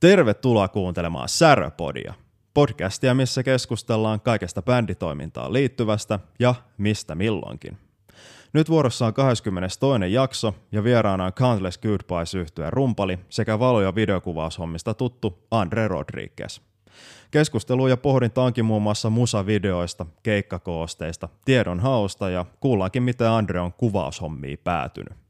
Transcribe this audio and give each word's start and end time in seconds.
Tervetuloa 0.00 0.68
kuuntelemaan 0.68 1.28
Säröpodia, 1.28 2.14
podcastia, 2.54 3.14
missä 3.14 3.42
keskustellaan 3.42 4.20
kaikesta 4.20 4.62
bänditoimintaan 4.62 5.52
liittyvästä 5.52 6.18
ja 6.38 6.54
mistä 6.76 7.14
milloinkin. 7.14 7.78
Nyt 8.52 8.70
vuorossa 8.70 9.06
on 9.06 9.14
22. 9.14 9.80
jakso 10.10 10.54
ja 10.72 10.84
vieraana 10.84 11.24
on 11.24 11.32
Countless 11.32 11.78
Goodbyes 11.78 12.34
yhtyeen 12.34 12.72
rumpali 12.72 13.18
sekä 13.28 13.58
valo- 13.58 13.80
ja 13.80 13.94
videokuvaushommista 13.94 14.94
tuttu 14.94 15.38
Andre 15.50 15.88
Rodriguez. 15.88 16.60
Keskustelu 17.30 17.88
ja 17.88 17.96
pohdinta 17.96 18.42
onkin 18.42 18.64
muun 18.64 18.82
muassa 18.82 19.10
musavideoista, 19.10 20.06
keikkakoosteista, 20.22 21.28
tiedon 21.44 21.80
hausta 21.80 22.30
ja 22.30 22.44
kuullaankin 22.60 23.02
miten 23.02 23.30
Andre 23.30 23.60
on 23.60 23.72
kuvaushommiin 23.72 24.58
päätynyt. 24.64 25.27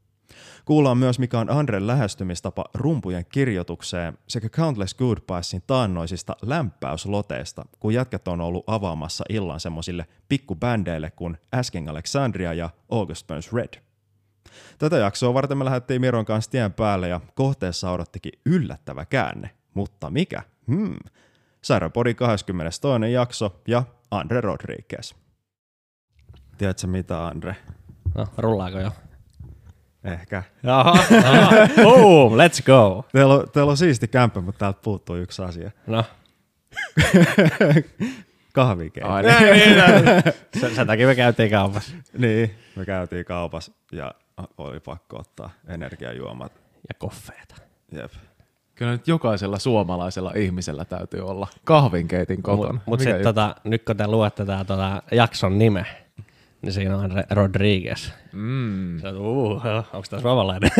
Kuullaan 0.69 0.97
myös, 0.97 1.19
mikä 1.19 1.39
on 1.39 1.49
Andren 1.49 1.87
lähestymistapa 1.87 2.65
rumpujen 2.73 3.25
kirjoitukseen 3.29 4.17
sekä 4.27 4.49
Countless 4.49 4.93
Goodbyesin 4.93 5.63
taannoisista 5.67 6.35
lämpäysloteista, 6.41 7.65
kun 7.79 7.93
jätkät 7.93 8.27
on 8.27 8.41
ollut 8.41 8.63
avaamassa 8.67 9.23
illan 9.29 9.59
semmoisille 9.59 10.05
pikkubändeille 10.29 11.11
kuin 11.11 11.37
Asking 11.51 11.89
Alexandria 11.89 12.53
ja 12.53 12.69
August 12.89 13.27
Burns 13.27 13.53
Red. 13.53 13.81
Tätä 14.77 14.97
jaksoa 14.97 15.33
varten 15.33 15.57
me 15.57 15.65
lähdettiin 15.65 16.01
Miron 16.01 16.25
kanssa 16.25 16.51
tien 16.51 16.73
päälle 16.73 17.07
ja 17.07 17.21
kohteessa 17.35 17.91
odottikin 17.91 18.39
yllättävä 18.45 19.05
käänne. 19.05 19.49
Mutta 19.73 20.09
mikä? 20.09 20.43
Hmm. 20.67 20.95
Sairapodin 21.61 22.15
22. 22.15 23.11
jakso 23.11 23.61
ja 23.67 23.83
Andre 24.11 24.41
Rodriguez. 24.41 25.13
Tiedätkö 26.57 26.87
mitä, 26.87 27.27
Andre? 27.27 27.55
No, 28.15 28.27
rullaako 28.37 28.79
jo? 28.79 28.91
Ehkä. 30.03 30.43
Jaha, 30.63 30.91
aha. 30.91 31.51
Boom, 31.83 32.33
let's 32.33 32.63
go. 32.65 33.05
Teillä 33.11 33.33
on, 33.33 33.47
teillä 33.53 33.69
on 33.69 33.77
siisti 33.77 34.07
kämppä, 34.07 34.41
mutta 34.41 34.59
täältä 34.59 34.79
puuttuu 34.83 35.15
yksi 35.15 35.41
asia. 35.41 35.71
No, 35.87 36.03
Kahvikeitto. 38.53 39.11
Ai, 39.11 39.23
niin, 39.23 39.39
niin, 39.39 40.05
niin. 40.05 40.23
sen, 40.59 40.75
sen 40.75 40.87
takia 40.87 41.07
me 41.07 41.15
käytiin 41.15 41.51
kaupassa. 41.51 41.95
Niin, 42.17 42.55
me 42.75 42.85
käytiin 42.85 43.25
kaupassa 43.25 43.71
ja 43.91 44.13
oli 44.57 44.79
pakko 44.79 45.19
ottaa 45.19 45.49
energiajuomat. 45.67 46.51
Ja 46.89 46.95
koffeeta. 46.97 47.55
Jep. 47.91 48.11
Kyllä 48.75 48.91
nyt 48.91 49.07
jokaisella 49.07 49.59
suomalaisella 49.59 50.31
ihmisellä 50.35 50.85
täytyy 50.85 51.21
olla 51.21 51.47
kahvinkeitin 51.63 52.43
kotona. 52.43 52.73
Mutta 52.73 52.89
mut 52.89 52.99
sitten 52.99 53.23
tota, 53.23 53.55
nyt 53.63 53.85
kun 53.85 53.97
te 53.97 54.07
luette 54.07 54.45
tää 54.45 54.63
tota, 54.63 55.03
jakson 55.11 55.59
nime, 55.59 55.85
niin 56.61 56.73
siinä 56.73 56.97
on 56.97 57.11
Re- 57.11 57.27
Rodriguez. 57.29 58.11
Mm. 58.33 58.99
Se 58.99 59.07
on, 59.07 59.17
uh, 59.17 59.65
onko 59.93 60.03
tämä 60.09 60.21
suomalainen? 60.21 60.71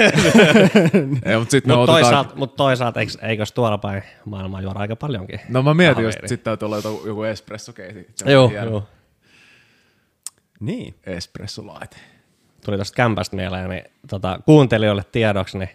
Ei, 1.25 1.37
mutta 1.37 1.51
sitten 1.51 1.77
Mutta 1.77 1.91
otetaan... 1.91 2.01
toisaalta, 2.03 2.35
mut 2.35 2.55
toisaalta 2.55 2.99
eiks, 2.99 3.17
eikös 3.21 3.51
tuolla 3.51 3.77
päin 3.77 4.03
maailmaa 4.25 4.61
juoda 4.61 4.79
aika 4.79 4.95
paljonkin? 4.95 5.39
No 5.49 5.63
mä 5.63 5.73
mietin 5.73 6.09
että 6.09 6.27
sitten 6.27 6.43
täytyy 6.43 6.65
olla 6.65 6.77
joku, 6.77 7.07
joku 7.07 7.23
espressokeiti. 7.23 8.07
Joo, 8.25 8.51
joo. 8.65 8.87
Niin. 10.59 10.95
Espressolaite. 11.05 11.97
tuli 12.65 12.77
tuosta 12.77 12.95
kämpästä 12.95 13.35
mieleen, 13.35 13.69
niin 13.69 13.83
tota, 14.09 14.39
kuuntelijoille 14.45 15.03
tiedoksi, 15.11 15.57
niin 15.57 15.69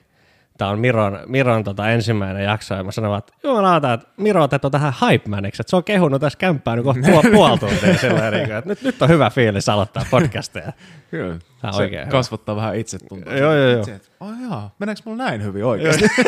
tämä 0.59 0.71
on 0.71 0.79
Miron, 0.79 1.19
Miron 1.27 1.65
tota, 1.65 1.89
ensimmäinen 1.91 2.45
jakso, 2.45 2.75
ja 2.75 2.85
mä 2.85 2.91
sanoin, 2.93 3.19
että 3.19 3.33
jumalauta, 3.43 3.93
että 3.93 4.07
Miro 4.17 4.43
otettu 4.43 4.71
tähän 4.71 4.93
hype 5.01 5.29
maniksi, 5.31 5.63
että 5.63 5.71
se 5.71 5.77
on 5.77 5.85
kehunut 5.85 6.21
tässä 6.21 6.39
kämppää 6.39 6.77
niin 6.77 6.85
kohta 6.85 7.01
puol- 7.09 7.31
puoli 7.37 7.59
tuntia 7.59 7.99
silleen, 7.99 8.33
niin 8.33 8.47
kuin, 8.47 8.57
että 8.57 8.71
nyt, 8.71 8.83
nyt 8.83 9.03
on 9.03 9.09
hyvä 9.09 9.31
fiilis 9.31 9.69
aloittaa 9.69 10.05
podcasteja. 10.11 10.73
Kyllä. 11.11 11.39
Tää 11.61 11.69
on 11.69 11.75
se 11.75 11.83
oikein 11.83 12.01
hyvä. 12.03 12.11
kasvattaa 12.11 12.57
vähän 12.57 12.77
itsetuntoa. 12.77 13.33
Joo, 13.35 13.53
joo, 13.55 13.69
joo. 13.69 13.81
Itse, 13.81 13.95
että, 13.95 14.09
Oh, 14.21 14.31
jaa, 14.51 14.71
meneekö 14.79 15.01
mulla 15.05 15.25
näin 15.25 15.43
hyvin 15.43 15.65
oikeasti? 15.65 16.05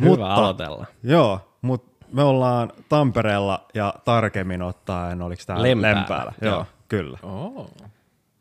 Hyvä 0.00 0.08
Mutta- 0.10 0.34
aloitella. 0.34 0.86
Joo, 1.02 1.56
mutta 1.62 2.06
me 2.12 2.22
ollaan 2.22 2.72
Tampereella 2.88 3.66
ja 3.74 3.94
tarkemmin 4.04 4.62
ottaen, 4.62 5.22
oliko 5.22 5.42
tämä 5.46 5.62
Lempäällä. 5.62 5.98
Lempäällä? 6.00 6.32
Joo. 6.40 6.54
Joo, 6.54 6.66
kyllä. 6.88 7.18
oh. 7.22 7.70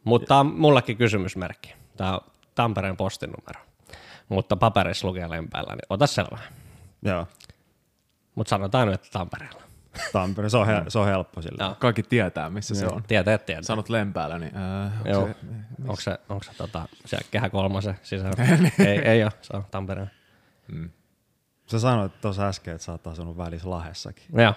Mutta 0.03 0.35
on 0.35 0.45
mullekin 0.45 0.97
kysymysmerkki. 0.97 1.73
Tämä 1.97 2.13
on 2.13 2.21
Tampereen 2.61 2.97
postinumero. 2.97 3.61
Mutta 4.29 4.55
paperissa 4.55 5.07
lukee 5.07 5.29
lempäällä, 5.29 5.73
niin 5.73 5.85
ota 5.89 6.07
selvää. 6.07 6.43
Joo, 7.01 7.27
Mutta 8.35 8.49
sanotaan 8.49 8.87
nyt, 8.87 8.95
että 8.95 9.07
Tampereella. 9.11 9.61
Tampere, 10.11 10.49
se 10.49 10.57
on, 10.57 10.67
he, 10.67 10.83
se 10.87 10.99
on 10.99 11.07
helppo 11.07 11.41
sillä. 11.41 11.63
Joo. 11.63 11.75
Kaikki 11.79 12.03
tietää, 12.03 12.49
missä 12.49 12.75
se 12.75 12.87
on. 12.87 13.03
Tietää, 13.03 13.37
tietää. 13.37 13.63
Sanot 13.63 13.89
lempäällä, 13.89 14.39
niin 14.39 14.57
äh, 14.57 14.93
onko 14.97 15.09
Joo. 15.09 15.27
se, 15.27 15.35
Onko 15.81 16.01
se, 16.01 16.19
onko 16.29 16.43
se 16.43 16.51
tota, 16.57 16.87
siellä 17.05 17.27
kehä 17.31 17.49
kolmosen 17.49 17.99
sisällä? 18.03 18.43
ei, 18.87 18.97
ei 18.97 19.23
ole, 19.23 19.31
se 19.41 19.57
on 19.57 19.65
Tampereen. 19.71 20.11
Sä 21.67 21.79
sanoit 21.79 22.21
tuossa 22.21 22.47
äsken, 22.47 22.75
että 22.75 22.85
sä 22.85 22.91
oot 22.91 23.07
asunut 23.07 23.37
välissä 23.37 23.69
Lahessakin. 23.69 24.25
Joo. 24.37 24.53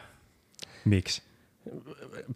Miksi? 0.85 1.23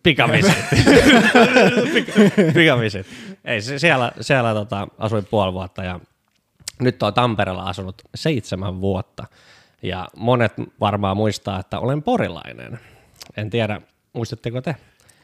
Pikavisitti. 0.03 0.77
Pika- 1.95 2.53
Pikavisitti. 2.55 3.15
Ei, 3.45 3.61
se- 3.63 3.79
siellä, 3.79 4.13
siellä 4.21 4.55
tota, 4.55 4.89
asuin 4.99 5.27
puoli 5.31 5.53
vuotta 5.53 5.85
ja 5.85 6.01
nyt 6.81 7.03
on 7.03 7.15
Tampereella 7.15 7.63
asunut 7.63 8.03
seitsemän 8.15 8.81
vuotta. 8.81 9.27
Ja 9.83 10.09
monet 10.17 10.53
varmaan 10.81 11.17
muistaa, 11.17 11.61
että 11.61 11.79
olen 11.79 12.03
porilainen. 12.03 12.79
En 13.37 13.51
tiedä, 13.51 13.81
muistatteko 14.13 14.61
te? 14.61 14.77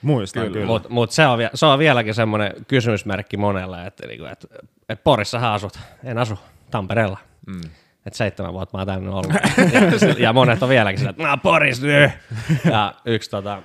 Muistan 0.02 0.42
kyllä. 0.42 0.52
kyllä. 0.52 0.66
Mutta 0.66 0.88
mut 0.88 1.10
se, 1.10 1.26
on, 1.26 1.38
se 1.54 1.66
on 1.66 1.78
vieläkin 1.78 2.14
semmoinen 2.14 2.52
kysymysmerkki 2.68 3.36
monelle, 3.36 3.86
että 3.86 4.06
niinku, 4.06 4.24
et, 4.24 4.46
et 4.88 5.04
Porissahan 5.04 5.52
asut. 5.52 5.78
En 6.04 6.18
asu 6.18 6.38
Tampereella. 6.70 7.18
Mm. 7.46 7.60
Että 8.06 8.16
seitsemän 8.16 8.52
vuotta 8.52 8.76
mä 8.78 8.80
oon 8.80 8.86
tänne 8.86 9.10
ollut. 9.10 9.32
ja, 9.72 10.14
ja, 10.18 10.32
monet 10.32 10.62
on 10.62 10.68
vieläkin 10.68 10.98
sillä, 10.98 11.10
että 11.10 11.22
mä 11.22 11.30
oon 11.30 11.40
Poris 11.40 11.82
nyt. 11.82 12.10
Ja 12.72 12.94
yksi 13.04 13.30
tota, 13.30 13.62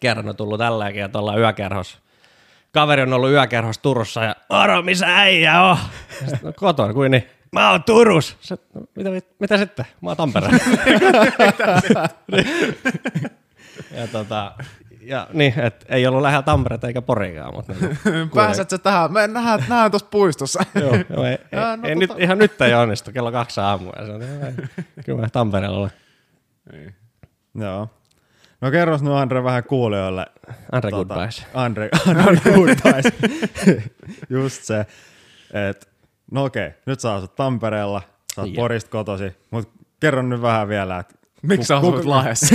kerran 0.00 0.28
on 0.28 0.36
tullut 0.36 0.58
tälläkin, 0.58 1.04
että 1.04 1.18
ollaan 1.18 1.38
yökerhos. 1.38 1.98
Kaveri 2.72 3.02
on 3.02 3.12
ollut 3.12 3.30
yökerhos 3.30 3.78
Turussa 3.78 4.24
ja 4.24 4.36
Aro, 4.48 4.82
missä 4.82 5.06
äijä 5.20 5.62
on? 5.62 5.76
Sitten, 6.18 6.38
no 6.42 6.52
kotona, 6.56 6.92
kuin 6.94 7.10
niin. 7.10 7.26
Mä 7.52 7.70
oon 7.70 7.82
Turus. 7.82 8.36
Se, 8.40 8.56
no, 8.74 8.80
mitä, 8.96 9.10
mitä 9.38 9.58
sitten? 9.58 9.86
Mä 10.00 10.10
oon 10.10 10.16
Tampereella. 10.16 10.58
ja 13.96 14.06
tota, 14.12 14.52
ja 15.02 15.26
niin, 15.32 15.60
et 15.60 15.86
ei 15.88 16.06
ollut 16.06 16.22
lähellä 16.22 16.42
Tampereita 16.42 16.86
eikä 16.86 17.02
Porikaan, 17.02 17.54
mutta 17.54 17.72
niin, 17.80 18.30
Pääset 18.34 18.70
sä 18.70 18.78
tähän? 18.78 19.12
Me 19.12 19.26
nähdään, 19.26 19.60
nähdään 19.68 19.90
tuossa 19.90 20.08
puistossa. 20.10 20.64
joo, 20.80 20.96
joo, 21.10 21.24
ei, 21.24 21.32
ei, 21.32 21.38
no 21.52 21.88
ei 21.88 21.94
tota- 21.94 21.98
nyt, 21.98 22.10
ihan 22.18 22.38
nyt 22.38 22.60
ei 22.60 22.74
onnistu, 22.74 23.12
kello 23.12 23.32
kaksi 23.32 23.60
aamua. 23.60 23.92
Se 24.06 24.12
on, 24.12 24.22
ei, 24.22 24.28
kyllä 25.04 25.20
mä 25.20 25.28
Tampereella 25.28 25.78
olen. 25.78 25.92
Joo. 27.54 27.88
No 28.62 28.70
kerros 28.70 29.02
nyt 29.02 29.12
Andre 29.12 29.44
vähän 29.44 29.64
kuulijoille. 29.64 30.26
Andre 30.72 30.90
Goodbyes. 30.90 31.46
Andre, 31.54 31.88
Andre 32.26 32.52
Goodbyes. 32.54 33.04
Just 34.30 34.62
se, 34.64 34.86
että 35.70 35.86
no 36.30 36.44
okei, 36.44 36.70
nyt 36.86 37.00
sä 37.00 37.14
asut 37.14 37.34
Tampereella, 37.36 38.02
sä 38.34 38.40
oot 38.40 38.48
Jep. 38.50 38.56
Porista 38.56 38.90
kotosi, 38.90 39.36
mutta 39.50 39.72
kerro 40.00 40.22
nyt 40.22 40.42
vähän 40.42 40.68
vielä, 40.68 40.98
että 40.98 41.14
Miksi 41.42 41.66
sä 41.66 41.76
asut 41.76 42.04
Lahdessa? 42.04 42.46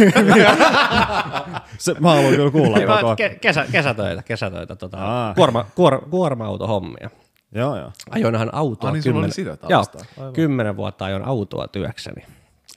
se, 1.78 1.96
mä 2.00 2.10
haluan 2.14 2.36
kyllä 2.36 2.52
kuulla 2.52 2.78
vaan 2.88 3.02
koko. 3.02 3.16
ke, 3.16 3.38
kesä, 3.42 3.66
kesätöitä, 3.72 4.24
kesätöitä 4.24 4.76
tota, 4.76 4.98
Aa. 4.98 5.34
kuorma, 5.34 5.66
kuor, 5.76 6.10
kuorma-autohommia. 6.10 7.10
Joo, 7.52 7.78
joo. 7.78 7.92
Ajoinhan 8.10 8.50
autoa 8.54 8.90
Ah, 8.90 8.94
niin 8.94 9.04
kymmenen, 9.04 9.32
sitä 9.32 9.50
joo, 9.50 9.58
taustaa. 9.86 10.32
Kymmenen 10.34 10.78
vuotta 10.78 11.06
ajoin 11.06 11.26
autoa 11.26 11.68
työkseni 11.68 12.26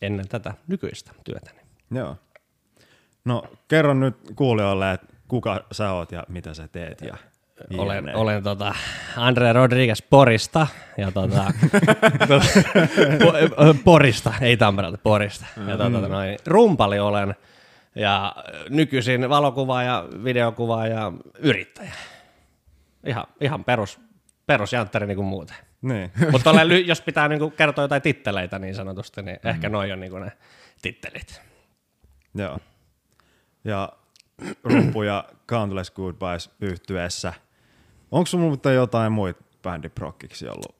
ennen 0.02 0.28
tätä 0.28 0.54
nykyistä 0.68 1.10
työtäni. 1.24 1.60
Joo. 1.90 2.16
No 3.24 3.42
kerro 3.68 3.94
nyt 3.94 4.16
kuulijoille, 4.36 4.92
että 4.92 5.06
kuka 5.28 5.64
sä 5.72 5.92
oot 5.92 6.12
ja 6.12 6.24
mitä 6.28 6.54
sä 6.54 6.68
teet. 6.68 7.00
Ja 7.00 7.16
Olen, 7.78 8.04
jne. 8.04 8.14
olen 8.14 8.42
tota 8.42 8.74
Andre 9.16 9.52
Rodriguez 9.52 10.02
Porista 10.10 10.66
ja 10.98 11.12
tota, 11.12 11.44
po- 13.20 13.74
Porista, 13.84 14.32
ei 14.40 14.56
Tampereelta, 14.56 14.98
Porista. 15.02 15.46
Ja 15.66 15.76
tota, 15.76 16.08
noin, 16.08 16.38
rumpali 16.46 16.98
olen 16.98 17.34
ja 17.94 18.34
nykyisin 18.68 19.28
valokuva 19.28 19.82
ja 19.82 20.04
videokuva 20.24 20.86
ja 20.86 21.12
yrittäjä. 21.38 21.92
Ihan, 23.06 23.24
ihan 23.40 23.64
perus, 23.64 24.00
perusjantteri 24.46 25.06
niin 25.06 25.16
kuin 25.16 25.26
muuten. 25.26 25.56
Niin. 25.82 26.12
Mutta 26.32 26.50
jos 26.84 27.00
pitää 27.00 27.28
niin 27.28 27.38
kuin 27.38 27.52
kertoa 27.52 27.84
jotain 27.84 28.02
titteleitä 28.02 28.58
niin 28.58 28.74
sanotusti, 28.74 29.22
niin 29.22 29.38
ehkä 29.44 29.68
noi 29.68 29.92
on 29.92 30.00
niin 30.00 30.10
kuin 30.10 30.22
ne 30.22 30.32
tittelit. 30.82 31.42
Joo. 32.34 32.58
Ja 33.64 33.92
rumpu 34.64 35.02
ja 35.02 35.24
Countless 35.48 35.90
Goodbyes 35.90 36.50
yhtyessä. 36.60 37.32
Onko 38.10 38.26
sulla 38.26 38.44
muuten 38.44 38.74
jotain 38.74 39.12
muita 39.12 39.44
bändiprokkiksi 39.62 40.48
ollut? 40.48 40.76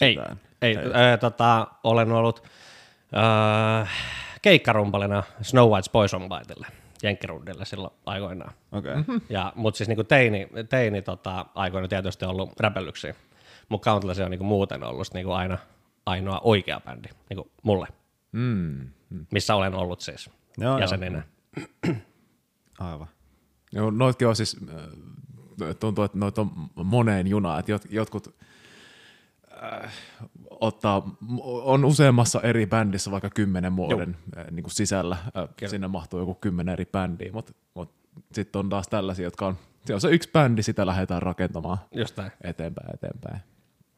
Ei, 0.00 0.14
sitä? 0.14 0.36
ei, 0.62 0.76
ei. 0.76 1.18
tota, 1.20 1.66
olen 1.84 2.12
ollut 2.12 2.42
äh, 3.82 3.90
keikkarumpalina 4.42 5.22
Snow 5.42 5.70
White's 5.70 5.90
Boys 5.92 6.14
on 6.14 6.30
Whiteille, 6.30 6.66
Jenkkirundille 7.02 7.64
silloin 7.64 7.94
aikoinaan. 8.06 8.52
Okei. 8.72 8.92
Okay. 8.92 9.02
Mm-hmm. 9.02 9.20
Ja, 9.28 9.52
mutta 9.56 9.78
siis 9.78 9.88
niinku 9.88 10.04
teini, 10.04 10.48
teini 10.68 11.02
tota, 11.02 11.46
aikoina 11.54 11.88
tietysti 11.88 12.24
ollut 12.24 12.60
räpellyksiä, 12.60 13.14
mutta 13.68 13.90
Countless 13.90 14.20
on 14.20 14.30
niinku 14.30 14.44
muuten 14.44 14.84
ollut 14.84 15.14
niinku 15.14 15.32
aina, 15.32 15.58
ainoa 16.06 16.40
oikea 16.44 16.80
bändi, 16.80 17.08
niin 17.30 17.36
kuin 17.36 17.50
mulle, 17.62 17.86
Mm. 18.32 18.90
missä 19.30 19.54
olen 19.54 19.74
ollut 19.74 20.00
siis 20.00 20.30
Joo, 20.58 20.78
joo. 20.78 21.22
Aivan. 22.78 23.08
Joo, 23.72 23.90
noitkin 23.90 24.28
on 24.28 24.36
siis, 24.36 24.56
äh, 24.68 25.76
tuntuu, 25.80 26.04
että 26.04 26.18
noit 26.18 26.38
on 26.38 26.50
moneen 26.84 27.26
junaan, 27.26 27.60
että 27.60 27.72
jot, 27.72 27.82
jotkut 27.90 28.34
äh, 29.62 29.92
ottaa, 30.50 31.16
on 31.44 31.84
useammassa 31.84 32.40
eri 32.40 32.66
bändissä 32.66 33.10
vaikka 33.10 33.30
kymmenen 33.30 33.76
vuoden 33.76 34.16
äh, 34.36 34.44
niin 34.50 34.62
kuin 34.62 34.72
sisällä, 34.72 35.16
äh, 35.36 35.70
sinne 35.70 35.88
mahtuu 35.88 36.20
joku 36.20 36.34
kymmenen 36.34 36.72
eri 36.72 36.84
bändiä, 36.84 37.32
mutta 37.32 37.52
mut 37.74 37.94
sitten 38.32 38.58
on 38.58 38.68
taas 38.68 38.88
tällaisia, 38.88 39.24
jotka 39.24 39.46
on, 39.46 39.56
se 39.86 39.94
on 39.94 40.00
se 40.00 40.10
yksi 40.10 40.30
bändi, 40.32 40.62
sitä 40.62 40.86
lähdetään 40.86 41.22
rakentamaan 41.22 41.78
Just 41.94 42.16
näin. 42.16 42.32
eteenpäin, 42.44 42.94
eteenpäin. 42.94 43.40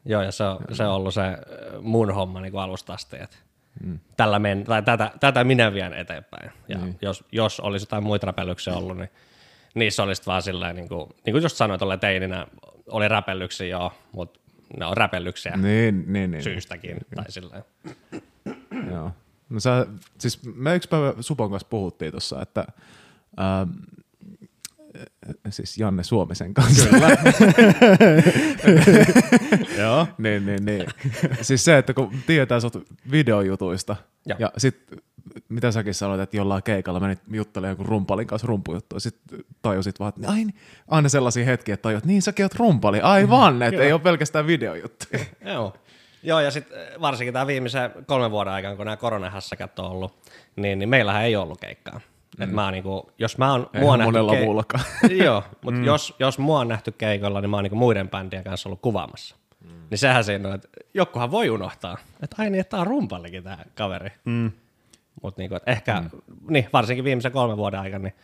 Joo, 0.05 0.21
ja 0.21 0.31
se 0.31 0.43
on, 0.43 0.57
se 0.71 0.83
on 0.83 0.95
ollut 0.95 1.13
se 1.13 1.21
äh, 1.21 1.37
mun 1.81 2.13
homma 2.13 2.41
niin 2.41 2.51
kuin 2.51 2.61
alusta 2.61 2.93
asti, 2.93 3.15
että 3.19 3.37
mm. 3.83 3.99
tällä 4.17 4.39
men, 4.39 4.63
tai 4.63 4.83
tätä, 4.83 5.11
tätä 5.19 5.43
minä 5.43 5.73
vien 5.73 5.93
eteenpäin. 5.93 6.51
Ja 6.67 6.77
Niin. 6.77 6.97
jos, 7.01 7.23
jos 7.31 7.59
olisi 7.59 7.83
jotain 7.83 8.03
muita 8.03 8.25
räpellyksiä 8.25 8.73
ollut, 8.73 8.97
niin 8.97 9.09
niissä 9.75 10.03
olisi 10.03 10.21
vaan 10.25 10.41
silleen, 10.41 10.75
niin 10.75 10.87
kuin, 10.89 11.09
niin 11.25 11.33
kuin 11.33 11.43
just 11.43 11.55
sanoit, 11.57 11.81
olleen 11.81 11.99
teininä, 11.99 12.47
oli 12.87 13.07
räpellyksiä 13.07 13.67
joo, 13.67 13.93
mutta 14.11 14.39
ne 14.79 14.85
on 14.85 14.97
räpellyksiä 14.97 15.57
Niin, 15.57 16.03
niin, 16.07 16.31
niin. 16.31 16.43
syystäkin. 16.43 16.97
Tai 17.15 17.31
silleen. 17.31 17.63
Joo. 18.91 19.11
No 19.49 19.59
sä, 19.59 19.85
siis 20.17 20.39
me 20.55 20.75
yksi 20.75 20.89
päivä 20.89 21.13
Supon 21.19 21.49
kanssa 21.51 21.67
puhuttiin 21.69 22.11
tuossa, 22.11 22.41
että 22.41 22.65
ähm, 23.39 23.69
siis 25.49 25.77
Janne 25.77 26.03
Suomisen 26.03 26.53
kanssa. 26.53 26.89
Kyllä. 26.89 27.09
Joo. 29.81 30.07
niin, 30.17 30.45
niin, 30.45 30.65
niin. 30.65 30.85
siis 31.41 31.65
se, 31.65 31.77
että 31.77 31.93
kun 31.93 32.11
tietää 32.27 32.59
sut 32.59 32.87
videojutuista 33.11 33.95
Joo. 34.25 34.37
ja 34.39 34.51
sit 34.57 34.77
mitä 35.49 35.71
säkin 35.71 35.93
sanoit, 35.93 36.21
että 36.21 36.37
jollain 36.37 36.63
keikalla 36.63 36.99
menit 36.99 37.19
juttelemaan 37.31 37.71
joku 37.71 37.83
rumpalin 37.83 38.27
kanssa 38.27 38.47
rumpujuttua, 38.47 38.99
sitten 38.99 39.39
tajusit 39.61 39.99
vaan, 39.99 40.13
että 40.17 40.31
ai, 40.31 40.35
niin, 40.35 40.55
aina 40.87 41.09
sellaisia 41.09 41.45
hetkiä, 41.45 41.73
että 41.73 41.81
tajuat, 41.81 42.05
niin 42.05 42.21
säkin 42.21 42.45
oot 42.45 42.55
rumpali, 42.55 42.99
aivan, 42.99 43.61
että 43.61 43.83
ei 43.83 43.93
ole 43.93 44.01
pelkästään 44.01 44.47
videojuttuja. 44.47 45.25
Joo. 45.53 45.73
Joo, 46.23 46.39
ja 46.39 46.51
sitten 46.51 47.01
varsinkin 47.01 47.33
tämä 47.33 47.47
viimeisen 47.47 47.91
kolmen 48.05 48.31
vuoden 48.31 48.53
aikana, 48.53 48.75
kun 48.75 48.85
nämä 48.85 48.97
koronahässäkät 48.97 49.79
on 49.79 49.85
ollut, 49.85 50.13
niin, 50.55 50.79
niin 50.79 50.89
meillähän 50.89 51.23
ei 51.23 51.35
ollut 51.35 51.61
keikkaa. 51.61 52.01
Mm. 52.37 52.43
Et 52.43 52.51
mä 52.51 52.71
niinku, 52.71 53.11
jos 53.19 53.37
mä 53.37 53.51
oon 53.51 53.69
mua 53.79 53.97
monella 53.97 54.31
kei- 54.31 54.43
muullakaan. 54.43 54.83
Joo, 55.25 55.43
mutta 55.61 55.79
mm. 55.79 55.85
jos, 55.85 56.15
jos 56.19 56.39
mua 56.39 56.59
on 56.59 56.67
nähty 56.67 56.91
keikolla, 56.91 57.41
niin 57.41 57.49
mä 57.49 57.57
oon 57.57 57.63
niinku 57.63 57.77
muiden 57.77 58.09
bändien 58.09 58.43
kanssa 58.43 58.69
ollut 58.69 58.81
kuvaamassa. 58.81 59.35
Mm. 59.63 59.69
Niin 59.89 59.97
sehän 59.97 60.23
siinä 60.23 60.49
on, 60.49 60.55
että 60.55 60.67
jokuhan 60.93 61.31
voi 61.31 61.49
unohtaa, 61.49 61.97
että 62.23 62.35
ai 62.39 62.49
niin, 62.49 62.59
että 62.59 62.71
tää 62.71 62.79
on 62.79 62.87
rumpallikin 62.87 63.43
tää 63.43 63.65
kaveri. 63.75 64.09
Mm. 64.25 64.51
Mutta 65.21 65.41
niinku, 65.41 65.55
et 65.55 65.63
ehkä, 65.65 66.01
mm. 66.01 66.09
niin, 66.49 66.69
varsinkin 66.73 67.03
viimeisen 67.03 67.31
kolmen 67.31 67.57
vuoden 67.57 67.79
aikana, 67.79 68.03
niin 68.03 68.15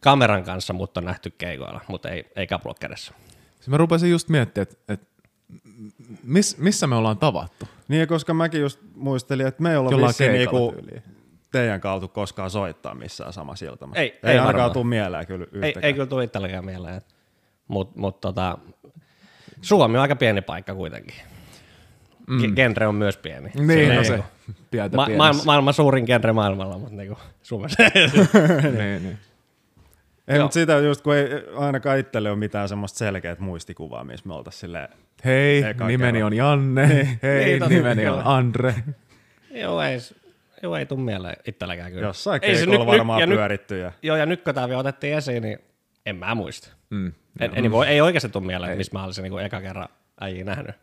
kameran 0.00 0.44
kanssa 0.44 0.72
mut 0.72 0.96
on 0.96 1.04
nähty 1.04 1.30
keikoilla, 1.38 1.80
mutta 1.88 2.10
ei, 2.10 2.24
ei 2.36 2.46
kapulot 2.46 2.78
kädessä. 2.78 3.12
Siis 3.54 3.68
mä 3.68 3.76
rupesin 3.76 4.10
just 4.10 4.28
miettimään, 4.28 4.62
että, 4.62 4.92
että 4.92 5.06
miss, 6.22 6.58
missä 6.58 6.86
me 6.86 6.96
ollaan 6.96 7.18
tavattu. 7.18 7.68
Niin, 7.88 8.08
koska 8.08 8.34
mäkin 8.34 8.60
just 8.60 8.80
muistelin, 8.94 9.46
että 9.46 9.62
me 9.62 9.70
ei 9.70 9.76
olla 9.76 9.90
Jollain 9.90 10.08
vissiin 10.08 10.32
niinku. 10.32 10.74
Teidän 11.52 11.80
kautta 11.80 12.08
koskaan 12.08 12.50
soittaa 12.50 12.94
missään 12.94 13.32
samassa 13.32 13.66
iltamassa. 13.66 14.00
Ei- 14.00 14.18
ei 14.22 14.32
ei 14.32 14.38
ainakaan 14.38 14.72
tule 14.72 14.86
mieleen 14.86 15.26
kyllä 15.26 15.44
Ei, 15.44 15.48
yhtäkään. 15.58 15.84
ei 15.84 15.92
kyllä 15.92 16.06
tule 16.06 16.24
itselläkään 16.24 16.64
mieleen. 16.64 17.02
Mutta 17.68 18.00
mut, 18.00 18.20
tota, 18.20 18.58
Suomi 19.60 19.96
on 19.96 20.02
aika 20.02 20.16
pieni 20.16 20.40
paikka 20.42 20.74
kuitenkin. 20.74 21.14
Mm. 22.26 22.54
Genre 22.54 22.86
on 22.86 22.94
myös 22.94 23.16
pieni. 23.16 23.50
Niin, 23.66 23.94
no 23.96 24.04
se 24.04 24.12
niinku- 24.12 24.26
pientä 24.70 24.96
Ma- 24.96 25.04
pienessä. 25.06 25.18
maailma, 25.18 25.42
maailman 25.46 25.74
suurin 25.74 26.04
genre 26.04 26.32
maailmalla, 26.32 26.78
mutta 26.78 26.96
niinku 26.96 27.18
Suomessa. 27.42 27.82
niin, 28.78 29.02
niin. 29.02 29.18
Ei, 30.28 30.38
mutta 30.40 30.54
sitä 30.54 30.78
just, 30.78 31.00
kun 31.02 31.14
ei 31.16 31.28
ainakaan 31.56 31.98
itselle 31.98 32.30
ole 32.30 32.38
mitään 32.38 32.68
semmoista 32.68 32.98
selkeät 32.98 33.38
muistikuvaa, 33.38 34.04
missä 34.04 34.28
me 34.28 34.34
oltaisiin 34.34 34.60
silleen, 34.60 34.88
Hei, 35.24 35.62
nimeni 35.86 36.12
kerran. 36.12 36.22
on 36.26 36.32
Janne. 36.36 37.18
Hei, 37.22 37.44
Niin, 37.60 37.62
nimeni 37.68 38.06
on. 38.08 38.22
Andre. 38.24 38.74
joo, 39.50 39.82
ei, 39.82 39.98
joo, 40.62 40.76
ei 40.76 40.86
tule 40.86 41.00
mieleen 41.00 41.36
itselläkään 41.46 41.92
kyllä. 41.92 42.06
jossain 42.06 42.40
Ei 42.42 42.56
se 42.56 42.66
nyt- 42.66 42.86
varmaan 42.86 43.20
ja 43.20 43.26
pyöritty. 43.26 43.78
Ja... 43.78 43.92
Joo, 44.02 44.16
ja 44.16 44.26
nyt 44.26 44.42
kun 44.42 44.54
tämä 44.54 44.68
vielä 44.68 44.80
otettiin 44.80 45.16
esiin, 45.16 45.42
niin 45.42 45.58
en 46.06 46.16
mä 46.16 46.34
muista. 46.34 46.68
Mm. 46.90 47.12
En, 47.40 47.50
en, 47.54 47.62
niin 47.62 47.72
voi, 47.72 47.86
ei 47.86 48.00
oikeasti 48.00 48.28
tule 48.28 48.46
mieleen, 48.46 48.76
missä 48.76 48.98
mä 48.98 49.04
olisin 49.04 49.22
niinku 49.22 49.38
eka 49.38 49.60
kerran 49.60 49.88
äijä 50.20 50.44
nähnyt. 50.44 50.76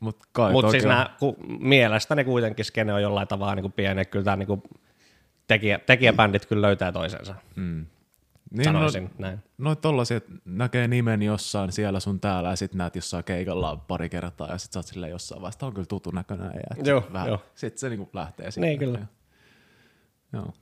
Mut 0.00 0.18
Mutta 0.52 0.66
toki 0.66 0.70
siis 0.70 0.84
nää, 0.84 1.10
ku, 1.18 1.36
mielestäni 1.60 2.24
kuitenkin 2.24 2.64
skene 2.64 2.92
on 2.92 3.02
jollain 3.02 3.28
tavalla 3.28 3.54
niinku 3.54 3.68
pieni, 3.68 4.00
että 4.00 4.12
kyllä 4.12 4.24
tämä 4.24 4.36
niinku 4.36 4.62
tekijä, 5.46 5.78
tekijäbändit 5.78 6.46
kyllä 6.46 6.66
löytää 6.66 6.92
toisensa, 6.92 7.34
mm. 7.56 7.86
Niin, 8.56 8.64
sanoisin 8.64 9.04
no, 9.04 9.10
näin. 9.18 9.38
noit 9.58 9.80
tollasia, 9.80 10.16
että 10.16 10.32
näkee 10.44 10.88
nimen 10.88 11.22
jossain 11.22 11.72
siellä 11.72 12.00
sun 12.00 12.20
täällä 12.20 12.50
ja 12.50 12.56
sit 12.56 12.74
näet 12.74 12.96
jossain 12.96 13.24
keikalla 13.24 13.76
pari 13.76 14.08
kertaa 14.08 14.48
ja 14.48 14.58
sit 14.58 14.72
sä 14.72 14.78
oot 14.78 14.86
silleen 14.86 15.10
jossain 15.10 15.40
vaiheessa, 15.42 15.66
on 15.66 15.74
kyllä 15.74 15.86
tutun 15.86 16.14
näköinen 16.14 16.46
ja 16.46 16.84
Joo, 16.84 17.04
vähän, 17.12 17.28
joo. 17.28 17.42
sit 17.54 17.78
se 17.78 17.88
niinku 17.88 18.10
lähtee 18.12 18.50
siitä. 18.50 18.66
Niin, 18.66 18.78
kyllä. 18.78 18.98
Joo. 20.32 20.54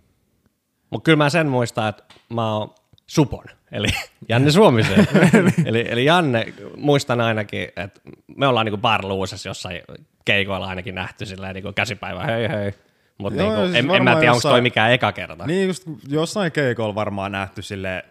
Mutta 0.91 1.05
kyllä 1.05 1.17
mä 1.17 1.31
sen 1.31 1.49
muistan, 1.49 1.89
että 1.89 2.05
mä 2.29 2.55
oon 2.55 2.75
Supon, 3.07 3.45
eli 3.73 3.89
Janne 4.29 4.51
Suomisen. 4.51 5.07
eli, 5.67 5.85
eli 5.89 6.05
Janne, 6.05 6.55
muistan 6.77 7.21
ainakin, 7.21 7.69
että 7.77 8.01
me 8.37 8.47
ollaan 8.47 8.67
niinku 8.67 8.79
Bar 8.79 9.05
Luusessa 9.07 9.49
jossain 9.49 9.81
keikoilla 10.25 10.67
ainakin 10.67 10.95
nähty 10.95 11.27
silleen 11.27 11.55
niinku 11.55 11.73
käsipäivä, 11.73 12.25
hei 12.25 12.49
hei. 12.49 12.73
Mutta 13.19 13.43
niinku, 13.43 13.61
siis 13.61 13.75
en, 13.75 13.91
en 13.91 14.05
mä 14.05 14.17
tiedä, 14.17 14.33
onko 14.33 14.49
toi 14.49 14.61
mikään 14.61 14.93
eka 14.93 15.13
kerta. 15.13 15.47
Niin 15.47 15.67
just 15.67 15.83
jossain 16.09 16.53
keikolla 16.53 16.95
varmaan 16.95 17.33
nähty 17.33 17.63
sille 17.63 18.05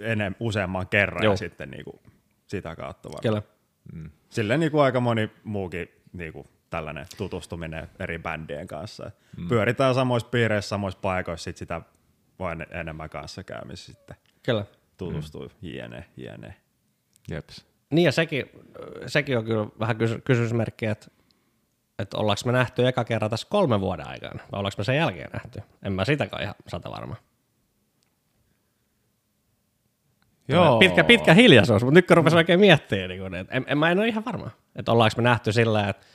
enem, 0.00 0.34
useamman 0.40 0.88
kerran 0.88 1.24
Joo. 1.24 1.32
ja 1.32 1.36
sitten 1.36 1.70
niinku 1.70 2.00
sitä 2.46 2.76
kautta 2.76 3.08
varmaan. 3.08 3.42
Kyllä. 3.92 4.08
Silleen 4.30 4.60
niinku 4.60 4.78
aika 4.78 5.00
moni 5.00 5.30
muukin 5.44 5.88
niinku 6.12 6.46
tällainen 6.70 7.06
tutustuminen 7.16 7.88
eri 7.98 8.18
bändien 8.18 8.66
kanssa. 8.66 9.10
Mm. 9.36 9.48
Pyöritään 9.48 9.94
samoissa 9.94 10.28
piireissä, 10.28 10.68
samoissa 10.68 11.00
paikoissa, 11.00 11.44
sit 11.44 11.56
sitä 11.56 11.80
voi 12.38 12.52
en- 12.52 12.66
enemmän 12.70 13.10
kanssa 13.10 13.44
käymissä 13.44 13.92
sitten 13.92 14.16
Kyllä. 14.42 14.64
tutustuu 14.96 15.42
mm. 15.44 15.68
jne, 15.68 16.04
jne. 16.16 16.54
Jeps. 17.30 17.66
Niin 17.90 18.04
ja 18.04 18.12
sekin, 18.12 18.46
sekin 19.06 19.38
on 19.38 19.44
kyllä 19.44 19.66
vähän 19.80 19.96
kysy- 19.96 20.20
kysymysmerkki, 20.20 20.86
että, 20.86 21.06
että 21.98 22.18
ollaanko 22.18 22.40
me 22.46 22.52
nähty 22.52 22.88
eka 22.88 23.04
kerran 23.04 23.30
tässä 23.30 23.46
kolmen 23.50 23.80
vuoden 23.80 24.08
aikana, 24.08 24.40
vai 24.52 24.58
ollaanko 24.58 24.74
me 24.78 24.84
sen 24.84 24.96
jälkeen 24.96 25.30
nähty? 25.32 25.62
En 25.82 25.92
mä 25.92 26.04
sitäkään 26.04 26.42
ihan 26.42 26.54
sata 26.68 26.90
varma. 26.90 27.16
Joo. 30.48 30.78
Pitkä, 30.78 31.04
pitkä 31.04 31.34
hiljaisuus, 31.34 31.82
mutta 31.82 31.94
nyt 31.94 32.06
kun 32.06 32.16
rupesin 32.16 32.36
oikein 32.36 32.60
miettimään, 32.60 33.08
niin 33.08 33.22
kun, 33.22 33.34
että 33.34 33.54
en, 33.56 33.64
en, 33.68 33.78
mä 33.78 33.90
en 33.90 33.98
ole 33.98 34.08
ihan 34.08 34.24
varma, 34.24 34.50
että 34.76 34.92
ollaanko 34.92 35.14
me 35.16 35.22
nähty 35.22 35.52
sillä, 35.52 35.88
että 35.88 36.06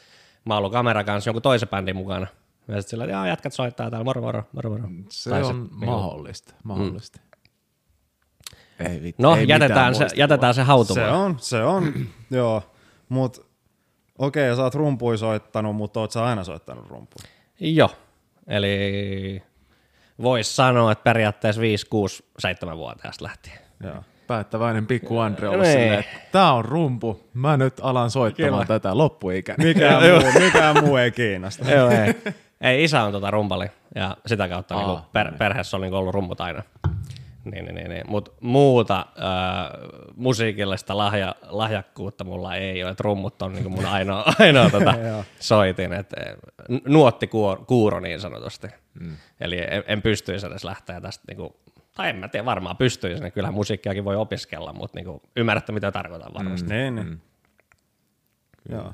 mä 0.45 0.53
oon 0.53 0.57
ollut 0.57 0.71
kameran 0.73 1.05
kanssa 1.05 1.27
jonkun 1.27 1.41
toisen 1.41 1.69
bändin 1.69 1.95
mukana. 1.95 2.27
Ja 2.67 2.73
sitten 2.81 2.89
sillä, 2.89 3.03
että 3.03 3.11
jaa, 3.11 3.27
jätkät 3.27 3.53
soittaa 3.53 3.89
täällä, 3.89 4.03
moro 4.03 4.21
moro, 4.21 4.43
moro 4.53 4.69
moro. 4.69 4.83
Se 5.09 5.29
Tai 5.29 5.43
on 5.43 5.61
niinku- 5.63 5.85
mahdollista. 5.85 6.53
mahdollista. 6.63 7.19
Ei 8.79 9.01
vittu. 9.01 9.21
No, 9.23 9.35
ei 9.35 9.47
jätetään 9.47 9.95
se, 9.95 10.07
jätetään 10.15 10.53
se 10.53 10.61
hautumaan. 10.61 11.09
Se 11.09 11.15
on, 11.15 11.35
se 11.39 11.63
on, 11.63 11.93
joo. 12.39 12.63
Mut 13.09 13.52
okei, 14.25 14.46
okay, 14.48 14.56
sä 14.56 14.63
oot 14.63 14.75
rumpui 14.75 15.18
soittanut, 15.18 15.75
mutta 15.75 16.00
oot 16.00 16.12
sä 16.12 16.25
aina 16.25 16.44
soittanut 16.44 16.88
rumpuja? 16.89 17.25
Joo, 17.60 17.89
eli 18.48 19.44
voisi 20.22 20.56
sanoa, 20.56 20.92
että 20.92 21.03
periaatteessa 21.03 21.62
5, 21.62 21.86
6, 21.86 22.25
7 22.39 22.77
vuotiaasta 22.77 23.24
lähtien. 23.25 23.58
Joo. 23.84 23.96
Päättäväinen 24.27 24.88
pikku 24.88 25.20
Andre 25.20 25.50
Niin. 25.50 25.65
silleen, 25.65 26.00
että 26.00 26.18
tää 26.32 26.53
on 26.53 26.65
rumpu, 26.65 27.30
mä 27.34 27.58
nyt 27.58 27.74
alan 27.82 28.12
soittamaan 28.12 28.53
Kyllä. 28.53 28.80
tätä 28.80 28.98
loppuikäni. 28.98 29.65
Mikään, 29.65 30.03
muu, 30.22 30.32
mikään 30.44 30.84
muu 30.84 30.98
ei 30.98 31.12
kiinnosta. 31.12 31.72
Joo, 31.75 31.89
ei. 31.89 32.15
ei, 32.62 32.84
isä 32.84 33.03
on 33.03 33.12
tota 33.12 33.32
rumpali 33.32 33.68
ja 33.96 34.18
sitä 34.25 34.48
kautta 34.48 34.75
Aa, 34.75 34.88
niinku 34.88 35.01
per, 35.13 35.32
perheessä 35.38 35.77
on 35.77 35.82
niinku 35.82 35.98
ollut 35.98 36.13
rummut 36.13 36.42
aina. 36.42 36.63
Niin, 37.45 37.65
niin, 37.65 37.75
niin, 37.75 37.89
niin. 37.89 38.03
Mutta 38.07 38.31
muuta 38.41 39.00
äh, 39.00 39.05
musiikillista 40.15 40.97
lahja, 40.97 41.35
lahjakkuutta 41.50 42.23
mulla 42.23 42.55
ei 42.55 42.83
ole, 42.83 42.91
että 42.91 43.03
rummut 43.03 43.41
on 43.41 43.53
niinku 43.53 43.69
mun 43.69 43.85
ainoa, 43.85 44.25
ainoa 44.39 44.69
tota 44.69 44.93
soitin, 45.39 45.93
että 45.93 46.15
nuotti 46.85 47.29
kuuro 47.67 48.00
niin 48.00 48.19
sanotusti. 48.19 48.67
Mm. 49.00 49.17
Eli 49.39 49.59
en, 49.59 49.83
en 49.88 50.01
pystyisi 50.01 50.47
edes 50.47 50.63
lähteä 50.63 51.01
tästä, 51.01 51.23
niinku, 51.27 51.55
tai 51.95 52.09
en 52.09 52.15
mä 52.15 52.27
tiedä, 52.27 52.45
varmaan 52.45 52.77
pystyisi, 52.77 53.31
kyllähän 53.31 53.53
musiikkiakin 53.53 54.05
voi 54.05 54.15
opiskella, 54.15 54.73
mutta 54.73 54.97
niinku, 54.97 55.21
ymmärrätte 55.35 55.71
mitä 55.71 55.91
tarkoitan 55.91 56.33
varmasti. 56.33 56.69
Mm. 56.69 56.75
Niin, 56.75 56.95
niin. 56.95 57.21
Joo. 58.69 58.93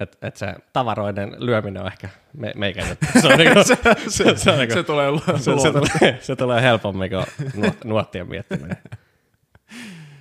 Että 0.00 0.26
et 0.26 0.36
se 0.36 0.54
tavaroiden 0.72 1.36
lyöminen 1.38 1.82
on 1.82 1.86
ehkä 1.92 2.08
me, 2.32 2.52
meikä. 2.56 2.86
Se, 3.20 3.28
on 3.28 3.38
niinku, 3.38 3.64
se, 3.64 3.78
se, 4.08 4.36
se, 4.36 4.50
on 4.50 4.58
niinku, 4.58 4.74
Se 4.74 4.82
tulee 4.82 5.10
se, 5.36 5.42
se, 5.62 5.72
tulee, 5.72 6.18
se 6.20 6.36
tulee 6.36 6.62
helpommin 6.62 7.10
kuin 7.10 7.26
nuot, 7.56 7.84
nuottien 7.84 8.28
miettiminen. 8.28 8.76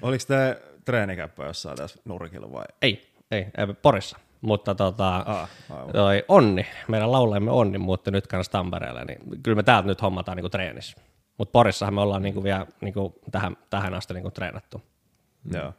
Oliko 0.02 0.24
te 0.28 0.62
treenikäppä 0.86 1.46
jossain 1.46 1.78
tässä 1.78 2.02
nurkilla 2.06 2.52
vai? 2.52 2.66
Ei, 2.82 3.14
ei, 3.32 3.48
ei 3.58 3.74
Porissa. 3.82 4.18
Mutta 4.42 4.76
tota, 4.76 5.18
Ah, 5.18 5.50
toi 5.94 6.24
Onni, 6.28 6.68
meidän 6.88 7.12
laulajamme 7.12 7.52
Onni 7.52 7.78
muutti 7.78 8.12
nyt 8.12 8.28
kanssa 8.28 8.52
Tampereelle, 8.52 9.06
niin 9.06 9.20
kyllä 9.44 9.56
me 9.56 9.64
täältä 9.64 9.88
nyt 9.88 10.02
hommataan 10.02 10.36
niinku 10.36 10.50
treenissä. 10.50 10.98
Mutta 11.38 11.52
Porissahan 11.52 11.94
me 11.94 12.02
ollaan 12.02 12.22
niinku 12.22 12.44
vielä 12.44 12.66
niinku 12.82 13.20
tähän, 13.32 13.58
tähän 13.70 13.94
asti 13.94 14.14
niinku 14.14 14.32
treenattu. 14.32 14.82
Joo. 15.54 15.74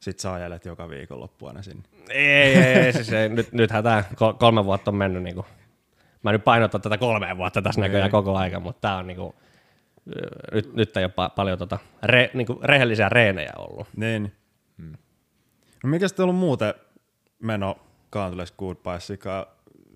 Sitten 0.00 0.22
sä 0.22 0.32
ajelet 0.32 0.64
joka 0.64 0.88
viikonloppu 0.88 1.46
aina 1.46 1.62
sinne. 1.62 1.82
Ei, 2.08 2.54
ei, 2.54 2.74
ei 2.74 2.92
siis 2.92 3.12
ei, 3.12 3.28
nyt, 3.28 3.52
nythän 3.52 3.84
tämä 3.84 4.04
kolme 4.38 4.64
vuotta 4.64 4.90
on 4.90 4.94
mennyt 4.94 5.22
niinku, 5.22 5.46
mä 6.22 6.32
nyt 6.32 6.44
painotan 6.44 6.80
tätä 6.80 6.98
kolmea 6.98 7.36
vuotta 7.36 7.62
tässä 7.62 7.80
näköjään 7.80 8.10
koko 8.10 8.36
aika, 8.36 8.60
mutta 8.60 8.80
tämä 8.80 8.96
on 8.96 9.06
niinku, 9.06 9.34
nyt, 10.52 10.74
nyt 10.74 10.96
ei 10.96 11.04
ole 11.04 11.12
pa- 11.12 11.34
paljon 11.36 11.58
tota, 11.58 11.78
re, 12.02 12.30
niinku, 12.34 12.60
rehellisiä 12.62 13.08
reenejä 13.08 13.52
ollut. 13.58 13.88
Niin. 13.96 14.32
No 15.82 15.90
mikä 15.90 16.08
sitten 16.08 16.22
ollut 16.22 16.36
muuten 16.36 16.74
meno 17.42 17.78
Countless 18.12 18.52
Goodbyesikaan? 18.52 19.46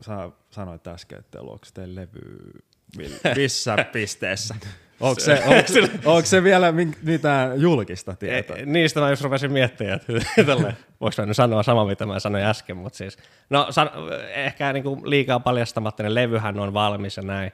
Sä 0.00 0.30
sanoit 0.50 0.86
äsken, 0.86 1.18
että 1.18 1.40
onko 1.40 1.66
teillä 1.74 2.00
levy 2.00 2.50
missä 3.36 3.76
pisteessä? 3.92 4.54
Onko 5.00 5.20
se, 5.20 5.32
onko, 5.46 6.10
onko 6.10 6.26
se 6.26 6.42
vielä 6.42 6.72
mitään 7.02 7.60
julkista 7.60 8.16
tietoa? 8.16 8.56
Niistä 8.66 9.00
mä 9.00 9.10
just 9.10 9.22
rupesin 9.22 9.52
miettimään, 9.52 9.96
että 9.96 10.44
tälle, 10.46 10.76
voiko 11.00 11.14
mä 11.18 11.26
nyt 11.26 11.36
sanoa 11.36 11.62
sama, 11.62 11.84
mitä 11.84 12.06
mä 12.06 12.18
sanoin 12.18 12.44
äsken, 12.44 12.76
mutta 12.76 12.96
siis, 12.96 13.18
no 13.50 13.66
san, 13.70 13.90
ehkä 14.34 14.72
niinku 14.72 15.00
liikaa 15.04 15.40
paljastamatta, 15.40 16.02
ne 16.02 16.14
levyhän 16.14 16.60
on 16.60 16.74
valmis 16.74 17.16
ja 17.16 17.22
näin, 17.22 17.52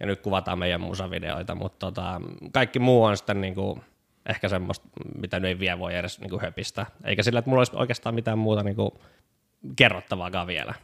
ja 0.00 0.06
nyt 0.06 0.20
kuvataan 0.20 0.58
meidän 0.58 0.80
musavideoita, 0.80 1.54
mutta 1.54 1.78
tota, 1.78 2.20
kaikki 2.52 2.78
muu 2.78 3.04
on 3.04 3.16
sitten 3.16 3.40
niinku, 3.40 3.78
ehkä 4.26 4.48
semmoista, 4.48 4.88
mitä 5.20 5.40
nyt 5.40 5.48
ei 5.48 5.58
vielä 5.58 5.78
voi 5.78 5.94
edes 5.94 6.20
niinku 6.20 6.38
höpistä, 6.42 6.86
eikä 7.04 7.22
sillä, 7.22 7.38
että 7.38 7.48
mulla 7.50 7.60
olisi 7.60 7.76
oikeastaan 7.76 8.14
mitään 8.14 8.38
muuta 8.38 8.62
niinku 8.62 9.00
kerrottavaakaan 9.76 10.46
vielä. 10.46 10.74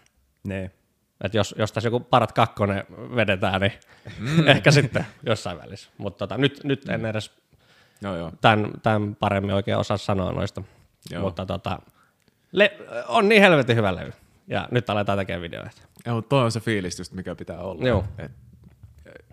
Niin. 0.44 0.70
Et 1.20 1.34
jos, 1.34 1.54
jos 1.58 1.72
tässä 1.72 1.86
joku 1.86 2.00
parat 2.00 2.32
kakkonen 2.32 2.84
vedetään, 2.90 3.60
niin 3.60 3.72
mm. 4.18 4.48
ehkä 4.56 4.70
sitten 4.70 5.06
jossain 5.22 5.58
välissä. 5.58 5.90
Mutta 5.98 6.18
tota, 6.18 6.38
nyt, 6.38 6.64
nyt 6.64 6.88
en 6.88 7.06
edes 7.06 7.32
Joo, 8.02 8.16
joo. 8.16 8.32
tämän, 8.40 8.70
tämän 8.82 9.16
paremmin 9.16 9.54
oikein 9.54 9.78
osaa 9.78 9.96
sanoa 9.96 10.32
noista. 10.32 10.62
Joo. 11.10 11.22
Mutta 11.22 11.46
tota, 11.46 11.78
le, 12.52 12.78
on 13.08 13.28
niin 13.28 13.42
helvetin 13.42 13.76
hyvä 13.76 13.96
levy. 13.96 14.12
Ja 14.46 14.68
nyt 14.70 14.90
aletaan 14.90 15.18
tekemään 15.18 15.42
videoita. 15.42 15.82
Mutta 16.06 16.28
toi 16.28 16.44
on 16.44 16.52
se 16.52 16.60
fiilis 16.60 16.98
just, 16.98 17.12
mikä 17.12 17.34
pitää 17.34 17.58
olla. 17.58 17.88
Joo. 17.88 18.04
Et, 18.18 18.32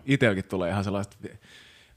itelläkin 0.04 0.44
tulee 0.44 0.70
ihan 0.70 0.84
sellaista, 0.84 1.16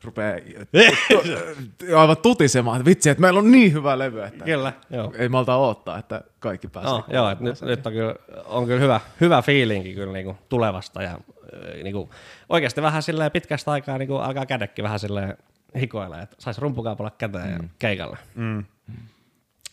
rupeaa 0.03 0.37
tu- 1.77 1.97
aivan 1.97 2.17
tutisemaan, 2.17 2.77
että 2.77 2.89
vitsi, 2.89 3.09
että 3.09 3.21
meillä 3.21 3.39
on 3.39 3.51
niin 3.51 3.73
hyvä 3.73 3.99
levy, 3.99 4.21
että 4.23 4.45
Kyllä, 4.45 4.73
joo. 4.89 5.13
ei 5.17 5.29
malta 5.29 5.55
odottaa, 5.57 5.97
että 5.97 6.21
kaikki 6.39 6.67
pääsee. 6.67 6.91
No, 6.91 7.03
joo, 7.13 7.35
nyt, 7.39 7.61
nyt 7.61 7.85
on 7.87 7.93
kyllä, 7.93 8.15
on 8.45 8.65
kyllä 8.65 8.79
hyvä, 8.79 8.99
hyvä 9.21 9.41
fiilinki 9.41 9.93
kyllä 9.93 10.13
niinku 10.13 10.37
tulevasta 10.49 11.03
ja 11.03 11.11
äh, 11.11 11.83
niinku, 11.83 12.09
oikeasti 12.49 12.81
vähän 12.81 13.03
silleen 13.03 13.31
pitkästä 13.31 13.71
aikaa 13.71 13.97
niinku 13.97 14.15
alkaa 14.15 14.45
kädekki 14.45 14.83
vähän 14.83 14.99
silleen 14.99 15.37
hikoilee, 15.79 16.21
että 16.21 16.35
saisi 16.39 16.61
rumpukaapalla 16.61 17.11
käteen 17.17 17.51
ja 17.51 17.59
keikalle. 17.79 18.17
Mm. 18.35 18.65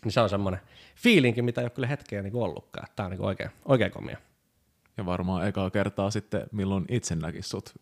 Niin 0.04 0.12
se 0.12 0.20
on 0.20 0.28
semmoinen 0.28 0.60
fiilinki, 0.96 1.42
mitä 1.42 1.60
ei 1.60 1.64
ole 1.64 1.70
kyllä 1.70 1.88
hetkeä 1.88 2.22
niinku 2.22 2.42
ollutkaan. 2.42 2.88
Tämä 2.96 3.04
on 3.04 3.10
niinku 3.10 3.26
oikein, 3.26 3.50
oikein 3.64 3.92
komia. 3.92 4.16
Ja 4.96 5.06
varmaan 5.06 5.46
ekaa 5.48 5.70
kertaa 5.70 6.10
sitten, 6.10 6.46
milloin 6.52 6.84
itse 6.88 7.16
näkis 7.16 7.48
sut 7.50 7.74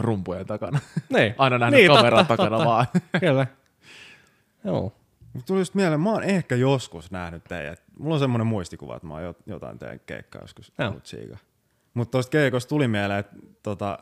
rumpujen 0.00 0.46
takana. 0.46 0.78
Niin. 1.12 1.34
Aina 1.38 1.58
nähnyt 1.58 1.78
Niin, 1.80 1.90
kameran 1.92 2.26
totta, 2.26 2.36
takana 2.36 2.56
totta. 2.56 2.70
vaan. 2.70 2.86
Kyllä. 3.20 3.46
Joo. 4.64 4.92
Mut 5.32 5.44
tuli 5.46 5.58
just 5.58 5.74
mieleen, 5.74 6.00
mä 6.00 6.10
oon 6.12 6.22
ehkä 6.22 6.54
joskus 6.54 7.10
nähnyt 7.10 7.44
teidät. 7.44 7.82
Mulla 7.98 8.14
on 8.14 8.20
semmoinen 8.20 8.46
muistikuva, 8.46 8.96
että 8.96 9.06
mä 9.08 9.14
oon 9.14 9.34
jot- 9.34 9.42
jotain 9.46 9.78
teidän 9.78 10.00
keikkaa 10.06 10.42
joskus 10.42 10.72
Joo. 10.78 10.88
ollut 10.90 11.06
siiga. 11.06 11.36
Mutta 11.94 12.10
tuosta 12.10 12.30
keikosta 12.30 12.68
tuli 12.68 12.88
mieleen, 12.88 13.20
että 13.20 13.36
tota, 13.62 13.98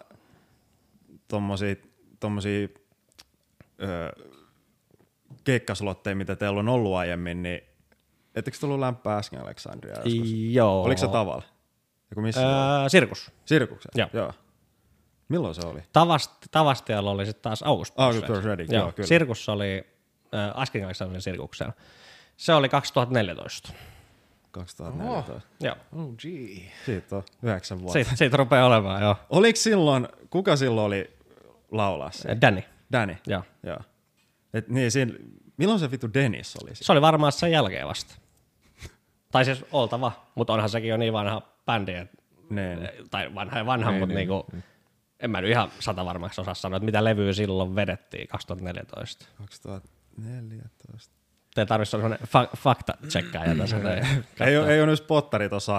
tommosia, 1.28 1.74
tommosia 2.20 2.68
öö, 3.82 4.10
keikkaslotteja, 5.44 6.16
mitä 6.16 6.36
teillä 6.36 6.60
on 6.60 6.68
ollut 6.68 6.94
aiemmin, 6.94 7.42
niin 7.42 7.60
ettekö 8.34 8.56
tullut 8.60 8.80
lämpää 8.80 9.16
äsken 9.18 9.40
Aleksandria 9.40 9.94
joskus? 10.04 10.32
Joo. 10.32 10.82
Oliko 10.82 10.98
se 11.00 11.08
tavalla? 11.08 11.42
Joku 12.10 12.20
missä 12.20 12.40
oli? 12.40 12.82
Öö, 12.82 12.88
sirkus. 12.88 13.32
Sirkuksen? 13.44 13.90
Joo. 13.94 14.08
Joo. 14.12 14.32
Milloin 15.28 15.54
se 15.54 15.66
oli? 15.66 15.80
Tavast, 15.92 16.32
Tavastialla 16.50 17.10
oli 17.10 17.26
sitten 17.26 17.42
taas 17.42 17.62
August 17.62 17.94
August 17.96 18.26
Burst 18.26 18.44
Ready, 18.44 18.66
Joo, 18.70 18.82
joo, 18.82 18.92
kyllä. 18.92 19.06
Sirkus 19.06 19.48
oli 19.48 19.86
äh, 20.34 20.50
Asking 20.54 20.84
Alexanderin 20.84 21.22
sirkuksella. 21.22 21.72
Se 22.36 22.54
oli 22.54 22.68
2014. 22.68 23.72
2014. 24.50 25.48
Joo. 25.60 25.76
Oh, 25.92 26.14
gee. 26.18 26.72
Siitä 26.86 27.16
on 27.16 27.22
yhdeksän 27.42 27.78
vuotta. 27.78 27.92
Siitä, 27.92 28.16
siitä 28.16 28.36
rupeaa 28.36 28.66
olemaan, 28.66 29.02
joo. 29.02 29.16
Oliko 29.30 29.56
silloin, 29.56 30.08
kuka 30.30 30.56
silloin 30.56 30.86
oli 30.86 31.16
laulaa 31.70 32.10
se? 32.10 32.36
Danny. 32.40 32.62
Danny? 32.92 33.16
Joo. 33.26 33.42
Joo. 33.62 33.78
Et 34.54 34.68
niin, 34.68 34.90
siinä, 34.90 35.12
milloin 35.56 35.80
se 35.80 35.90
vittu 35.90 36.14
Dennis 36.14 36.56
oli 36.62 36.74
siinä? 36.74 36.86
Se 36.86 36.92
oli 36.92 37.00
varmaan 37.00 37.32
sen 37.32 37.52
jälkeen 37.52 37.88
vasta. 37.88 38.14
Tai 39.32 39.44
siis 39.44 39.64
oltava, 39.72 40.12
mutta 40.34 40.52
onhan 40.52 40.68
sekin 40.68 40.90
jo 40.90 40.96
niin 40.96 41.12
vanha 41.12 41.42
bändi, 41.66 41.94
et, 41.94 42.10
Niin. 42.50 42.88
tai 43.10 43.34
vanha 43.34 43.58
ja 43.58 43.66
vanha, 43.66 43.90
Niin, 43.90 44.00
mutta 44.00 44.14
niin, 44.14 44.28
niinku, 44.28 44.46
en 45.20 45.30
mä 45.30 45.40
nyt 45.40 45.50
ihan 45.50 45.68
sata 45.80 46.04
varmaksi 46.04 46.40
osaa 46.40 46.54
sanoa, 46.54 46.76
että 46.76 46.84
mitä 46.84 47.04
levyä 47.04 47.32
silloin 47.32 47.76
vedettiin 47.76 48.28
2014. 48.28 49.26
2014. 49.38 51.14
Te 51.54 51.66
tarvitsisi 51.66 51.96
olla 51.96 52.02
sellainen 52.02 52.28
fa- 52.28 52.56
fakta-tsekkaaja 52.56 53.54
tässä. 53.56 53.76
Ei, 54.46 54.58
ole, 54.58 54.74
ei 54.74 54.80
ole 54.80 54.86
nyt 54.86 54.98
spottari 54.98 55.48
tuossa. 55.48 55.72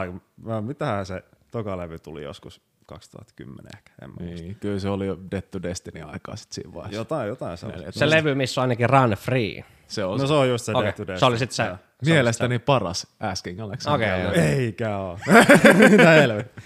Mitähän 0.61 1.05
se 1.05 1.23
toka 1.51 1.77
levy 1.77 1.99
tuli 1.99 2.23
joskus 2.23 2.61
2010 2.87 3.65
ehkä, 3.77 3.91
en 4.01 4.09
mä 4.09 4.15
muista. 4.19 4.43
Niin, 4.43 4.55
kyllä 4.59 4.79
se 4.79 4.89
oli 4.89 5.07
jo 5.07 5.17
Dead 5.31 5.41
to 5.41 5.61
Destiny 5.63 6.01
aikaa 6.01 6.35
sit 6.35 6.51
siinä 6.51 6.73
vaiheessa. 6.73 6.99
Jotain, 6.99 7.27
jotain 7.27 7.57
se. 7.57 7.67
Se 7.89 8.09
levy, 8.09 8.35
missä 8.35 8.61
on 8.61 8.63
ainakin 8.63 8.89
Run 8.89 9.09
Free. 9.11 9.63
Se 9.87 10.03
on 10.05 10.11
No 10.11 10.17
se. 10.23 10.27
se 10.27 10.33
on 10.33 10.49
just 10.49 10.65
se 10.65 10.71
Okei, 10.71 10.83
Death 10.83 10.97
to 10.97 11.07
Death. 11.07 11.19
se 11.19 11.25
oli 11.25 11.39
sit 11.39 11.51
se. 11.51 11.63
Joo. 11.63 11.77
Mielestäni 12.05 12.59
paras 12.59 13.07
Asking 13.19 13.61
Alexander. 13.61 14.09
Okei, 14.13 14.23
joo. 14.23 14.33
Eikä 14.33 14.97
oo. 14.97 15.19
Mitä 15.91 16.09
helvettiä. 16.09 16.63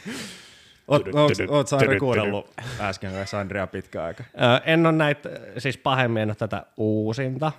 Oot, 1.50 1.68
sä 1.68 1.78
aina 1.78 2.00
kuunnellut 2.00 2.48
äsken 2.80 3.16
Alexandria 3.16 3.68
pitkä 3.68 4.04
aika? 4.04 4.24
En 4.66 4.86
ole 4.86 4.96
näitä, 4.96 5.30
siis 5.58 5.78
pahemmin 5.78 6.22
en 6.22 6.30
ole 6.30 6.36
tätä 6.36 6.66
uusinta, 6.78 7.52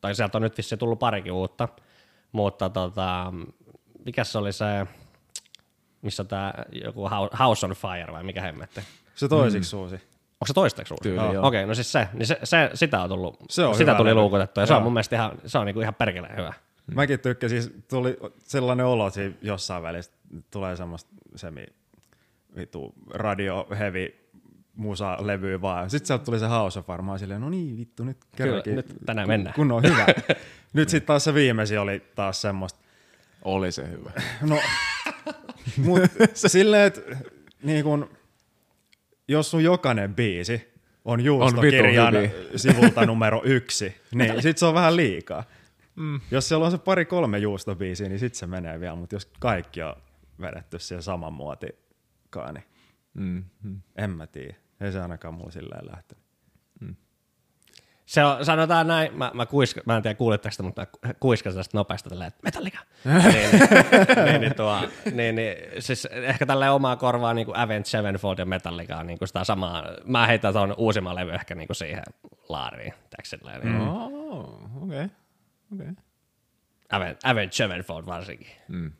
tai 0.00 0.14
sieltä 0.14 0.38
on 0.38 0.42
nyt 0.42 0.56
vissi 0.58 0.76
tullut 0.76 0.98
parikin 0.98 1.32
uutta, 1.32 1.68
mutta 2.32 2.70
tota, 2.70 3.32
mikä 4.04 4.24
se 4.24 4.38
oli 4.38 4.52
se, 4.52 4.64
missä 6.02 6.24
tämä 6.24 6.54
joku 6.72 7.08
Hou- 7.08 7.36
House 7.38 7.66
on 7.66 7.72
Fire 7.72 8.12
vai 8.12 8.22
mikä 8.22 8.42
hemmetti? 8.42 8.80
Se 9.14 9.28
toisiksi 9.28 9.76
mm. 9.76 9.82
uusi. 9.82 9.94
Onko 9.94 10.46
se 10.46 10.52
toistaiseksi 10.52 10.94
uusi? 10.94 11.02
Tyyli, 11.02 11.20
Okei, 11.20 11.38
okay, 11.38 11.66
no 11.66 11.74
siis 11.74 11.92
se, 11.92 12.08
niin 12.12 12.26
se, 12.26 12.38
se, 12.44 12.70
sitä 12.74 13.02
on 13.02 13.08
tullut, 13.08 13.36
Se 13.50 13.64
on 13.64 13.74
sitä 13.74 13.94
tuli 13.94 14.14
luukutettu 14.14 14.60
ja 14.60 14.66
se 14.66 14.72
Joo. 14.72 14.76
on 14.76 14.82
mun 14.82 14.92
mielestä 14.92 15.16
ihan, 15.16 15.32
se 15.46 15.58
on 15.58 15.66
niinku 15.66 15.80
ihan 15.80 15.94
perkeleen 15.94 16.36
hyvä. 16.36 16.52
Mäkin 16.94 17.20
tykkäsin, 17.20 17.62
siis 17.62 17.74
tuli 17.88 18.16
sellainen 18.38 18.86
olo, 18.86 19.06
että 19.06 19.14
siinä 19.14 19.34
jossain 19.42 19.82
välissä 19.82 20.12
tulee 20.50 20.76
semmoista 20.76 21.10
semi 21.36 21.66
vitu 22.56 22.94
radio 23.14 23.66
heavy 23.78 24.14
musa 24.74 25.16
levyä 25.20 25.60
vaan. 25.60 25.90
Sitten 25.90 26.06
sieltä 26.06 26.24
tuli 26.24 26.38
se 26.38 26.46
House 26.46 26.78
of 26.78 26.88
varmaan 26.88 27.18
silleen, 27.18 27.40
no 27.40 27.50
niin 27.50 27.76
vittu, 27.76 28.04
nyt 28.04 28.16
kerrankin. 28.36 28.76
nyt 28.76 28.94
tänään 29.06 29.28
mennään. 29.28 29.54
Kun 29.54 29.72
on 29.72 29.82
hyvä. 29.82 30.06
nyt 30.72 30.88
sitten 30.88 31.06
taas 31.06 31.24
se 31.24 31.34
viimeisin 31.34 31.80
oli 31.80 32.02
taas 32.14 32.40
semmoista. 32.42 32.78
Oli 33.44 33.72
se 33.72 33.90
hyvä. 33.90 34.10
No, 34.42 34.58
mut 35.76 36.00
silleen, 36.34 36.86
että 36.86 37.00
niin 37.62 37.84
kun, 37.84 38.10
jos 39.28 39.50
sun 39.50 39.64
jokainen 39.64 40.14
biisi 40.14 40.72
on 41.04 41.20
juustokirjan 41.20 42.14
On 42.16 42.30
sivulta 42.56 43.06
numero 43.06 43.42
yksi, 43.44 43.96
niin 44.14 44.42
sit 44.42 44.58
se 44.58 44.66
on 44.66 44.74
vähän 44.74 44.96
liikaa. 44.96 45.44
Mm. 45.96 46.20
Jos 46.30 46.48
siellä 46.48 46.64
on 46.64 46.70
se 46.70 46.78
pari-kolme 46.78 47.38
juustobiisiä, 47.38 48.08
niin 48.08 48.18
sit 48.18 48.34
se 48.34 48.46
menee 48.46 48.80
vielä, 48.80 48.96
mutta 48.96 49.16
jos 49.16 49.30
kaikki 49.40 49.82
on 49.82 49.94
vedetty 50.40 50.78
siihen 50.78 51.02
saman 51.02 51.32
muotikaan, 51.32 52.54
niin 52.54 52.64
Mm, 53.14 53.44
mm. 53.62 53.80
en 53.96 54.10
mä 54.10 54.26
tiedä. 54.26 54.54
Ei 54.80 54.92
se 54.92 55.00
ainakaan 55.00 55.34
mulla 55.34 55.50
silleen 55.50 55.86
lähtenyt. 55.86 56.24
Se 58.08 58.24
on, 58.24 58.44
sanotaan 58.44 58.86
näin, 58.86 59.14
mä, 59.18 59.30
mä, 59.34 59.46
kuiska, 59.46 59.80
mä 59.86 59.96
en 59.96 60.02
tiedä 60.02 60.14
kuulitteko 60.14 60.50
sitä, 60.50 60.62
mutta 60.62 60.86
mä 61.06 61.14
kuiskasin 61.20 61.58
tästä 61.58 61.78
nopeasti 61.78 62.08
tälleen, 62.08 62.28
että 62.28 62.40
Metallica. 62.42 62.78
niin, 63.04 63.50
niin, 64.24 64.40
niin, 64.40 64.54
tuo, 64.54 64.80
niin, 65.12 65.34
niin, 65.34 65.56
siis 65.78 66.04
ehkä 66.04 66.46
tälleen 66.46 66.72
omaa 66.72 66.96
korvaa 66.96 67.34
niin 67.34 67.46
kuin 67.46 67.56
Avenged 67.56 67.84
Sevenfold 67.84 68.38
ja 68.38 68.46
Metallica 68.46 68.96
on 68.96 69.06
niin 69.06 69.18
kuin 69.18 69.28
sitä 69.28 69.44
samaa. 69.44 69.84
Mä 70.04 70.26
heitän 70.26 70.52
tuon 70.52 70.74
uusimman 70.78 71.14
levy 71.14 71.30
ehkä 71.30 71.54
niin 71.54 71.68
kuin 71.68 71.76
siihen 71.76 72.02
laariin. 72.48 72.94
silleen, 73.22 73.60
Niin. 73.60 73.74
Mm. 73.74 73.88
Oh, 73.88 74.60
okei. 74.82 75.04
Okay. 75.04 75.08
Okay. 75.74 75.94
Avenged, 76.92 77.18
Avenged 77.24 77.52
Sevenfold 77.52 78.06
varsinkin. 78.06 78.52
Mm. 78.68 78.92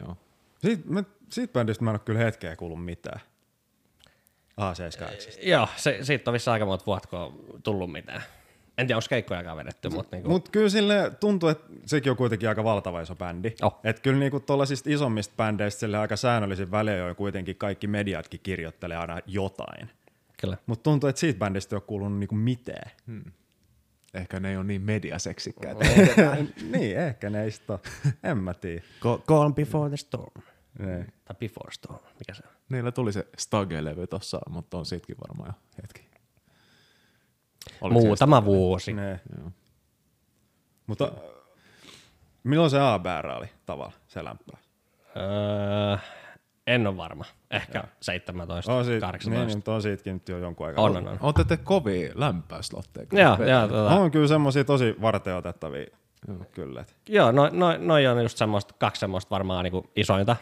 Joo. 0.00 0.16
Siitä, 0.58 0.82
mä, 0.86 1.04
siitä 1.30 1.52
bändistä 1.52 1.84
mä 1.84 1.90
en 1.90 1.94
ole 1.94 2.00
kyllä 2.04 2.20
hetkeä 2.20 2.56
kuullut 2.56 2.84
mitään. 2.84 3.20
A78. 4.60 5.48
Joo, 5.48 5.68
se, 5.76 5.98
siitä 6.02 6.30
on 6.30 6.32
vissi 6.32 6.50
aika 6.50 6.66
monta 6.66 6.86
vuotta, 6.86 7.08
kun 7.08 7.18
on 7.18 7.62
tullut 7.62 7.92
mitään. 7.92 8.22
En 8.78 8.86
tiedä, 8.86 8.96
onko 8.96 9.06
keikkojakaan 9.08 9.56
vedetty, 9.56 9.88
mutta 9.88 10.16
niinku, 10.16 10.28
Mutta 10.28 10.50
kyllä 10.50 10.68
sille 10.68 11.12
tuntuu, 11.20 11.48
että 11.48 11.64
sekin 11.86 12.10
on 12.10 12.16
kuitenkin 12.16 12.48
aika 12.48 12.64
valtava 12.64 13.00
iso 13.00 13.14
bändi. 13.14 13.54
Oh. 13.62 13.80
Että 13.84 14.02
kyllä 14.02 14.18
niinku 14.18 14.40
tuollaisista 14.40 14.90
isommista 14.90 15.34
bändeistä 15.36 15.80
sille 15.80 15.98
aika 15.98 16.16
säännöllisin 16.16 16.70
välein 16.70 17.02
on 17.02 17.16
kuitenkin 17.16 17.56
kaikki 17.56 17.86
mediatkin 17.86 18.40
kirjoittelee 18.42 18.96
aina 18.96 19.20
jotain. 19.26 19.90
kyllä. 20.40 20.56
Mutta 20.66 20.82
tuntuu, 20.82 21.08
että 21.08 21.20
siitä 21.20 21.38
bändistä 21.38 21.74
ei 21.74 21.76
ole 21.76 21.82
kuulunut 21.86 22.18
niinku 22.18 22.34
mitään. 22.34 22.90
Ehkä 24.14 24.40
ne 24.40 24.50
ei 24.50 24.56
ole 24.56 24.64
niin 24.64 24.82
mediaseksikkäitä. 24.82 25.84
niin, 26.72 26.98
ehkä 26.98 27.30
ne 27.30 27.44
ei 27.44 27.50
sit 27.50 27.70
oo. 27.70 27.80
En 28.22 28.38
mä 28.38 28.54
tiedä. 28.54 28.82
Calm 29.26 29.54
before 29.54 29.88
the 29.88 29.96
storm. 29.96 30.42
Niin. 30.78 31.12
Tai 31.24 31.36
before 31.40 31.72
storm, 31.72 31.98
mikä 32.18 32.34
se 32.34 32.42
on? 32.46 32.55
Niillä 32.68 32.92
tuli 32.92 33.12
se 33.12 33.26
Stage-levy 33.36 34.06
tossa, 34.06 34.40
mutta 34.50 34.78
on 34.78 34.86
siitäkin 34.86 35.16
varmaan 35.28 35.48
jo 35.48 35.76
hetki. 35.82 36.06
Oliko 37.80 38.00
Muutama 38.00 38.44
vuosi. 38.44 38.92
Ne. 38.92 39.20
Joo. 39.38 39.50
Mutta 40.86 41.04
äh, 41.04 41.20
milloin 42.44 42.70
se 42.70 42.80
ABR 42.80 43.26
oli 43.26 43.46
tavalla, 43.66 43.92
se 44.06 44.24
lämpö? 44.24 44.52
Öö, 45.16 45.96
en 46.66 46.86
ole 46.86 46.96
varma. 46.96 47.24
Ehkä 47.50 47.84
17, 48.00 48.72
On 48.72 48.84
siitä, 48.84 49.06
18. 49.06 49.46
niin, 49.46 49.58
mutta 49.58 49.74
on 49.74 49.82
siitäkin 49.82 50.14
nyt 50.14 50.28
jo 50.28 50.38
jonkun 50.38 50.66
aikaa. 50.66 50.84
On, 50.84 50.96
on, 50.96 51.08
on. 51.08 51.18
Ootte 51.20 51.44
te 51.44 51.56
kovia 51.56 52.12
lämpöislotteja. 52.14 53.06
kyllä 53.06 53.22
Joo, 53.22 53.48
joo, 53.48 53.68
tota, 53.68 53.94
On 53.94 54.10
kyllä 54.10 54.28
semmosia 54.28 54.64
tosi 54.64 54.96
varteenotettavia. 55.00 55.86
Kyllä. 56.52 56.80
et. 56.80 56.96
joo 57.08 57.32
no, 57.32 57.50
no, 57.52 57.76
noi 57.78 58.06
on 58.06 58.22
just 58.22 58.38
semmoista, 58.38 58.74
kaksi 58.78 59.00
semmoista 59.00 59.30
varmaan 59.30 59.64
niinku 59.64 59.90
isointa 59.96 60.36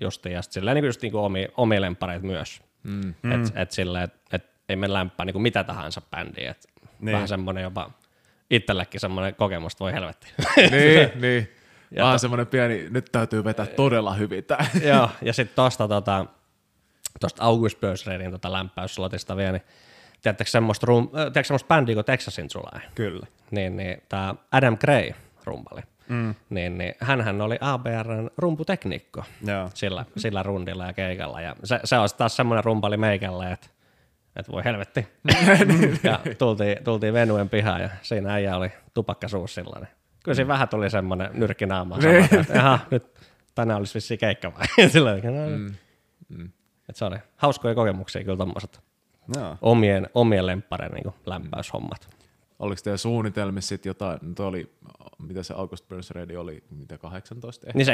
justiin, 0.00 0.32
ja 0.32 0.42
sitten 0.42 0.64
niinku 0.66 0.86
just 0.86 1.02
niinku 1.02 1.18
omi, 1.18 1.48
omia 1.56 1.80
lemppareita 1.80 2.26
myös. 2.26 2.62
Mm. 2.82 3.10
Et, 3.10 3.52
et 3.54 3.70
silleen, 3.70 4.04
et, 4.04 4.14
et 4.32 4.44
ei 4.68 4.76
me 4.76 4.92
lämpää 4.92 5.26
niinku 5.26 5.38
mitä 5.38 5.64
tahansa 5.64 6.00
bändiä, 6.10 6.50
et 6.50 6.66
Niin. 7.00 7.12
vähän 7.12 7.28
semmoinen 7.28 7.62
jopa 7.62 7.90
itsellekin 8.50 9.00
semmoinen 9.00 9.34
kokemus, 9.34 9.72
että 9.72 9.84
voi 9.84 9.92
helvetti. 9.92 10.26
niin, 10.70 11.10
niin. 11.22 11.48
Ja 11.90 12.02
Vähän 12.04 12.14
to- 12.14 12.18
semmoinen 12.18 12.46
pieni, 12.46 12.86
nyt 12.90 13.08
täytyy 13.12 13.44
vetää 13.44 13.66
todella 13.66 14.14
hyvin 14.14 14.44
tää. 14.44 14.66
Joo, 14.88 15.10
ja 15.22 15.32
sitten 15.32 15.54
tosta, 15.56 15.88
tota, 15.88 16.26
tosta 17.20 17.44
August 17.44 17.80
Börsredin 17.80 18.30
tota 18.30 18.52
lämpäysslotista 18.52 19.36
vielä, 19.36 19.52
niin 19.52 19.62
tiedättekö 20.22 20.50
semmoista, 20.50 20.86
rum, 20.86 21.04
äh, 21.04 21.10
tiedätkö 21.10 21.44
semmoista 21.44 21.66
bändiä 21.68 21.94
kuin 21.94 22.04
Texas 22.04 22.38
Insulaa? 22.38 22.80
Kyllä. 22.94 23.26
Niin, 23.50 23.76
niin 23.76 24.02
tämä 24.08 24.34
Adam 24.52 24.78
Gray 24.78 25.10
rumpali, 25.44 25.80
mm. 26.08 26.34
niin, 26.50 26.78
niin 26.78 26.94
hänhän 27.00 27.40
oli 27.40 27.58
ABRn 27.60 28.30
rumputekniikko 28.36 29.24
Joo. 29.46 29.70
sillä, 29.74 30.04
sillä 30.16 30.42
rundilla 30.42 30.86
ja 30.86 30.92
keikalla. 30.92 31.40
Ja 31.40 31.56
se, 31.64 31.80
se 31.84 31.98
olisi 31.98 32.16
taas 32.16 32.36
semmoinen 32.36 32.64
rumpali 32.64 32.96
meikälle, 32.96 33.52
että 33.52 33.66
että 34.36 34.52
voi 34.52 34.64
helvetti. 34.64 35.06
ja 36.02 36.20
tultiin, 36.38 36.84
tultiin 36.84 37.14
Venuen 37.14 37.48
pihaan 37.48 37.80
ja 37.80 37.90
siinä 38.02 38.32
äijä 38.32 38.56
oli 38.56 38.72
tupakkasuussilla. 38.94 39.78
Niin 39.78 39.88
kyllä 40.24 40.34
siinä 40.34 40.48
vähän 40.48 40.68
tuli 40.68 40.90
semmoinen 40.90 41.30
nyrkki 41.34 41.66
naamaan 41.66 42.02
samalta, 42.02 42.40
että 42.40 42.58
aha, 42.58 42.78
nyt 42.90 43.14
tänään 43.54 43.78
olisi 43.78 43.94
vissiin 43.94 44.18
keikka 44.18 44.52
vai? 44.54 44.88
Sillä 44.92 45.10
no, 45.10 45.58
mm. 46.28 46.50
Että 46.88 46.98
se 46.98 47.04
oli 47.04 47.16
hauskoja 47.36 47.74
kokemuksia 47.74 48.24
kyllä 48.24 48.36
tommoset 48.36 48.80
Joo. 49.36 49.56
omien, 49.60 50.08
omien 50.14 50.46
lemppareen 50.46 50.92
niin 50.92 51.14
lämpäyshommat. 51.26 52.17
Oliko 52.58 52.80
teidän 52.84 52.98
suunnitelmissa 52.98 53.68
sitten 53.68 53.90
jotain, 53.90 54.18
no 54.22 54.34
toi 54.34 54.46
oli, 54.46 54.72
mitä 55.18 55.42
se 55.42 55.54
August 55.54 55.88
Burns 55.88 56.10
Radio 56.10 56.40
oli, 56.40 56.64
mitä 56.70 56.98
18 56.98 57.66
ehkä? 57.66 57.78
Niin 57.78 57.88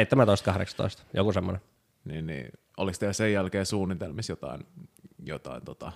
17-18, 1.00 1.02
joku 1.14 1.32
semmoinen. 1.32 1.62
Niin, 2.04 2.26
niin. 2.26 2.52
Oliko 2.76 2.96
teillä 2.98 3.12
sen 3.12 3.32
jälkeen 3.32 3.66
suunnitelmissa 3.66 4.32
jotain, 4.32 4.66
jotain 5.24 5.64
tota, 5.64 5.92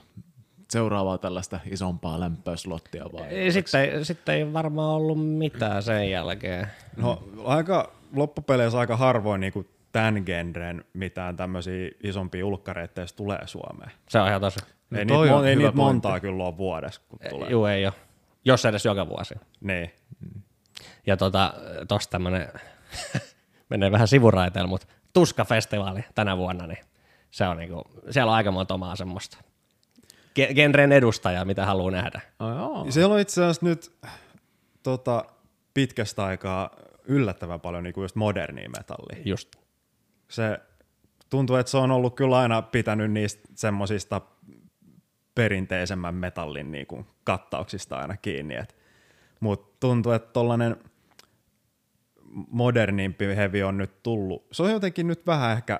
seuraavaa 0.70 1.18
tällaista 1.18 1.60
isompaa 1.70 2.20
lämpöslottia 2.20 3.04
vai? 3.12 3.26
Ei, 3.26 3.52
sitten, 3.52 3.80
ei, 3.80 4.04
sitten 4.04 4.34
ei 4.34 4.52
varmaan 4.52 4.90
ollut 4.90 5.26
mitään 5.38 5.82
sen 5.82 6.10
jälkeen. 6.10 6.66
No 6.96 7.22
aika, 7.44 7.92
loppupeleissä 8.16 8.78
aika 8.78 8.96
harvoin 8.96 9.40
niin 9.40 9.68
tämän 9.92 10.22
genren 10.26 10.84
mitään 10.92 11.36
tämmöisiä 11.36 11.90
isompia 12.02 12.46
ulkkareita 12.46 13.02
tulee 13.16 13.46
Suomeen. 13.46 13.90
Se 14.08 14.20
on 14.20 14.28
ihan 14.28 14.40
tosi. 14.40 14.60
ei 14.96 15.06
toi 15.06 15.24
niitä, 15.24 15.36
on 15.36 15.42
mon- 15.42 15.46
ei 15.46 15.56
niitä 15.56 15.72
montaa 15.72 16.20
kyllä 16.20 16.44
ole 16.44 16.56
vuodessa, 16.56 17.00
kun 17.08 17.18
tulee. 17.30 17.50
Juu, 17.50 17.66
ei 17.66 17.86
ole. 17.86 17.94
Jos 18.44 18.64
edes 18.64 18.84
joka 18.84 19.08
vuosi. 19.08 19.34
Niin. 19.60 19.90
Ja 21.06 21.16
tota, 21.16 21.54
tosta 21.88 22.10
tämmönen, 22.10 22.48
menee 23.70 23.92
vähän 23.92 24.08
sivuraiteella, 24.08 24.68
mutta 24.68 24.86
Tuska-festivaali 25.12 26.04
tänä 26.14 26.36
vuonna, 26.36 26.66
niin 26.66 26.84
se 27.30 27.46
on 27.46 27.56
niinku, 27.56 27.82
siellä 28.10 28.30
on 28.30 28.36
aika 28.36 28.50
monta 28.50 28.74
omaa 28.74 28.96
semmoista 28.96 29.38
ge- 30.40 30.54
genren 30.54 30.92
edustajaa, 30.92 31.44
mitä 31.44 31.66
haluaa 31.66 31.90
nähdä. 31.90 32.20
Oh. 32.38 32.86
Siellä 32.90 33.14
on 33.14 33.20
itse 33.20 33.40
asiassa 33.40 33.66
nyt 33.66 33.92
tota, 34.82 35.24
pitkästä 35.74 36.24
aikaa 36.24 36.70
yllättävän 37.04 37.60
paljon 37.60 37.84
niin 37.84 37.94
kuin 37.94 38.04
just 38.04 38.16
modernia 38.16 38.70
metallia. 38.70 39.22
Just. 39.24 39.56
Se 40.30 40.58
tuntuu, 41.30 41.56
että 41.56 41.70
se 41.70 41.76
on 41.76 41.90
ollut 41.90 42.16
kyllä 42.16 42.38
aina 42.38 42.62
pitänyt 42.62 43.12
niistä 43.12 43.48
semmosista 43.54 44.20
perinteisemmän 45.34 46.14
metallin 46.14 46.72
niin 46.72 46.86
kuin 46.86 47.06
kattauksista 47.28 47.96
aina 47.96 48.16
kiinni. 48.16 48.54
Mutta 49.40 49.76
tuntuu, 49.80 50.12
että 50.12 50.32
tollanen 50.32 50.76
modernimpi 52.50 53.36
heavy 53.36 53.62
on 53.62 53.78
nyt 53.78 54.02
tullut. 54.02 54.46
Se 54.52 54.62
on 54.62 54.70
jotenkin 54.70 55.06
nyt 55.06 55.26
vähän 55.26 55.52
ehkä 55.52 55.78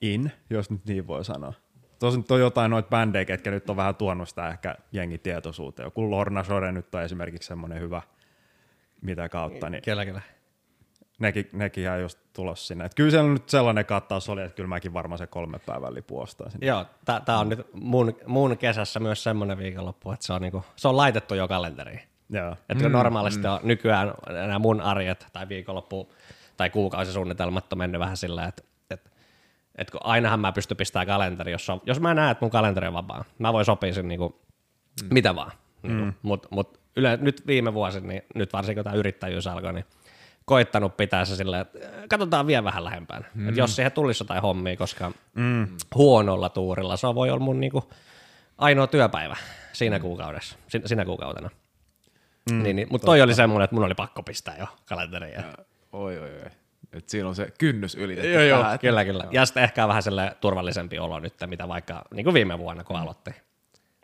in, 0.00 0.32
jos 0.50 0.70
nyt 0.70 0.84
niin 0.84 1.06
voi 1.06 1.24
sanoa. 1.24 1.52
Tosin 1.98 2.20
nyt 2.20 2.30
on 2.30 2.40
jotain 2.40 2.70
noita 2.70 2.88
bändejä, 2.88 3.24
ketkä 3.24 3.50
nyt 3.50 3.70
on 3.70 3.76
vähän 3.76 3.94
tuonut 3.94 4.28
sitä 4.28 4.48
ehkä 4.48 4.74
jengi 4.92 5.18
tietoisuuteen. 5.18 5.86
Joku 5.86 6.10
Lorna 6.10 6.44
Shore 6.44 6.72
nyt 6.72 6.94
on 6.94 7.02
esimerkiksi 7.02 7.46
semmoinen 7.46 7.80
hyvä, 7.80 8.02
mitä 9.00 9.28
kautta, 9.28 9.70
niin 9.70 9.82
Kyllä, 9.82 10.06
kyllä. 10.06 10.20
Nekin, 11.18 11.48
nekin 11.52 11.84
ihan 11.84 12.00
just 12.00 12.18
tulos 12.32 12.66
sinne. 12.66 12.84
Et 12.84 12.94
kyllä 12.94 13.10
siellä 13.10 13.32
nyt 13.32 13.48
sellainen 13.48 13.86
kattaus 13.86 14.28
oli, 14.28 14.42
että 14.42 14.56
kyllä 14.56 14.68
mäkin 14.68 14.92
varmaan 14.92 15.18
se 15.18 15.26
kolme 15.26 15.58
päivän 15.58 15.94
lipu 15.94 16.20
ostaisin. 16.20 16.60
Joo, 16.62 16.86
tämä 17.24 17.38
on 17.38 17.48
nyt 17.48 17.66
mun, 17.72 18.16
mun 18.26 18.58
kesässä 18.58 19.00
myös 19.00 19.22
semmoinen 19.22 19.58
viikonloppu, 19.58 20.12
että 20.12 20.26
se 20.26 20.32
on, 20.32 20.42
niinku, 20.42 20.64
se 20.76 20.88
on 20.88 20.96
laitettu 20.96 21.34
jo 21.34 21.48
kalenderiin. 21.48 22.00
Joo. 22.30 22.56
Että 22.68 22.82
kun 22.82 22.92
normaalisti 22.92 23.46
on 23.46 23.60
nykyään 23.62 24.14
nämä 24.28 24.58
mun 24.58 24.80
arjet 24.80 25.26
tai 25.32 25.48
viikonloppu 25.48 26.12
tai 26.56 26.70
kuukausisuunnitelmat 26.70 27.72
on 27.72 27.78
mennyt 27.78 28.00
vähän 28.00 28.16
sillä, 28.16 28.44
että, 28.44 28.62
että, 28.90 29.10
että 29.76 29.92
kun 29.92 30.00
ainahan 30.04 30.40
mä 30.40 30.52
pystyn 30.52 30.76
pistämään 30.76 31.06
kalenteri, 31.06 31.52
jos, 31.52 31.70
on, 31.70 31.80
jos 31.86 32.00
mä 32.00 32.14
näen, 32.14 32.30
että 32.30 32.44
mun 32.44 32.50
kalenteri 32.50 32.86
on 32.86 32.94
vapaa, 32.94 33.24
mä 33.38 33.52
voin 33.52 33.64
sopia 33.64 33.94
sen 33.94 34.08
niinku, 34.08 34.42
mm. 35.02 35.08
mitä 35.10 35.34
vaan. 35.34 35.52
Niinku, 35.82 36.18
Mutta 36.22 36.48
mut 36.50 36.80
yle, 36.96 37.18
nyt 37.20 37.46
viime 37.46 37.74
vuosi, 37.74 38.00
niin 38.00 38.22
nyt 38.34 38.52
varsinkin 38.52 38.76
kun 38.76 38.84
tämä 38.84 38.96
yrittäjyys 38.96 39.46
alkoi, 39.46 39.72
niin 39.72 39.84
koittanut 40.44 40.96
pitää 40.96 41.24
se 41.24 41.36
silleen, 41.36 41.62
että 41.62 41.78
äh, 41.84 41.92
katsotaan 42.08 42.46
vielä 42.46 42.64
vähän 42.64 42.84
lähempään. 42.84 43.26
Mm. 43.34 43.48
Että 43.48 43.60
jos 43.60 43.76
siihen 43.76 43.92
tulisi 43.92 44.24
jotain 44.24 44.42
hommia, 44.42 44.76
koska 44.76 45.12
mm. 45.34 45.68
huonolla 45.94 46.48
tuurilla 46.48 46.96
se 46.96 47.06
voi 47.06 47.30
olla 47.30 47.44
mun 47.44 47.60
niinku 47.60 47.90
ainoa 48.58 48.86
työpäivä 48.86 49.36
siinä 49.72 50.00
kuukaudessa, 50.00 50.56
siinä, 50.68 50.88
siinä 50.88 51.04
kuukautena. 51.04 51.50
Mm, 52.50 52.62
niin, 52.62 52.76
niin, 52.76 52.88
mutta 52.90 53.04
toi 53.04 53.22
oli 53.22 53.34
semmoinen, 53.34 53.64
että 53.64 53.74
mun 53.74 53.84
oli 53.84 53.94
pakko 53.94 54.22
pistää 54.22 54.56
jo 54.58 54.66
kalenteriin. 54.86 55.44
Oi, 55.92 56.18
oi, 56.18 56.30
oi. 56.30 56.50
Et 56.92 57.08
siinä 57.08 57.28
on 57.28 57.34
se 57.34 57.52
kynnys 57.58 57.94
ylitetty 57.94 58.32
Joo, 58.32 58.42
joo, 58.42 58.60
että- 58.60 58.78
kyllä, 58.78 59.04
kyllä. 59.04 59.24
Ja 59.30 59.46
sitten 59.46 59.62
ehkä 59.62 59.88
vähän 59.88 60.02
sille 60.02 60.36
turvallisempi 60.40 60.98
olo 60.98 61.20
nyt, 61.20 61.34
mitä 61.46 61.68
vaikka 61.68 62.04
niin 62.14 62.24
kuin 62.24 62.34
viime 62.34 62.58
vuonna, 62.58 62.84
kun 62.84 62.96
aloitti. 62.96 63.30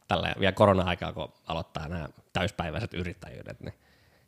Tällä 0.08 0.34
vielä 0.40 0.52
korona-aikaa, 0.52 1.12
kun 1.12 1.32
aloittaa 1.46 1.88
nämä 1.88 2.08
täyspäiväiset 2.32 2.94
yrittäjyydet, 2.94 3.60
niin 3.60 3.74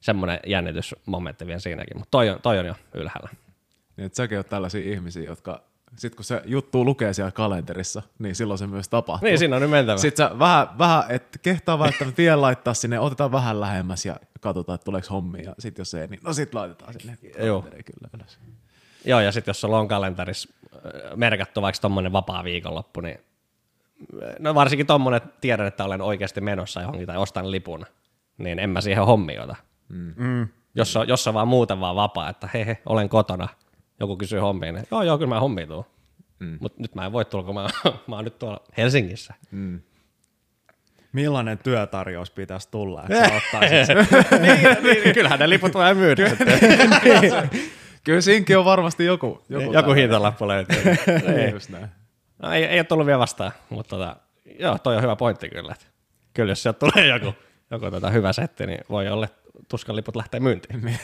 semmoinen 0.03 0.41
jännitysmomentti 0.47 1.47
vielä 1.47 1.59
siinäkin. 1.61 1.97
Mutta 1.99 2.11
toi, 2.11 2.31
on- 2.31 2.41
toi 2.43 2.59
on 2.59 2.67
jo 2.67 2.75
ylhäällä. 2.95 3.29
Niin, 3.97 4.07
että 4.07 4.17
säkin 4.17 4.39
oot 4.39 4.49
tällaisia 4.49 4.93
ihmisiä, 4.93 5.23
jotka 5.23 5.63
sitten 5.97 6.17
kun 6.17 6.25
se 6.25 6.43
juttu 6.45 6.85
lukee 6.85 7.13
siellä 7.13 7.31
kalenterissa, 7.31 8.03
niin 8.19 8.35
silloin 8.35 8.59
se 8.59 8.67
myös 8.67 8.89
tapahtuu. 8.89 9.29
Niin, 9.29 9.39
siinä 9.39 9.57
on 9.57 9.63
nyt 9.63 9.71
mentävä. 9.71 9.99
Sitten 9.99 10.29
sä 10.29 10.39
vähän, 10.39 10.79
vähän 10.79 11.05
että 11.09 11.39
kehtaa 11.39 11.79
välttämättä 11.79 12.17
tien 12.17 12.41
laittaa 12.41 12.75
sinne, 12.75 12.99
otetaan 12.99 13.33
vähän 13.33 13.61
lähemmäs 13.61 14.07
ja 14.07 14.17
katsotaan, 14.41 14.75
että 14.75 14.85
tuleeko 14.85 15.07
hommia. 15.11 15.43
Ja 15.43 15.55
sitten 15.59 15.81
jos 15.81 15.95
ei, 15.95 16.07
niin 16.07 16.21
no 16.25 16.33
sitten 16.33 16.61
laitetaan 16.61 16.93
sinne 16.93 17.19
Joo. 17.39 17.63
kyllä 17.63 18.09
ylös. 18.15 18.39
Joo, 19.05 19.21
ja 19.21 19.33
sitten 19.33 19.51
jos 19.51 19.61
sulla 19.61 19.79
on 19.79 19.89
kalenterissa 19.89 20.49
äh, 20.75 21.17
merkattu 21.17 21.63
vaikka 21.63 21.81
tommonen 21.81 22.13
vapaa 22.13 22.45
viikonloppu, 22.45 23.01
niin 23.01 23.19
äh, 24.23 24.35
no 24.39 24.55
varsinkin 24.55 24.87
tommonen, 24.87 25.17
että 25.17 25.31
tiedän, 25.41 25.67
että 25.67 25.85
olen 25.85 26.01
oikeasti 26.01 26.41
menossa 26.41 26.81
johonkin 26.81 27.07
tai 27.07 27.17
ostan 27.17 27.51
lipun, 27.51 27.87
niin 28.39 28.59
en 28.59 28.71
mä 28.71 28.81
siihen 28.81 29.07
hommiin 29.07 29.41
Mm. 30.17 30.49
Jos, 30.75 30.97
on, 30.97 31.09
jos 31.09 31.27
on 31.27 31.35
vaan 31.35 31.49
muuten 31.49 31.81
vaan 31.81 31.97
vapaa, 31.97 32.29
että 32.29 32.49
hei, 32.55 32.67
hei 32.67 32.77
olen 32.87 33.09
kotona, 33.09 33.49
joku 34.01 34.17
kysyy 34.17 34.39
hommiin, 34.41 34.75
niin 34.75 34.87
joo, 34.91 35.03
joo, 35.03 35.19
kyllä 35.19 35.35
mä 35.35 35.41
hommiin 35.41 35.69
tuun. 35.69 35.85
Mm. 36.39 36.59
Mutta 36.61 36.83
nyt 36.83 36.95
mä 36.95 37.07
en 37.07 37.13
voi 37.13 37.25
tulla, 37.25 37.45
kun 37.45 37.55
mä, 37.55 37.69
mä 38.07 38.17
oon 38.17 38.25
nyt 38.25 38.39
tuolla 38.39 38.61
Helsingissä. 38.77 39.35
Millainen 41.13 41.59
työtarjous 41.59 42.31
pitäisi 42.31 42.69
tulla, 42.71 43.03
että 43.03 43.29
sä 43.29 43.35
ottaisit 43.45 43.87
sen? 43.87 43.97
niin, 44.43 44.83
niin, 44.83 45.15
kyllähän 45.15 45.39
ne 45.39 45.51
liput 45.51 45.75
voi 45.75 45.95
myydä. 45.95 46.31
Kyllä 48.05 48.21
siinkin 48.21 48.59
on 48.59 48.65
varmasti 48.65 49.05
joku. 49.05 49.45
Joku, 49.49 49.73
joku 49.73 49.93
hintalappu 49.93 50.49
löytyy. 50.49 50.83
Niin. 51.27 51.51
Just 51.51 51.69
näin. 51.71 51.89
No, 52.43 52.53
ei, 52.53 52.65
ei 52.65 52.79
ole 52.79 52.85
tullut 52.85 53.07
vielä 53.07 53.19
vastaan, 53.19 53.53
mutta 53.71 53.97
tota, 53.97 54.17
joo, 54.59 54.79
toi 54.79 54.97
on 54.97 55.03
hyvä 55.03 55.17
pointti 55.17 55.49
kyllä. 55.49 55.73
Että 55.73 55.87
kyllä 56.35 56.51
jos 56.51 56.63
sieltä 56.63 56.79
tulee 56.79 57.07
joku, 57.07 57.35
joko 57.71 57.91
tota 57.91 58.11
hyvä 58.11 58.33
setti, 58.33 58.67
niin 58.67 58.81
voi 58.91 59.09
olla, 59.09 59.25
että 59.25 59.42
tuskan 59.69 59.97
liput 59.97 60.17
lähtee 60.17 60.41
myyntiin. 60.41 60.83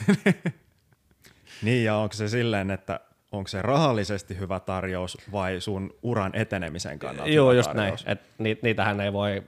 Niin, 1.63 1.85
ja 1.85 1.97
onko 1.97 2.13
se 2.13 2.29
silleen, 2.29 2.71
että 2.71 3.01
onko 3.33 3.49
se 3.49 3.63
rahallisesti 3.63 4.39
hyvä 4.39 4.61
tarjous 4.61 5.19
vai 5.33 5.61
sun 5.61 5.95
uran 6.03 6.31
etenemisen 6.35 6.99
kannalta 6.99 7.31
Joo, 7.31 7.53
just 7.53 7.67
näin. 7.69 7.77
tarjous? 7.77 8.05
Et 8.09 8.21
ni, 8.39 8.59
niitähän 8.63 9.01
ei 9.01 9.13
voi, 9.13 9.43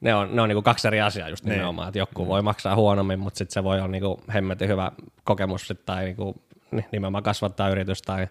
ne 0.00 0.14
on, 0.14 0.36
ne 0.36 0.42
on 0.42 0.48
niinku 0.48 0.62
kaksi 0.62 0.88
eri 0.88 1.00
asiaa 1.00 1.28
just 1.28 1.44
Niin. 1.44 1.52
nimenomaan, 1.52 1.88
että 1.88 1.98
joku 1.98 2.26
voi 2.26 2.42
maksaa 2.42 2.74
huonommin, 2.76 3.18
mutta 3.18 3.38
sitten 3.38 3.52
se 3.54 3.64
voi 3.64 3.78
olla 3.78 3.88
niinku 3.88 4.20
hemmetin 4.34 4.68
hyvä 4.68 4.92
kokemus 5.24 5.68
sit, 5.68 5.84
tai 5.86 6.04
niinku, 6.04 6.42
ni- 6.70 6.86
nimenomaan 6.92 7.24
kasvattaa 7.24 7.68
yritys 7.68 8.02
tai 8.02 8.28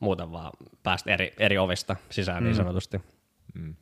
muuten 0.00 0.32
vaan 0.32 0.52
päästä 0.82 1.10
eri, 1.14 1.34
eri 1.38 1.58
ovista 1.58 1.96
sisään 2.10 2.42
mm. 2.42 2.44
niin 2.46 2.56
sanotusti. 2.56 3.00
Mm. 3.54 3.74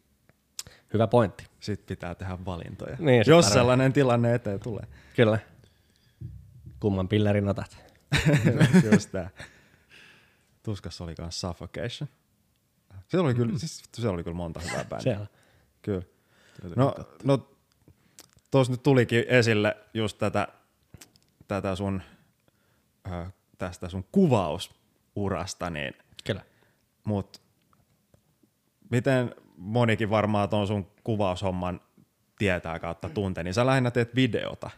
Hyvä 0.93 1.07
pointti. 1.07 1.47
Sitten 1.61 1.87
pitää 1.87 2.15
tehdä 2.15 2.39
valintoja, 2.45 2.97
Niin, 2.99 3.25
jos 3.27 3.45
tarvii. 3.45 3.59
sellainen 3.59 3.93
tilanne 3.93 4.35
eteen 4.35 4.61
tulee. 4.61 4.85
Kyllä. 5.17 5.39
Kumman 6.81 7.09
pillerin 7.09 7.49
otat? 7.49 7.77
Just 8.93 9.11
tää. 9.13 9.31
Tuskassa 10.63 11.05
oli 11.05 11.15
myös 11.19 11.41
Suffocation. 11.41 12.09
Siellä 13.09 13.27
oli 13.27 13.35
kyllä, 13.35 13.59
siis, 13.59 13.83
siellä 13.95 14.15
oli 14.15 14.25
kyllä 14.25 14.37
monta 14.37 14.61
hyvää 14.61 14.85
bändiä. 14.85 15.03
Siellä. 15.03 15.27
Kyllä. 15.83 16.03
No, 16.77 16.95
no 17.25 17.49
tuossa 18.51 18.73
nyt 18.73 18.83
tulikin 18.83 19.25
esille 19.29 19.77
just 19.95 20.19
tätä, 20.19 20.49
tätä 21.49 21.77
sun, 21.77 22.03
ö, 23.13 23.27
tästä 23.59 23.89
sun 23.89 24.05
kuvausurasta, 24.13 25.71
niin, 25.71 25.95
Kyllä. 26.25 26.43
mut 27.05 27.41
miten 28.91 29.35
monikin 29.61 30.11
varmaan 30.11 30.49
tuon 30.49 30.67
sun 30.67 30.87
kuvaushomman 31.05 31.81
tietää 32.39 32.79
kautta 32.79 33.09
tuntee, 33.09 33.45
niin 33.45 33.55
sä 33.55 33.67
lähinnä 33.67 33.91
teet 33.91 34.15
videota. 34.15 34.71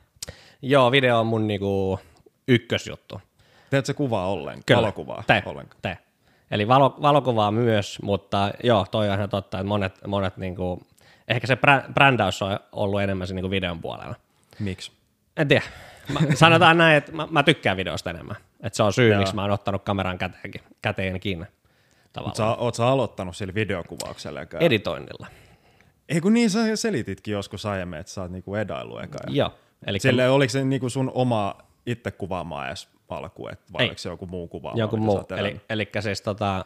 Joo, 0.63 0.91
video 0.91 1.21
on 1.21 1.27
mun 1.27 1.47
niinku 1.47 2.01
ykkösjuttu. 2.49 3.21
Teet 3.71 3.87
sä 3.87 3.95
kuvaa 3.95 4.29
ollenkaan, 4.29 4.63
Kyllä. 4.67 4.81
valokuvaa 4.81 5.25
Tee, 5.27 5.43
ollenkaan? 5.47 5.79
tee. 5.83 5.99
Eli 6.51 6.69
valo, 6.69 6.97
valokuvaa 7.03 7.51
myös, 7.51 8.03
mutta 8.03 8.51
joo, 8.65 8.87
toi 8.91 9.09
on 9.09 9.17
ihan 9.17 9.29
totta, 9.29 9.59
että 9.59 9.69
monet, 9.69 10.07
monet 10.07 10.37
niinku, 10.37 10.83
ehkä 11.29 11.47
se 11.47 11.57
brä, 11.57 11.85
brändäys 11.95 12.43
on 12.43 12.59
ollut 12.73 13.03
enemmän 13.03 13.27
se 13.27 13.35
niinku 13.35 13.51
videon 13.51 13.81
puolella. 13.81 14.15
Miksi? 14.59 14.93
En 15.37 15.49
tiedä. 15.49 15.65
Mä, 16.13 16.21
sanotaan 16.35 16.79
näin, 16.79 16.97
että 16.97 17.13
mä, 17.13 17.29
mä 17.31 17.43
tykkään 17.43 17.77
videosta 17.77 18.11
enemmän. 18.11 18.37
Että 18.63 18.77
se 18.77 18.83
on 18.83 18.93
syy, 18.93 19.11
Joo. 19.11 19.19
miksi 19.19 19.35
mä 19.35 19.43
oon 19.43 19.51
ottanut 19.51 19.83
kameran 19.83 20.19
käteenkin, 20.19 20.61
käteen 20.83 21.21
kiinni. 21.21 21.47
Tavallaan. 22.13 22.49
Mut 22.49 22.57
sä, 22.59 22.63
oot 22.63 22.75
sä 22.75 22.87
aloittanut 22.89 23.37
sillä 23.37 23.55
videokuvauksella? 23.55 24.41
Eka? 24.41 24.59
Editoinnilla. 24.59 25.27
Ei 26.09 26.21
kun 26.21 26.35
niin, 26.35 26.51
sä 26.51 26.77
selititkin 26.77 27.33
joskus 27.33 27.67
aiemmin, 27.67 27.99
että 27.99 28.13
sä 28.13 28.23
oot 28.23 28.31
niinku 28.31 28.55
edailu 28.55 28.99
eka. 28.99 29.19
ja- 29.27 29.33
Joo. 29.35 29.55
Eli 29.87 29.99
Sille 30.01 30.29
oliko 30.31 30.51
se 30.51 30.65
niinku 30.65 30.89
sun 30.89 31.11
oma 31.15 31.55
itse 31.87 32.11
kuvaamaan 32.11 32.67
edes 32.69 32.89
alku, 33.09 33.49
et 33.49 33.61
vai 33.73 33.83
Ei. 33.83 33.87
oliko 33.89 33.99
se 33.99 34.09
joku 34.09 34.27
muu 34.27 34.49
kuvaama? 34.49 34.79
joku 34.79 34.97
muu. 34.97 35.25
Eli, 35.37 35.61
eli 35.71 35.89
siis 36.01 36.23
tota, 36.23 36.65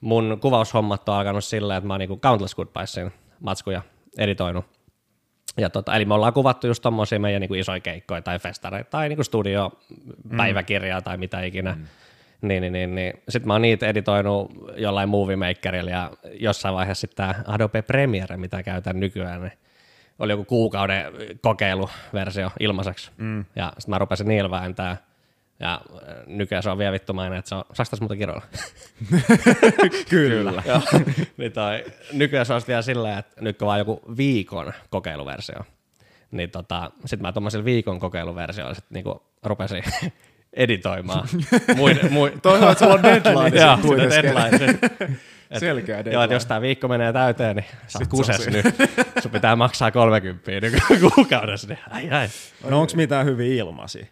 mun 0.00 0.38
kuvaushommat 0.40 1.08
on 1.08 1.14
alkanut 1.14 1.44
silleen, 1.44 1.78
että 1.78 1.86
mä 1.86 1.92
oon 1.94 2.00
niinku 2.00 2.16
Countless 2.18 2.54
Goodbyesin 2.54 3.12
matskuja 3.40 3.82
editoinut. 4.18 4.64
Ja 5.56 5.70
tota, 5.70 5.96
eli 5.96 6.04
me 6.04 6.14
ollaan 6.14 6.32
kuvattu 6.32 6.66
just 6.66 6.82
tommosia 6.82 7.18
meidän 7.18 7.40
niinku 7.40 7.54
isoja 7.54 7.80
keikkoja 7.80 8.22
tai 8.22 8.38
festareita 8.38 8.90
tai 8.90 9.08
niinku 9.08 9.24
studio, 9.24 9.72
päiväkirjaa 10.36 11.02
tai 11.02 11.16
mitä 11.16 11.42
ikinä. 11.42 11.72
Mm. 11.72 11.84
Niin, 12.42 12.60
niin, 12.60 12.72
niin, 12.72 12.94
niin. 12.94 13.12
Sitten 13.28 13.46
mä 13.46 13.54
oon 13.54 13.62
niitä 13.62 13.86
editoinut 13.88 14.52
jollain 14.76 15.08
Movie 15.08 15.36
Makerilla 15.36 15.90
ja 15.90 16.10
jossain 16.32 16.74
vaiheessa 16.74 17.00
sitten 17.00 17.16
tämä 17.16 17.44
Adobe 17.46 17.82
Premiere, 17.82 18.36
mitä 18.36 18.62
käytän 18.62 19.00
nykyään, 19.00 19.42
niin 19.42 19.52
oli 20.18 20.32
joku 20.32 20.44
kuukauden 20.44 21.12
kokeiluversio 21.40 22.50
ilmaiseksi. 22.60 23.10
Mm. 23.16 23.44
Ja 23.56 23.72
sitten 23.78 23.90
mä 23.90 23.98
rupesin 23.98 24.28
niillä 24.28 24.50
vääntää. 24.50 24.96
Ja 25.60 25.74
äh, 25.74 26.26
nykyään 26.26 26.62
se 26.62 26.70
on 26.70 26.78
vielä 26.78 26.92
vittumainen, 26.92 27.38
että 27.38 27.48
se 27.48 27.54
on, 27.54 27.64
saaks 27.72 27.90
tässä 27.90 28.02
muuta 28.02 28.16
kiroilla? 28.16 28.42
Kyllä. 30.10 30.62
Joo. 30.66 30.80
niin 31.36 31.52
toi, 31.52 31.84
nykyään 32.12 32.46
se 32.46 32.52
olisi 32.52 32.66
vielä 32.66 32.82
silleen, 32.82 33.18
että 33.18 33.40
nyt 33.40 33.58
kun 33.58 33.66
vaan 33.66 33.78
joku 33.78 34.02
viikon 34.16 34.72
kokeiluversio, 34.90 35.58
niin 36.30 36.50
tota, 36.50 36.90
sit 37.04 37.20
mä 37.20 37.32
tuommoisella 37.32 37.64
viikon 37.64 38.00
kokeiluversiolla 38.00 38.74
sit 38.74 38.84
niinku 38.90 39.22
rupesin 39.42 39.82
editoimaan. 40.56 41.28
Muin, 41.76 41.98
muin, 42.10 42.40
Toi 42.40 42.58
on, 42.58 42.72
että 42.72 42.84
sulla 42.84 42.94
on 42.94 43.02
deadline 43.24 43.60
Joo, 43.60 43.78
kuitenkin. 43.82 44.22
deadline. 44.22 44.78
Et, 45.50 45.60
Selkeä 45.60 45.94
Joo, 45.94 46.00
että 46.00 46.10
deadline. 46.10 46.34
jos 46.34 46.46
tämä 46.46 46.60
viikko 46.60 46.88
menee 46.88 47.12
täyteen, 47.12 47.56
niin 47.56 47.66
sä 47.86 47.98
oot 47.98 48.08
kuses 48.08 48.46
nyt. 48.46 48.66
Sun 49.22 49.30
pitää 49.30 49.56
maksaa 49.56 49.90
30 49.90 50.50
kuukaudessa. 51.14 51.68
Niin, 51.68 51.78
ai, 51.90 52.10
ai. 52.10 52.28
No 52.70 52.80
onko 52.80 52.92
mitään 52.96 53.26
hyviä 53.26 53.54
ilmaisia? 53.64 54.06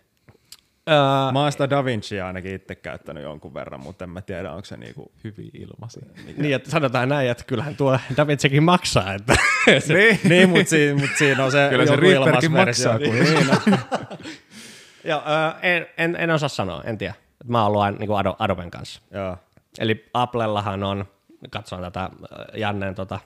Öö, 0.91 1.33
Mä 1.33 1.43
oon 1.43 1.53
sitä 1.53 1.71
Da 1.71 1.85
Vincia 1.85 2.27
ainakin 2.27 2.55
itse 2.55 2.75
käyttänyt 2.75 3.23
jonkun 3.23 3.55
verran, 3.55 3.81
mutta 3.81 4.05
en 4.05 4.11
mä 4.11 4.21
tiedä, 4.21 4.51
onko 4.53 4.65
se 4.65 4.77
niinku... 4.77 5.13
Hyviä 5.25 5.51
ilmaisia. 5.55 6.03
niin, 6.37 6.55
että 6.55 6.71
sanotaan 6.71 7.09
näin, 7.09 7.31
että 7.31 7.45
kyllähän 7.45 7.77
tuo 7.77 7.99
Davincikin 8.17 8.63
maksaa. 8.63 9.15
Että 9.15 9.37
niin. 9.89 10.21
niin, 10.29 10.49
mutta 10.49 10.71
siinä, 10.71 11.01
mut 11.01 11.11
siinä 11.19 11.45
on 11.45 11.53
se 11.53 11.67
Kyllä 11.71 11.87
se 11.87 11.97
Reaperkin 11.97 12.53
maksaa, 12.53 12.99
kun- 12.99 13.15
Niin, 13.15 13.47
no. 13.47 13.79
Joo, 15.05 15.23
en, 15.63 15.87
en, 15.99 16.17
en 16.17 16.31
osaa 16.31 16.49
sanoa, 16.49 16.83
en 16.83 16.99
tiedä. 16.99 17.15
Et 17.41 17.49
Mä 17.49 17.59
oon 17.59 17.67
ollut 17.67 17.83
aina 17.83 17.99
niin 17.99 18.17
Ado, 18.17 18.37
Adoben 18.39 18.71
kanssa. 18.71 19.01
Joo. 19.11 19.37
Eli 19.79 20.11
Applellahan 20.15 20.83
on, 20.83 21.05
katsoin 21.51 21.83
tätä 21.83 22.11
Jannen 22.55 22.95
tota 22.95 23.21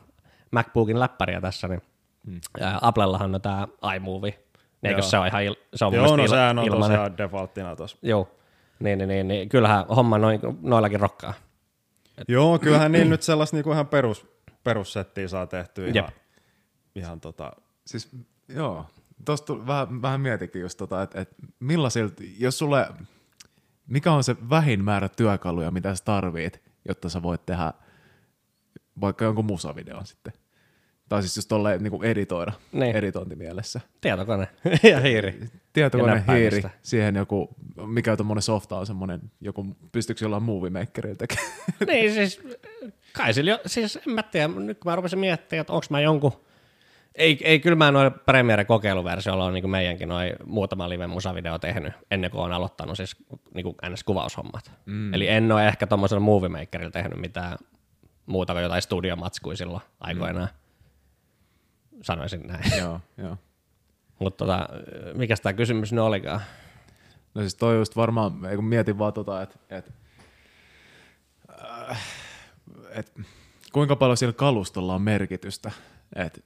MacBookin 0.50 1.00
läppäriä 1.00 1.40
tässä, 1.40 1.68
niin 1.68 1.82
hmm. 2.26 2.40
Applellahan 2.80 3.34
on 3.34 3.40
tämä 3.40 3.68
iMovie. 3.96 4.38
Niin 4.82 4.90
Eikö 4.90 5.02
se 5.02 5.18
on 5.18 5.26
ihan 5.26 5.44
il, 5.44 5.54
se 5.74 5.84
on 5.84 5.94
Joo, 5.94 6.16
no 6.16 6.22
il, 6.22 6.28
sehän 6.28 6.58
on 6.58 6.64
ilmanen. 6.64 6.88
tosiaan 6.88 7.18
defaulttina 7.18 7.76
tossa. 7.76 7.96
Joo. 8.02 8.28
Niin, 8.78 8.98
niin, 8.98 9.08
niin, 9.08 9.28
niin, 9.28 9.48
kyllähän 9.48 9.86
homma 9.86 10.18
noin, 10.18 10.40
noillakin 10.62 11.00
rokkaa. 11.00 11.34
Joo, 12.28 12.58
kyllähän 12.58 12.92
niin 12.92 13.10
nyt 13.10 13.22
sellaista 13.22 13.56
niinku 13.56 13.72
ihan 13.72 13.86
perus, 13.86 14.26
perussettiä 14.64 15.28
saa 15.28 15.46
tehtyä 15.46 15.84
ihan, 15.84 15.94
Jep. 15.94 16.08
ihan 16.94 17.20
tota... 17.20 17.52
Siis 17.86 18.08
joo, 18.48 18.86
tuosta 19.24 19.66
vähän, 19.66 20.02
vähän 20.02 20.20
mietikin 20.20 20.62
just 20.62 20.78
tota, 20.78 21.02
että 21.02 21.20
et 21.20 21.34
millaisilta, 21.60 22.22
jos 22.38 22.58
sulle, 22.58 22.86
mikä 23.86 24.12
on 24.12 24.24
se 24.24 24.36
vähin 24.50 24.84
määrä 24.84 25.08
työkaluja, 25.08 25.70
mitä 25.70 25.94
sä 25.94 26.04
tarvit, 26.04 26.62
jotta 26.88 27.08
sä 27.08 27.22
voit 27.22 27.46
tehdä 27.46 27.72
vaikka 29.00 29.24
jonkun 29.24 29.44
musavideon 29.44 30.06
sitten. 30.06 30.32
Tai 31.08 31.22
siis 31.22 31.36
just 31.36 31.48
tolleen 31.48 31.82
niin 31.82 32.04
editoida, 32.04 32.52
Niin. 32.72 32.96
editointimielessä. 32.96 33.80
Tietokone 34.00 34.48
ja 34.90 35.00
hiiri. 35.00 35.40
Tietokone, 35.72 36.24
Ja 36.26 36.34
hiiri, 36.34 36.62
siihen 36.82 37.14
joku, 37.16 37.48
mikä 37.86 38.16
tommonen 38.16 38.42
softa 38.42 38.78
on 38.78 38.86
semmonen, 38.86 39.20
joku, 39.40 39.76
pystyykö 39.92 40.24
jollain 40.24 40.42
movie 40.42 40.70
makerilla 40.70 41.16
tekemään? 41.16 41.52
niin 41.86 42.14
siis, 42.14 42.40
kai 43.12 43.34
sillä 43.34 43.50
jo, 43.50 43.58
siis 43.66 43.96
en 44.06 44.12
mä 44.12 44.22
tiedä, 44.22 44.48
nyt 44.48 44.78
kun 44.78 44.92
mä 44.92 44.96
rupesin 44.96 45.18
miettimään, 45.18 45.60
että 45.60 45.72
onko 45.72 45.86
mä 45.90 46.00
jonkun, 46.00 46.32
ei, 47.14 47.38
ei 47.44 47.60
kyllä 47.60 47.76
mä 47.76 47.90
noin 47.90 48.12
Premiere 48.12 48.64
kokeiluversiolla 48.64 49.44
on 49.44 49.54
niin 49.54 49.70
meidänkin 49.70 50.08
noin 50.08 50.32
muutama 50.46 50.88
live 50.88 51.06
musavideo 51.06 51.58
tehnyt 51.58 51.92
ennen 52.10 52.30
kuin 52.30 52.40
on 52.40 52.52
aloittanut 52.52 52.96
siis 52.96 53.16
niin 53.54 53.64
kuin 53.64 53.76
NS-kuvaushommat. 53.86 54.70
Mm. 54.86 55.14
Eli 55.14 55.28
en 55.28 55.52
ole 55.52 55.68
ehkä 55.68 55.86
tuommoisella 55.86 56.20
Movie 56.20 56.48
Makerilla 56.48 56.90
tehnyt 56.90 57.20
mitään 57.20 57.58
muuta 58.26 58.52
kuin 58.52 58.62
jotain 58.62 58.82
studiomatskui 58.82 59.56
silloin 59.56 59.82
aikoinaan. 60.00 60.48
Sanoisin 62.02 62.46
näin. 62.46 62.72
joo, 62.80 63.00
joo. 63.16 63.36
Mutta 64.18 64.44
tota, 64.44 64.68
mikä 65.14 65.34
tämä 65.42 65.52
kysymys 65.52 65.92
nyt 65.92 66.00
olikaan? 66.00 66.40
No 67.34 67.40
siis 67.40 67.54
toi 67.54 67.76
just 67.76 67.96
varmaan, 67.96 68.32
kun 68.54 68.64
mietin 68.64 68.98
vaan 68.98 69.12
tota, 69.12 69.42
että 69.42 69.58
et, 69.70 69.92
äh, 71.90 72.00
et, 72.90 73.12
kuinka 73.72 73.96
paljon 73.96 74.16
sillä 74.16 74.32
kalustolla 74.32 74.94
on 74.94 75.02
merkitystä. 75.02 75.70
Et, 76.16 76.44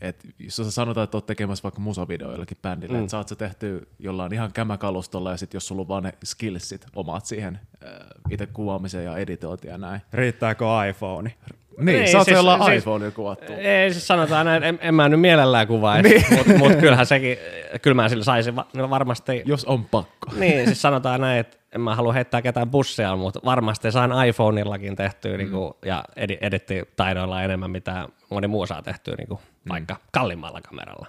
et, 0.00 0.26
jos 0.38 0.56
sä 0.56 0.70
sanotaan, 0.70 1.04
että 1.04 1.16
oot 1.16 1.26
tekemässä 1.26 1.62
vaikka 1.62 1.80
musavideo 1.80 2.32
jollekin 2.32 2.58
bändille, 2.62 2.96
mm. 2.96 3.00
että 3.00 3.10
saat 3.10 3.28
sä 3.28 3.36
tehty 3.36 3.88
jollain 3.98 4.32
ihan 4.32 4.52
kämäkalustolla 4.52 5.30
ja 5.30 5.36
sitten 5.36 5.56
jos 5.56 5.66
sulla 5.68 5.82
on 5.82 5.88
vaan 5.88 6.02
ne 6.02 6.12
skillsit 6.24 6.86
omat 6.96 7.26
siihen 7.26 7.60
äh, 7.84 7.90
itse 8.30 8.46
kuvaamiseen 8.46 9.04
ja 9.04 9.16
editointiin 9.16 9.70
ja 9.70 9.78
näin. 9.78 10.00
Riittääkö 10.12 10.64
iPhone? 10.90 11.34
Niin, 11.78 12.00
Ei, 12.00 12.12
saat 12.12 12.24
siis- 12.24 12.34
jollain 12.34 12.64
siis- 12.64 12.78
iPhonella 12.82 13.12
kuvattua. 13.12 13.56
Ei 13.56 13.92
siis 13.92 14.06
sanotaan 14.06 14.46
näin, 14.46 14.62
en, 14.62 14.78
en 14.82 14.94
mä 14.94 15.08
nyt 15.08 15.20
mielellään 15.20 15.66
kuvaisi, 15.66 16.08
niin. 16.08 16.24
mutta 16.36 16.58
mut 16.58 16.74
kyllähän 16.80 17.06
sekin, 17.06 17.38
kyllä 17.82 17.94
mä 17.94 18.08
sillä 18.08 18.24
saisin 18.24 18.56
va- 18.56 18.90
varmasti 18.90 19.42
Jos 19.46 19.64
on 19.64 19.84
pakko. 19.84 20.30
Niin, 20.36 20.66
siis 20.66 20.82
sanotaan 20.82 21.20
näin, 21.20 21.40
että 21.40 21.56
en 21.74 21.80
mä 21.80 21.94
halua 21.94 22.12
heittää 22.12 22.42
ketään 22.42 22.70
bussia, 22.70 23.16
mutta 23.16 23.40
varmasti 23.44 23.92
saan 23.92 24.26
iPhoneillakin 24.26 24.96
tehtyä 24.96 25.32
mm. 25.32 25.38
niinku, 25.38 25.78
ja 25.84 26.04
edi- 26.16 26.38
edittitaidoilla 26.40 27.42
enemmän, 27.42 27.70
mitä 27.70 28.08
moni 28.30 28.48
muu 28.48 28.66
saa 28.66 28.82
tehtyä 28.82 29.14
niinku, 29.18 29.34
mm. 29.34 29.68
vaikka 29.68 29.96
kalliimmalla 30.12 30.60
kameralla. 30.60 31.06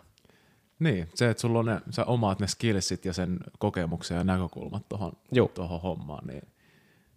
Niin, 0.79 1.09
se, 1.13 1.29
että 1.29 1.41
sulla 1.41 1.59
on 1.59 1.65
ne, 1.65 1.81
sä 1.89 2.05
omaat 2.05 2.39
ne 2.39 2.47
skillsit 2.47 3.05
ja 3.05 3.13
sen 3.13 3.39
kokemuksen 3.59 4.17
ja 4.17 4.23
näkökulmat 4.23 4.89
tohon, 4.89 5.11
Juu. 5.31 5.47
tohon 5.47 5.81
hommaan, 5.81 6.27
niin 6.27 6.41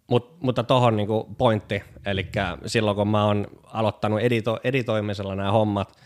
Mut, 0.06 0.42
mutta 0.42 0.64
tohon 0.64 0.96
niinku 0.96 1.34
pointti, 1.38 1.82
eli 2.06 2.26
silloin 2.66 2.96
kun 2.96 3.08
mä 3.08 3.24
oon 3.24 3.46
aloittanut 3.64 4.20
edito- 4.20 4.60
editoimisella 4.64 5.34
nämä 5.34 5.52
hommat, 5.52 5.98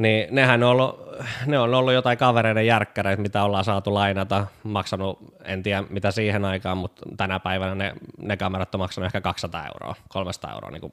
Niin 0.00 0.34
nehän 0.34 0.62
on 0.62 0.70
ollut, 0.70 1.00
ne 1.46 1.58
on 1.58 1.74
ollut 1.74 1.92
jotain 1.92 2.18
kavereiden 2.18 2.66
järkkäreitä, 2.66 3.22
mitä 3.22 3.44
ollaan 3.44 3.64
saatu 3.64 3.94
lainata, 3.94 4.46
maksanut, 4.62 5.18
en 5.44 5.62
tiedä 5.62 5.84
mitä 5.90 6.10
siihen 6.10 6.44
aikaan, 6.44 6.78
mutta 6.78 7.02
tänä 7.16 7.40
päivänä 7.40 7.74
ne, 7.74 7.94
ne 8.18 8.36
kamerat 8.36 8.74
on 8.74 8.78
maksanut 8.78 9.06
ehkä 9.06 9.20
200 9.20 9.66
euroa, 9.66 9.94
300 10.08 10.52
euroa 10.52 10.70
niin 10.70 10.80
kuin 10.80 10.92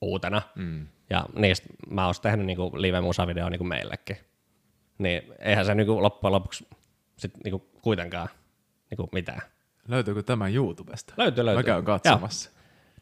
uutena. 0.00 0.42
Mm. 0.54 0.86
Ja 1.10 1.24
niistä 1.36 1.68
mä 1.90 2.06
oon 2.06 2.14
tehnyt 2.22 2.46
niin 2.46 2.56
kuin 2.56 2.82
live-musavideo 2.82 3.48
niin 3.48 3.58
kuin 3.58 3.68
meillekin. 3.68 4.16
Niin 4.98 5.22
eihän 5.38 5.66
se 5.66 5.74
niin 5.74 5.86
kuin 5.86 6.02
loppujen 6.02 6.32
lopuksi 6.32 6.68
sit 7.16 7.32
niin 7.44 7.52
kuin 7.52 7.62
kuitenkaan 7.82 8.28
niin 8.90 8.96
kuin 8.96 9.08
mitään. 9.12 9.42
Löytyykö 9.88 10.22
tämä 10.22 10.48
YouTubesta? 10.48 11.14
Löytyy, 11.16 11.44
löytyy. 11.44 11.62
Mä 11.62 11.66
käyn 11.66 11.84
katsomassa. 11.84 12.50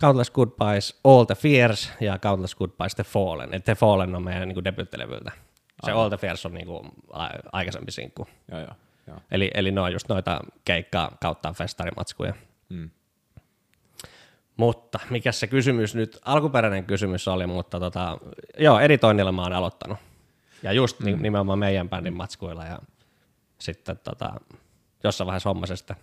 Countless 0.01 0.31
Goodbyes, 0.31 1.01
All 1.05 1.25
the 1.25 1.35
Fears 1.35 1.93
ja 2.01 2.19
Countless 2.19 2.55
Goodbyes 2.55 2.95
The 2.95 3.05
Fallen. 3.05 3.55
Et 3.55 3.65
The 3.65 3.75
Fallen 3.75 4.15
on 4.15 4.23
meidän 4.23 4.49
niin 4.49 4.65
debyttilevyltä. 4.65 5.33
Se 5.87 5.93
All 5.93 6.09
the 6.09 6.17
Fears 6.17 6.47
on 6.47 6.55
niin 6.55 6.67
kuin, 6.67 6.89
a- 7.13 7.29
aikaisempi 7.53 7.93
sinkku. 7.93 8.29
Joo, 8.51 8.61
joo. 8.61 8.73
joo. 9.07 9.17
Eli, 9.31 9.51
eli 9.55 9.71
ne 9.71 9.81
on 9.81 9.93
just 9.93 10.09
noita 10.09 10.41
keikkaa 10.65 11.17
kautta 11.21 11.53
festarimatskuja. 11.53 12.35
Mm. 12.69 12.91
Mutta 14.57 14.99
mikä 15.11 15.33
se 15.33 15.47
kysymys 15.47 15.95
nyt, 15.95 16.19
alkuperäinen 16.25 16.85
kysymys 16.85 17.29
oli, 17.29 17.47
mutta 17.47 17.81
tota, 17.81 18.19
joo, 18.59 18.81
editoinnilla 18.81 19.33
mä 19.33 19.43
oon 19.43 19.53
aloittanut. 19.53 19.99
Ja 20.63 20.73
just 20.73 21.01
mm. 21.01 21.23
nimenomaan 21.23 21.59
meidän 21.59 21.89
bändin 21.89 22.17
matskuilla 22.17 22.65
ja 22.65 22.79
sitten 23.59 23.99
tota, 24.05 24.33
jossain 25.05 25.27
vaiheessa 25.27 25.49
hommasin 25.49 25.77
sitten 25.77 25.97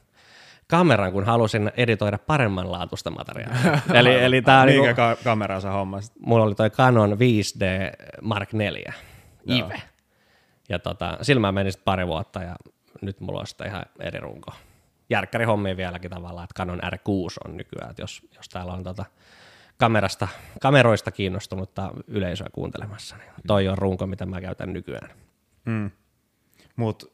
kameran, 0.67 1.11
kun 1.11 1.23
halusin 1.25 1.71
editoida 1.77 2.17
paremman 2.17 2.71
laatuista 2.71 3.11
materiaalia. 3.11 3.79
eli, 3.99 4.23
eli 4.23 4.41
tää 4.41 4.65
Minkä 4.65 4.81
niinku, 4.81 4.95
ka- 4.95 5.17
kameran 5.23 5.61
sä 5.61 5.71
hommasit? 5.71 6.13
mulla 6.19 6.45
oli 6.45 6.55
toi 6.55 6.69
Canon 6.69 7.11
5D 7.11 7.63
Mark 8.21 8.53
4 8.53 8.93
Joo. 9.45 9.57
IVE. 9.67 9.81
Ja 10.69 10.79
tota, 10.79 11.17
sillä 11.21 11.39
mä 11.39 11.51
menin 11.51 11.71
sitten 11.71 11.85
pari 11.85 12.07
vuotta 12.07 12.43
ja 12.43 12.55
nyt 13.01 13.19
mulla 13.19 13.39
on 13.39 13.47
sitten 13.47 13.67
ihan 13.67 13.85
eri 13.99 14.19
runko. 14.19 14.51
Järkkäri 15.09 15.45
hommia 15.45 15.77
vieläkin 15.77 16.11
tavallaan, 16.11 16.43
että 16.43 16.57
Canon 16.59 16.79
R6 16.83 17.49
on 17.49 17.57
nykyään, 17.57 17.89
että 17.89 18.01
jos, 18.01 18.21
jos 18.35 18.49
täällä 18.49 18.73
on 18.73 18.83
tota 18.83 19.05
kamerasta, 19.77 20.27
kameroista 20.61 21.11
kiinnostunutta 21.11 21.91
yleisöä 22.07 22.47
kuuntelemassa, 22.53 23.17
niin 23.17 23.29
toi 23.47 23.67
on 23.67 23.77
runko, 23.77 24.07
mitä 24.07 24.25
mä 24.25 24.41
käytän 24.41 24.73
nykyään. 24.73 25.09
Mut 26.75 27.13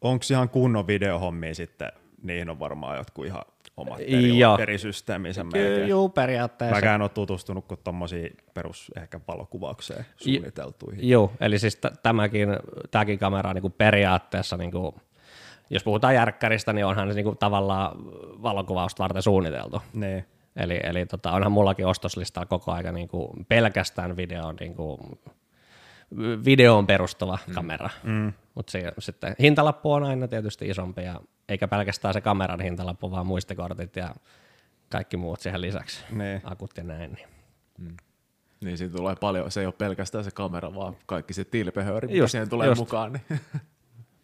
onks 0.00 0.30
ihan 0.30 0.48
kunnon 0.48 0.86
videohommia 0.86 1.54
sitten? 1.54 1.92
Niihin 2.22 2.50
on 2.50 2.58
varmaan 2.58 2.96
jotkut 2.96 3.26
ihan 3.26 3.42
omat 3.76 4.00
eri, 4.00 4.38
Joo. 4.38 4.58
eri 4.58 4.78
systeeminsä 4.78 5.44
Kyllä, 5.52 5.64
melkein. 5.64 5.88
juu, 5.88 6.08
periaatteessa. 6.08 6.74
Mäkään 6.74 7.02
ole 7.02 7.08
tutustunut 7.08 7.66
kuin 7.66 7.80
tommosiin 7.84 8.36
perus 8.54 8.90
ehkä 8.96 9.20
valokuvaukseen 9.28 10.06
suunniteltuihin. 10.16 11.08
Joo, 11.08 11.32
eli 11.40 11.58
siis 11.58 11.76
t- 11.76 12.02
tämäkin, 12.02 12.48
tämäkin 12.90 13.18
kamera 13.18 13.50
on 13.50 13.56
niin 13.56 13.72
periaatteessa, 13.72 14.56
niin 14.56 14.70
kuin, 14.70 14.94
jos 15.70 15.84
puhutaan 15.84 16.14
järkkäristä, 16.14 16.72
niin 16.72 16.86
onhan 16.86 17.08
se 17.08 17.14
niin 17.14 17.24
kuin 17.24 17.38
tavallaan 17.38 17.96
valokuvausta 18.42 19.02
varten 19.02 19.22
suunniteltu. 19.22 19.82
Niin. 19.94 20.24
Eli, 20.56 20.80
eli 20.82 21.06
tota, 21.06 21.32
onhan 21.32 21.52
mullakin 21.52 21.86
ostoslistalla 21.86 22.46
koko 22.46 22.72
aika 22.72 22.92
niin 22.92 23.08
kuin 23.08 23.46
pelkästään 23.48 24.16
video, 24.16 24.52
niin 24.60 24.74
kuin, 24.74 24.98
videoon 26.44 26.86
perustuva 26.86 27.38
mm. 27.46 27.54
kamera. 27.54 27.90
Mm. 28.02 28.32
Mutta 28.54 28.72
sitten 28.98 29.36
hintalappu 29.40 29.92
on 29.92 30.04
aina 30.04 30.28
tietysti 30.28 30.68
isompi, 30.68 31.02
ja 31.02 31.20
eikä 31.48 31.68
pelkästään 31.68 32.14
se 32.14 32.20
kameran 32.20 32.60
hintalappu, 32.60 33.10
vaan 33.10 33.26
muistikortit 33.26 33.96
ja 33.96 34.14
kaikki 34.88 35.16
muut 35.16 35.40
siihen 35.40 35.60
lisäksi, 35.60 36.04
Niin. 36.10 36.40
akut 36.44 36.76
ja 36.76 36.82
näin. 36.84 37.18
Niin. 37.78 37.96
Niin 38.64 38.78
siinä 38.78 38.96
tulee 38.96 39.16
paljon, 39.16 39.50
se 39.50 39.60
ei 39.60 39.66
ole 39.66 39.74
pelkästään 39.78 40.24
se 40.24 40.30
kamera, 40.30 40.74
vaan 40.74 40.96
kaikki 41.06 41.34
se 41.34 41.44
tilpehööri, 41.44 42.08
mitä 42.08 42.26
siihen 42.26 42.48
tulee 42.48 42.68
just. 42.68 42.78
mukaan. 42.78 43.12
Niin. 43.12 43.40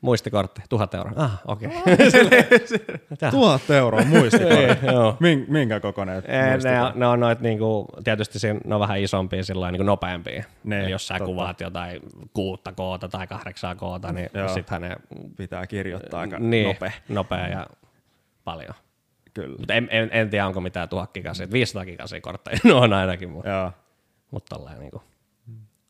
Muistikortti, 0.04 0.62
tuhat 0.68 0.94
euroa. 0.94 1.12
Ah, 1.16 1.40
okei. 1.46 1.68
Okay. 1.68 3.30
Tuhat 3.30 3.70
euroa 3.70 4.04
muistikortti. 4.04 4.86
Joo. 4.86 5.16
Min, 5.20 5.44
minkä 5.48 5.80
kokoinen 5.80 6.16
Ei, 6.16 6.72
ne, 6.72 6.82
on, 6.82 6.92
ne 6.94 7.06
on 7.06 7.20
noit 7.20 7.40
niinku, 7.40 7.86
tietysti 8.04 8.38
siinä, 8.38 8.60
ne 8.64 8.74
on 8.74 8.80
vähän 8.80 9.00
isompia 9.00 9.44
sillä 9.44 9.70
niinku 9.70 9.84
nopeampia. 9.84 10.44
Ne, 10.64 10.80
Eli 10.80 10.90
jos 10.90 11.06
sä 11.06 11.14
totta. 11.14 11.26
kuvaat 11.26 11.60
jotain 11.60 12.00
kuutta 12.32 12.72
koota 12.72 13.08
tai 13.08 13.26
kahdeksaa 13.26 13.74
koota, 13.74 14.12
niin 14.12 14.30
sittenhän 14.54 14.90
ne 14.90 14.96
Pitää 15.36 15.66
kirjoittaa 15.66 16.20
aika 16.20 16.38
niin, 16.38 16.66
nopea. 16.66 16.92
nopea 17.08 17.48
ja 17.48 17.66
paljon. 18.44 18.74
Kyllä. 19.34 19.56
Mutta 19.58 19.74
en, 19.74 19.88
en, 19.90 20.08
en, 20.12 20.30
tiedä, 20.30 20.46
onko 20.46 20.60
mitään 20.60 20.88
1000 20.88 21.12
gigasia, 21.12 21.50
500 21.52 21.84
gigasia 21.84 22.20
kortteja, 22.20 22.58
no 22.68 22.78
on 22.78 22.92
ainakin, 22.92 23.30
mutta 23.30 23.50
Joo. 23.50 23.72
mut 24.30 24.44
tolleen 24.44 24.78
niinku 24.78 25.02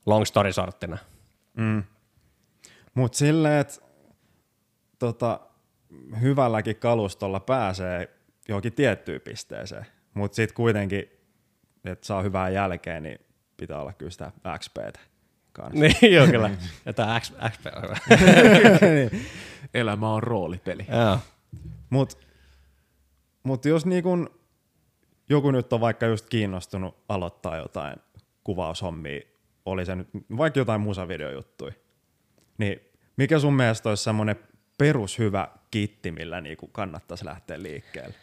long 0.07 0.25
story 0.25 0.53
sorttina. 0.53 0.99
Mutta 2.95 3.19
silleen, 3.19 3.61
että 3.61 3.84
tota, 5.07 5.41
hyvälläkin 6.21 6.77
kalustolla 6.77 7.41
pääsee 7.41 8.09
johonkin 8.49 8.73
tiettyyn 8.73 9.21
pisteeseen, 9.21 9.87
mutta 10.15 10.37
sitten 10.37 10.55
kuitenkin, 10.55 11.11
että 11.85 12.07
saa 12.07 12.23
hyvää 12.23 12.49
jälkeen, 12.49 13.03
niin 13.03 13.19
pitää 13.57 13.81
olla 13.81 13.93
kyllä 13.93 14.11
sitä 14.11 14.33
XPtä 14.59 15.01
kanssa. 15.53 15.81
niin, 15.81 16.15
joo 16.15 16.27
kyllä. 16.27 16.51
Ja 16.87 16.93
tää 16.93 17.21
X, 17.21 17.33
XP 17.51 17.67
on 17.77 17.83
hyvä. 17.83 17.97
Elämä 19.75 20.15
on 20.15 20.23
roolipeli. 20.23 20.87
joo. 20.89 21.19
Mutta 21.91 22.17
mut 23.43 23.65
jos 23.65 23.87
niin 23.87 24.03
kun 24.03 24.31
joku 25.29 25.51
nyt 25.51 25.73
on 25.73 25.81
vaikka 25.81 26.07
just 26.07 26.27
kiinnostunut 26.29 26.97
aloittaa 27.09 27.57
jotain 27.57 27.97
kuvaushommia, 28.45 29.21
oli 29.65 29.87
se 29.87 29.95
nyt 29.95 30.09
vaikka 30.37 30.61
jotain 30.61 30.81
musavideojuttuja, 30.81 31.73
niin 32.59 32.81
mikä 33.17 33.39
sun 33.39 33.55
mielestä 33.55 33.89
olisi 33.89 34.05
semmoinen 34.05 34.37
perushyvä 34.79 35.49
kitti, 35.71 36.13
millä 36.13 36.41
niinku 36.41 36.67
kannattaisi 36.67 37.25
lähteä 37.25 37.63
liikkeelle? 37.63 38.15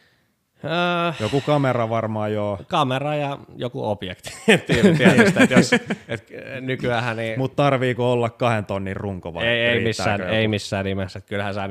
Öö, 0.63 1.13
Joku 1.19 1.41
kamera 1.41 1.89
varmaan 1.89 2.33
joo, 2.33 2.59
kamera 2.67 3.15
ja 3.15 3.37
joku 3.55 3.89
objekti. 3.89 4.29
Tietysti, 4.67 5.03
että 5.03 5.53
jos, 5.53 5.73
et 6.07 6.27
nykyäänhän 6.61 7.17
niin 7.17 7.39
mutta 7.39 7.63
tarviiko 7.63 8.11
olla 8.11 8.29
kahden 8.29 8.65
tonnin 8.65 8.95
runko 8.95 9.33
vai 9.33 9.47
ei, 9.47 9.61
ei, 9.61 9.83
missään, 9.83 10.19
joku? 10.19 10.33
ei 10.33 10.47
missään 10.47 10.85
nimessä. 10.85 11.19
Että 11.19 11.29
Kyllähän 11.29 11.53
sä, 11.53 11.69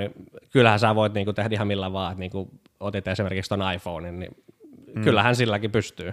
kyllähän 0.52 0.78
sä 0.78 0.94
voit 0.94 1.14
niinku 1.14 1.32
tehdä 1.32 1.54
ihan 1.54 1.66
millä 1.66 1.92
vaan. 1.92 2.12
että 2.12 2.20
Niinku 2.20 2.50
otit 2.80 3.08
esimerkiksi 3.08 3.48
ton 3.48 3.72
iPhonein, 3.74 4.18
niin 4.20 4.36
mm. 4.94 5.02
kyllähän 5.02 5.36
silläkin 5.36 5.70
pystyy. 5.70 6.12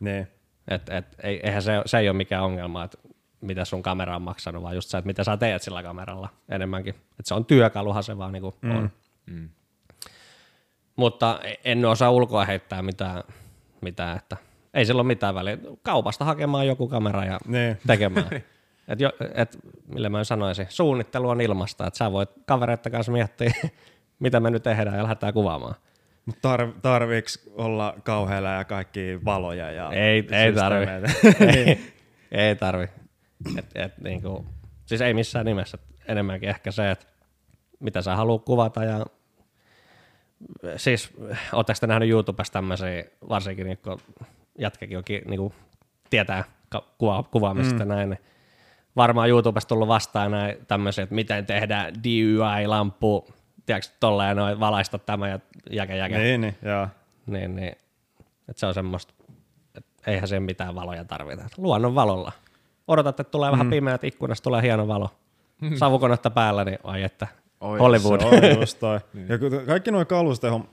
Niin, 0.00 0.28
Et, 0.68 0.88
et, 0.90 1.06
ei, 1.22 1.40
eihän 1.42 1.62
se, 1.62 1.72
se 1.86 1.98
ei 1.98 2.08
ole 2.08 2.16
mikään 2.16 2.44
ongelma, 2.44 2.84
että 2.84 2.98
mitä 3.42 3.64
sun 3.64 3.82
kamera 3.82 4.16
on 4.16 4.22
maksanut, 4.22 4.62
vaan 4.62 4.74
just 4.74 4.88
se, 4.88 4.98
että 4.98 5.06
mitä 5.06 5.24
sä 5.24 5.36
teet 5.36 5.62
sillä 5.62 5.82
kameralla 5.82 6.28
enemmänkin. 6.48 6.94
Et 7.20 7.26
se 7.26 7.34
on 7.34 7.44
työkaluhan 7.44 8.02
se 8.02 8.18
vaan 8.18 8.32
niinku 8.32 8.54
mm. 8.62 8.76
on. 8.76 8.90
Mm. 9.26 9.48
Mutta 10.96 11.40
en 11.64 11.84
osaa 11.84 12.10
ulkoa 12.10 12.44
heittää 12.44 12.82
mitään, 12.82 13.22
mitään, 13.80 14.16
että 14.16 14.36
ei 14.74 14.86
sillä 14.86 15.00
ole 15.00 15.06
mitään 15.06 15.34
väliä. 15.34 15.58
Kaupasta 15.82 16.24
hakemaan 16.24 16.66
joku 16.66 16.88
kamera 16.88 17.24
ja 17.24 17.38
niin. 17.46 17.78
tekemään. 17.86 18.30
et 18.88 19.00
jo, 19.00 19.10
et, 19.34 19.58
millä 19.94 20.08
mä 20.08 20.24
sanoisin, 20.24 20.66
suunnittelu 20.68 21.28
on 21.28 21.40
ilmasta, 21.40 21.86
että 21.86 21.98
sä 21.98 22.12
voit 22.12 22.30
kavereiden 22.46 22.92
kanssa 22.92 23.12
miettiä, 23.12 23.52
mitä 24.18 24.40
me 24.40 24.50
nyt 24.50 24.62
tehdään 24.62 24.96
ja 24.96 25.02
lähdetään 25.02 25.32
kuvaamaan. 25.32 25.74
Mutta 26.26 26.48
tar, 26.48 26.68
tarviiks 26.82 27.50
olla 27.54 27.94
kauhealla 28.02 28.48
ja 28.48 28.64
kaikki 28.64 29.20
valoja 29.24 29.70
ja 29.70 29.90
Ei, 29.90 30.26
ei 30.30 30.52
tarvi. 30.52 30.86
systeemeitä? 30.86 31.54
ei, 31.58 31.80
ei 32.32 32.56
tarvi. 32.56 32.88
Et, 33.58 33.66
et, 33.74 33.98
niinku, 33.98 34.46
siis 34.86 35.00
ei 35.00 35.14
missään 35.14 35.46
nimessä. 35.46 35.78
Enemmänkin 36.08 36.48
ehkä 36.48 36.70
se, 36.70 36.90
että 36.90 37.06
mitä 37.80 38.02
sä 38.02 38.16
haluat 38.16 38.44
kuvata 38.44 38.84
ja 38.84 39.06
siis 40.76 41.10
ootteko 41.52 41.76
te 41.80 41.86
nähnyt 41.86 42.10
YouTubesta 42.10 42.52
tämmöisiä, 42.52 43.04
varsinkin 43.28 43.66
niin 43.66 43.78
kun 43.78 43.98
jätkäkin 44.58 44.98
onkin, 44.98 45.22
niin 45.26 45.40
kuin 45.40 45.54
tietää 46.10 46.44
kuva, 46.98 47.22
kuvaamisesta 47.22 47.84
mm. 47.84 47.88
näin, 47.88 48.10
niin 48.10 48.20
varmaan 48.96 49.28
YouTubesta 49.28 49.68
tullut 49.68 49.88
vastaan 49.88 50.30
näin 50.30 50.56
tämmöisiä, 50.68 51.04
että 51.04 51.14
miten 51.14 51.46
tehdään 51.46 51.94
DUI-lampu, 51.94 53.26
tiedätkö, 53.66 53.90
tolleen 54.00 54.36
noin 54.36 54.60
valaista 54.60 54.98
tämä 54.98 55.28
ja 55.28 55.40
jäkä 55.70 55.94
jäkä. 55.94 56.18
niin, 56.18 56.40
niin, 56.40 56.56
joo. 56.62 56.88
Niin, 57.26 57.56
niin. 57.56 57.72
Että 58.48 58.60
se 58.60 58.66
on 58.66 58.74
semmoista, 58.74 59.14
että 59.74 60.10
eihän 60.10 60.28
sen 60.28 60.42
mitään 60.42 60.74
valoja 60.74 61.04
tarvita. 61.04 61.44
Luonnon 61.56 61.94
valolla. 61.94 62.32
Odotat, 62.88 63.20
että 63.20 63.30
tulee 63.30 63.50
mm. 63.50 63.52
vähän 63.52 63.70
pimeät 63.70 64.04
ikkunasta, 64.04 64.44
tulee 64.44 64.62
hieno 64.62 64.88
valo. 64.88 65.10
Savukonetta 65.78 66.30
päällä, 66.30 66.64
niin 66.64 66.78
ai 66.84 67.02
että 67.02 67.26
Oi, 67.60 67.78
Hollywood. 67.78 68.20
Se 68.20 68.26
on 68.26 68.60
just 68.60 68.78
toi. 68.78 69.00
ja 69.28 69.38
kun 69.38 69.50
kaikki 69.66 69.90
nuo 69.90 70.04
kalusto, 70.04 70.68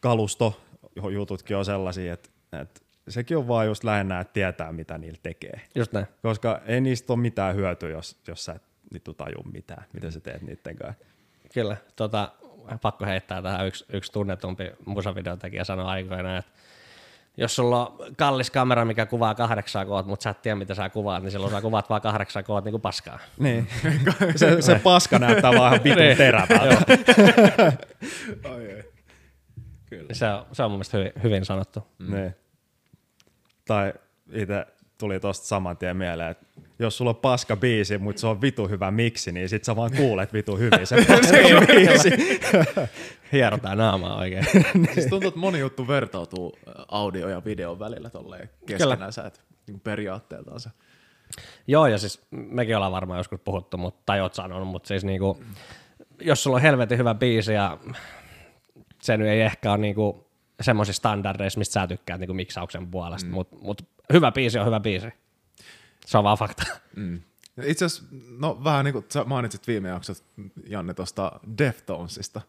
kalustojututkin 0.00 1.56
on 1.56 1.64
sellaisia, 1.64 2.14
että, 2.14 2.28
että 2.62 2.80
sekin 3.08 3.36
on 3.36 3.48
vaan 3.48 3.66
just 3.66 3.84
lähinnä, 3.84 4.20
että 4.20 4.32
tietää 4.32 4.72
mitä 4.72 4.98
niillä 4.98 5.18
tekee. 5.22 5.60
Just 5.74 5.92
näin. 5.92 6.06
Koska 6.22 6.60
ei 6.66 6.80
niistä 6.80 7.12
ole 7.12 7.20
mitään 7.20 7.54
hyötyä, 7.54 7.88
jos, 7.88 8.16
jos 8.28 8.44
sä 8.44 8.52
et 8.52 8.62
vittu 8.92 9.14
taju 9.14 9.42
mitään, 9.52 9.84
mitä 9.92 10.10
sä 10.10 10.20
teet 10.20 10.42
niiden 10.42 10.76
kanssa. 10.76 11.04
Kyllä, 11.54 11.76
tota, 11.96 12.32
pakko 12.82 13.04
heittää 13.04 13.42
tähän 13.42 13.66
yksi, 13.66 13.84
yksi 13.92 14.12
tunnetumpi 14.12 14.70
musavideotekijä 14.84 15.64
sanoi 15.64 15.86
aikoinaan, 15.86 16.38
että 16.38 16.52
jos 17.40 17.56
sulla 17.56 17.86
on 17.86 18.14
kallis 18.16 18.50
kamera, 18.50 18.84
mikä 18.84 19.06
kuvaa 19.06 19.34
kahdeksaa 19.34 19.84
koot, 19.86 20.06
mutta 20.06 20.22
sä 20.22 20.30
et 20.30 20.42
tiedä, 20.42 20.54
mitä 20.56 20.74
sä 20.74 20.88
kuvaat, 20.88 21.22
niin 21.22 21.30
silloin 21.30 21.52
sä 21.52 21.60
kuvaat 21.60 21.90
vaan 21.90 22.00
kahdeksaa 22.00 22.42
koot 22.42 22.64
niin 22.64 22.70
kuin 22.72 22.80
paskaa. 22.80 23.18
Niin. 23.38 23.68
se, 24.36 24.62
se 24.62 24.80
paska 24.84 25.18
näyttää 25.18 25.52
vaan 25.52 25.72
ihan 25.74 25.84
vitun 25.84 26.02
Niin. 26.02 26.16
terävältä. 26.16 26.96
Se 30.12 30.26
on, 30.28 30.46
se 30.52 30.62
on 30.62 30.70
mun 30.70 30.78
mielestä 30.78 30.98
hyvin, 30.98 31.12
hyvin 31.22 31.44
sanottu. 31.44 31.86
Mm. 31.98 32.14
Niin. 32.16 32.34
Tai 33.64 33.92
itse 34.32 34.66
tuli 34.98 35.20
tosta 35.20 35.46
saman 35.46 35.76
tien 35.76 35.96
mieleen, 35.96 36.30
että 36.30 36.46
jos 36.78 36.96
sulla 36.96 37.10
on 37.10 37.16
paska 37.16 37.56
biisi, 37.56 37.98
mutta 37.98 38.20
se 38.20 38.26
on 38.26 38.40
vitu 38.40 38.68
hyvä 38.68 38.90
miksi, 38.90 39.32
niin 39.32 39.48
sit 39.48 39.64
sä 39.64 39.76
vaan 39.76 39.90
kuulet 39.96 40.32
vitu 40.32 40.56
hyvin 40.56 40.86
sen 40.86 41.06
paska 41.08 41.36
biisi. 41.66 42.10
Hierotaan 43.32 43.78
naamaa 43.78 44.18
oikein. 44.18 44.46
Siis 44.94 45.06
tuntuu, 45.06 45.28
että 45.28 45.40
moni 45.40 45.58
juttu 45.58 45.88
vertautuu 45.88 46.58
ä, 46.68 46.72
audio 46.88 47.28
ja 47.28 47.44
videon 47.44 47.78
välillä 47.78 48.10
tolleen 48.10 48.50
keskenänsä, 48.66 49.26
että 49.26 49.40
niin 49.66 49.80
periaatteeltaan 49.80 50.60
se. 50.60 50.70
Joo, 51.66 51.86
ja 51.86 51.98
siis 51.98 52.26
mekin 52.30 52.76
ollaan 52.76 52.92
varmaan 52.92 53.18
joskus 53.18 53.40
puhuttu, 53.44 53.76
mutta, 53.76 54.02
tai 54.06 54.20
oot 54.20 54.34
sanonut, 54.34 54.68
mutta 54.68 54.88
siis 54.88 55.04
niinku, 55.04 55.42
jos 56.20 56.42
sulla 56.42 56.56
on 56.56 56.62
helvetin 56.62 56.98
hyvä 56.98 57.14
biisi 57.14 57.52
ja 57.52 57.78
se 59.02 59.16
nyt 59.16 59.28
ei 59.28 59.40
ehkä 59.40 59.70
ole 59.70 59.78
niinku 59.78 60.28
semmoisissa 60.60 60.98
standardeissa, 60.98 61.58
mistä 61.58 61.72
sä 61.72 61.86
tykkäät 61.86 62.20
niinku 62.20 62.34
miksauksen 62.34 62.86
puolesta, 62.86 63.28
mm. 63.28 63.34
mutta 63.34 63.56
mut 63.60 63.82
hyvä 64.12 64.32
biisi 64.32 64.58
on 64.58 64.66
hyvä 64.66 64.80
biisi. 64.80 65.08
Se 66.08 66.18
on 66.18 66.24
vaan 66.24 66.38
fakta. 66.38 66.62
Mm. 66.96 67.20
Itse 67.64 67.84
asiassa, 67.84 68.04
no 68.38 68.64
vähän 68.64 68.84
niin 68.84 68.92
kuin 68.92 69.04
sä 69.08 69.24
mainitsit 69.24 69.66
viime 69.66 69.88
jaksossa, 69.88 70.24
Janne, 70.66 70.94
tuosta 70.94 71.40
Deftonesista, 71.58 72.40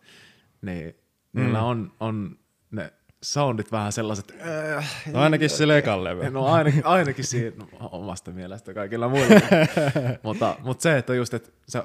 niin 0.61 0.95
mm. 1.33 1.41
niillä 1.41 1.61
on, 1.61 1.91
on 1.99 2.39
ne 2.71 2.93
soundit 3.21 3.71
vähän 3.71 3.91
sellaiset, 3.91 4.33
äh, 4.75 5.03
No 5.11 5.19
ainakin 5.19 5.49
sille 5.49 5.77
ekan 5.77 6.03
levy. 6.03 6.29
No 6.29 6.45
ainakin, 6.45 6.85
ainakin 6.95 7.25
siinä 7.25 7.57
no, 7.57 7.89
omasta 7.91 8.31
mielestä 8.31 8.73
kaikilla 8.73 9.09
muilla. 9.09 9.41
mutta, 10.23 10.55
mutta 10.59 10.83
se, 10.83 10.97
että 10.97 11.15
just, 11.15 11.33
että 11.33 11.49
sä 11.69 11.83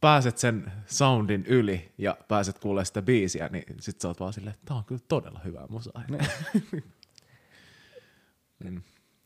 pääset 0.00 0.38
sen 0.38 0.72
soundin 0.86 1.46
yli 1.46 1.92
ja 1.98 2.16
pääset 2.28 2.58
kuulemaan 2.58 2.86
sitä 2.86 3.02
biisiä, 3.02 3.48
niin 3.52 3.64
sit 3.80 4.00
sä 4.00 4.08
oot 4.08 4.20
vaan 4.20 4.32
silleen, 4.32 4.54
että 4.54 4.66
tää 4.66 4.76
on 4.76 4.84
kyllä 4.84 5.02
todella 5.08 5.40
hyvää 5.44 5.66
musaa. 5.68 6.02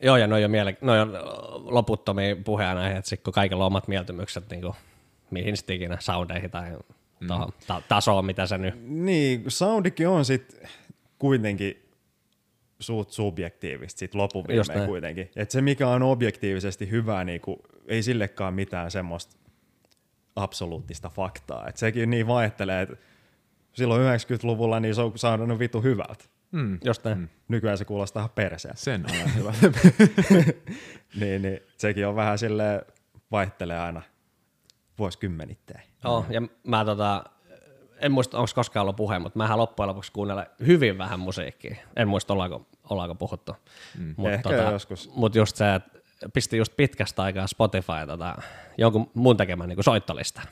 Joo, 0.03 0.17
ja 0.17 0.27
noi 0.27 0.45
on, 0.45 0.51
miele- 0.51 0.77
noi 0.81 1.01
on 1.01 1.13
loputtomia 1.75 2.37
puheenaiheet, 2.37 3.07
sit 3.07 3.23
kun 3.23 3.33
kaikilla 3.33 3.65
on 3.65 3.67
omat 3.67 3.89
mieltymykset 3.89 4.51
niin 4.51 4.61
kuin, 4.63 4.75
mihin 5.31 5.57
sitten 5.57 5.77
ikinä 5.77 5.97
soundeihin 6.01 6.51
tai 6.51 6.71
mm. 7.21 7.27
tohon 7.27 7.53
ta- 7.67 7.83
tasoon, 7.89 8.25
mitä 8.25 8.47
se 8.47 8.59
nyt 8.59 8.75
Niin, 8.89 9.45
soundikin 9.49 10.09
on 10.09 10.25
sit 10.25 10.61
kuitenkin 11.19 11.83
suut 12.81 13.11
subjektiivista 13.13 13.99
sit 13.99 14.15
näin. 14.75 14.89
kuitenkin. 14.89 15.31
Et 15.37 15.51
se 15.51 15.63
mikä 15.63 15.89
on 15.89 16.03
objektiivisesti 16.03 16.91
hyvää, 16.91 17.25
niinku, 17.25 17.63
ei 17.87 18.03
sillekaan 18.03 18.55
mitään 18.55 18.91
semmoista 18.91 19.37
absoluuttista 20.37 21.09
faktaa. 21.09 21.69
Et 21.69 21.77
sekin 21.77 22.11
niin 22.11 22.27
vaihtelee, 22.27 22.83
että 22.83 22.97
silloin 23.73 24.03
90-luvulla 24.03 24.81
niin 24.81 24.95
se 24.95 25.03
on 25.03 25.13
saanut 25.17 25.59
vitu 25.59 25.83
hyvältä. 25.83 26.25
Mm. 26.53 26.79
Just 26.85 27.05
näin. 27.05 27.19
Mm. 27.19 27.29
Nykyään 27.49 27.79
se 27.79 27.85
kuulostaa 27.85 28.29
perseeltä. 28.29 28.81
Sen 28.81 29.05
on 29.11 29.35
hyvä. 29.37 29.55
niin, 31.21 31.43
niin, 31.43 31.61
sekin 31.77 32.07
on 32.07 32.17
vähän 32.17 32.39
sille 32.39 32.87
vaihtelee 33.31 33.79
aina 33.79 34.03
vuosikymmenittäin. 34.99 35.85
Oh, 36.05 36.27
ja 36.31 36.43
mä 36.67 36.85
tota, 36.85 37.25
en 37.99 38.13
muista, 38.13 38.39
onko 38.39 38.51
koskaan 38.55 38.83
ollut 38.83 38.97
puhe, 38.97 39.19
mutta 39.19 39.39
mähän 39.39 39.59
loppujen 39.59 39.89
lopuksi 39.89 40.13
kuunnella 40.13 40.47
hyvin 40.67 40.99
vähän 40.99 41.21
musiikkia. 41.21 41.77
En 41.97 42.09
muista, 42.09 42.33
ollaanko, 42.33 42.67
ollaanko 42.91 43.15
puhuttu. 43.15 43.57
Mm. 43.99 44.15
Mut, 44.17 44.29
Ehkä 44.29 44.51
joskus. 44.51 45.11
Mutta 45.15 45.39
just 45.39 45.57
se, 45.57 45.75
että 45.75 46.03
pisti 46.35 46.57
just 46.57 46.77
pitkästä 46.77 47.23
aikaa 47.23 47.47
Spotify 47.47 48.07
tota, 48.07 48.37
jonkun 48.79 49.11
mun 49.15 49.37
tekemän 49.37 49.69
niin 49.69 49.85
soittolista 49.85 50.43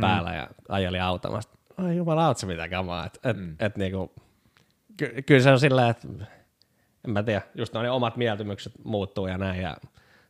päällä 0.00 0.30
mm. 0.30 0.36
ja 0.36 0.48
ajeli 0.68 1.00
automasta. 1.00 1.58
Ai 1.76 1.96
jumala, 1.96 2.34
se 2.34 2.46
mitä 2.46 2.68
kamaa. 2.68 3.06
Et, 3.06 3.20
et, 3.24 3.36
mm. 3.36 3.56
et, 3.58 3.76
niinku, 3.76 4.12
ky- 5.02 5.22
kyllä 5.22 5.42
se 5.42 5.50
on 5.50 5.60
silleen, 5.60 5.90
että 5.90 6.08
en 7.04 7.10
mä 7.10 7.22
tiedä, 7.22 7.42
just 7.54 7.74
noin 7.74 7.90
omat 7.90 8.16
mieltymykset 8.16 8.72
muuttuu 8.84 9.26
ja 9.26 9.38
näin. 9.38 9.62
Ja 9.62 9.76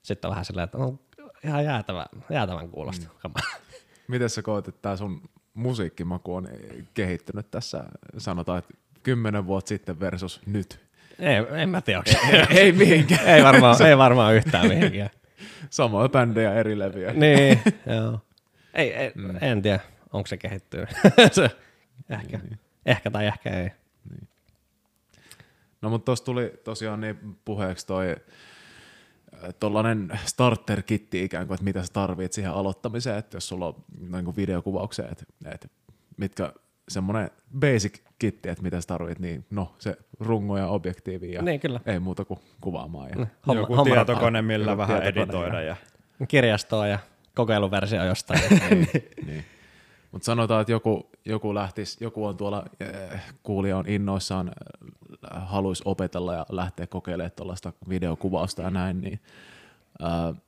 sitten 0.03 0.29
on 0.29 0.31
vähän 0.31 0.45
silleen, 0.45 0.65
että 0.65 0.79
on 0.79 0.99
ihan 1.45 1.65
jäätävä, 1.65 2.07
jäätävän 2.31 2.69
kuulosta 2.69 3.07
mm. 3.25 3.33
Miten 4.09 4.31
sä 4.31 4.43
koet, 4.43 4.69
että 4.69 4.83
tää 4.83 4.97
sun 4.97 5.23
musiikkimaku 5.55 6.35
on 6.35 6.49
kehittynyt 6.95 7.51
tässä, 7.51 7.85
sanotaan, 8.19 8.59
että 8.59 8.75
kymmenen 9.03 9.47
vuotta 9.47 9.69
sitten 9.69 10.01
versus 10.01 10.41
nyt? 10.47 10.81
Ei, 11.19 11.37
en 11.63 11.69
mä 11.69 11.81
tiedä, 11.81 11.99
onko 11.99 12.11
se. 12.11 12.47
Ei 12.61 12.73
mihinkään. 12.73 13.27
ei, 13.27 13.45
varmaan, 13.45 13.83
ei 13.83 13.99
varmaan 13.99 14.35
yhtään 14.35 14.69
mihinkään. 14.69 15.11
Samoja 15.71 16.09
bändejä, 16.09 16.55
eri 16.55 16.79
levyjä. 16.79 17.13
niin, 17.13 17.61
joo. 17.97 18.21
Ei, 18.75 18.95
ei 18.95 19.13
mm. 19.15 19.39
en 19.41 19.63
tiedä, 19.63 19.81
onko 20.13 20.27
se 20.27 20.37
kehittynyt. 20.37 20.89
se, 21.33 21.51
ehkä, 22.11 22.39
niin. 22.39 22.59
ehkä 22.87 23.11
tai 23.11 23.27
ehkä 23.27 23.51
ei. 23.51 23.71
No 25.83 25.91
mutta 25.91 26.05
tuossa 26.05 26.25
tuli 26.25 26.53
tosiaan 26.65 27.01
niin 27.01 27.19
puheeksi 27.45 27.87
toi 27.87 28.11
äh, 28.11 29.55
tollanen 29.61 30.21
starter-kitti 30.25 31.25
ikään 31.25 31.47
kuin, 31.47 31.55
että 31.55 31.65
mitä 31.65 31.83
sä 31.83 31.93
tarvit 31.93 32.33
siihen 32.33 32.53
aloittamiseen, 32.53 33.19
että 33.19 33.37
jos 33.37 33.49
sulla 33.49 33.67
on 33.67 33.75
noin 34.09 34.25
kuin 34.25 34.37
videokuvaukseen, 34.37 35.13
että, 35.13 35.25
että 35.45 35.69
mitkä 36.17 36.53
semmoinen 36.89 37.31
basic 37.61 37.99
kitti, 38.19 38.49
että 38.49 38.63
mitä 38.63 38.81
sä 38.81 38.87
tarvit, 38.87 39.19
niin 39.19 39.45
no 39.51 39.75
se 39.79 39.97
rungo 40.21 40.59
ja 40.59 40.67
objektiivi 40.69 41.33
ja 41.33 41.43
Niin, 41.43 41.61
kyllä. 41.61 41.81
ei 41.87 42.01
muuta 42.01 42.25
kuin 42.25 42.41
kuvaamaan. 42.61 43.11
Ja, 43.11 43.27
Homma, 43.47 43.61
Joku 43.61 43.77
homma 43.77 43.95
tietokone, 43.95 44.43
millä 44.43 44.71
Joku 44.71 44.79
vähän 44.79 45.03
tietokone, 45.03 45.23
editoida. 45.23 45.63
Ja... 45.63 45.77
kirjastoa 46.29 46.87
ja 46.87 46.99
kokeiluversio 47.35 48.05
jostain. 48.05 48.41
niin. 49.27 49.45
Mutta 50.13 50.27
sanotaan, 50.27 50.61
että 50.61 50.73
joku, 50.73 51.11
joku 51.25 51.55
lähtisi, 51.55 52.05
joku 52.05 52.27
on 52.27 52.37
tuolla, 52.37 52.65
äh, 53.13 53.35
kuulija 53.43 53.77
on 53.77 53.89
innoissaan, 53.89 54.49
äh, 54.49 54.55
haluaisi 55.31 55.83
opetella 55.87 56.35
ja 56.35 56.47
lähteä 56.51 56.87
kokeilemaan 56.87 57.33
tuollaista 57.37 57.73
videokuvausta 57.89 58.63
ja 58.63 58.71
näin, 58.71 59.01
niin 59.01 59.21
äh, 60.03 60.43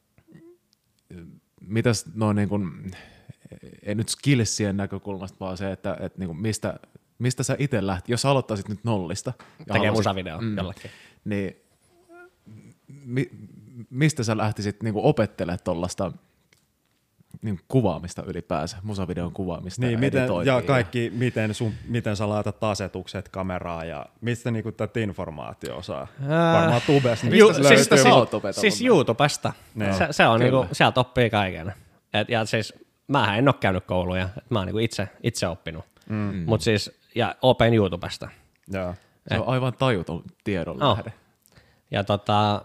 mitäs 1.61 2.07
noin 2.15 2.37
niin 2.37 2.49
kuin, 2.49 2.91
ei 3.83 3.95
nyt 3.95 4.09
skillsien 4.09 4.77
näkökulmasta, 4.77 5.37
vaan 5.41 5.57
se, 5.57 5.73
että, 5.73 5.97
että 6.01 6.19
niin 6.19 6.29
kuin 6.29 6.41
mistä, 6.41 6.79
mistä 7.19 7.43
sä 7.43 7.57
itse 7.59 7.87
lähti, 7.87 8.13
jos 8.13 8.25
aloittaisit 8.25 8.69
nyt 8.69 8.85
nollista. 8.85 9.33
Tekee 9.73 9.91
musavideo 9.91 10.41
mm. 10.41 10.57
jollekin. 10.57 10.91
niin 11.25 11.57
mi, 13.05 13.31
mistä 13.91 14.23
sä 14.23 14.37
lähtisit 14.37 14.83
niinku 14.83 15.09
opettelemaan 15.09 15.59
tuollaista 15.65 16.13
niin 17.43 17.61
kuvaamista 17.69 18.23
ylipäänsä, 18.27 18.77
musavideon 18.83 19.33
kuvaamista 19.33 19.81
Niin, 19.83 19.93
ja 19.93 19.99
miten, 19.99 20.29
ja 20.45 20.63
kaikki, 20.63 21.13
miten, 21.15 21.55
sun, 21.55 21.73
miten 21.89 22.17
sä 22.17 22.29
laitat 22.29 22.65
asetukset 22.65 23.29
kameraa 23.29 23.85
ja 23.85 24.07
mistä 24.21 24.51
niinku 24.51 24.73
tätä 24.73 25.01
informaatio 25.01 25.83
saa? 25.83 26.07
Ää, 26.29 26.61
Varmaan 26.61 26.83
tubesta. 26.87 27.27
Mistä 27.27 27.37
Ju- 27.39 27.49
se 27.49 27.55
siis, 27.55 27.65
löytyy? 27.71 27.85
siis 27.95 28.05
näin? 28.05 28.87
YouTubesta. 28.89 29.53
Niin. 29.75 29.95
Se, 29.95 30.07
se 30.11 30.27
on 30.27 30.41
Kyllä. 30.41 30.51
niinku, 30.61 30.75
sieltä 30.75 31.01
oppii 31.01 31.31
kaiken. 31.31 31.73
Et, 32.15 32.29
ja 32.29 32.45
siis 32.45 32.75
mähän 33.09 33.39
en 33.39 33.49
ole 33.49 33.55
käynyt 33.61 33.85
kouluja, 33.85 34.29
et 34.39 34.51
mä 34.51 34.59
oon 34.59 34.67
niinku 34.67 34.79
itse, 34.79 35.09
itse 35.23 35.49
oppinut. 35.49 35.85
Mm. 36.09 36.45
Mut 36.47 36.61
siis, 36.61 36.91
ja 37.15 37.35
open 37.43 37.75
YouTubesta. 37.75 38.29
Joo. 38.73 38.95
Se 39.29 39.39
on 39.39 39.49
aivan 39.49 39.73
tajuton 39.79 40.23
tiedon 40.45 40.83
Oh. 40.83 40.97
lähde. 40.97 41.13
Ja 41.91 42.05
tota, 42.05 42.63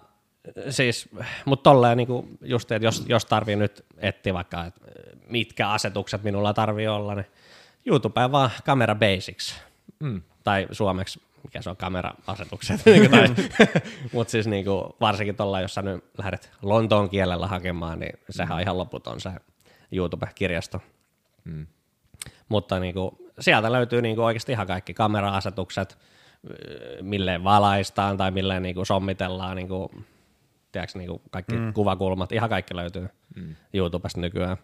siis, 0.70 1.10
mutta 1.46 1.70
tolleen 1.70 1.98
niinku 1.98 2.28
just, 2.42 2.72
että 2.72 2.86
jos, 2.86 3.06
jos 3.08 3.26
tarvii 3.26 3.56
nyt 3.56 3.86
etsiä 3.98 4.34
vaikka, 4.34 4.66
että 4.66 4.82
mitkä 5.28 5.70
asetukset 5.70 6.24
minulla 6.24 6.54
tarvii 6.54 6.88
olla, 6.88 7.16
niin 7.16 7.26
YouTubeen 7.86 8.32
vaan 8.32 8.50
Camera 8.66 8.96
Basics. 8.96 9.62
Mm. 10.00 10.22
Tai 10.44 10.68
suomeksi, 10.72 11.22
mikä 11.44 11.62
se 11.62 11.70
on, 11.70 11.78
kamera-asetukset. 11.78 12.82
Niinku 12.86 13.10
tai- 13.10 13.36
Mutta 14.14 14.32
siis 14.32 14.48
niinku, 14.48 14.96
varsinkin 15.02 15.36
tuolla, 15.36 15.62
jos 15.62 15.74
sä 15.74 15.82
nyt 15.82 16.04
lähdet 16.18 16.52
Lontoon 16.62 17.10
kielellä 17.10 17.48
hakemaan, 17.48 18.00
niin 18.00 18.20
sehän 18.30 18.56
on 18.56 18.62
ihan 18.62 18.78
loputon 18.78 19.22
se 19.22 19.30
YouTube-kirjasto. 19.92 20.82
Mm. 21.44 21.68
Mutta 22.50 22.80
niinku, 22.80 23.32
sieltä 23.40 23.72
löytyy 23.72 24.02
niinku 24.02 24.24
oikeasti 24.24 24.52
ihan 24.52 24.68
kaikki 24.68 24.94
kamera-asetukset, 24.94 25.98
milleen 27.02 27.44
valaistaan 27.44 28.18
tai 28.18 28.32
milleen 28.32 28.64
niinku 28.64 28.86
sommitellaan, 28.86 29.56
niinku, 29.56 29.92
tiedätkö, 30.72 31.00
niinku 31.00 31.22
kaikki 31.32 31.56
mm. 31.58 31.74
kuvakulmat, 31.74 32.32
ihan 32.32 32.50
kaikki 32.50 32.76
löytyy 32.76 33.08
mm. 33.36 33.56
YouTubesta 33.74 34.22
nykyään. 34.22 34.58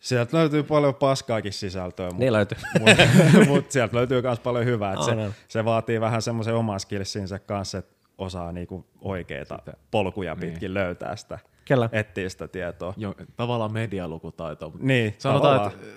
Sieltä 0.00 0.36
löytyy 0.36 0.62
paljon 0.62 0.94
paskaakin 0.94 1.52
sisältöä, 1.52 2.06
mutta 2.06 2.18
Niin 2.18 2.32
löytyy. 2.32 2.58
mut, 2.78 2.88
mut 3.48 3.70
sieltä 3.70 3.96
löytyy 3.96 4.22
myös 4.22 4.40
paljon 4.40 4.64
hyvää. 4.64 4.92
Et 4.92 4.98
On, 4.98 5.04
se, 5.04 5.16
se 5.48 5.64
vaatii 5.64 6.00
vähän 6.00 6.22
semmoisen 6.22 6.54
oman 6.54 6.80
skillsinsä 6.80 7.38
kanssa, 7.38 7.78
että 7.78 7.94
osaa 8.18 8.52
niinku 8.52 8.86
oikeita 9.00 9.58
polkuja 9.90 10.36
pitkin 10.36 10.74
löytää 10.74 11.16
sitä, 11.16 11.38
Kyllä. 11.68 11.88
etsiä 11.92 12.28
sitä 12.28 12.48
tietoa. 12.48 12.94
Jo, 12.96 13.14
tavallaan 13.36 13.72
medialukutaito. 13.72 14.72
Niin, 14.78 15.14
Sanotaan, 15.18 15.58
tavallaan. 15.60 15.72
että 15.74 15.96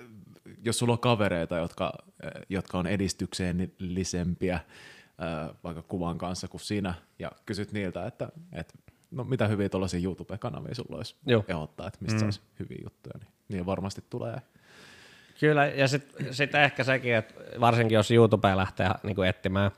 äh, 0.50 0.56
jos 0.64 0.78
sulla 0.78 0.92
on 0.92 0.98
kavereita, 0.98 1.56
jotka, 1.56 1.92
äh, 2.24 2.30
jotka 2.48 2.78
on 2.78 2.86
edistyksellisempiä, 2.86 4.60
ää, 5.18 5.54
vaikka 5.64 5.82
kuvan 5.82 6.18
kanssa 6.18 6.48
kuin 6.48 6.60
sinä, 6.60 6.94
ja 7.18 7.30
kysyt 7.46 7.72
niiltä, 7.72 8.06
että, 8.06 8.28
että 8.52 8.74
no 9.10 9.24
mitä 9.24 9.46
hyviä 9.46 9.68
tuollaisia 9.68 10.00
YouTube-kanavia 10.04 10.74
sulla 10.74 10.96
olisi 10.96 11.14
Joo. 11.26 11.44
ehdottaa, 11.48 11.86
että 11.86 11.98
mistä 12.00 12.16
mm. 12.16 12.20
saisi 12.20 12.40
hyviä 12.58 12.78
juttuja, 12.84 13.18
niin, 13.18 13.32
niin 13.48 13.66
varmasti 13.66 14.04
tulee. 14.10 14.42
Kyllä, 15.40 15.66
ja 15.66 15.88
sitten 15.88 16.34
sit 16.34 16.54
ehkä 16.54 16.84
sekin, 16.84 17.14
että 17.14 17.34
varsinkin 17.60 17.96
jos 17.96 18.10
YouTube 18.10 18.56
lähtee 18.56 18.90
niin 19.02 19.16
kuin 19.16 19.28
etsimään, 19.28 19.70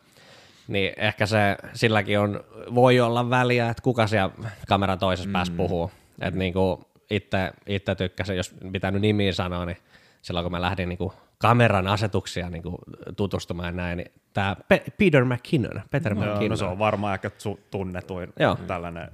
niin 0.69 0.93
ehkä 0.97 1.27
se, 1.27 1.57
silläkin 1.75 2.19
on, 2.19 2.45
voi 2.75 3.01
olla 3.01 3.31
väliä, 3.31 3.71
että 3.71 3.83
kuka 3.83 4.07
siellä 4.07 4.35
kameran 4.69 4.99
toisessa 4.99 5.29
mm. 5.29 5.33
päässä 5.33 5.55
puhuu. 5.57 5.91
Että 6.21 6.39
niin 6.39 6.53
kuin 6.53 6.85
itse, 7.11 7.53
itse 7.67 7.95
tykkäsin, 7.95 8.37
jos 8.37 8.55
pitää 8.73 8.91
nyt 8.91 9.03
nimiä 9.03 9.33
sanoa, 9.33 9.67
niin 9.67 9.77
silloin 10.23 10.45
kun 10.45 10.53
mä 10.53 10.61
lähdin 10.61 10.89
niin 10.89 10.99
kuin 10.99 11.13
kameran 11.39 11.87
asetuksia 11.87 12.51
niin 12.51 12.63
kuin 12.63 12.77
tutustumaan 13.17 13.67
ja 13.67 13.73
näin, 13.73 13.97
niin 13.97 14.13
tämä 14.33 14.57
Pe- 14.69 14.85
Peter 14.99 15.25
McKinnon, 15.25 15.83
Peter 15.91 16.13
Joo, 16.13 16.23
McKinnon. 16.25 16.51
no 16.51 16.57
se 16.57 16.65
on 16.65 16.79
varmaan 16.79 17.15
ehkä 17.15 17.29
su- 17.29 17.61
tunnetuin 17.71 18.33
Joo. 18.41 18.57
tällainen. 18.67 19.11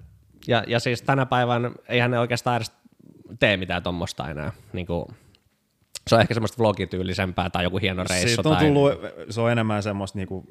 Ja, 0.47 0.65
ja 0.67 0.81
siis 0.81 1.03
tänä 1.03 1.27
päivänä 1.27 1.71
eihän 1.89 2.11
ne 2.11 2.19
oikeastaan 2.19 2.57
edes 2.57 2.73
tee 3.41 3.57
mitään 3.57 3.83
tuommoista 3.83 4.31
enää. 4.31 4.53
Niin 4.73 4.87
kuin, 4.87 5.07
se 6.07 6.15
on 6.15 6.21
ehkä 6.21 6.35
semmoista 6.35 6.59
vlogityylisempää 6.63 7.51
tai 7.51 7.65
joku 7.65 7.79
hieno 7.79 8.05
reissu. 8.11 8.29
Siitä 8.29 8.49
on 8.49 8.57
tai, 8.57 8.65
tullut, 8.67 8.93
se 9.31 9.41
on 9.41 9.53
enemmän 9.53 9.83
semmoista 9.83 10.19
niinku 10.19 10.45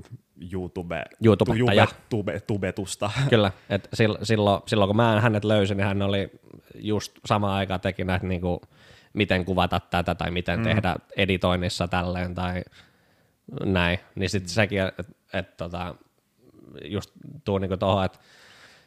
YouTube, 0.53 1.03
YouTubettaja. 1.23 1.85
tube, 1.85 1.93
tube, 2.09 2.39
tubetusta. 2.39 3.11
Kyllä, 3.29 3.51
että 3.69 3.89
silloin, 3.93 4.25
silloin, 4.25 4.61
silloin 4.65 4.87
kun 4.89 4.95
mä 4.95 5.21
hänet 5.21 5.43
löysin, 5.43 5.77
niin 5.77 5.87
hän 5.87 6.01
oli 6.01 6.31
just 6.75 7.11
samaan 7.25 7.53
aikaan 7.53 7.81
teki 7.81 8.03
näitä 8.03 8.27
niin 8.27 8.41
kuin, 8.41 8.59
miten 9.13 9.45
kuvata 9.45 9.79
tätä 9.79 10.15
tai 10.15 10.31
miten 10.31 10.59
mm. 10.59 10.63
tehdä 10.63 10.95
editoinnissa 11.17 11.87
tälleen 11.87 12.35
tai 12.35 12.63
näin. 13.65 13.99
Niin 14.15 14.29
sitten 14.29 14.49
mm. 14.49 14.53
sekin, 14.53 14.81
että 14.81 15.03
et, 15.33 15.57
tota, 15.57 15.95
just 16.85 17.11
tuu 17.43 17.57
niinku 17.57 17.77
tuohon, 17.77 18.05
että 18.05 18.19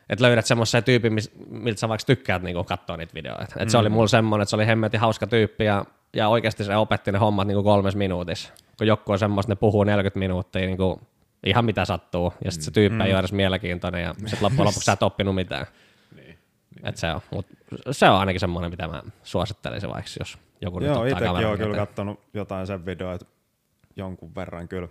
et 0.09 0.21
löydät 0.21 0.47
semmoisen 0.47 0.85
tyypin, 0.85 1.13
miltä 1.49 1.81
sä 1.81 1.89
vaikka 1.89 2.07
tykkäät 2.07 2.43
niinku 2.43 2.65
katsoa 2.65 2.97
niitä 2.97 3.15
videoita. 3.15 3.55
Et 3.57 3.69
mm. 3.69 3.71
se 3.71 3.79
oli 3.79 3.89
mulla 3.89 4.09
semmoinen, 4.09 4.43
että 4.43 4.51
se 4.51 4.57
oli 4.57 4.67
hemmetin 4.67 5.01
hauska 5.01 5.27
tyyppi 5.27 5.65
ja, 5.65 5.85
ja 6.15 6.29
oikeasti 6.29 6.65
se 6.65 6.77
opetti 6.77 7.13
ne 7.13 7.19
hommat 7.19 7.47
niinku 7.47 7.63
kolmes 7.63 7.97
minuutissa. 7.97 8.53
Kun 8.79 8.87
joku 8.87 9.13
on 9.13 9.19
semmoista, 9.19 9.53
ne 9.53 9.57
puhuu 9.57 9.85
40 9.85 10.19
minuuttia 10.19 10.67
niinku 10.67 11.01
ihan 11.47 11.65
mitä 11.65 11.85
sattuu, 11.85 12.33
ja 12.45 12.51
sitten 12.51 12.65
se 12.65 12.71
tyyppi 12.71 13.05
ei 13.05 13.11
ole 13.13 13.19
edes 13.19 13.33
mielenkiintoinen, 13.33 14.03
ja 14.03 14.15
sitten 14.15 14.39
loppujen 14.43 14.67
lopuksi 14.67 14.85
sä 14.85 14.93
et 14.93 15.03
oppinut 15.03 15.35
mitään. 15.35 15.67
Niin. 16.77 16.89
Et 16.89 16.97
se, 16.97 17.13
on, 17.13 17.21
mut 17.31 17.47
se 17.91 18.09
on 18.09 18.19
ainakin 18.19 18.41
semmoinen, 18.41 18.71
mitä 18.71 18.89
mä 18.89 19.03
suosittelisin 19.23 19.91
vaikka, 19.91 20.11
jos 20.19 20.39
joku 20.61 20.79
nyt 20.79 20.89
Joo, 20.89 20.95
ottaa 20.95 21.07
itsekin 21.07 21.27
kameran 21.27 21.49
olen 21.49 21.59
kyllä 21.59 21.77
katsonut 21.77 22.21
jotain 22.35 22.67
sen 22.67 22.87
videoita 22.87 23.27
jonkun 23.97 24.35
verran 24.35 24.69
kyllä. 24.69 24.89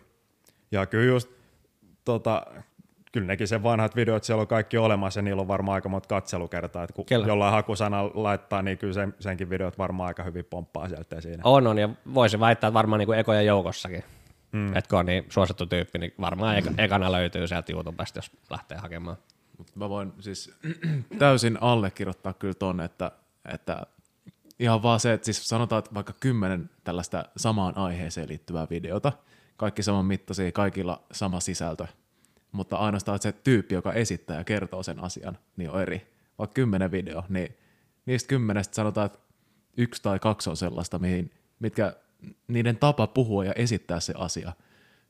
Ja 0.72 0.86
kyllä 0.86 1.06
just, 1.06 1.30
tota, 2.06 2.46
kyllä 3.12 3.28
nekin 3.28 3.48
sen 3.48 3.64
vanhat 3.64 3.96
videot 3.96 4.24
siellä 4.24 4.42
on 4.42 4.48
kaikki 4.48 4.78
olemassa 4.78 5.18
ja 5.18 5.22
niillä 5.22 5.42
on 5.42 5.48
varmaan 5.48 5.76
aika 5.76 5.90
monta 5.90 6.08
katselukertaa, 6.08 6.84
että 6.84 6.94
kun 6.94 7.06
Kyllä. 7.06 7.28
jollain 7.28 7.54
hakusana 7.54 8.06
laittaa, 8.14 8.62
niin 8.62 8.78
kyllä 8.78 8.94
sen, 8.94 9.14
senkin 9.20 9.50
videot 9.50 9.78
varmaan 9.78 10.08
aika 10.08 10.24
hyvin 10.24 10.46
pomppaa 10.46 10.90
sieltä 10.90 11.22
siinä. 11.22 11.42
On, 11.44 11.68
on, 11.68 11.78
ja 11.78 11.90
voisin 12.14 12.40
väittää, 12.40 12.68
että 12.68 12.74
varmaan 12.74 13.00
niin 13.00 13.08
kuin 13.08 13.20
ekojen 13.20 13.46
joukossakin. 13.46 14.04
Mm. 14.52 14.68
Että 14.76 14.90
kun 14.90 15.00
on 15.00 15.06
niin 15.06 15.26
suosittu 15.30 15.66
tyyppi, 15.66 16.00
niin 16.00 16.14
varmaan 16.22 16.58
eka, 16.58 16.72
ekana 16.78 17.12
löytyy 17.12 17.48
sieltä 17.48 17.74
YouTubesta, 17.74 18.18
jos 18.18 18.32
lähtee 18.50 18.78
hakemaan. 18.78 19.18
Mut 19.58 19.76
mä 19.76 19.90
voin 19.90 20.14
siis 20.20 20.54
täysin 21.20 21.58
allekirjoittaa 21.62 22.34
kyllä 22.34 22.54
ton, 22.54 22.82
että, 22.82 23.12
että 23.54 23.86
ihan 24.60 24.84
vaan 24.84 25.00
se, 25.00 25.14
että 25.14 25.26
siis 25.26 25.50
sanotaan, 25.50 25.80
että 25.80 25.94
vaikka 25.94 26.14
kymmenen 26.20 26.70
tällaista 26.84 27.26
samaan 27.38 27.78
aiheeseen 27.78 28.30
liittyvää 28.30 28.68
videota, 28.70 29.12
kaikki 29.58 29.84
saman 29.84 30.06
mittaisia, 30.06 30.52
kaikilla 30.52 31.02
sama 31.12 31.40
sisältö, 31.40 31.88
mutta 32.52 32.78
ainoastaan 32.78 33.22
se 33.22 33.32
tyyppi, 33.32 33.76
joka 33.76 33.94
esittää 33.94 34.38
ja 34.38 34.44
kertoo 34.44 34.84
sen 34.84 35.04
asian, 35.04 35.38
niin 35.58 35.70
on 35.70 35.82
eri. 35.82 36.16
Vaikka 36.38 36.54
kymmenen 36.54 36.92
video, 36.92 37.24
niin 37.30 37.58
niistä 38.06 38.28
kymmenestä 38.28 38.76
sanotaan, 38.76 39.06
että 39.06 39.20
yksi 39.78 40.02
tai 40.02 40.20
kaksi 40.20 40.50
on 40.50 40.58
sellaista, 40.58 41.00
mihin, 41.00 41.32
mitkä 41.60 41.96
niiden 42.48 42.78
tapa 42.78 43.08
puhua 43.08 43.46
ja 43.46 43.54
esittää 43.54 44.00
se 44.00 44.14
asia, 44.18 44.54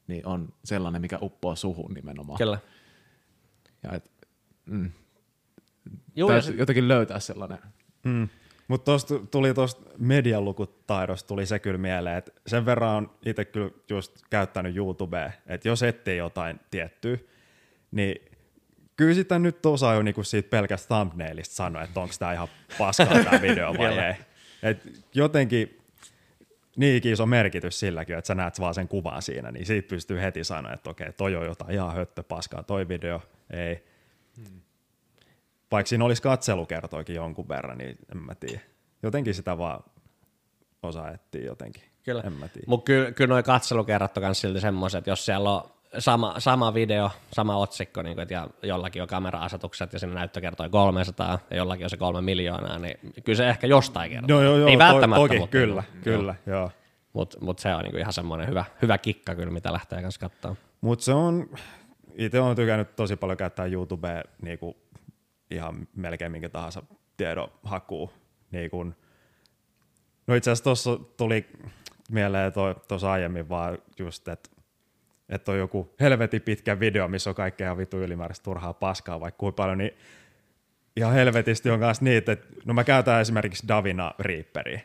niin 0.08 0.26
on 0.26 0.54
sellainen, 0.64 1.02
mikä 1.02 1.20
uppoaa 1.22 1.56
suhun 1.56 1.93
nimenomaan. 1.93 2.38
Kyllä. 2.38 2.58
Ja 3.84 3.91
et, 3.93 4.12
mm, 4.66 4.91
ja 6.16 6.28
täytyy 6.28 6.51
sit, 6.51 6.59
jotenkin 6.59 6.88
löytää 6.88 7.20
sellainen. 7.20 7.57
Mm. 8.03 8.30
Mutta 8.68 8.86
tuosta 8.86 9.20
tuli 9.32 9.53
tuosta 9.53 9.82
medialukutaidosta 9.97 11.28
tuli 11.28 11.45
se 11.45 11.59
kyllä 11.59 11.78
mieleen, 11.78 12.18
että 12.18 12.32
sen 12.47 12.66
verran 12.66 12.95
on 12.95 13.11
itse 13.26 13.45
kyllä 13.45 13.70
just 13.89 14.22
käyttänyt 14.30 14.76
YouTubea, 14.76 15.32
että 15.47 15.68
jos 15.68 15.84
etsii 15.84 16.18
jotain 16.18 16.59
tiettyä, 16.72 17.18
niin 17.91 18.16
kyllä 18.95 19.13
sitä 19.13 19.39
nyt 19.39 19.66
osaa 19.66 19.93
jo 19.93 20.01
niinku 20.01 20.24
siitä 20.24 20.49
pelkästä 20.49 20.95
thumbnailista 20.95 21.55
sanoa, 21.55 21.82
että 21.82 21.99
onko 21.99 22.13
tämä 22.20 22.34
ihan 22.34 22.47
paskaa 22.78 23.24
tämä 23.24 23.41
video 23.47 23.74
vai 23.78 23.97
ei. 23.97 24.13
Et 24.63 24.88
jotenkin 25.13 25.80
niinkin 26.76 27.13
iso 27.13 27.26
merkitys 27.26 27.80
silläkin, 27.80 28.18
että 28.18 28.28
sä 28.28 28.36
näet 28.36 28.59
vaan 28.59 28.74
sen 28.74 28.88
kuvan 28.88 29.22
siinä, 29.22 29.51
niin 29.51 29.66
siitä 29.66 29.88
pystyy 29.88 30.22
heti 30.22 30.43
sanoa, 30.43 30.74
että 30.74 30.89
okei, 30.89 31.13
toi 31.13 31.36
on 31.36 31.45
jotain 31.45 31.72
ihan 31.72 31.95
höttö 31.95 32.24
paskaa, 32.24 32.63
toi 32.63 32.88
video 32.88 33.22
ei. 33.49 33.95
Vaikka 35.72 35.90
siinä 35.90 36.06
olisi 36.06 36.22
katselukertoikin 36.22 37.16
jonkun 37.16 37.48
verran, 37.50 37.78
niin 37.78 37.98
en 38.12 38.18
mä 38.18 38.36
tiedä. 38.36 38.60
Jotenkin 39.04 39.34
sitä 39.34 39.58
vaan 39.58 39.84
osaa 40.84 41.12
etsiä 41.12 41.46
jotenkin. 41.46 41.84
kyllä. 42.04 42.24
En 42.26 42.34
mä 42.34 42.48
tiedä. 42.48 42.66
Mutta 42.68 42.86
kyllä, 42.86 43.12
kyllä 43.12 43.34
noi 43.34 43.44
katselukerrat 43.44 44.18
on 44.18 44.24
myös 44.24 44.42
silti 44.42 44.62
semmoiset, 44.62 44.98
että 44.98 45.10
jos 45.10 45.26
siellä 45.26 45.52
on 45.52 45.70
sama, 46.00 46.36
sama 46.38 46.74
video, 46.74 47.12
sama 47.34 47.58
otsikko, 47.58 48.02
niin 48.02 48.16
kuin, 48.16 48.28
ja 48.30 48.48
jollakin 48.64 49.02
on 49.02 49.08
kamera-asetukset 49.08 49.94
ja 49.94 50.00
sinne 50.00 50.16
näyttö 50.16 50.42
kertoi 50.42 50.70
300 50.70 51.40
ja 51.50 51.58
jollakin 51.58 51.86
on 51.86 51.90
se 51.90 51.98
kolme 51.98 52.22
miljoonaa, 52.22 52.80
niin 52.80 53.00
kyllä 53.24 53.38
se 53.38 53.50
ehkä 53.50 53.68
jostain 53.68 54.12
kertoo. 54.12 54.28
Joo, 54.28 54.42
joo, 54.42 54.58
joo, 54.58 54.70
Ei 54.70 54.78
välttämättä, 54.78 55.22
toki, 55.22 55.40
mutta 55.40 55.52
kyllä, 55.52 55.84
niin, 55.94 56.04
kyllä, 56.04 56.36
joo. 56.46 56.60
joo. 56.60 56.72
Mutta 57.14 57.38
mut 57.42 57.60
se 57.60 57.76
on 57.76 57.84
niinku 57.84 57.98
ihan 57.98 58.14
semmoinen 58.14 58.48
hyvä, 58.48 58.66
hyvä 58.82 58.98
kikka 58.98 59.36
kyllä, 59.36 59.52
mitä 59.52 59.74
lähtee 59.74 60.02
kanssa 60.02 60.30
katsoa. 60.30 60.56
Mutta 60.82 61.06
se 61.06 61.14
on, 61.14 61.50
itse 62.18 62.39
olen 62.39 62.55
tykännyt 62.55 62.95
tosi 62.95 63.16
paljon 63.16 63.38
käyttää 63.38 63.66
YouTubea 63.66 64.24
niinku 64.41 64.78
ihan 65.51 65.88
melkein 65.95 66.32
minkä 66.32 66.49
tahansa 66.49 66.84
tiedon 67.18 67.51
hakuun. 67.63 68.09
Niinku, 68.51 68.84
no 70.28 70.36
itse 70.36 70.51
asiassa 70.51 70.63
tuossa 70.63 70.99
tuli 71.18 71.45
mieleen 72.11 72.53
tuossa 72.88 73.11
aiemmin 73.11 73.49
vaan 73.49 73.78
just, 73.99 74.28
että 74.28 74.49
että 75.30 75.51
on 75.51 75.57
joku 75.57 75.93
helvetin 75.99 76.41
pitkä 76.41 76.80
video, 76.80 77.07
missä 77.07 77.30
on 77.30 77.36
kaikkea 77.36 77.78
vitu 77.78 77.97
ylimääräistä 77.97 78.43
turhaa 78.43 78.74
paskaa 78.74 79.20
vaikka 79.20 79.38
kuinka 79.38 79.55
paljon, 79.55 79.78
niin 79.78 79.91
ihan 80.95 81.13
helvetisti 81.13 81.70
on 81.70 81.80
myös 81.80 82.01
niitä, 82.01 82.32
että 82.32 82.47
no 82.66 82.74
mä 82.74 82.84
käytän 82.84 83.22
esimerkiksi 83.22 83.68
Davina 83.68 84.13
Reaperia. 84.20 84.80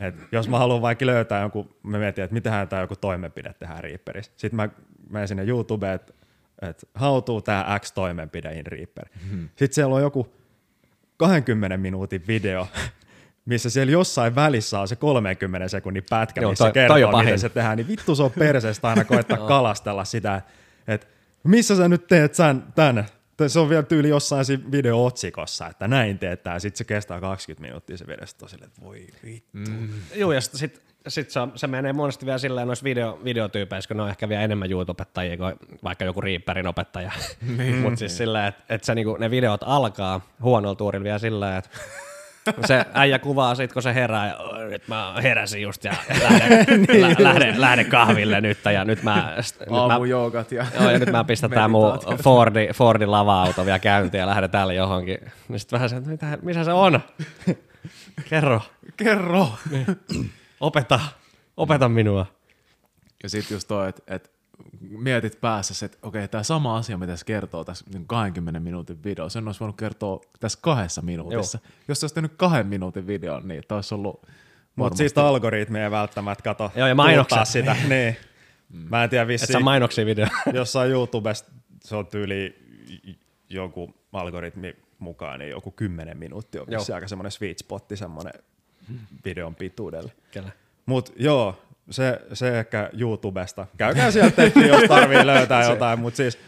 Et 0.00 0.14
jos 0.32 0.48
mä 0.48 0.58
haluan 0.58 0.82
vaikka 0.82 1.06
löytää 1.06 1.40
jonkun, 1.40 1.76
mä 1.82 1.98
mietin, 1.98 2.24
että 2.24 2.34
mitähän 2.34 2.68
tämä 2.68 2.82
joku 2.82 2.96
toimenpide 2.96 3.54
tehdään 3.58 3.84
Reaperissä. 3.84 4.32
Sitten 4.36 4.56
mä 4.56 4.68
menen 5.10 5.28
sinne 5.28 5.44
YouTubeen, 5.44 5.94
että 5.94 6.12
et 6.62 6.88
how 7.00 7.22
to 7.22 7.40
tämä 7.40 7.78
X 7.82 7.92
toimenpide 7.92 8.52
in 8.52 8.66
Reaper. 8.66 9.08
Mm-hmm. 9.14 9.48
Sitten 9.48 9.74
siellä 9.74 9.94
on 9.94 10.02
joku 10.02 10.34
20 11.16 11.76
minuutin 11.76 12.24
video, 12.28 12.68
missä 13.44 13.70
siellä 13.70 13.92
jossain 13.92 14.34
välissä 14.34 14.80
on 14.80 14.88
se 14.88 14.96
30 14.96 15.68
sekunnin 15.68 16.04
pätkä, 16.10 16.40
Joo, 16.40 16.50
missä 16.50 16.64
toi- 16.64 16.72
toi 16.72 17.00
kertoo, 17.00 17.12
pahin. 17.12 17.26
miten 17.26 17.38
se 17.38 17.48
tehdään, 17.48 17.76
niin 17.76 17.88
vittu 17.88 18.14
se 18.14 18.22
on 18.22 18.30
perseestä 18.30 18.88
aina 18.88 19.04
koettaa 19.04 19.38
kalastella 19.48 20.04
sitä, 20.04 20.42
että 20.88 21.06
missä 21.44 21.76
sä 21.76 21.88
nyt 21.88 22.06
teet 22.06 22.34
sen, 22.34 22.62
tän? 22.74 23.06
Se 23.46 23.58
on 23.58 23.68
vielä 23.68 23.82
tyyli 23.82 24.08
jossain 24.08 24.44
siinä 24.44 24.62
video-otsikossa, 24.72 25.66
että 25.66 25.88
näin 25.88 26.18
teet 26.18 26.42
tää. 26.42 26.58
Sitten 26.58 26.78
se 26.78 26.84
kestää 26.84 27.20
20 27.20 27.62
minuuttia 27.68 27.96
se 27.96 28.06
video, 28.06 28.26
sitten 28.26 28.48
että 28.64 28.82
voi 28.82 29.06
vittu. 29.24 29.48
Mm. 29.52 29.88
Joo, 30.14 30.32
ja 30.32 30.40
sitten 30.40 30.58
sit, 30.58 30.82
sit 31.08 31.30
se, 31.30 31.40
on, 31.40 31.52
se 31.54 31.66
menee 31.66 31.92
monesti 31.92 32.26
vielä 32.26 32.38
silleen 32.38 32.66
noissa 32.66 32.84
video, 32.84 33.18
videotyypeissä, 33.24 33.88
kun 33.88 33.96
ne 33.96 34.02
on 34.02 34.08
ehkä 34.08 34.28
vielä 34.28 34.42
enemmän 34.42 34.70
YouTube-opettajia 34.70 35.36
kuin 35.36 35.54
vaikka 35.84 36.04
joku 36.04 36.20
Reaperin 36.20 36.66
opettaja. 36.66 37.12
Mutta 37.82 37.98
siis 37.98 38.16
silleen, 38.16 38.46
että 38.46 38.74
et 38.74 38.84
se 38.84 38.94
niinku, 38.94 39.16
ne 39.16 39.30
videot 39.30 39.60
alkaa 39.64 40.20
huonolla 40.42 40.74
tuurilla 40.74 41.04
vielä 41.04 41.18
silleen, 41.18 41.56
että 41.56 41.70
se 42.66 42.84
äijä 42.94 43.18
kuvaa 43.18 43.54
sit, 43.54 43.72
kun 43.72 43.82
se 43.82 43.94
herää, 43.94 44.28
ja 44.28 44.36
"Oi, 44.36 44.64
nyt 44.70 44.88
mä 44.88 45.14
heräsin 45.22 45.62
just 45.62 45.84
ja 45.84 45.92
lähden, 46.22 46.86
lä, 47.00 47.14
lähden, 47.18 47.60
lähden 47.60 47.86
kahville 47.86 48.40
nyt 48.40 48.58
ja 48.72 48.84
nyt 48.84 49.02
mä, 49.02 49.34
nyt 49.60 49.70
mä 49.70 49.76
Aamujoogat 49.80 50.52
ja 50.52 50.66
Joo, 50.80 50.90
ja 50.90 50.98
nyt 50.98 51.10
mä 51.10 51.24
pistän 51.24 51.50
tää 51.50 51.68
mun. 51.68 51.98
Fordi, 52.24 52.68
Fordi 52.74 53.06
lava-auto 53.06 53.66
vielä 53.66 53.78
käyntiin 53.78 54.18
ja 54.18 54.26
lähden 54.26 54.50
tälle 54.50 54.74
johonkin. 54.74 55.18
Niin 55.48 55.60
sit 55.60 55.72
vähän 55.72 55.88
se, 55.88 55.96
että 55.96 56.10
mitä, 56.10 56.38
missä 56.42 56.64
se 56.64 56.72
on? 56.72 57.00
Kerro, 58.28 58.60
Kerro! 58.96 59.48
Opeta, 60.66 61.00
opeta 61.56 61.88
minua. 61.88 62.26
Ja 63.22 63.28
sitten 63.28 63.54
just 63.54 63.68
toi, 63.68 63.88
että 63.88 64.14
et 64.14 64.34
mietit 64.80 65.40
päässä, 65.40 65.86
että 65.86 65.98
okei, 66.02 66.28
tämä 66.28 66.42
sama 66.42 66.76
asia, 66.76 66.98
mitä 66.98 67.16
se 67.16 67.24
kertoo 67.24 67.64
tässä 67.64 67.84
niin 67.92 68.06
20 68.06 68.60
minuutin 68.60 69.04
video, 69.04 69.28
sen 69.28 69.46
olisi 69.46 69.60
voinut 69.60 69.76
kertoa 69.76 70.20
tässä 70.40 70.58
kahdessa 70.62 71.02
minuutissa. 71.02 71.58
Joo. 71.64 71.72
Jos 71.88 72.00
se 72.00 72.04
olisi 72.04 72.14
tehnyt 72.14 72.32
kahden 72.36 72.66
minuutin 72.66 73.06
videon, 73.06 73.48
niin 73.48 73.62
tämä 73.68 73.76
olisi 73.76 73.94
ollut 73.94 74.26
Mutta 74.76 74.96
siitä 74.96 75.26
algoritmi 75.26 75.80
ei 75.80 75.90
välttämättä 75.90 76.42
kato 76.42 76.72
Joo, 76.76 76.88
ja 76.88 76.94
mainokset. 76.94 77.48
sitä. 77.48 77.76
niin. 77.88 78.16
Mä 78.68 79.04
en 79.04 79.10
tiedä 79.10 79.22
Et 79.22 79.28
vissiin, 79.28 79.52
sä 79.52 79.60
mainoksia 79.60 80.06
video. 80.06 80.26
jossain 80.52 80.90
YouTubesta 80.96 81.52
se 81.84 81.96
on 81.96 82.06
tyyli 82.06 82.64
joku 83.50 83.94
algoritmi 84.12 84.76
mukaan, 84.98 85.38
niin 85.38 85.50
joku 85.50 85.70
10 85.70 86.18
minuuttia 86.18 86.62
on 86.62 86.94
aika 86.94 87.08
semmoinen 87.08 87.32
sweet 87.32 87.58
spotti 87.58 87.96
semmoinen 87.96 88.32
videon 89.24 89.54
pituudelle. 89.54 90.12
Kyllä. 90.32 90.50
Mut 90.86 91.12
joo, 91.16 91.62
se, 91.90 92.20
se 92.32 92.58
ehkä 92.58 92.90
YouTubesta. 92.98 93.66
Käykää 93.76 94.10
sieltä 94.10 94.42
etsiä, 94.42 94.66
jos 94.66 94.88
tarvii 94.88 95.26
löytää 95.26 95.64
jotain, 95.70 95.98
mutta 95.98 96.16
siis 96.16 96.38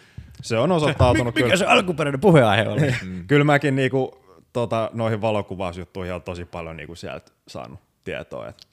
se 0.43 0.59
on 0.59 0.73
osoittautunut 0.73 1.35
Mikä 1.35 1.45
kyllä. 1.45 1.57
se 1.57 1.67
alkuperäinen 1.67 2.21
puheenaihe 2.21 2.69
oli? 2.69 2.95
Kyllä 3.29 3.45
mäkin 3.45 3.77
niinku, 3.77 4.25
tota, 4.53 4.91
noihin 4.93 5.21
valokuvausjuttuihin 5.21 6.15
on 6.15 6.23
tosi 6.23 6.45
paljon 6.45 6.77
niinku 6.77 6.95
sieltä 6.95 7.33
saanut 7.49 7.81
tietoa. 8.05 8.49
Et, 8.49 8.69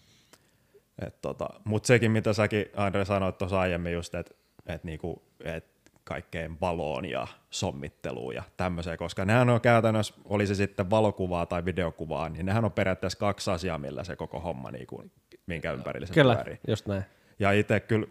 et 1.06 1.22
tota, 1.22 1.50
Mutta 1.64 1.88
sekin, 1.88 2.12
mitä 2.12 2.34
säkin 2.34 2.66
Andre 2.76 3.06
sanoit 3.06 3.38
tuossa 3.38 3.60
aiemmin 3.60 3.94
just, 3.94 4.16
että 4.16 4.34
et 4.66 4.84
niinku, 4.84 5.24
et 5.44 5.73
kaikkeen 6.14 6.60
valoon 6.62 7.06
ja 7.06 7.28
sommitteluun 7.50 8.36
ja 8.36 8.44
tämmöiseen, 8.58 8.98
koska 8.98 9.26
nehän 9.26 9.50
on 9.50 9.62
käytännössä, 9.62 10.14
oli 10.26 10.48
se 10.48 10.56
sitten 10.56 10.90
valokuvaa 10.90 11.46
tai 11.46 11.66
videokuvaa, 11.66 12.30
niin 12.30 12.46
nehän 12.46 12.66
on 12.66 12.72
periaatteessa 12.72 13.20
kaksi 13.20 13.52
asiaa, 13.52 13.78
millä 13.78 14.04
se 14.04 14.16
koko 14.16 14.40
homma, 14.40 14.72
niinku, 14.72 15.04
minkä 15.46 15.72
ympärillä 15.72 16.08
se 16.08 16.14
Kyllä, 16.14 16.36
pyörii. 16.36 16.60
just 16.68 16.88
näin. 16.88 17.04
Ja 17.40 17.52
itse 17.52 17.80
kyllä 17.80 18.08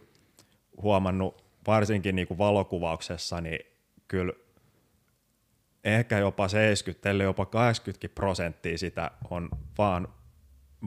huomannut, 0.83 1.45
varsinkin 1.67 2.17
niin 2.17 2.29
kuin 2.29 2.39
valokuvauksessa, 2.39 3.41
niin 3.41 3.67
kyllä 4.09 4.33
ehkä 5.85 6.19
jopa 6.19 6.49
70, 6.49 7.11
ellei 7.11 7.25
jopa 7.25 7.47
80 7.47 8.15
prosenttia 8.15 8.79
sitä 8.79 9.11
on 9.31 9.49
vaan 9.79 10.09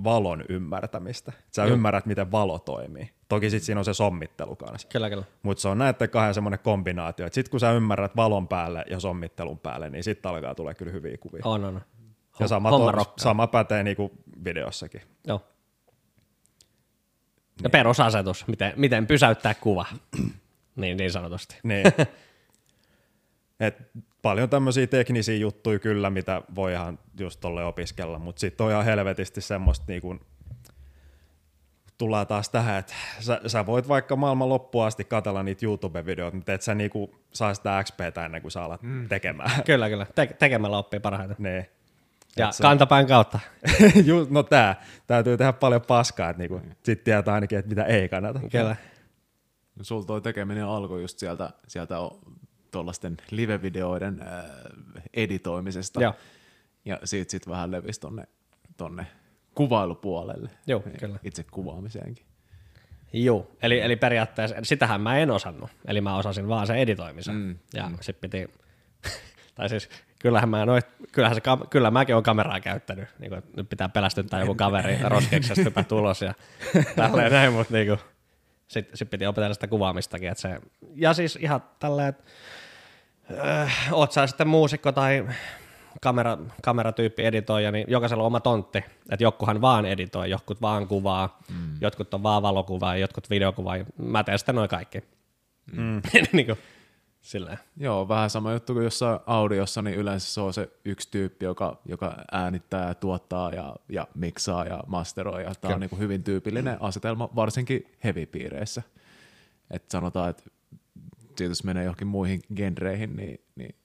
valon 0.03 0.43
ymmärtämistä. 0.49 1.31
Sä 1.55 1.61
Joo. 1.61 1.73
ymmärrät, 1.73 2.05
miten 2.05 2.31
valo 2.31 2.59
toimii. 2.59 3.09
Toki 3.27 3.49
sitten 3.49 3.65
siinä 3.65 3.79
on 3.79 3.85
se 3.85 3.93
sommittelu 3.93 4.55
kanssa. 4.55 4.87
Kyllä, 4.91 5.09
kyllä. 5.09 5.23
Mutta 5.43 5.61
se 5.61 5.67
on 5.67 5.77
näiden 5.77 6.09
kahden 6.09 6.33
semmoinen 6.33 6.59
kombinaatio, 6.59 7.25
että 7.25 7.35
sitten 7.35 7.51
kun 7.51 7.59
sä 7.59 7.71
ymmärrät 7.71 8.15
valon 8.15 8.47
päälle 8.47 8.85
ja 8.89 8.99
sommittelun 8.99 9.59
päälle, 9.59 9.89
niin 9.89 10.03
sitten 10.03 10.31
alkaa 10.31 10.55
tulla 10.55 10.73
kyllä 10.73 10.91
hyviä 10.91 11.17
kuvia. 11.17 11.41
On, 11.45 11.65
on. 11.65 11.81
ja 12.39 12.47
sama, 12.47 12.69
to, 12.69 13.13
sama 13.17 13.47
pätee 13.47 13.83
niinku 13.83 14.11
videossakin. 14.43 15.01
Joo. 15.27 15.41
Ja 17.63 17.69
perusasetus, 17.69 18.47
miten, 18.47 18.73
miten 18.75 19.07
pysäyttää 19.07 19.53
kuva, 19.53 19.85
niin, 20.75 20.97
niin 20.97 21.11
sanotusti. 21.11 21.57
Niin. 21.63 21.85
Et 23.59 23.77
paljon 24.21 24.49
tämmöisiä 24.49 24.87
teknisiä 24.87 25.35
juttuja 25.35 25.79
kyllä, 25.79 26.09
mitä 26.09 26.41
voi 26.55 26.73
ihan 26.73 26.99
just 27.19 27.39
tolle 27.39 27.65
opiskella, 27.65 28.19
mutta 28.19 28.39
sitten 28.39 28.65
on 28.65 28.71
ihan 28.71 28.85
helvetisti 28.85 29.41
semmoista 29.41 29.85
niinku, 29.87 30.19
tullaan 31.97 32.27
taas 32.27 32.49
tähän, 32.49 32.79
että 32.79 32.93
sä, 33.19 33.41
sä 33.47 33.65
voit 33.65 33.87
vaikka 33.87 34.15
maailman 34.15 34.49
loppuun 34.49 34.85
asti 34.85 35.03
katella 35.03 35.43
niitä 35.43 35.65
YouTube-videoita, 35.65 36.35
mutta 36.35 36.53
et 36.53 36.61
sä 36.61 36.75
niinku 36.75 37.15
saa 37.33 37.53
sitä 37.53 37.83
XPtä 37.83 38.25
ennen 38.25 38.41
kuin 38.41 38.51
sä 38.51 38.63
alat 38.63 38.81
mm. 38.81 39.07
tekemään. 39.07 39.51
Kyllä, 39.65 39.89
kyllä. 39.89 40.05
Te- 40.15 40.35
tekemällä 40.39 40.77
oppii 40.77 40.99
parhaiten. 40.99 41.35
niin. 41.39 41.65
Ja 42.37 42.51
se- 42.51 42.61
kantapään 42.61 43.07
kautta. 43.07 43.39
Ju, 44.05 44.27
no 44.29 44.43
tää, 44.43 44.83
täytyy 45.07 45.37
tehdä 45.37 45.53
paljon 45.53 45.81
paskaa, 45.81 46.29
että 46.29 46.39
niinku, 46.39 46.61
sit 46.83 47.03
tietää 47.03 47.33
ainakin, 47.33 47.59
että 47.59 47.69
mitä 47.69 47.83
ei 47.83 48.09
kannata. 48.09 48.39
Kyllä. 48.51 48.75
Sulla 49.81 50.05
toi 50.05 50.21
tekeminen 50.21 50.65
alkoi 50.65 51.01
just 51.01 51.19
sieltä, 51.19 51.49
sieltä 51.67 51.95
tuollaisten 52.75 53.17
live-videoiden 53.31 54.21
äh, 54.21 54.45
editoimisesta. 55.13 56.01
Joo. 56.01 56.13
Ja 56.85 56.99
siitä 57.03 57.31
sitten 57.31 57.51
vähän 57.51 57.71
levisi 57.71 57.99
tonne, 57.99 58.23
tonne 58.77 59.07
kuvailupuolelle. 59.53 60.49
Joo, 60.67 60.83
kyllä. 60.99 61.19
Itse 61.23 61.43
kuvaamiseenkin. 61.43 62.25
Joo, 63.13 63.51
eli, 63.61 63.81
eli 63.81 63.95
periaatteessa 63.95 64.55
sitähän 64.63 65.01
mä 65.01 65.17
en 65.17 65.31
osannut, 65.31 65.69
eli 65.87 66.01
mä 66.01 66.17
osasin 66.17 66.47
vaan 66.47 66.67
sen 66.67 66.75
editoimisen. 66.75 67.35
Mm, 67.35 67.57
ja 67.73 67.89
mm. 67.89 67.97
sit 68.01 68.21
piti, 68.21 68.47
tai 69.55 69.69
siis 69.69 69.89
kyllähän, 70.19 70.49
mä 70.49 70.65
noit, 70.65 70.85
kyllähän 71.11 71.35
se, 71.35 71.41
kyllä 71.69 71.91
mäkin 71.91 72.15
olen 72.15 72.23
kameraa 72.23 72.59
käyttänyt, 72.59 73.09
niin 73.19 73.29
kuin, 73.29 73.43
nyt 73.57 73.69
pitää 73.69 73.89
pelästyttää 73.89 74.39
joku 74.39 74.55
kaveri 74.55 74.97
roskeksesta 75.09 75.63
hypää 75.63 75.83
tulos 75.83 76.21
ja 76.21 76.33
tälleen 76.95 77.31
näin, 77.31 77.53
mutta 77.53 77.73
niin 77.73 77.87
kuin, 77.87 77.99
sit, 78.67 78.89
sit 78.93 79.09
piti 79.09 79.25
opetella 79.25 79.53
sitä 79.53 79.67
kuvaamistakin, 79.67 80.29
että 80.29 80.41
se, 80.41 80.59
ja 80.95 81.13
siis 81.13 81.35
ihan 81.41 81.63
tälleen, 81.79 82.07
että 82.07 82.23
äh, 83.45 83.87
oot 83.91 84.11
sä 84.11 84.27
sitten 84.27 84.47
muusikko 84.47 84.91
tai 84.91 85.27
kamera, 86.01 86.37
kameratyyppi 86.63 87.25
editoija, 87.25 87.71
niin 87.71 87.85
jokaisella 87.89 88.23
on 88.23 88.27
oma 88.27 88.39
tontti. 88.39 88.77
Että 89.09 89.23
jokkuhan 89.23 89.61
vaan 89.61 89.85
editoi, 89.85 90.29
jotkut 90.29 90.61
vaan 90.61 90.87
kuvaa, 90.87 91.39
mm. 91.49 91.77
jotkut 91.81 92.13
on 92.13 92.23
vaan 92.23 92.41
valokuvaa, 92.41 92.97
jotkut 92.97 93.29
videokuvaa. 93.29 93.75
Mä 93.97 94.23
teen 94.23 94.39
sitten 94.39 94.55
noin 94.55 94.69
kaikki. 94.69 95.03
Mm. 95.71 96.01
niin 96.33 96.45
kuin, 96.45 96.57
silleen. 97.21 97.59
Joo, 97.77 98.07
vähän 98.07 98.29
sama 98.29 98.53
juttu 98.53 98.73
kuin 98.73 98.83
jossain 98.83 99.19
audiossa, 99.25 99.81
niin 99.81 99.95
yleensä 99.95 100.33
se 100.33 100.41
on 100.41 100.53
se 100.53 100.69
yksi 100.85 101.11
tyyppi, 101.11 101.45
joka, 101.45 101.81
joka 101.85 102.15
äänittää 102.31 102.87
ja 102.87 102.95
tuottaa 102.95 103.51
ja, 103.51 103.75
ja 103.89 104.07
miksaa 104.15 104.65
ja 104.65 104.83
masteroi. 104.87 105.43
Ja 105.43 105.55
tämä 105.61 105.73
on 105.73 105.79
niin 105.79 105.89
kuin 105.89 105.99
hyvin 105.99 106.23
tyypillinen 106.23 106.81
asetelma, 106.81 107.29
varsinkin 107.35 107.83
heavy-piireissä. 108.03 108.81
Että 109.71 109.91
sanotaan, 109.91 110.29
että 110.29 110.43
siitä 111.37 111.51
jos 111.51 111.63
menee 111.63 111.83
johonkin 111.83 112.07
muihin 112.07 112.41
genreihin, 112.55 113.15
niin, 113.15 113.45
niin 113.55 113.75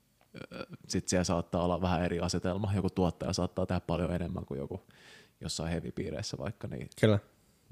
sitten 0.88 1.11
siellä 1.11 1.24
saattaa 1.24 1.64
olla 1.64 1.80
vähän 1.80 2.05
eri 2.05 2.20
asetelma. 2.20 2.72
Joku 2.74 2.90
tuottaja 2.90 3.32
saattaa 3.32 3.66
tehdä 3.66 3.80
paljon 3.80 4.14
enemmän 4.14 4.46
kuin 4.46 4.59
joku 4.59 4.86
jossain 5.40 5.70
heavy-piireissä 5.70 6.38
vaikka. 6.38 6.68
Niin, 6.68 6.88
Kyllä. 7.01 7.18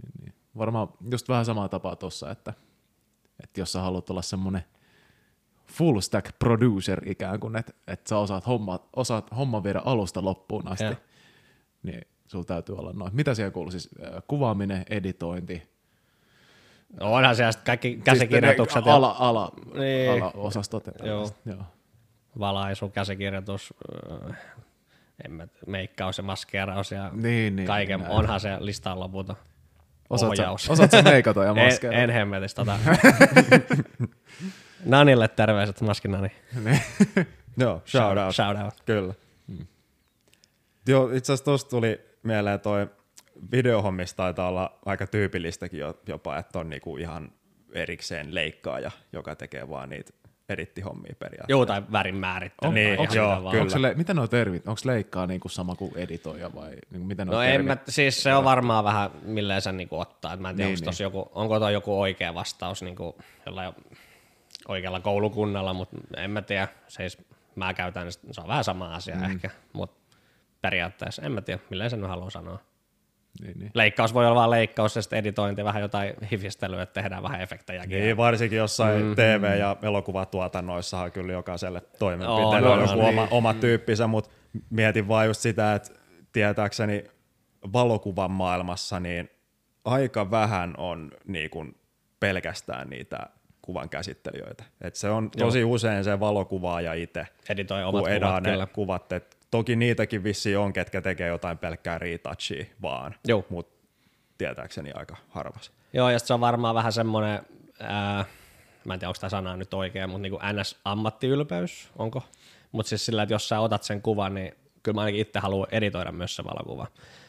niin, 0.02 0.12
niin. 0.24 0.34
Varmaan 0.58 0.88
just 1.10 1.28
vähän 1.28 1.44
samaa 1.44 1.68
tapaa 1.68 1.96
tuossa, 1.96 2.30
että, 2.30 2.54
että 3.42 3.60
jos 3.60 3.72
sä 3.72 3.80
haluat 3.80 4.10
olla 4.10 4.22
semmoinen 4.22 4.64
full 5.66 6.00
stack 6.00 6.38
producer 6.38 7.08
ikään 7.08 7.40
kuin, 7.40 7.56
että, 7.56 7.72
että 7.86 8.08
sä 8.08 8.18
osaat 8.18 8.46
homma, 8.46 8.88
osaat 8.96 9.30
homman 9.36 9.64
viedä 9.64 9.82
alusta 9.84 10.24
loppuun 10.24 10.68
asti, 10.68 10.84
Joo. 10.84 10.94
niin 11.82 12.00
sulla 12.26 12.44
täytyy 12.44 12.76
olla 12.76 12.92
noin. 12.92 13.16
Mitä 13.16 13.34
siellä 13.34 13.50
kuuluu? 13.50 13.70
Siis 13.70 13.88
kuvaaminen, 14.28 14.84
editointi, 14.90 15.62
onhan 17.00 17.36
siellä 17.36 17.52
sitten 17.52 17.66
kaikki 17.66 18.00
käsikirjoitukset 18.04 18.84
siis 18.84 18.94
ala, 18.94 19.16
ala, 19.18 19.52
Niin. 19.74 20.10
ala-osastot. 20.22 20.86
ja 20.86 20.92
tällaiset. 20.92 21.36
Joo. 21.46 21.62
valaisu, 22.38 22.88
käsikirjoitus, 22.88 23.74
öö, 24.12 24.30
en 25.24 25.50
meikkaus 25.66 26.18
ja 26.18 26.24
maskeeraus 26.24 26.92
ja 26.92 27.10
Niin, 27.14 27.56
niin, 27.56 27.66
kaiken. 27.66 28.00
näin. 28.00 28.12
onhan 28.12 28.40
se 28.40 28.56
lista 28.60 28.92
on 28.92 29.00
loputon. 29.00 29.36
Osaat 30.10 30.36
sä, 30.36 30.42
Ohjaus. 30.42 30.70
osaat 30.70 30.90
sä 30.90 31.02
meikata 31.02 31.44
ja 31.44 31.50
En, 31.56 31.64
maskeerata? 31.64 32.02
en 32.02 32.10
hemmetis 32.10 32.54
tota. 32.54 32.78
Nanille 34.84 35.28
terveiset, 35.28 35.80
maskinani. 35.80 36.32
Niin. 36.64 36.80
Joo, 37.56 37.82
shout 37.86 38.18
out. 38.18 38.34
Shout 38.34 38.58
out. 38.64 38.74
Kyllä. 38.86 39.14
Mm. 39.46 39.66
Joo, 40.88 41.10
itse 41.10 41.32
asiassa 41.32 41.44
tuosta 41.44 41.70
tuli 41.70 42.00
mieleen 42.22 42.60
toi 42.60 42.88
videohommista 43.52 44.16
taitaa 44.16 44.48
olla 44.48 44.78
aika 44.86 45.06
tyypillistäkin 45.06 45.80
jo- 45.80 46.00
jopa, 46.06 46.38
että 46.38 46.58
on 46.58 46.70
niinku 46.70 46.96
ihan 46.96 47.32
erikseen 47.72 48.34
leikkaaja, 48.34 48.90
joka 49.12 49.34
tekee 49.34 49.68
vaan 49.68 49.88
niitä 49.88 50.12
edittihommia 50.48 51.14
periaatteessa. 51.18 51.50
Joo, 51.52 51.66
tai 51.66 51.82
värin 51.92 52.14
määrittely. 52.16 52.68
On- 52.68 52.74
niin, 52.74 52.94
ihan 52.94 53.08
joo, 53.16 53.28
vaan. 53.28 53.42
kyllä. 53.50 53.60
Onko 53.62 53.70
se, 53.70 53.82
le- 53.82 53.94
mitä 53.94 54.14
nuo 54.14 54.26
termit? 54.26 54.68
Onko 54.68 54.80
leikkaa 54.84 55.26
niin 55.26 55.40
kuin 55.40 55.52
sama 55.52 55.74
kuin 55.74 55.92
editoija 55.96 56.54
vai 56.54 56.70
niin 56.90 57.08
nuo 57.24 57.34
No 57.34 57.42
en 57.42 57.64
mä, 57.64 57.76
siis 57.88 58.22
se 58.22 58.34
on 58.34 58.44
varmaan 58.44 58.84
vähän 58.84 59.10
milleen 59.22 59.62
sen 59.62 59.76
niinku 59.76 59.98
ottaa. 60.00 60.32
Et 60.32 60.40
mä 60.40 60.50
en 60.50 60.56
tiedä, 60.56 60.68
Niin, 60.68 60.80
niin, 60.80 60.88
onko, 60.88 60.96
niin. 60.98 61.04
joku, 61.04 61.30
onko 61.40 61.58
toi 61.60 61.72
joku 61.72 62.00
oikea 62.00 62.34
vastaus 62.34 62.82
niinku 62.82 63.18
jollain 63.46 63.72
oikealla 64.68 65.00
koulukunnalla, 65.00 65.74
mutta 65.74 65.96
en 66.16 66.30
mä 66.30 66.42
tiedä. 66.42 66.68
Siis 66.88 67.18
mä 67.54 67.74
käytän, 67.74 68.12
sitä- 68.12 68.26
se 68.32 68.40
on 68.40 68.48
vähän 68.48 68.64
sama 68.64 68.94
asia 68.94 69.16
mm. 69.16 69.24
ehkä, 69.24 69.50
mutta 69.72 70.16
periaatteessa 70.60 71.22
en 71.22 71.32
mä 71.32 71.40
tiedä, 71.40 71.60
milleen 71.70 71.90
sen 71.90 72.04
haluaa 72.04 72.30
sanoa. 72.30 72.58
Niin, 73.42 73.58
niin. 73.58 73.70
Leikkaus 73.74 74.14
voi 74.14 74.26
olla 74.26 74.34
vaan 74.34 74.50
leikkaus 74.50 74.96
ja 74.96 75.02
sitten 75.02 75.18
editointi, 75.18 75.64
vähän 75.64 75.82
jotain 75.82 76.14
hifistelyä, 76.30 76.82
että 76.82 77.02
tehdään 77.02 77.22
vähän 77.22 77.40
efektejäkin. 77.40 78.00
Niin, 78.00 78.16
varsinkin 78.16 78.58
jossain 78.58 79.04
mm, 79.04 79.14
TV- 79.14 79.58
ja 79.58 79.76
elokuvatuotannoissahan 79.82 81.12
kyllä 81.12 81.32
jokaiselle 81.32 81.82
toimenpiteelle 81.98 82.68
On, 82.68 82.80
joku 82.80 82.92
on, 82.92 83.00
oma, 83.00 83.22
niin. 83.22 83.28
oma 83.32 83.54
tyyppinsä, 83.54 84.06
mutta 84.06 84.30
mietin 84.70 85.08
vaan 85.08 85.26
just 85.26 85.40
sitä, 85.40 85.74
että 85.74 85.90
tietääkseni 86.32 87.04
valokuvan 87.72 88.30
maailmassa 88.30 89.00
niin 89.00 89.30
aika 89.84 90.30
vähän 90.30 90.74
on 90.78 91.10
niin 91.26 91.50
kuin 91.50 91.76
pelkästään 92.20 92.90
niitä 92.90 93.18
kuvan 93.62 93.88
käsittelijöitä. 93.88 94.64
Et 94.80 94.94
se 94.94 95.10
on 95.10 95.30
tosi 95.30 95.64
usein 95.64 96.04
se 96.04 96.20
valokuvaaja 96.20 96.94
itse, 96.94 97.26
Editoi 97.48 97.84
omat 97.84 98.04
kuvat, 98.04 98.42
ne 98.42 98.50
kyllä. 98.50 98.66
kuvat. 98.66 99.12
Et 99.12 99.37
toki 99.50 99.76
niitäkin 99.76 100.24
vissiin 100.24 100.58
on, 100.58 100.72
ketkä 100.72 101.00
tekee 101.00 101.28
jotain 101.28 101.58
pelkkää 101.58 101.98
retouchia 101.98 102.64
vaan, 102.82 103.14
mutta 103.48 103.78
tietääkseni 104.38 104.92
aika 104.92 105.16
harvas. 105.28 105.72
Joo, 105.92 106.10
ja 106.10 106.18
se 106.18 106.34
on 106.34 106.40
varmaan 106.40 106.74
vähän 106.74 106.92
semmoinen, 106.92 107.40
ää, 107.80 108.24
mä 108.84 108.94
en 108.94 109.00
tiedä, 109.00 109.08
onko 109.08 109.18
tämä 109.20 109.30
sana 109.30 109.56
nyt 109.56 109.74
oikein, 109.74 110.10
mutta 110.10 110.22
niinku 110.22 110.38
NS-ammattiylpeys, 110.38 111.90
onko? 111.96 112.22
Mutta 112.72 112.88
siis 112.88 113.06
sillä, 113.06 113.22
että 113.22 113.34
jos 113.34 113.48
sä 113.48 113.60
otat 113.60 113.82
sen 113.82 114.02
kuvan, 114.02 114.34
niin 114.34 114.52
kyllä 114.82 114.94
mä 114.94 115.00
ainakin 115.00 115.20
itse 115.20 115.38
haluan 115.38 115.68
editoida 115.70 116.12
myös 116.12 116.36
se 116.36 116.44
valokuva. 116.44 116.86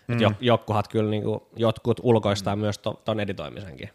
Mm. 0.08 0.14
Et 0.16 0.22
jo, 0.22 0.32
jokkuhat 0.40 0.88
kyllä, 0.88 1.10
niinku, 1.12 1.50
jotkut 1.56 2.00
ulkoistaa 2.04 2.56
mm. 2.56 2.60
myös 2.60 2.78
to, 2.78 3.02
ton 3.06 3.20
editoimisenkin. 3.20 3.90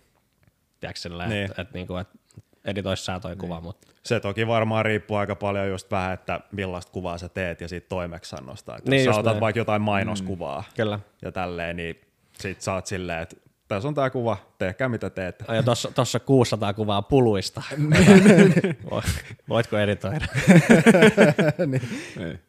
tiedätkö 0.81 1.01
silleen, 1.01 1.31
Niin. 1.31 1.45
että 1.51 1.63
et, 1.63 1.73
niinku, 1.73 1.97
et 1.97 2.09
editois 2.65 3.07
sä 3.07 3.21
toi 3.21 3.37
kuva, 3.37 3.61
mutta 3.61 3.89
Se 4.03 4.21
toki 4.21 4.47
varmaan 4.47 4.85
riippuu 4.85 5.17
aika 5.17 5.37
paljon 5.37 5.69
just 5.69 5.91
vähän, 5.91 6.13
että 6.15 6.41
millaista 6.53 6.93
kuvaa 6.93 7.19
sä 7.19 7.29
teet 7.29 7.61
ja 7.61 7.69
siitä 7.69 7.89
toimeksannosta. 7.89 8.77
Että 8.77 8.91
Niin 8.91 9.05
jos 9.05 9.15
sä 9.15 9.21
otat 9.21 9.33
näin. 9.35 9.41
vaikka 9.41 9.61
jotain 9.61 9.83
mainoskuvaa 9.83 10.65
kyllä. 10.77 11.01
ja 11.23 11.33
tälleen, 11.33 11.77
niin 11.77 12.01
sit 12.39 12.61
sä 12.61 12.75
oot 12.75 12.87
silleen, 12.87 13.23
että 13.23 13.37
tässä 13.69 13.89
on 13.89 13.95
tää 13.95 14.11
kuva, 14.11 14.37
tehkää 14.59 14.89
mitä 14.89 15.11
teette. 15.11 15.45
Ja 15.55 15.63
tossa, 15.63 15.91
tossa 15.95 16.21
600 16.21 16.75
kuvaa 16.75 17.03
puluista. 17.03 17.63
Voi- 18.91 19.03
Voitko 19.49 19.79
editoida? 19.79 20.27
Niin. 21.67 22.41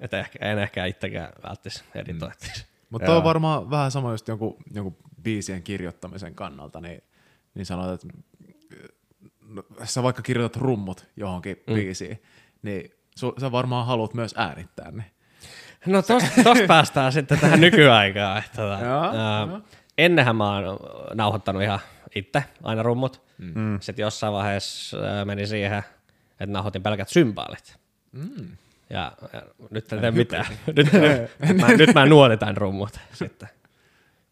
Et 0.00 0.14
ehkä, 0.14 0.38
en 0.50 0.58
ehkä 0.58 0.84
itsekään 0.86 1.32
välttis 1.48 1.84
editoida. 1.94 2.34
Mutta 2.90 3.06
toi 3.06 3.16
on 3.16 3.24
varmaan 3.24 3.70
vähän 3.70 3.90
sama 3.90 4.10
just 4.10 4.28
jonkun, 4.28 4.56
jonkun 4.74 4.96
biisien 5.22 5.62
kirjoittamisen 5.62 6.34
kannalta, 6.34 6.80
niin, 6.80 7.02
niin 7.54 7.66
sanotaan, 7.66 7.94
että 7.94 8.06
no, 9.56 9.62
sä 9.84 10.02
vaikka 10.02 10.22
kirjoitat 10.22 10.62
rummut 10.62 11.06
johonkin 11.16 11.62
mm. 11.66 11.74
biisiin, 11.74 12.22
niin 12.62 12.90
su, 13.16 13.34
sä 13.40 13.52
varmaan 13.52 13.86
haluat 13.86 14.14
myös 14.14 14.34
äänittää 14.36 14.90
ne. 14.90 15.04
No 15.86 16.02
tosta 16.02 16.42
tos 16.44 16.58
päästään 16.66 17.12
sitten 17.12 17.38
tähän 17.38 17.60
nykyaikaan. 17.60 18.38
Että, 18.38 18.56
tota, 18.56 18.84
Joo, 18.84 19.02
ää, 19.04 19.46
joo. 19.46 19.60
ennenhän 19.98 20.36
mä 20.36 20.54
oon 20.54 20.78
nauhoittanut 21.14 21.62
ihan 21.62 21.80
itse 22.14 22.44
aina 22.62 22.82
rummut. 22.82 23.22
Mm. 23.38 23.80
Sitten 23.80 24.02
jossain 24.02 24.32
vaiheessa 24.32 24.96
meni 25.24 25.46
siihen, 25.46 25.78
että 26.30 26.46
nauhoitin 26.52 26.82
pelkät 26.82 27.08
symbaalit. 27.08 27.76
Mm. 28.12 28.56
Ja, 28.90 29.12
ja 29.32 29.42
nyt 29.70 29.92
en 29.92 30.00
tee 30.00 30.10
mitään. 30.10 30.46
nyt, 30.76 30.92
nyt, 31.38 31.56
mä, 31.60 31.68
nyt 31.68 31.94
mä 31.94 32.06
nuolitan 32.06 32.56
rummut 32.56 33.00
sitten. 33.12 33.48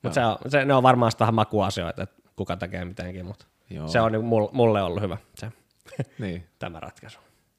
Mutta 0.03 0.15
se 0.15 0.27
on, 0.27 0.39
se, 0.49 0.65
ne 0.65 0.75
on 0.75 0.83
varmaan 0.83 1.13
sitä 1.13 1.33
makuasioita, 1.33 2.03
että 2.03 2.23
kuka 2.37 2.57
tekee 2.57 2.85
mitenkin, 2.85 3.27
mutta 3.27 3.47
Joo. 3.71 3.89
se 3.89 4.01
on 4.01 4.13
niin 4.13 4.25
mulle, 4.53 4.83
ollut 4.83 5.03
hyvä 5.03 5.17
se, 5.35 5.53
Niin. 6.19 6.45
tämä 6.59 6.81
ratkaisu. 6.81 7.19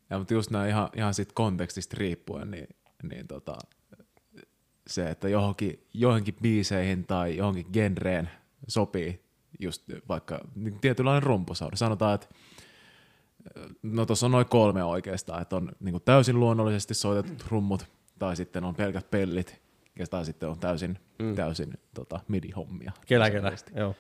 Ja, 0.10 0.18
mutta 0.18 0.34
just 0.34 0.51
nämä 0.51 0.68
ihan, 0.68 0.89
ihan 0.95 1.14
siitä 1.14 1.32
kontekstista 1.36 1.95
riippuen, 1.99 2.51
niin, 2.51 2.68
niin 3.03 3.28
tota, 3.28 3.58
se, 4.88 5.10
että 5.10 5.30
johonkin, 5.30 5.88
johonkin 5.93 6.36
biiseihin 6.41 7.08
tai 7.08 7.38
johonkin 7.38 7.66
genreen 7.74 8.30
sopii 8.68 9.26
just 9.60 9.84
vaikka 10.10 10.39
niin 10.56 10.80
tietynlainen 10.80 11.24
rumpusauri. 11.24 11.78
Sanotaan, 11.78 12.16
että 12.16 12.28
no 13.84 14.06
tuossa 14.06 14.26
on 14.26 14.32
noin 14.32 14.49
kolme 14.49 14.84
oikeastaan, 14.84 15.41
että 15.41 15.56
on 15.56 15.72
niin 15.80 16.01
täysin 16.06 16.39
luonnollisesti 16.39 16.93
soitetut 16.93 17.47
rummut, 17.49 17.88
tai 18.20 18.36
sitten 18.36 18.64
on 18.64 18.76
pelkät 18.76 19.12
pellit, 19.12 19.62
ja 19.99 20.08
tai 20.08 20.26
sitten 20.26 20.49
on 20.49 20.60
täysin, 20.60 20.99
mm. 21.20 21.36
täysin 21.36 21.74
tota, 21.93 22.20
midi-hommia. 22.28 22.91
Kyllä, 23.08 23.30
kyllä. 23.30 23.51
Joo. 23.76 23.95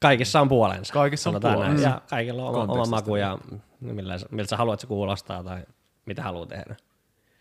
Kaikissa 0.00 0.40
on 0.40 0.48
puolensa. 0.48 0.92
Kaikissa 0.92 1.30
on 1.30 1.34
sanotaan 1.34 1.54
näin. 1.54 1.64
puolensa. 1.64 1.88
Ja 1.88 2.00
kaikilla 2.10 2.44
on 2.44 2.70
oma, 2.70 2.84
maku 2.84 3.16
ja 3.16 3.38
millä, 3.80 4.18
miltä 4.30 4.50
sä 4.50 4.56
haluat 4.56 4.80
se 4.80 4.86
kuulostaa 4.86 5.44
tai 5.44 5.62
mitä 6.06 6.22
haluat 6.22 6.48
tehdä. 6.48 6.76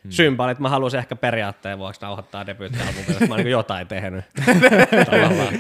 Hmm. 0.04 0.12
Symbaalit 0.12 0.60
mä 0.60 0.70
haluaisin 0.70 0.98
ehkä 0.98 1.16
periaatteen 1.16 1.80
vuoksi 1.80 2.02
nauhoittaa 2.02 2.46
debyyttialbumia, 2.46 3.12
että 3.12 3.28
mä 3.28 3.34
oon 3.34 3.44
niin 3.44 3.52
jotain 3.52 3.88
tehnyt. 3.88 4.26
Tavallaan. 5.12 5.54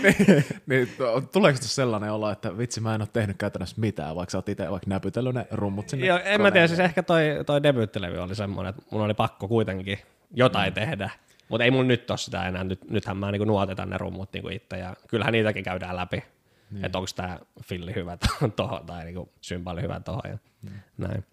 niin, 0.68 0.90
to- 0.98 1.22
tuleeko 1.22 1.60
tuossa 1.60 1.76
sellainen 1.76 2.12
olla, 2.12 2.32
että 2.32 2.58
vitsi 2.58 2.82
mä 2.82 2.96
en 2.96 3.02
ole 3.02 3.10
tehnyt 3.14 3.38
käytännössä 3.38 3.76
mitään, 3.80 4.16
vaikka 4.16 4.32
sä 4.32 4.38
oot 4.38 4.50
itse 4.50 4.72
vaikka 4.72 4.90
näpytellyt 4.90 5.36
ne 5.36 5.48
rummut 5.52 5.90
sinne 5.90 6.06
Joo, 6.06 6.18
en 6.18 6.24
mä 6.24 6.32
koneelle? 6.32 6.52
tiedä, 6.52 6.68
siis 6.68 6.80
ehkä 6.80 7.04
toi, 7.04 7.22
toi 7.46 7.64
debyyttilevy 7.64 8.18
oli 8.18 8.36
semmoinen, 8.36 8.70
että 8.70 8.82
mun 8.92 9.02
oli 9.02 9.14
pakko 9.14 9.48
kuitenkin 9.48 10.00
jotain 10.32 10.72
mm. 10.72 10.76
tehdä. 10.76 11.10
Mutta 11.50 11.64
ei 11.64 11.72
mun 11.72 11.88
nyt 11.88 12.10
ole 12.12 12.18
sitä 12.18 12.48
enää. 12.48 12.64
Nyt, 12.64 12.90
nythän 12.90 13.18
mä 13.18 13.32
niinku 13.32 13.46
nuotetan 13.46 13.90
ne 13.90 13.98
rummut 13.98 14.34
niinku 14.34 14.50
itse 14.50 14.78
ja 14.78 14.96
kyllähän 15.08 15.32
niitäkin 15.32 15.64
käydään 15.64 15.96
läpi. 15.96 16.24
Niin. 16.72 16.86
Että 16.86 16.98
onko 16.98 17.10
tämä 17.16 17.40
filli 17.64 17.96
hyvä 17.96 18.18
tohon 18.56 18.86
tai 18.86 19.06
niinku 19.06 19.30
symbaali 19.42 19.82
hyvä 19.82 20.00
tohon 20.00 20.22
ja 20.30 20.38
mm. 20.62 20.70
näin. 20.98 21.26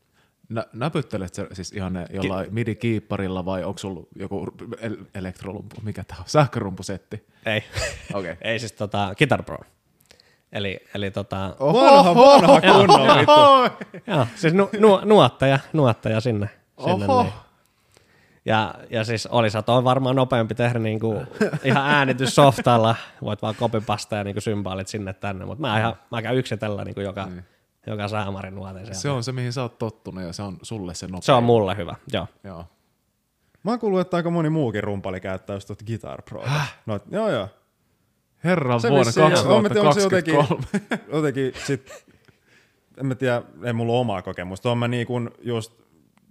Nä, 0.49 0.65
näpyttelet 0.73 1.35
sä 1.35 1.47
siis 1.53 1.73
ihan 1.73 1.93
ne 1.93 2.07
jollain 2.11 2.55
midi-kiipparilla 2.55 3.45
vai 3.45 3.65
onko 3.65 3.79
sulla 3.79 4.07
joku 4.17 4.47
el- 4.81 5.05
elektrolumpu, 5.15 5.77
mikä 5.83 6.05
tämä 6.05 6.21
on, 6.21 6.25
sähkörumpusetti? 6.29 7.27
Ei. 7.47 7.65
Okei. 8.15 8.37
ei 8.43 8.59
siis 8.59 8.73
tota, 8.73 9.15
Guitar 9.19 9.43
Pro. 9.43 9.59
Eli, 10.53 10.81
eli 10.95 11.11
tota, 11.11 11.57
Vanha, 11.61 12.15
vanha 12.15 12.61
kunnon 12.61 13.19
vittu. 13.19 14.03
joo, 14.07 14.27
siis 14.35 14.55
nu, 14.55 14.71
nu, 14.81 15.01
nuottaja, 15.05 15.59
nuottaja 15.73 16.21
sinne. 16.21 16.51
sinne 16.85 17.05
Oho. 17.05 17.23
niin. 17.23 17.33
Ja, 18.47 18.75
ja 18.91 19.05
siis 19.05 19.27
olisi 19.27 19.59
toi 19.67 19.85
varmaan 19.85 20.17
nopeampi 20.17 20.55
tehdä 20.55 20.79
niinku 20.79 21.23
ihan 21.65 21.87
äänitys 21.91 22.35
softalla, 22.35 22.97
voit 23.23 23.43
vaan 23.43 23.55
kopipasta 23.55 24.17
ja 24.17 24.25
niinku 24.25 24.41
symbaalit 24.41 24.89
sinne 24.89 25.13
tänne, 25.13 25.45
mutta 25.45 25.61
mä, 25.61 25.79
ihan, 25.79 25.95
mä 26.11 26.23
käyn 26.23 26.37
yksitellä 26.37 26.85
niinku 26.85 27.01
joka, 27.01 27.27
Niin. 27.27 27.45
joka 27.87 28.09
saamarin 28.09 28.55
nuoteen 28.55 28.95
Se 28.95 29.11
on 29.11 29.25
se, 29.25 29.33
mihin 29.33 29.53
sä 29.53 29.63
oot 29.63 29.79
tottunut 29.79 30.25
ja 30.25 30.33
se 30.33 30.43
on 30.43 30.57
sulle 30.63 30.95
se 30.95 31.07
nopea. 31.07 31.21
se 31.21 31.33
on 31.33 31.43
mulle 31.45 31.77
hyvä, 31.77 31.95
joo. 32.13 32.27
Joo. 32.45 32.65
Mä 33.63 33.71
oon 33.73 33.81
kuullut, 33.81 34.01
että 34.01 34.17
aika 34.17 34.31
moni 34.31 34.51
muukin 34.51 34.85
rumpali 34.85 35.21
käyttää 35.21 35.57
just 35.57 35.67
tuota 35.67 35.85
Guitar 35.87 36.23
Pro. 36.23 36.45
No, 36.87 37.01
joo 37.11 37.31
joo. 37.31 37.49
Herran 38.45 38.81
Se 38.81 38.91
vuonna 38.91 39.07
vissiin- 39.11 39.33
joo, 39.33 39.61
mä 39.61 39.67
en 39.69 39.73
tiedä, 39.73 39.89
onko 39.89 40.01
se 40.01 40.09
2023. 40.09 41.01
Jotenkin 41.13 41.53
sit, 41.65 42.05
en 43.01 43.07
mä 43.07 43.15
tiedä, 43.15 43.43
ei 43.65 43.73
mulla 43.73 43.93
ole 43.93 44.01
omaa 44.01 44.23
kokemusta. 44.23 44.69
Oon 44.69 44.79
mä 44.79 44.89
niin 44.89 45.07
kuin 45.07 45.31
just 45.43 45.73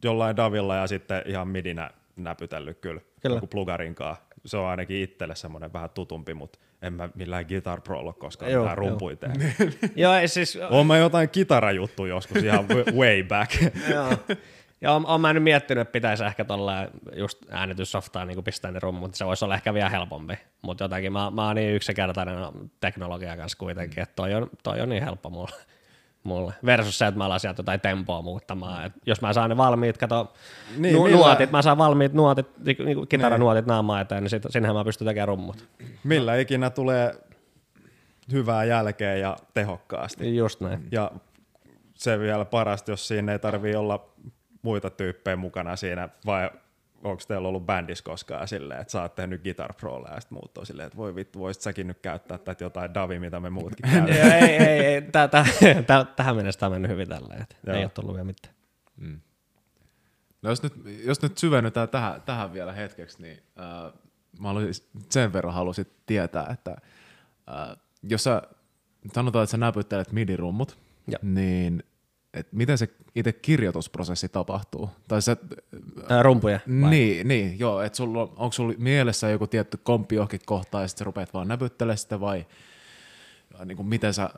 jollain 0.04 0.38
Davilla 0.38 0.76
ja 0.76 0.88
sitten 0.88 1.22
ihan 1.26 1.48
midinä 1.48 1.90
näpytellyt 2.18 2.80
kyllä, 2.80 3.02
Kyllä. 3.22 3.36
Joku 3.36 3.48
plugarinkaan. 3.48 4.16
Se 4.46 4.58
on 4.58 4.68
ainakin 4.68 4.98
itselle 4.98 5.36
semmoinen 5.36 5.74
vähän 5.74 5.90
tutumpi, 5.90 6.34
mutta 6.34 6.60
en 6.82 6.94
mä 6.94 7.10
millään 7.16 7.46
Guitar 7.46 7.82
Prolla 7.82 8.14
koskaan 8.14 8.52
Joo, 8.52 8.64
mitään 8.64 8.78
joo. 8.78 8.90
rumpuja 8.90 9.18
joo, 9.96 10.14
ei 10.14 10.28
siis, 10.28 10.58
Oon 10.70 10.88
mä 10.88 10.98
jotain 10.98 11.30
kitarajuttuja 11.30 12.10
joskus 12.10 12.44
ihan 12.44 12.66
way 13.00 13.24
back. 13.24 13.52
joo. 13.90 14.14
Ja 14.82 14.92
on, 14.92 15.06
on 15.06 15.22
mä 15.22 15.34
nyt 15.34 15.44
miettinyt, 15.44 15.82
että 15.82 15.92
pitäisi 15.92 16.24
ehkä 16.24 16.46
tuolla 16.46 16.88
just 17.16 17.40
äänityssoftaa 17.50 18.26
niin 18.26 18.44
pistää 18.44 18.72
ne 18.72 18.80
rummut, 18.80 19.02
mutta 19.02 19.18
se 19.18 19.26
voisi 19.26 19.46
olla 19.46 19.56
ehkä 19.56 19.74
vielä 19.74 19.90
helpompi. 19.90 20.34
Mutta 20.62 20.84
jotenkin 20.84 21.14
mä, 21.14 21.32
mä 21.32 21.48
oon 21.48 21.56
niin 21.56 21.76
yksinkertainen 21.76 22.38
teknologia 22.80 23.38
kanssa 23.38 23.58
kuitenkin, 23.58 24.04
että 24.04 24.16
toi 24.16 24.34
on, 24.34 24.50
toi 24.64 24.82
on 24.82 24.90
niin 24.90 25.04
helppo 25.04 25.30
mulle. 25.30 25.56
Mulle. 26.26 26.54
Versus 26.66 26.98
se, 26.98 27.08
että 27.08 27.18
mä 27.18 27.26
alan 27.26 27.40
sieltä 27.40 27.60
jotain 27.60 27.82
tempoa 27.82 28.22
muuttamaan. 28.22 28.86
Et 28.86 28.94
jos 29.06 29.22
mä 29.22 29.34
saan 29.34 29.50
ne 29.50 29.58
valmiit, 29.58 29.98
kato, 29.98 30.34
Niin, 30.72 30.82
niin, 30.82 30.96
nu, 30.96 31.04
millä- 31.04 31.18
nuotit, 31.18 31.52
mä 31.52 31.62
saan 31.62 31.78
valmiit 31.78 32.14
nuotit, 32.14 32.48
niinku 32.66 32.84
niin. 32.84 33.08
kitaranuotit 33.08 33.66
naamaa 33.66 34.02
eteen, 34.02 34.24
niin 34.24 34.30
sit, 34.30 34.44
sinnehän 34.50 34.76
mä 34.76 34.84
pystyn 34.84 35.08
tekemään 35.08 35.28
rummut. 35.28 35.68
Millä 36.04 36.36
ikinä 36.36 36.70
tulee 36.70 37.16
hyvää 38.32 38.64
jälkeä 38.64 39.16
ja 39.16 39.36
tehokkaasti. 39.54 40.36
Just 40.36 40.62
näin. 40.62 40.88
Ja 40.92 41.12
se 41.94 42.20
vielä 42.20 42.46
parasta, 42.46 42.92
jos 42.92 43.08
siinä 43.08 43.32
ei 43.32 43.40
tarvii 43.40 43.76
olla 43.76 44.06
muita 44.62 44.90
tyyppejä 44.90 45.36
mukana 45.36 45.76
siinä, 45.76 46.10
vai 46.26 46.50
onko 47.06 47.24
teillä 47.28 47.48
ollut 47.48 47.66
bändissä 47.66 48.04
koskaan 48.04 48.48
silleen, 48.48 48.82
että 48.82 48.92
sä 48.92 49.02
oot 49.02 49.16
tehnyt 49.16 49.44
Guitar 49.44 49.74
Prolla 49.74 50.10
ja 50.10 50.20
sitten 50.22 50.36
muut 50.36 50.58
on 50.58 50.66
silleen, 50.66 50.88
että 50.88 50.98
voi 50.98 51.16
vittu, 51.16 51.40
voisit 51.40 51.64
säkin 51.64 51.88
nyt 51.88 52.00
käyttää 52.00 52.38
tätä 52.38 52.64
jotain 52.64 52.94
Davi, 52.94 53.20
mitä 53.20 53.40
me 53.40 53.50
muutkin 53.50 53.90
käytetään. 53.92 54.30
Joo, 54.30 54.50
ei, 54.50 54.58
ei, 54.58 54.86
ei, 54.86 55.02
tä, 55.02 55.28
tä, 55.28 55.46
tä, 55.88 56.06
tähän 56.16 56.36
mennessä 56.36 56.60
tämä 56.60 56.68
on 56.68 56.74
mennyt 56.74 56.92
hyvin 56.92 57.10
tällä, 57.10 57.36
että 57.42 57.74
ei 57.74 57.84
ole 57.84 57.90
tullut 57.90 58.14
vielä 58.14 58.26
mitään. 58.26 58.56
No 60.42 60.50
jos 60.50 60.64
nyt, 60.64 60.74
jos 61.06 61.22
nyt 61.22 61.38
syvennytään 61.38 61.90
tähän, 61.90 62.22
tähän 62.22 62.54
vielä 62.54 62.74
hetkeksi, 62.74 63.22
niin 63.22 63.44
äh, 63.60 63.94
mä 64.40 64.48
haluaisin, 64.48 64.86
sen 65.10 65.34
verran 65.34 65.54
haluaisin 65.54 65.88
tietää, 66.06 66.48
että 66.54 66.72
äh, 67.50 67.78
jos 68.04 68.24
sä 68.24 68.42
sanotaan, 69.14 69.44
että 69.44 69.52
sä 69.52 69.58
näpyttelet 69.58 70.12
midirummut, 70.12 70.78
Joo. 71.08 71.20
niin 71.22 71.84
et 72.36 72.48
miten 72.54 72.78
se 72.78 72.90
itse 73.16 73.34
kirjoitusprosessi 73.34 74.30
tapahtuu? 74.30 74.90
Tai 75.08 75.22
sä, 75.22 75.38
Ää, 76.10 76.24
rumpuja. 76.24 76.60
vai? 76.82 76.90
niin, 76.90 77.28
niin, 77.28 77.60
joo, 77.60 77.82
että 77.82 77.96
sulla, 77.98 78.22
on- 78.22 78.34
onko 78.38 78.52
sulla 78.52 78.74
mielessä 78.78 79.30
joku 79.30 79.48
tietty 79.48 79.80
komppi 79.84 80.16
johonkin 80.16 80.40
kohtaan 80.46 80.84
ja 80.84 80.88
sitten 80.88 81.06
rupeat 81.06 81.34
vaan 81.34 81.48
näpyttelemään 81.48 81.98
sitä 81.98 82.20
vai 82.20 82.46
niin 83.66 83.78
kuin 83.78 83.88
miten 83.88 84.14
sä... 84.14 84.30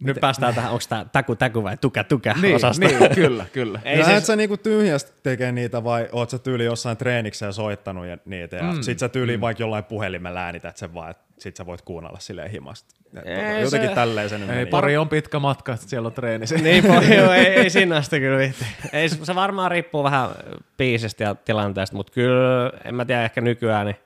Nyt 0.00 0.20
päästään 0.20 0.54
tähän, 0.54 0.72
onko 0.72 0.84
tämä 0.88 1.06
täku 1.12 1.36
täku 1.36 1.62
vai 1.62 1.76
tukä 1.76 2.04
tukä 2.04 2.34
niin, 2.42 2.56
osasta. 2.56 2.86
niin, 2.86 3.14
kyllä, 3.14 3.46
kyllä. 3.52 3.80
Ei 3.84 3.98
Lähdet 3.98 4.14
siis- 4.16 4.26
sä 4.26 4.36
niinku 4.36 4.56
tyhjästä 4.56 5.12
tekee 5.22 5.52
niitä 5.52 5.84
vai 5.84 6.08
oot 6.12 6.30
sä 6.30 6.38
tyyli 6.38 6.64
jossain 6.64 6.96
treeniksessä 6.96 7.52
soittanut 7.52 8.06
ja 8.06 8.18
niitä 8.24 8.56
ja 8.56 8.72
mm. 8.72 8.82
sit 8.82 8.98
sä 8.98 9.08
tyyli 9.08 9.36
mm. 9.36 9.40
vaikka 9.40 9.62
jollain 9.62 9.84
puhelimella 9.84 10.40
äänität 10.40 10.76
sen 10.76 10.94
vaan, 10.94 11.10
että 11.10 11.24
sit 11.38 11.56
sä 11.56 11.66
voit 11.66 11.82
kuunnella 11.82 12.18
silleen 12.20 12.50
himasta. 12.50 12.94
Ei 13.14 13.22
tota, 13.22 13.70
se- 13.70 13.76
Jotenkin 13.76 13.90
tälleen 13.94 14.28
se 14.28 14.38
nyt 14.38 14.48
Ei, 14.50 14.54
meni. 14.56 14.70
pari 14.70 14.96
on 14.96 15.08
pitkä 15.08 15.38
matka, 15.38 15.72
että 15.72 15.88
siellä 15.88 16.06
on 16.06 16.12
treeni. 16.12 16.46
niin 16.62 16.84
paljon, 16.86 17.34
ei, 17.34 17.46
ei 17.46 17.70
sinne 17.80 17.96
asti 17.96 18.20
kyllä 18.20 18.38
viitti. 18.38 18.64
Ei, 18.92 19.08
se 19.08 19.34
varmaan 19.34 19.70
riippuu 19.70 20.04
vähän 20.04 20.30
biisistä 20.76 21.24
ja 21.24 21.34
tilanteesta, 21.34 21.96
mutta 21.96 22.12
kyllä, 22.12 22.72
en 22.84 22.94
mä 22.94 23.04
tiedä, 23.04 23.24
ehkä 23.24 23.40
nykyään, 23.40 23.86
niin 23.86 23.96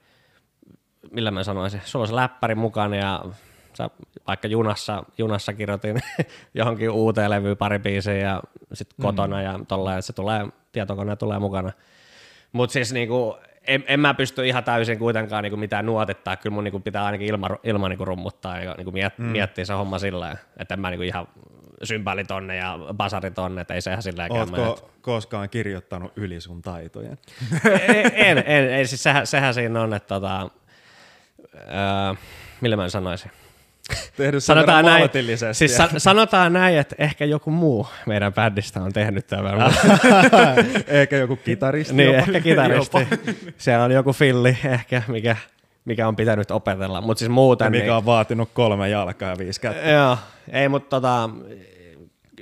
millä 1.10 1.30
mä 1.30 1.44
sanoisin, 1.44 1.80
sulla 1.84 2.02
on 2.02 2.08
se 2.08 2.14
läppäri 2.14 2.54
mukana 2.54 2.96
ja 2.96 3.24
sä 3.74 3.90
vaikka 4.26 4.48
junassa, 4.48 5.04
junassa 5.18 5.52
kirjoitin 5.52 6.00
johonkin 6.54 6.90
uuteen 6.90 7.30
levyyn 7.30 7.56
pari 7.56 7.78
biisiä 7.78 8.14
ja 8.16 8.42
sitten 8.72 9.02
kotona 9.02 9.42
ja 9.42 9.60
tolleen, 9.68 9.98
että 9.98 10.06
se 10.06 10.12
tulee, 10.12 10.46
tietokone 10.72 11.16
tulee 11.16 11.38
mukana. 11.38 11.72
Mutta 12.52 12.72
siis 12.72 12.92
niinku, 12.92 13.36
en, 13.68 13.84
en 13.86 14.00
mä 14.00 14.14
pysty 14.14 14.46
ihan 14.46 14.64
täysin 14.64 14.98
kuitenkaan 14.98 15.42
niinku 15.42 15.56
mitään 15.56 15.86
nuotittaa, 15.86 16.36
kyllä 16.36 16.54
mun 16.54 16.64
niinku 16.64 16.80
pitää 16.80 17.04
ainakin 17.04 17.26
ilma, 17.26 17.48
ilma 17.64 17.88
niinku 17.88 18.04
rummuttaa 18.04 18.58
ja 18.60 18.74
niinku 18.76 18.92
miet, 18.92 19.18
mm. 19.18 19.24
miettiä 19.24 19.64
se 19.64 19.72
homma 19.72 19.98
sillä 19.98 20.36
että 20.56 20.74
en 20.74 20.80
mä 20.80 20.90
niinku 20.90 21.02
ihan 21.02 21.28
sympäli 21.82 22.24
tonne 22.24 22.56
ja 22.56 22.78
basari 22.94 23.30
tonne, 23.30 23.60
että 23.60 23.74
ei 23.74 23.80
se 23.80 23.90
ihan 23.90 24.02
silleen 24.02 24.32
Ootko 24.32 24.72
että- 24.72 24.86
koskaan 25.00 25.48
kirjoittanut 25.48 26.12
yli 26.16 26.40
sun 26.40 26.62
taitojen? 26.62 27.18
en, 27.88 28.12
en, 28.14 28.38
en, 28.46 28.70
en, 28.72 28.88
siis 28.88 29.02
sehän, 29.02 29.26
sehän 29.26 29.54
siinä 29.54 29.80
on, 29.80 29.94
että 29.94 30.08
tota, 30.08 30.50
öö, 31.54 32.14
millä 32.60 32.76
mä 32.76 32.88
sanoisin? 32.88 33.30
Tehnyt 34.16 34.44
sen 34.44 34.56
Sanotaan 34.56 34.84
näin, 34.84 35.10
siis 35.52 35.76
sa- 35.76 35.88
sanotaan 35.98 36.52
näin, 36.52 36.78
että 36.78 36.96
ehkä 36.98 37.24
joku 37.24 37.50
muu 37.50 37.86
meidän 38.06 38.32
bändistä 38.32 38.82
on 38.82 38.92
tehnyt 38.92 39.26
tämän. 39.26 39.74
Eikä 40.86 41.16
joku 41.26 41.36
kitaristi 41.36 41.94
niin, 41.94 42.06
jopa. 42.06 42.18
ehkä 42.18 42.40
kitaristi. 42.40 42.98
Siellä 43.58 43.84
on 43.84 43.92
joku 43.92 44.12
filli 44.12 44.58
ehkä, 44.64 45.02
mikä, 45.08 45.36
mikä 45.84 46.08
on 46.08 46.16
pitänyt 46.16 46.50
opetella, 46.50 47.00
mutta 47.00 47.18
siis 47.18 47.30
muuten... 47.30 47.70
mikä 47.70 47.84
niin, 47.84 47.92
on 47.92 48.06
vaatinut 48.06 48.50
kolme 48.52 48.88
jalkaa 48.88 49.30
ja 49.30 49.38
viisi 49.38 49.60
kättä. 49.60 49.90
Joo, 49.90 50.18
ei, 50.52 50.68
mutta 50.68 51.00
tota, 51.00 51.30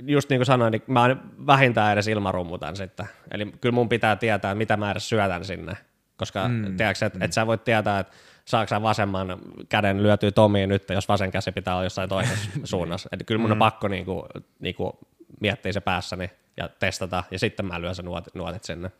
just 0.02 0.30
niin 0.30 0.38
kuin 0.38 0.46
sanoin, 0.46 0.72
niin 0.72 0.82
mä 0.86 1.16
vähintään 1.46 1.92
edes 1.92 2.08
ilmarummutan 2.08 2.76
sitten. 2.76 3.06
Eli 3.30 3.46
kyllä 3.60 3.74
mun 3.74 3.88
pitää 3.88 4.16
tietää, 4.16 4.54
mitä 4.54 4.76
mä 4.76 4.90
edes 4.90 5.08
syötän 5.08 5.44
sinne. 5.44 5.76
Koska 6.16 6.48
mm. 6.48 6.76
tiedätkö, 6.76 7.06
että 7.06 7.18
mm. 7.18 7.24
et 7.24 7.32
sä 7.32 7.46
voit 7.46 7.64
tietää, 7.64 7.98
että 7.98 8.14
saako 8.46 8.68
sä 8.68 8.82
vasemman 8.82 9.38
käden 9.68 10.02
lyötyä 10.02 10.30
Tomiin 10.30 10.68
nyt, 10.68 10.90
jos 10.90 11.08
vasen 11.08 11.30
käsi 11.30 11.52
pitää 11.52 11.74
olla 11.74 11.84
jossain 11.84 12.08
toisessa 12.08 12.50
suunnassa. 12.64 13.08
Eli 13.12 13.24
kyllä 13.24 13.40
mun 13.40 13.52
on 13.52 13.58
pakko 13.58 13.88
niinku, 13.88 14.26
niinku 14.60 14.98
miettiä 15.40 15.72
se 15.72 15.80
päässäni 15.80 16.30
ja 16.56 16.68
testata, 16.68 17.24
ja 17.30 17.38
sitten 17.38 17.66
mä 17.66 17.80
lyön 17.80 17.94
sen 17.94 18.04
nuotit, 18.04 18.34
nuotit 18.34 18.64
sinne. 18.64 18.90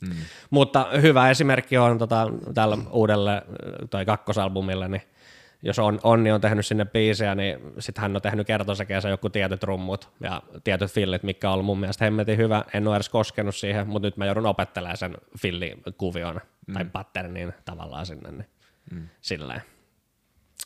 Mm. 0.00 0.16
Mutta 0.50 0.88
hyvä 1.02 1.30
esimerkki 1.30 1.78
on 1.78 1.98
tota, 1.98 2.26
tällä 2.54 2.78
uudelle 2.90 3.42
toi 3.90 4.04
kakkosalbumille, 4.04 4.88
niin 4.88 5.02
jos 5.62 5.78
on, 5.78 6.00
Onni 6.02 6.32
on 6.32 6.40
tehnyt 6.40 6.66
sinne 6.66 6.84
biisejä, 6.84 7.34
niin 7.34 7.58
sitten 7.78 8.02
hän 8.02 8.16
on 8.16 8.22
tehnyt 8.22 8.46
kertosäkeensä 8.46 9.08
joku 9.08 9.30
tietyt 9.30 9.62
rummut 9.62 10.08
ja 10.20 10.42
tietyt 10.64 10.90
fillit, 10.90 11.22
mikä 11.22 11.48
on 11.48 11.52
ollut 11.52 11.66
mun 11.66 11.80
mielestä 11.80 12.04
hemmetin 12.04 12.38
hyvä. 12.38 12.64
En 12.74 12.88
ole 12.88 12.96
edes 12.96 13.08
koskenut 13.08 13.56
siihen, 13.56 13.88
mutta 13.88 14.06
nyt 14.06 14.16
mä 14.16 14.26
joudun 14.26 14.46
opettelemaan 14.46 14.96
sen 14.96 15.14
fillikuvion 15.38 16.40
mm. 16.66 16.74
tai 16.74 16.84
patternin 16.84 17.54
tavallaan 17.64 18.06
sinne, 18.06 18.30
niin 18.30 18.46
mm. 18.90 19.08
silleen. 19.20 19.62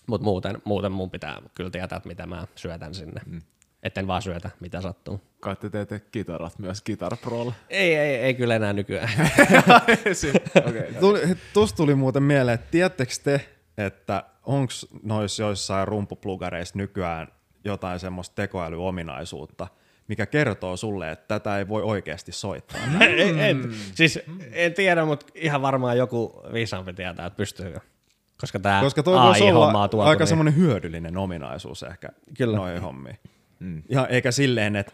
Mutta 0.07 0.25
muuten, 0.25 0.59
muuten 0.65 0.93
mun 0.93 1.11
pitää 1.11 1.43
kyllä 1.55 1.71
tietää, 1.71 1.97
että 1.97 2.09
mitä 2.09 2.27
mä 2.27 2.47
syötän 2.57 2.95
sinne. 2.95 3.21
Mm. 3.27 3.43
Etten 3.83 4.07
vaan 4.07 4.23
syötä, 4.23 4.51
mitä 4.61 4.81
sattuu. 4.81 5.21
Kai 5.41 5.57
te 5.57 5.71
teette 5.71 6.01
kitarat 6.01 6.59
myös 6.59 6.83
Guitar 6.83 7.17
Prolle. 7.17 7.53
Ei, 7.69 7.95
ei, 7.95 8.17
ei 8.17 8.35
kyllä 8.35 8.57
enää 8.57 8.73
nykyään. 8.73 9.11
okay. 10.69 10.95
Tuli, 11.01 11.21
tuosta 11.53 11.77
tuli 11.77 11.95
muuten 11.95 12.23
mieleen, 12.23 12.55
että 12.55 12.71
tiedättekö 12.71 13.13
te, 13.25 13.49
että 13.79 14.25
onko 14.43 14.73
noissa 15.03 15.43
joissain 15.43 15.89
rumpuplugareissa 15.89 16.79
nykyään 16.79 17.29
jotain 17.65 17.99
semmoista 17.99 18.35
tekoälyominaisuutta, 18.35 19.67
mikä 20.09 20.27
kertoo 20.27 20.77
sulle, 20.77 21.11
että 21.11 21.39
tätä 21.39 21.59
ei 21.59 21.69
voi 21.69 21.83
oikeasti 21.83 22.33
soittaa. 22.33 22.81
ei, 23.01 23.41
en, 23.41 23.75
siis 23.95 24.19
en 24.53 24.75
tiedä, 24.75 25.05
mutta 25.05 25.27
ihan 25.35 25.63
varmaan 25.63 25.99
joku 25.99 26.43
viisaampi 26.53 26.93
tietää, 26.93 27.27
että 27.27 27.37
pystyykö. 27.37 27.81
Koska 28.41 28.59
tämä 28.59 28.81
Koska 28.81 29.03
toi 29.03 29.21
voisi 29.21 29.45
AI-homma 29.45 29.79
olla 29.79 29.89
tuotu, 29.89 30.09
aika 30.09 30.21
niin- 30.21 30.29
semmoinen 30.29 30.57
hyödyllinen 30.57 31.17
ominaisuus 31.17 31.83
ehkä 31.83 32.09
Kyllä. 32.37 32.57
noihin 32.57 32.83
hommiin. 32.83 33.19
Mm. 33.59 33.83
Ihan, 33.89 34.07
eikä 34.11 34.31
silleen, 34.31 34.77
että 34.77 34.93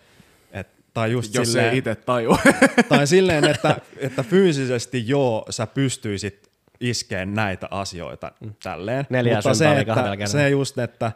et, 0.53 0.69
tai 0.95 1.13
just 1.13 1.35
Jos 1.35 1.53
silleen, 1.53 1.73
ei 1.73 1.79
itse 1.79 1.95
tajua. 1.95 2.39
tai 2.89 3.07
silleen, 3.07 3.45
että, 3.45 3.77
että 3.99 4.23
fyysisesti 4.23 5.09
joo, 5.09 5.47
sä 5.51 5.67
pystyisit 5.67 6.51
iskeen 6.81 7.35
näitä 7.35 7.69
asioita 7.71 8.33
tälleen. 8.63 9.07
Neljää 9.11 9.37
Mutta 9.37 9.55
se, 9.55 9.81
että, 9.81 10.27
se 10.27 10.49
just, 10.49 10.79
että, 10.79 11.13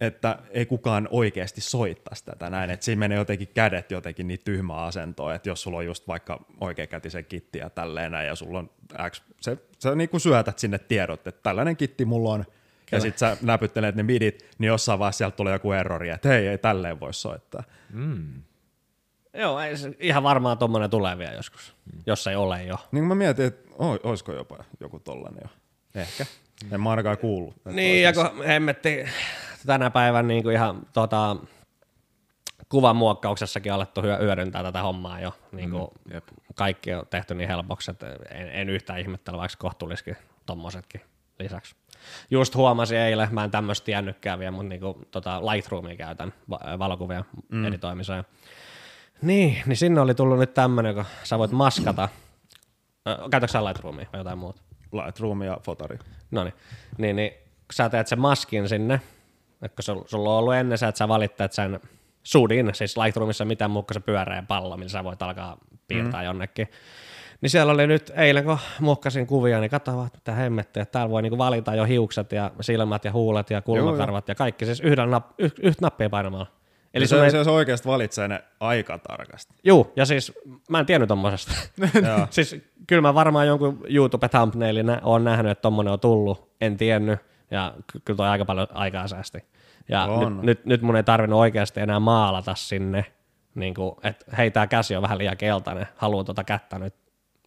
että 0.00 0.38
ei 0.50 0.66
kukaan 0.66 1.08
oikeasti 1.10 1.60
soittaisi 1.60 2.24
tätä 2.24 2.50
näin, 2.50 2.70
että 2.70 2.84
siinä 2.84 3.00
menee 3.00 3.18
jotenkin 3.18 3.48
kädet 3.54 3.90
jotenkin 3.90 4.28
niin 4.28 4.40
tyhmää 4.44 4.84
asentoa, 4.84 5.34
että 5.34 5.48
jos 5.48 5.62
sulla 5.62 5.78
on 5.78 5.86
just 5.86 6.08
vaikka 6.08 6.44
oikeakätisen 6.60 7.24
kitti 7.24 7.58
ja 7.58 7.70
tälleen 7.70 8.12
näin, 8.12 8.26
ja 8.26 8.34
sulla 8.34 8.58
on 8.58 8.70
X, 9.10 9.22
se, 9.40 9.58
sä 9.78 9.94
niin 9.94 10.08
kuin 10.08 10.20
syötät 10.20 10.58
sinne 10.58 10.78
tiedot, 10.78 11.26
että 11.26 11.42
tällainen 11.42 11.76
kitti 11.76 12.04
mulla 12.04 12.30
on, 12.30 12.44
ja 12.92 13.00
sit 13.00 13.18
sä 13.18 13.36
näpyttelet 13.42 13.94
ne 13.94 14.02
midit, 14.02 14.46
niin 14.58 14.66
jossain 14.68 14.98
vaiheessa 14.98 15.18
sieltä 15.18 15.36
tulee 15.36 15.52
joku 15.52 15.72
errori, 15.72 16.10
että 16.10 16.28
hei, 16.28 16.46
ei 16.46 16.58
tälleen 16.58 17.00
voi 17.00 17.14
soittaa. 17.14 17.62
Joo, 19.34 19.60
ei, 19.60 19.74
ihan 20.00 20.22
varmaan 20.22 20.58
tuommoinen 20.58 20.90
tulee 20.90 21.18
vielä 21.18 21.32
joskus, 21.32 21.74
mm. 21.92 22.02
jos 22.06 22.26
ei 22.26 22.36
ole 22.36 22.62
jo. 22.64 22.76
Niin 22.92 23.04
mä 23.04 23.14
mietin, 23.14 23.44
että 23.44 23.74
oi, 23.78 24.00
olisiko 24.02 24.32
jopa 24.32 24.64
joku 24.80 25.00
tollanen 25.00 25.40
jo. 25.42 25.48
Ehkä. 26.00 26.26
En 26.72 26.80
mä 26.80 26.90
ainakaan 26.90 27.18
kuullut. 27.18 27.54
Niin, 27.64 28.02
ja 28.02 28.12
kun 28.12 28.44
hemmetti 28.46 29.06
tänä 29.66 29.90
päivänä 29.90 30.28
niin 30.28 30.42
kuin 30.42 30.54
ihan 30.54 30.86
tota, 30.92 31.36
kuvan 32.68 32.96
muokkauksessakin 32.96 33.72
alettu 33.72 34.02
hyö- 34.02 34.18
hyödyntää 34.18 34.62
tätä 34.62 34.82
hommaa 34.82 35.20
jo. 35.20 35.32
Niin 35.52 35.70
kuin 35.70 35.88
mm, 36.04 36.14
jep. 36.14 36.24
kaikki 36.54 36.94
on 36.94 37.06
tehty 37.10 37.34
niin 37.34 37.48
helpoksi, 37.48 37.90
että 37.90 38.06
en, 38.30 38.48
en 38.48 38.68
yhtään 38.68 39.00
ihmettele, 39.00 39.36
vaikka 39.36 39.56
kohtuullisikin 39.58 40.16
tommosetkin 40.46 41.00
lisäksi. 41.38 41.74
Just 42.30 42.54
huomasin 42.54 42.98
eilen, 42.98 43.28
mä 43.30 43.44
en 43.44 43.50
tämmöistä 43.50 43.84
tiennytkään 43.84 44.38
vielä, 44.38 44.50
mutta 44.50 44.68
niinku, 44.68 45.00
tota 45.10 45.46
Lightroomia 45.46 45.96
käytän 45.96 46.32
va- 46.50 46.78
valokuvia 46.78 47.24
mm. 47.48 47.64
editoimiseen. 47.64 48.24
Niin, 49.22 49.62
niin 49.66 49.76
sinne 49.76 50.00
oli 50.00 50.14
tullut 50.14 50.38
nyt 50.38 50.54
tämmönen, 50.54 50.94
kun 50.94 51.04
sä 51.22 51.38
voit 51.38 51.50
maskata. 51.50 52.08
Käytätkö 53.30 53.52
sä 53.52 53.64
Lightroomia 53.64 54.06
vai 54.12 54.20
jotain 54.20 54.38
muuta? 54.38 54.62
Lightroom 54.92 55.42
ja 55.42 55.58
fotari. 55.62 55.98
No 56.30 56.44
niin, 56.44 56.54
niin, 56.98 57.16
niin 57.16 57.30
kun 57.32 57.72
sä 57.72 57.88
teet 57.88 58.06
sen 58.06 58.20
maskin 58.20 58.68
sinne, 58.68 59.00
että 59.64 59.82
kun 59.82 59.96
sul- 59.96 60.04
sulla 60.08 60.30
on 60.30 60.38
ollut 60.38 60.54
ennen 60.54 60.78
sä, 60.78 60.88
että 60.88 60.98
sä 60.98 61.08
valittat 61.08 61.52
sen 61.52 61.80
sudin, 62.22 62.70
siis 62.74 62.96
Lightroomissa 62.96 63.44
mitään 63.44 63.70
muu 63.70 63.82
kuin 63.82 63.94
se 63.94 64.00
pyöreä 64.00 64.44
pallo, 64.48 64.76
millä 64.76 64.90
sä 64.90 65.04
voit 65.04 65.22
alkaa 65.22 65.58
piirtää 65.88 66.20
mm. 66.20 66.26
jonnekin. 66.26 66.68
Niin 67.40 67.50
siellä 67.50 67.72
oli 67.72 67.86
nyt 67.86 68.12
eilen, 68.16 68.44
kun 68.44 68.58
muokkasin 68.80 69.26
kuvia, 69.26 69.60
niin 69.60 69.70
katso 69.70 69.96
vaan, 69.96 70.10
mitä 70.14 70.32
hemmettiä, 70.32 70.82
että 70.82 70.92
täällä 70.92 71.10
voi 71.10 71.22
niinku 71.22 71.38
valita 71.38 71.74
jo 71.74 71.84
hiukset 71.84 72.32
ja 72.32 72.50
silmät 72.60 73.04
ja 73.04 73.12
huulet 73.12 73.50
ja 73.50 73.62
kulmakarvat 73.62 74.28
ja 74.28 74.34
kaikki 74.34 74.64
siis 74.64 74.80
yhdellä 74.80 75.10
napp, 75.10 75.40
yh, 75.40 75.52
yhtä 75.62 75.84
nappia 75.84 76.10
painamalla. 76.10 76.46
Eli 76.94 77.06
se, 77.06 77.24
ei, 77.24 77.30
se, 77.30 77.50
oikeasti 77.50 77.88
valitsee 77.88 78.28
ne 78.28 78.44
aika 78.60 78.98
tarkasti. 78.98 79.54
juu, 79.64 79.92
ja 79.96 80.06
siis 80.06 80.32
mä 80.70 80.80
en 80.80 80.86
tiennyt 80.86 81.08
tommosesta. 81.08 81.52
Joo. 82.08 82.26
siis 82.30 82.56
kyllä 82.86 83.02
mä 83.02 83.14
varmaan 83.14 83.46
jonkun 83.46 83.80
YouTube 83.88 84.28
thumbnailin 84.28 84.86
on 85.02 85.24
nähnyt, 85.24 85.52
että 85.52 85.62
tommonen 85.62 85.92
on 85.92 86.00
tullut, 86.00 86.50
en 86.60 86.76
tiennyt, 86.76 87.20
ja 87.54 87.74
ky- 87.92 88.00
kyllä 88.04 88.16
toi 88.16 88.28
aika 88.28 88.44
paljon 88.44 88.66
aikaa 88.72 89.08
säästi. 89.08 89.38
Ja 89.88 90.04
On. 90.04 90.36
nyt, 90.36 90.44
nyt, 90.44 90.64
nyt 90.64 90.82
mun 90.82 90.96
ei 90.96 91.02
tarvinnut 91.02 91.40
oikeasti 91.40 91.80
enää 91.80 92.00
maalata 92.00 92.54
sinne, 92.54 93.04
niin 93.54 93.74
kuin, 93.74 93.94
että 94.02 94.36
hei 94.36 94.50
tää 94.50 94.66
käsi 94.66 94.96
on 94.96 95.02
vähän 95.02 95.18
liian 95.18 95.36
keltainen, 95.36 95.86
haluan 95.96 96.24
tota 96.24 96.44
kättä 96.44 96.78
nyt, 96.78 96.94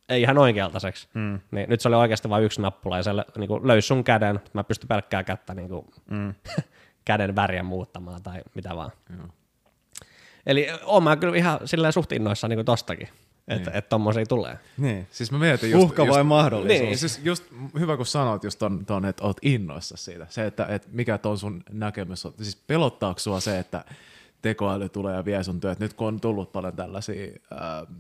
ei 0.10 0.22
ihan 0.22 0.38
oikealtaiseksi. 0.38 1.10
Mm. 1.14 1.40
Niin 1.52 1.70
nyt 1.70 1.82
se 1.82 1.88
oli 1.88 1.96
oikeasti 1.96 2.30
vain 2.30 2.44
yksi 2.44 2.62
nappula 2.62 2.98
ja 2.98 3.04
se 3.04 3.12
niin 3.38 3.48
kuin, 3.48 3.68
löysi 3.68 3.88
sun 3.88 4.04
käden, 4.04 4.40
mä 4.54 4.64
pystyn 4.64 4.88
pelkkää 4.88 5.24
kättä 5.24 5.54
niin 5.54 5.70
kuin, 5.70 5.86
mm. 6.10 6.34
käden 7.06 7.36
väriä 7.36 7.64
muuttamaan 7.64 8.24
tai 8.24 8.42
mitä 8.56 8.76
vaan. 8.76 8.92
Joo. 9.18 9.28
Eli 10.46 10.68
oon 10.84 11.04
mä 11.04 11.16
kyllä 11.16 11.38
ihan 11.38 11.60
silleen 11.66 11.94
suht 11.94 12.12
innoissaan 12.12 12.50
niin 12.50 12.58
kuin 12.58 12.66
tostakin, 12.66 13.10
että 13.48 13.70
niin. 13.70 13.78
et 13.78 13.90
tommosia 13.90 14.26
tulee. 14.26 14.60
Niin. 14.78 15.08
Siis 15.12 15.32
mä 15.32 15.40
mietin 15.40 15.72
just, 15.72 15.84
Uhka 15.84 16.08
vai 16.08 16.20
just, 16.20 16.28
mahdollisuus? 16.28 16.82
Niin. 16.82 16.98
Siis 16.98 17.22
just 17.24 17.44
hyvä 17.80 17.98
kun 17.98 18.06
sanoit 18.06 18.44
just 18.44 18.60
ton, 18.60 18.86
ton 18.86 19.06
että 19.06 19.24
oot 19.24 19.38
innoissa 19.42 19.98
siitä. 19.98 20.26
Se, 20.30 20.46
että, 20.46 20.66
että 20.66 20.88
mikä 20.92 21.18
ton 21.18 21.38
sun 21.38 21.64
näkemys 21.72 22.26
on. 22.26 22.34
Siis 22.42 22.56
pelottaako 22.56 23.20
sua 23.20 23.40
se, 23.40 23.60
että 23.60 23.86
tekoäly 24.42 24.90
tulee 24.90 25.16
ja 25.16 25.26
vie 25.26 25.44
sun 25.44 25.60
työt? 25.60 25.80
Nyt 25.80 25.94
kun 25.94 26.08
on 26.08 26.20
tullut 26.20 26.52
paljon 26.52 26.76
tällaisia 26.76 27.32
ähm, 27.52 27.94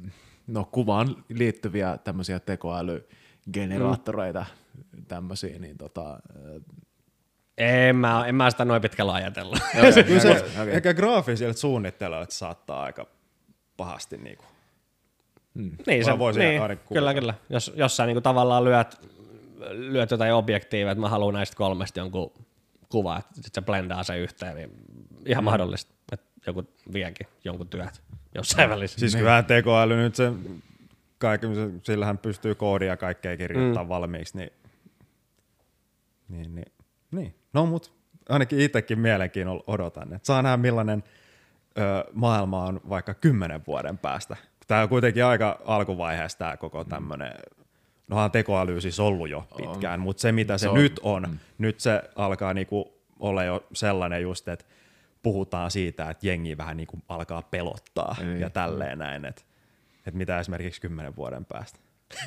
no, 0.47 0.69
kuvaan 0.71 1.23
liittyviä 1.29 1.97
tämmöisiä 2.03 2.39
tekoälygeneraattoreita, 2.39 4.45
mm. 4.75 5.05
tämmöisiä, 5.05 5.59
niin 5.59 5.77
tota, 5.77 6.13
äh, 6.13 6.19
En 7.57 7.95
mä, 7.95 8.27
en 8.27 8.35
mä 8.35 8.51
sitä 8.51 8.65
noin 8.65 8.81
pitkällä 8.81 9.13
ajatella. 9.13 9.57
Se, 9.93 9.99
Okei, 9.99 10.61
okei. 10.61 10.75
ehkä 10.75 10.93
graafisilta 10.93 11.59
suunnittelijoilta 11.59 12.33
saattaa 12.33 12.83
aika 12.83 13.07
pahasti 13.77 14.17
niinku. 14.17 14.43
Niin, 15.57 16.07
Mä 16.07 16.19
voisin 16.19 16.41
niin 16.41 16.79
kyllä, 16.93 17.13
kyllä. 17.13 17.33
Jos, 17.49 17.73
jos 17.75 17.97
sä 17.97 18.05
niinku 18.05 18.21
tavallaan 18.21 18.63
lyöt, 18.63 19.01
lyöt 19.71 20.11
jotain 20.11 20.33
objektiivia, 20.33 20.91
että 20.91 21.01
mä 21.01 21.09
haluan 21.09 21.33
näistä 21.33 21.55
kolmesta 21.55 21.99
jonkun 21.99 22.31
kuva, 22.89 23.17
että 23.17 23.35
sit 23.35 23.55
se 23.55 23.61
blendaa 23.61 24.03
se 24.03 24.17
yhteen, 24.17 24.55
niin 24.55 24.71
ihan 25.25 25.43
mm. 25.43 25.45
mahdollista, 25.45 25.93
että 26.11 26.27
joku 26.47 26.63
viekin 26.93 27.27
jonkun 27.43 27.67
työt 27.67 28.01
jossain 28.35 28.69
välissä. 28.69 28.99
Siis 28.99 29.15
kyllähän 29.15 29.45
tekoäly 29.45 29.97
nyt 29.97 30.15
se, 30.15 30.31
kaikki, 31.17 31.47
sillähän 31.83 32.17
pystyy 32.17 32.55
koodia 32.55 32.97
kaikkea 32.97 33.37
kirjoittaa 33.37 33.83
mm. 33.83 33.89
valmiiksi, 33.89 34.37
niin, 34.37 34.51
niin, 36.29 36.55
niin, 36.55 36.71
niin. 37.11 37.35
No 37.53 37.65
mut 37.65 37.93
ainakin 38.29 38.59
itsekin 38.59 38.99
mielenkiinnolla 38.99 39.63
odotan, 39.67 40.13
että 40.13 40.25
saa 40.25 40.41
nähdä 40.41 40.57
millainen 40.57 41.03
ö, 41.77 42.11
maailma 42.13 42.63
on 42.65 42.81
vaikka 42.89 43.13
kymmenen 43.13 43.61
vuoden 43.67 43.97
päästä. 43.97 44.35
Tämä 44.67 44.81
on 44.81 44.89
kuitenkin 44.89 45.25
aika 45.25 45.59
alkuvaiheessa 45.65 46.37
tämä 46.37 46.57
koko 46.57 46.83
tämmöinen 46.83 47.33
no 48.07 48.23
on 48.23 48.31
tekoäly 48.31 48.81
siis 48.81 48.99
ollut 48.99 49.29
jo 49.29 49.47
pitkään, 49.57 49.99
mutta 49.99 50.21
se 50.21 50.31
mitä 50.31 50.57
se, 50.57 50.61
Se 50.61 50.69
on. 50.69 50.75
nyt 50.75 50.99
on, 51.03 51.23
mm. 51.29 51.37
nyt 51.57 51.79
se 51.79 52.01
alkaa 52.15 52.53
niinku 52.53 52.93
olla 53.19 53.43
jo 53.43 53.63
sellainen 53.73 54.21
just, 54.21 54.47
että 54.47 54.65
puhutaan 55.23 55.71
siitä, 55.71 56.09
että 56.09 56.27
jengi 56.27 56.57
vähän 56.57 56.77
niinku 56.77 56.99
alkaa 57.09 57.41
pelottaa 57.41 58.15
Niin. 58.19 58.39
ja 58.39 58.49
tälleen 58.49 58.97
näin, 58.97 59.25
että 59.25 59.41
että 60.05 60.17
mitä 60.17 60.39
esimerkiksi 60.39 60.81
kymmenen 60.81 61.15
vuoden 61.15 61.45
päästä. 61.45 61.79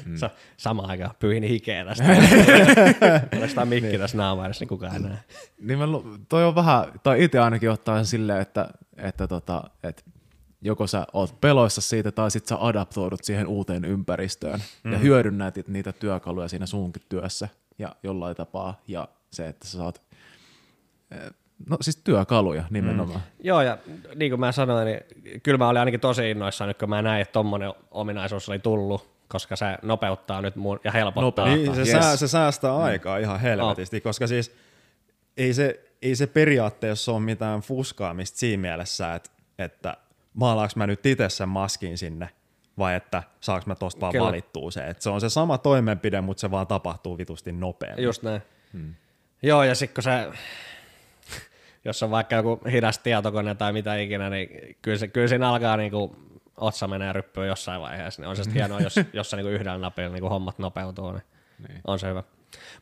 Mm. 0.07 0.17
Sa- 0.17 0.31
samaan 0.57 0.91
aikaan 0.91 1.11
pyyhin 1.19 1.43
hikeä 1.43 1.85
tästä. 1.85 2.05
Tästä 3.41 3.65
mikki 3.65 3.99
tässä 3.99 4.17
naama 4.17 4.47
edes, 4.47 4.61
niin 4.61 4.69
kukaan 4.69 4.95
ei 4.95 5.01
näe. 5.01 5.17
Niin 5.61 5.79
mä, 5.79 5.87
lu- 5.87 6.19
toi 6.29 6.45
on 6.45 6.55
vähän, 6.55 6.85
tai 7.03 7.25
itse 7.25 7.39
ainakin 7.39 7.71
ottaa 7.71 8.05
silleen, 8.05 8.41
että, 8.41 8.69
että, 8.97 9.29
tota, 9.29 9.63
että 9.83 10.03
joko 10.63 10.87
sä 10.87 11.07
oot 11.13 11.41
peloissa 11.41 11.81
siitä, 11.81 12.13
tai 12.13 12.31
sit 12.31 12.47
sä 12.47 12.57
adaptoidut 12.61 13.25
siihen 13.25 13.47
uuteen 13.47 13.85
ympäristöön 13.85 14.63
mm. 14.85 14.93
ja 14.93 14.99
hyödynnät 14.99 15.59
it- 15.59 15.69
niitä 15.69 15.93
työkaluja 15.93 16.49
siinä 16.49 16.67
sunkin 16.67 17.03
työssä 17.09 17.49
ja 17.79 17.97
jollain 18.03 18.37
tapaa. 18.37 18.81
Ja 18.89 19.09
se, 19.33 19.49
että 19.49 19.67
sä 19.69 19.79
saat, 19.79 20.01
eh, 21.11 21.31
no 21.69 21.77
siis 21.81 21.97
työkaluja 21.97 22.65
nimenomaan. 22.71 23.21
Mm. 23.21 23.47
Joo, 23.47 23.63
ja 23.63 23.79
niin 24.15 24.33
kuin 24.33 24.41
mä 24.41 24.53
sanoin, 24.53 24.87
niin 24.87 25.01
kyllä 25.43 25.59
mä 25.59 25.69
olin 25.69 25.79
ainakin 25.81 26.01
tosi 26.01 26.31
innoissaan 26.31 26.69
nyt, 26.69 26.79
kun 26.79 26.89
mä 26.91 27.03
näin, 27.03 27.23
että 27.23 27.33
tommonen 27.33 27.73
ominaisuus 27.91 28.49
oli 28.49 28.59
tullut, 28.59 29.11
koska 29.29 29.57
se 29.57 29.67
nopeuttaa 29.83 30.43
nyt 30.43 30.57
mun 30.57 30.81
ja 30.85 30.93
helpottaa. 30.93 31.47
Niin, 31.47 31.75
se, 31.75 31.81
Yes. 31.81 31.91
sää, 31.91 32.17
se 32.17 32.29
säästää 32.29 32.77
aikaa 32.77 33.19
ihan 33.19 33.41
helvetisti, 33.41 33.97
oh. 33.97 34.03
koska 34.03 34.27
siis 34.27 34.57
ei 35.37 35.55
se, 35.55 35.81
ei 36.03 36.17
se 36.17 36.27
periaatteessa 36.27 37.13
ole 37.13 37.21
mitään 37.21 37.61
fuskaamista 37.61 38.39
siinä 38.39 38.61
mielessä, 38.61 39.15
että, 39.15 39.31
että 39.59 39.97
maalaanko 40.35 40.73
mä 40.77 40.87
nyt 40.87 41.07
itse 41.07 41.29
sen 41.29 41.49
maskin 41.49 41.99
sinne, 41.99 42.29
vai 42.79 42.95
että 42.95 43.23
saanko 43.41 43.65
mä 43.67 43.75
tosta 43.75 44.01
vaan 44.01 44.13
Kyllä. 44.13 44.27
valittua 44.27 44.71
se. 44.71 44.87
Et 44.87 45.03
se 45.03 45.11
on 45.11 45.21
se 45.21 45.29
sama 45.29 45.59
toimenpide, 45.59 46.21
mutta 46.21 46.41
se 46.41 46.51
vaan 46.51 46.67
tapahtuu 46.67 47.19
vitusti 47.19 47.53
nopeammin. 47.53 48.05
Just 48.05 48.23
näin. 48.23 48.43
Hmm. 48.73 48.95
Joo, 49.43 49.63
ja 49.63 49.75
sitten 49.75 49.95
kun 49.95 50.03
se, 50.03 50.31
jos 51.85 52.03
on 52.03 52.11
vaikka 52.11 52.37
joku 52.37 52.61
hidas 52.73 52.99
tietokone 52.99 53.55
tai 53.55 53.73
mitä 53.73 53.97
ikinä, 53.97 54.31
niin 54.31 54.77
kyllä, 54.83 54.99
se, 54.99 55.09
kyllä 55.09 55.29
siinä 55.29 55.49
alkaa 55.49 55.77
niinku 55.77 56.17
otsa 56.57 56.89
menee 56.89 57.13
ryppyyn 57.13 57.49
jossain 57.49 57.81
vaiheessa. 57.81 58.23
Niin 58.23 58.29
on 58.29 58.37
se 58.37 58.43
sitten 58.43 58.63
hienoa, 58.63 58.81
jos, 58.81 58.95
jos 59.13 59.31
se 59.31 59.37
niinku 59.37 59.51
yhdellä 59.51 59.79
napilla 59.79 60.13
niinku 60.13 60.29
hommat 60.29 60.59
nopeutuu, 60.59 61.13
niin, 61.13 61.23
niin. 61.69 61.81
on 61.87 61.99
se 61.99 62.09
hyvä. 62.09 62.23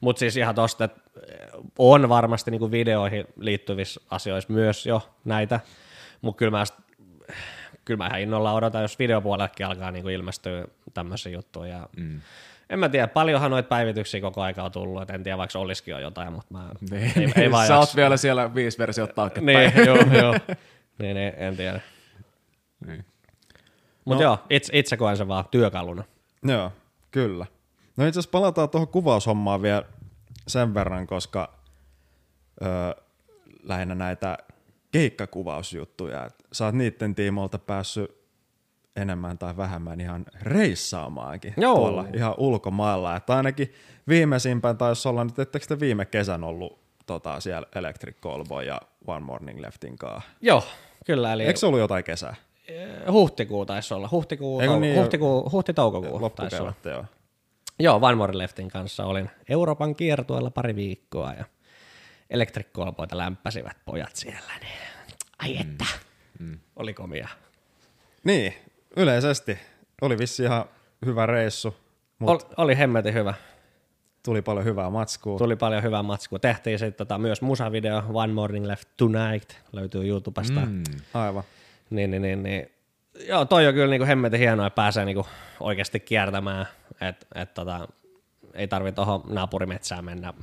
Mutta 0.00 0.20
siis 0.20 0.36
ihan 0.36 0.54
tosta, 0.54 0.84
että 0.84 1.00
on 1.78 2.08
varmasti 2.08 2.50
niinku 2.50 2.70
videoihin 2.70 3.24
liittyvissä 3.36 4.00
asioissa 4.10 4.52
myös 4.52 4.86
jo 4.86 5.08
näitä, 5.24 5.60
mutta 6.20 6.38
kyllä 6.38 6.50
mä, 6.50 6.64
kyllä 7.84 7.98
mä 7.98 8.06
ihan 8.06 8.20
innolla 8.20 8.52
odotan, 8.52 8.82
jos 8.82 8.98
videopuolellekin 8.98 9.66
alkaa 9.66 9.90
niinku 9.90 10.08
ilmestyä 10.08 10.64
tämmöisiä 10.94 11.32
juttuja. 11.32 11.76
Ja 11.76 11.88
mm. 11.96 12.20
En 12.70 12.78
mä 12.78 12.88
tiedä, 12.88 13.06
paljonhan 13.08 13.50
noita 13.50 13.68
päivityksiä 13.68 14.20
koko 14.20 14.42
aika 14.42 14.62
on 14.62 14.72
tullut, 14.72 15.02
et 15.02 15.10
en 15.10 15.22
tiedä 15.22 15.38
vaikka 15.38 15.58
olisikin 15.58 15.92
jo 15.92 15.98
jotain, 15.98 16.32
mutta 16.32 16.54
mä 16.54 16.70
Niin, 16.90 17.12
ei, 17.16 17.42
ei 17.42 17.50
vaan 17.50 17.66
sä 17.68 17.78
oot 17.78 17.96
vielä 17.96 18.16
siellä 18.16 18.54
viisi 18.54 18.78
versiota 18.78 19.14
taaksepäin. 19.14 19.74
Niin, 19.74 19.86
joo, 19.86 19.96
joo. 19.96 20.32
niin, 20.98 21.14
niin, 21.16 21.32
en 21.36 21.56
tiedä. 21.56 21.80
Niin. 22.86 23.04
Mutta 24.04 24.24
No. 24.24 24.30
joo, 24.30 24.38
itse, 24.50 24.78
itse 24.78 24.96
koen 24.96 25.16
sen 25.16 25.28
vaan 25.28 25.44
työkaluna. 25.50 26.04
Joo, 26.42 26.72
kyllä. 27.10 27.46
No 27.96 28.06
itse 28.06 28.18
asiassa 28.20 28.30
palataan 28.30 28.68
tuohon 28.70 28.88
kuvaushommaan 28.88 29.62
vielä 29.62 29.82
sen 30.46 30.74
verran, 30.74 31.06
koska 31.06 31.52
ö, 32.62 32.66
lähinnä 33.62 33.94
näitä 33.94 34.38
keikkakuvausjuttuja, 34.90 36.24
että 36.26 36.44
sä 36.52 36.64
oot 36.64 36.74
niiden 36.74 37.14
tiimoilta 37.14 37.58
päässyt 37.58 38.18
enemmän 38.96 39.38
tai 39.38 39.56
vähemmän 39.56 40.00
ihan 40.00 40.26
reissaamaankin 40.42 41.54
Joo. 41.56 41.74
tuolla 41.76 42.04
ihan 42.14 42.34
ulkomailla. 42.36 43.16
Että 43.16 43.36
ainakin 43.36 43.72
viimeisimpään 44.08 44.78
taisi 44.78 45.08
olla 45.08 45.24
nyt, 45.24 45.38
ettekö 45.38 45.66
te 45.66 45.80
viime 45.80 46.04
kesän 46.04 46.44
ollut 46.44 46.78
tota, 47.06 47.40
siellä 47.40 47.68
Electric 47.74 48.16
Callboy 48.20 48.64
ja 48.64 48.80
One 49.06 49.24
Morning 49.24 49.60
Leftin 49.60 49.98
kanssa? 49.98 50.30
Joo, 50.40 50.62
kyllä. 51.06 51.32
Eli 51.32 51.42
Eikö 51.44 51.58
se 51.58 51.66
ollut 51.66 51.80
jotain 51.80 52.04
kesää? 52.04 52.36
huhtikuu 53.12 53.66
taisi 53.66 53.94
olla. 53.94 54.08
Huhtikuu, 54.12 54.60
Eikö 54.60 54.74
tou- 54.74 54.78
niin, 54.78 54.96
huhtikuu, 54.96 55.50
huhti-toukokuu 55.52 56.30
taisi 56.30 56.56
olla. 56.56 56.72
Joo. 56.84 57.04
Joo, 57.80 57.98
One 58.02 58.14
More 58.14 58.38
Leftin 58.38 58.68
kanssa 58.68 59.04
olin 59.06 59.30
Euroopan 59.48 59.94
kiertueella 59.94 60.50
pari 60.50 60.76
viikkoa 60.76 61.32
ja 61.32 61.44
Electric 62.30 62.66
Callboyta 62.72 63.16
lämpäsivät 63.16 63.76
pojat 63.84 64.16
siellä. 64.16 64.52
Niin. 64.60 64.72
Ai 65.38 65.56
että, 65.56 65.84
mm. 66.38 66.58
oli 66.76 66.94
komia. 66.94 67.28
Niin, 68.24 68.54
yleisesti 68.96 69.58
oli 70.00 70.18
vissi 70.18 70.42
ihan 70.42 70.64
hyvä 71.06 71.26
reissu, 71.26 71.76
mutta 72.18 72.46
Ol, 72.46 72.54
oli 72.56 72.78
hemmetin 72.78 73.14
hyvä. 73.14 73.34
tuli 74.24 74.42
paljon 74.42 74.64
hyvää 74.64 74.90
matskua. 74.90 75.38
Tuli 75.38 75.56
paljon 75.56 75.82
hyvää 75.82 76.02
matskua. 76.02 76.38
Tehtiin 76.38 76.78
sitten 76.78 77.06
tota, 77.06 77.18
myös 77.18 77.42
musavideo 77.42 78.02
One 78.12 78.32
Morning 78.32 78.66
Left 78.66 78.88
Tonight, 78.96 79.52
löytyy 79.72 80.08
YouTubesta. 80.08 80.60
Mm. 80.60 80.82
Aivan. 81.14 81.44
Niin, 81.90 82.10
niin, 82.10 82.22
niin, 82.22 82.42
niin. 82.42 82.70
Joo, 83.28 83.44
toi 83.44 83.66
on 83.66 83.74
kyllä 83.74 83.90
niinku 83.90 84.06
hemmetin 84.06 84.40
hienoa, 84.40 84.66
että 84.66 84.74
pääsee 84.74 85.04
niinku 85.04 85.26
oikeasti 85.60 86.00
kiertämään, 86.00 86.66
että 87.00 87.26
et, 87.34 87.54
tota, 87.54 87.88
ei 88.54 88.68
tarvi 88.68 88.92
tuohon 88.92 89.22
naapurimetsään 89.28 90.04
mennä 90.04 90.34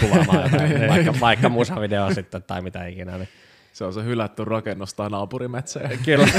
kuvaamaan 0.00 0.42
jotain, 0.52 0.88
vaikka, 0.88 1.14
vaikka 1.20 1.48
musavideoa 1.48 2.14
sitten 2.14 2.42
tai 2.42 2.62
mitä 2.62 2.86
ikinä. 2.86 3.18
Niin. 3.18 3.28
Se 3.72 3.84
on 3.84 3.92
se 3.92 4.04
hylätty 4.04 4.44
rakennus 4.44 4.94
tai 4.94 5.10
naapurimetsä 5.10 5.80
Kyllä. 6.04 6.26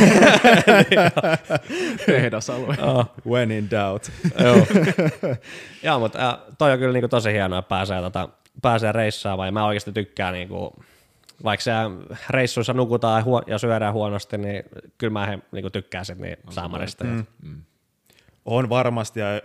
tehdasalue. 2.05 2.77
When 3.27 3.51
in 3.51 3.71
doubt. 3.71 4.11
Joo. 4.43 4.67
Joo, 5.83 5.99
mutta 5.99 6.29
äh, 6.29 6.37
toi 6.57 6.71
on 6.71 6.79
kyllä 6.79 6.93
niinku 6.93 7.07
tosi 7.07 7.33
hienoa, 7.33 7.59
että 7.59 7.69
pääsee, 7.69 8.01
tota, 8.01 8.29
pääsee 8.61 8.91
reissaamaan 8.91 9.47
ja 9.47 9.51
mä 9.51 9.65
oikeasti 9.65 9.91
tykkään 9.91 10.33
niinku, 10.33 10.83
vaikka 11.43 11.63
siellä 11.63 11.91
reissuissa 12.29 12.73
nukutaan 12.73 13.19
ja, 13.19 13.23
huo- 13.23 13.43
ja 13.47 13.57
syödään 13.57 13.93
huonosti, 13.93 14.37
niin 14.37 14.63
kyllä 14.97 15.13
mä 15.13 15.25
he, 15.25 15.39
niinku 15.51 15.69
tykkään 15.69 16.05
sit 16.05 16.17
niin 16.17 16.37
saamarista. 16.49 17.03
Mm. 17.03 17.25
On 18.45 18.69
varmasti 18.69 19.19
ja 19.19 19.41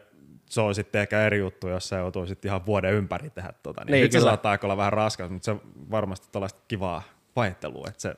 se 0.48 0.60
on 0.60 0.74
sitten 0.74 1.00
ehkä 1.00 1.26
eri 1.26 1.38
juttu, 1.38 1.68
jos 1.68 1.88
sä 1.88 1.96
joutuu 1.96 2.26
sitten 2.26 2.48
ihan 2.48 2.66
vuoden 2.66 2.94
ympäri 2.94 3.30
tehdä 3.30 3.52
tota. 3.62 3.84
Niin, 3.84 3.92
Niin, 3.92 4.02
niin 4.02 4.12
se 4.12 4.20
saattaa 4.20 4.58
olla 4.62 4.76
vähän 4.76 4.92
raskas, 4.92 5.30
mutta 5.30 5.44
se 5.44 5.56
varmasti 5.90 6.28
tällaista 6.32 6.60
kivaa 6.68 7.02
vaihtelua, 7.36 7.84
että 7.88 8.02
se 8.02 8.14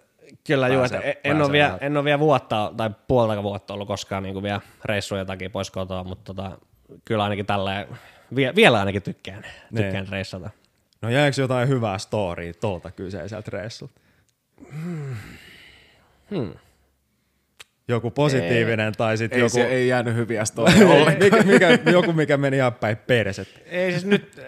Kyllä 0.46 0.68
joo, 0.68 0.84
että 0.84 0.96
pääsee- 0.96 1.20
en, 1.24 1.30
en, 1.30 1.36
ole 1.36 1.38
pääsee 1.40 1.52
vielä, 1.52 1.78
en 1.80 1.96
ole 1.96 2.04
vielä 2.04 2.18
vuotta 2.18 2.72
tai 2.76 2.90
puolta 3.08 3.42
vuotta 3.42 3.74
ollut 3.74 3.88
koskaan 3.88 4.22
niin 4.22 4.42
vielä 4.42 4.60
reissujen 4.84 5.26
takia 5.26 5.50
pois 5.50 5.70
kotoa, 5.70 6.04
mutta 6.04 6.34
tota, 6.34 6.58
kyllä 7.04 7.24
ainakin 7.24 7.46
vie, 8.36 8.54
vielä 8.54 8.78
ainakin 8.78 9.02
tykkään, 9.02 9.42
tykkään 9.76 10.04
Niin. 10.04 10.12
reissata. 10.12 10.50
No 11.02 11.10
jääkö 11.10 11.40
jotain 11.40 11.68
hyvää 11.68 11.98
storya 11.98 12.54
tuolta 12.54 12.90
kyseiseltä 12.90 13.50
reissulta? 13.50 14.00
Hmm. 16.30 16.52
Joku 17.90 18.10
positiivinen 18.10 18.92
tai 18.92 19.16
sitten 19.16 19.36
Ei, 19.36 19.40
joku, 19.40 19.54
se, 19.54 19.64
ei 19.64 19.88
jäänyt 19.88 20.14
hyviä 20.14 20.44
storia 20.44 20.86
mikä, 21.20 21.42
mikä, 21.42 21.78
joku, 21.92 22.12
mikä 22.12 22.36
meni 22.36 22.56
ihan 22.56 22.74
päin 22.74 22.96
perset. 22.96 23.48
Ei 23.66 23.90
siis 23.90 24.04
nyt, 24.04 24.40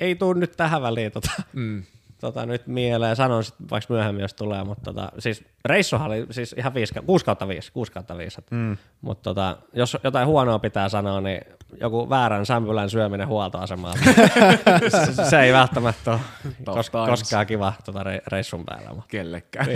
ei 0.00 0.14
tuu 0.14 0.32
nyt 0.32 0.52
tähän 0.56 0.82
väliin 0.82 1.12
tota, 1.12 1.30
mm. 1.52 1.82
Tota 2.22 2.46
nyt 2.46 2.66
mieleen, 2.66 3.16
sanon 3.16 3.44
sitten 3.44 3.70
vaikka 3.70 3.94
myöhemmin, 3.94 4.22
jos 4.22 4.34
tulee, 4.34 4.64
mutta 4.64 4.84
tota, 4.84 5.12
siis 5.18 5.44
reissuhan 5.64 6.06
oli 6.06 6.26
siis 6.30 6.54
ihan 6.58 6.74
5, 6.74 6.94
6 7.06 7.24
kautta 7.24 7.48
5, 7.48 7.72
6 7.72 7.92
kautta 7.92 8.18
5. 8.18 8.40
Mm. 8.50 8.76
Mutta 9.00 9.22
tota, 9.22 9.56
jos 9.72 9.96
jotain 10.04 10.26
huonoa 10.26 10.58
pitää 10.58 10.88
sanoa, 10.88 11.20
niin 11.20 11.40
joku 11.80 12.10
väärän 12.10 12.46
sämpylän 12.46 12.90
syöminen 12.90 13.28
huoltoasemalla. 13.28 13.96
se, 15.14 15.28
se, 15.30 15.40
ei 15.40 15.52
välttämättä 15.52 16.10
ole 16.10 16.20
kos, 16.64 16.90
koskaan 16.90 17.46
kiva 17.46 17.72
tota 17.84 18.02
re, 18.02 18.22
reissun 18.26 18.64
päällä. 18.64 18.88
Mutta, 18.88 19.08
kellekään. 19.08 19.66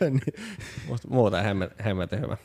niin. 0.00 0.22
Mut 0.88 1.00
muuten 1.08 1.44
hemmet, 1.44 1.84
hemmetin 1.84 2.20
hyvä. 2.20 2.36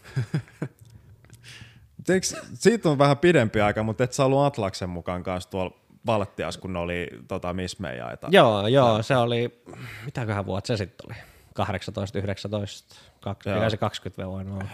Eikö, 2.10 2.28
siitä 2.54 2.90
on 2.90 2.98
vähän 2.98 3.18
pidempi 3.18 3.62
aika, 3.62 3.84
mutta 3.84 4.04
et 4.04 4.14
sä 4.14 4.26
ollut 4.26 4.46
Atlaksen 4.46 4.90
mukaan 4.90 5.24
kanssa 5.24 5.50
tuolla 5.50 5.87
Valttias, 6.08 6.58
kun 6.58 6.74
ne 6.74 6.80
oli 6.80 7.08
tota, 7.28 7.54
Mismeijaita. 7.54 8.28
Joo, 8.32 8.68
joo, 8.68 9.04
se 9.04 9.18
oli, 9.18 9.62
mitäköhän 10.06 10.46
vuotta 10.46 10.68
se 10.68 10.78
sitten 10.78 11.06
oli? 11.10 11.16
18, 11.54 12.18
19, 12.20 12.96
20, 13.22 13.50
Joo. 13.50 13.60
mikä 13.60 13.70
se 13.70 13.78
20 13.78 14.18
vielä 14.18 14.32
voinut 14.32 14.54
olla. 14.54 14.70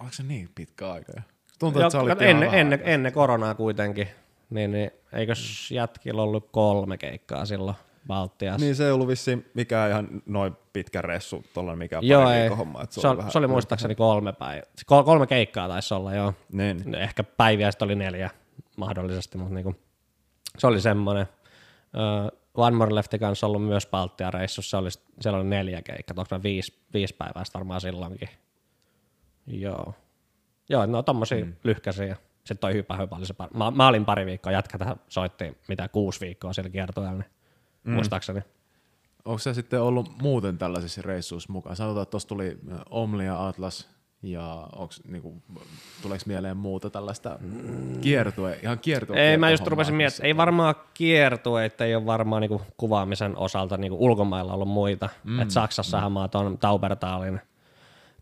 Onko 0.00 0.12
se 0.12 0.22
niin 0.22 0.48
pitkä 0.54 0.92
aika 0.92 1.12
jo? 1.16 1.22
Tuntuu, 1.58 1.82
että 1.82 1.98
kato, 1.98 2.24
ihan 2.24 2.42
ennen, 2.42 2.50
vähän 2.80 2.80
ennen, 2.94 3.12
koronaa 3.12 3.54
kuitenkin, 3.54 4.08
niin, 4.50 4.72
niin 4.72 4.90
eikös 5.12 5.70
jätkillä 5.70 6.22
ollut 6.22 6.48
kolme 6.52 6.98
keikkaa 6.98 7.44
silloin 7.44 7.76
Baltiassa? 8.06 8.64
Niin 8.64 8.76
se 8.76 8.84
ei 8.86 8.90
ollut 8.92 9.08
vissiin 9.08 9.50
mikään 9.54 9.90
ihan 9.90 10.08
noin 10.26 10.56
pitkä 10.72 11.02
reissu, 11.02 11.44
tuollainen 11.54 11.78
mikä 11.78 11.98
joo, 12.02 12.22
pari 12.22 12.34
ei. 12.36 12.40
viikon 12.40 12.58
homma. 12.58 12.82
että 12.82 12.94
Se, 12.94 13.00
se, 13.00 13.08
oli, 13.08 13.16
vähän- 13.16 13.32
se 13.32 13.38
oli 13.38 13.46
muistaakseni 13.46 13.94
kolme 13.94 14.32
päivää. 14.32 14.62
Kol, 14.86 15.02
kolme 15.02 15.26
keikkaa 15.26 15.68
taisi 15.68 15.94
olla, 15.94 16.14
joo. 16.14 16.34
Niin. 16.52 16.94
Ehkä 16.94 17.24
päiviä 17.24 17.70
sitten 17.70 17.86
oli 17.86 17.94
neljä 17.94 18.30
mahdollisesti, 18.76 19.38
mutta 19.38 19.54
niinku, 19.54 19.74
se 20.58 20.66
oli 20.66 20.80
semmoinen. 20.80 21.26
Uh, 21.94 22.38
One 22.54 22.76
More 22.76 22.94
Leftin 22.94 23.20
kanssa 23.20 23.46
ollut 23.46 23.64
myös 23.64 23.86
Baltia 23.86 24.30
reissussa, 24.30 24.70
se 24.70 24.76
oli, 24.76 24.90
siellä 25.20 25.38
oli 25.38 25.48
neljä 25.48 25.82
keikkaa, 25.82 26.14
onko 26.18 26.36
ne 26.36 26.42
viisi, 26.42 26.78
viisi 26.94 27.14
päivää 27.14 27.42
varmaan 27.54 27.80
silloinkin. 27.80 28.28
Joo. 29.46 29.94
Joo, 30.68 30.86
no 30.86 31.02
tommosia 31.02 31.44
mm. 31.44 31.52
lyhkäisiä. 31.64 32.16
Sitten 32.36 32.58
toi 32.58 32.74
hypä 32.74 32.96
hypä 32.96 33.16
oli 33.16 33.26
se 33.26 33.34
par- 33.42 33.56
mä, 33.56 33.70
mä, 33.70 33.88
olin 33.88 34.04
pari 34.04 34.26
viikkoa, 34.26 34.52
jätkä 34.52 34.78
tähän 34.78 34.96
soitti 35.08 35.58
mitä 35.68 35.88
kuusi 35.88 36.20
viikkoa 36.20 36.52
siellä 36.52 36.70
kiertueella, 36.70 37.18
niin 37.18 37.30
mm. 37.84 37.92
muistaakseni. 37.92 38.40
Onko 39.24 39.38
se 39.38 39.54
sitten 39.54 39.82
ollut 39.82 40.22
muuten 40.22 40.58
tällaisissa 40.58 41.02
reissuissa 41.02 41.52
mukaan? 41.52 41.76
Sanotaan, 41.76 42.02
että 42.02 42.10
tuossa 42.10 42.28
tuli 42.28 42.58
Omli 42.90 43.26
ja 43.26 43.46
Atlas, 43.46 43.88
ja 44.22 44.68
onks, 44.76 45.00
niinku, 45.08 45.42
tuleeko 46.02 46.24
mieleen 46.26 46.56
muuta 46.56 46.90
tällaista 46.90 47.38
kiertue, 48.00 48.58
ihan 48.62 48.78
kiertue? 48.78 49.30
Ei, 49.30 49.36
mä 49.36 49.50
just 49.50 49.66
rupesin 49.66 49.94
miettimään, 49.94 50.26
ei 50.26 50.36
varmaan 50.36 50.74
kiertue, 50.94 51.64
että 51.64 51.84
ei 51.84 51.94
ole 51.94 52.06
varmaan 52.06 52.40
niinku 52.40 52.62
kuvaamisen 52.76 53.36
osalta 53.36 53.76
niinku 53.76 54.04
ulkomailla 54.04 54.54
ollut 54.54 54.68
muita. 54.68 55.08
Mm. 55.24 55.40
Et 55.40 55.50
Saksassahan 55.50 56.12
mm. 56.12 56.14
mä 56.14 56.28
oon 56.34 56.58
Taubertaalin, 56.58 57.40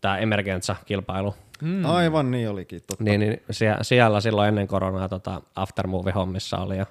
tämä 0.01 0.17
Emergenza-kilpailu. 0.17 1.35
Mm. 1.61 1.85
Aivan 1.85 2.31
niin 2.31 2.49
olikin, 2.49 2.81
totta. 2.87 3.03
Niin, 3.03 3.19
niin 3.19 3.43
siellä, 3.51 3.83
siellä 3.83 4.21
silloin 4.21 4.47
ennen 4.47 4.67
koronaa 4.67 5.09
tota 5.09 5.41
Aftermovie-hommissa 5.55 6.57
oli. 6.57 6.77
Ja 6.77 6.85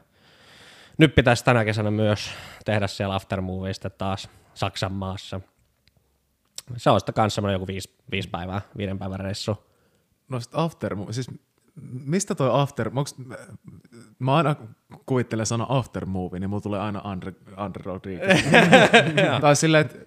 nyt 0.98 1.14
pitäisi 1.14 1.44
tänä 1.44 1.64
kesänä 1.64 1.90
myös 1.90 2.30
tehdä 2.64 2.86
siellä 2.86 3.14
Aftermovieista 3.14 3.90
taas 3.90 4.28
Saksan 4.54 4.92
maassa– 4.92 5.40
se 6.76 6.90
on 6.90 7.00
sitten 7.00 7.14
kanssa 7.14 7.34
semmoinen 7.34 7.54
joku 7.54 7.66
viisi, 7.66 7.94
viisi 8.10 8.28
päivää, 8.28 8.60
viiden 8.76 8.98
päivän 8.98 9.20
reissu. 9.20 9.56
No 10.28 10.40
sitten 10.40 10.60
after, 10.60 10.96
siis 11.10 11.30
mistä 12.04 12.34
toi 12.34 12.50
after, 12.52 12.90
onks, 12.94 13.14
mä 14.18 14.36
aina 14.36 14.56
kuvittelen 15.06 15.46
sana 15.46 15.66
after 15.68 16.06
movie, 16.06 16.40
niin 16.40 16.50
mulla 16.50 16.60
tulee 16.60 16.80
aina 16.80 17.00
Andre, 17.04 17.32
Andre 17.56 17.82
Rodriguez. 17.84 18.44
tai 19.40 19.56
silleen, 19.56 19.86
että 19.86 19.98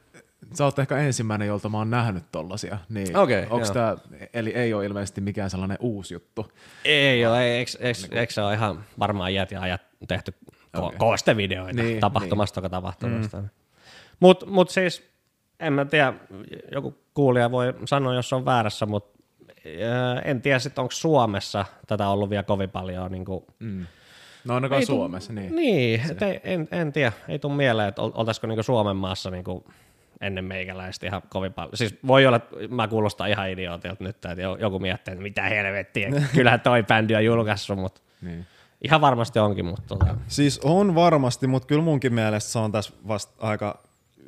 sä 0.53 0.65
oot 0.65 0.79
ehkä 0.79 0.97
ensimmäinen, 0.97 1.47
jolta 1.47 1.69
mä 1.69 1.77
oon 1.77 1.89
nähnyt 1.89 2.23
tollasia. 2.31 2.77
Niin 2.89 3.17
okay, 3.17 3.45
onks 3.49 3.71
tää, 3.71 3.97
eli 4.33 4.49
ei 4.49 4.73
ole 4.73 4.85
ilmeisesti 4.85 5.21
mikään 5.21 5.49
sellainen 5.49 5.77
uusi 5.79 6.13
juttu? 6.13 6.51
Ei 6.85 7.25
ole, 7.25 7.43
ei, 7.43 7.57
eikö, 7.57 7.71
niin 8.11 8.27
se 8.29 8.41
ole 8.41 8.53
ihan 8.53 8.83
varmaan 8.99 9.31
iät 9.31 9.51
ja 9.51 9.61
ajat 9.61 9.81
tehty 10.07 10.33
okay. 10.77 10.97
koostevideoita 10.97 11.83
niin, 11.83 11.99
tapahtumasta 11.99 12.61
niin. 12.61 12.71
tapahtumasta. 12.71 13.41
Mm. 13.41 13.49
Mutta 14.19 14.45
mut 14.45 14.69
siis 14.69 15.09
en 15.59 15.73
mä 15.73 15.85
tiedä, 15.85 16.13
joku 16.71 16.97
kuulija 17.13 17.51
voi 17.51 17.73
sanoa, 17.85 18.13
jos 18.13 18.33
on 18.33 18.45
väärässä, 18.45 18.85
mutta 18.85 19.19
en 20.23 20.41
tiedä 20.41 20.59
sitten, 20.59 20.81
onko 20.81 20.91
Suomessa 20.91 21.65
tätä 21.87 22.09
ollut 22.09 22.29
vielä 22.29 22.43
kovin 22.43 22.69
paljon. 22.69 23.11
Niin 23.11 23.25
kuin, 23.25 23.45
mm. 23.59 23.85
No 24.45 24.55
ainakaan 24.55 24.85
Suomessa, 24.85 25.33
niin. 25.33 25.55
Niin, 25.55 26.01
et 26.11 26.21
ei, 26.21 26.41
en, 26.43 26.67
en 26.71 26.93
tiedä, 26.93 27.11
ei 27.27 27.39
tule 27.39 27.53
mieleen, 27.53 27.89
että 27.89 28.01
oltaisiko 28.01 28.47
niin 28.47 28.63
Suomen 28.63 28.95
maassa 28.95 29.31
niin 29.31 29.43
kuin 29.43 29.63
ennen 30.21 30.45
meikäläistä 30.45 31.07
ihan 31.07 31.21
kovin 31.29 31.53
paljon. 31.53 31.77
Siis 31.77 31.95
voi 32.07 32.25
olla, 32.25 32.37
että 32.37 32.55
mä 32.69 32.87
kuulostan 32.87 33.29
ihan 33.29 33.49
idiootilta 33.49 34.03
nyt, 34.03 34.15
että 34.15 34.41
joku 34.59 34.79
miettii, 34.79 35.11
että 35.11 35.23
mitä 35.23 35.43
helvettiä, 35.43 36.09
kyllähän 36.35 36.61
toi 36.61 36.83
bändi 36.83 37.15
on 37.15 37.25
julkaissut, 37.25 37.79
mutta 37.79 38.01
niin. 38.21 38.45
ihan 38.81 39.01
varmasti 39.01 39.39
onkin. 39.39 39.65
Mutta 39.65 39.83
tota. 39.87 40.15
Siis 40.27 40.59
on 40.63 40.95
varmasti, 40.95 41.47
mutta 41.47 41.67
kyllä 41.67 41.83
munkin 41.83 42.13
mielestä 42.13 42.51
se 42.51 42.59
on 42.59 42.71
tässä 42.71 42.93
vasta 43.07 43.47
aika 43.47 43.83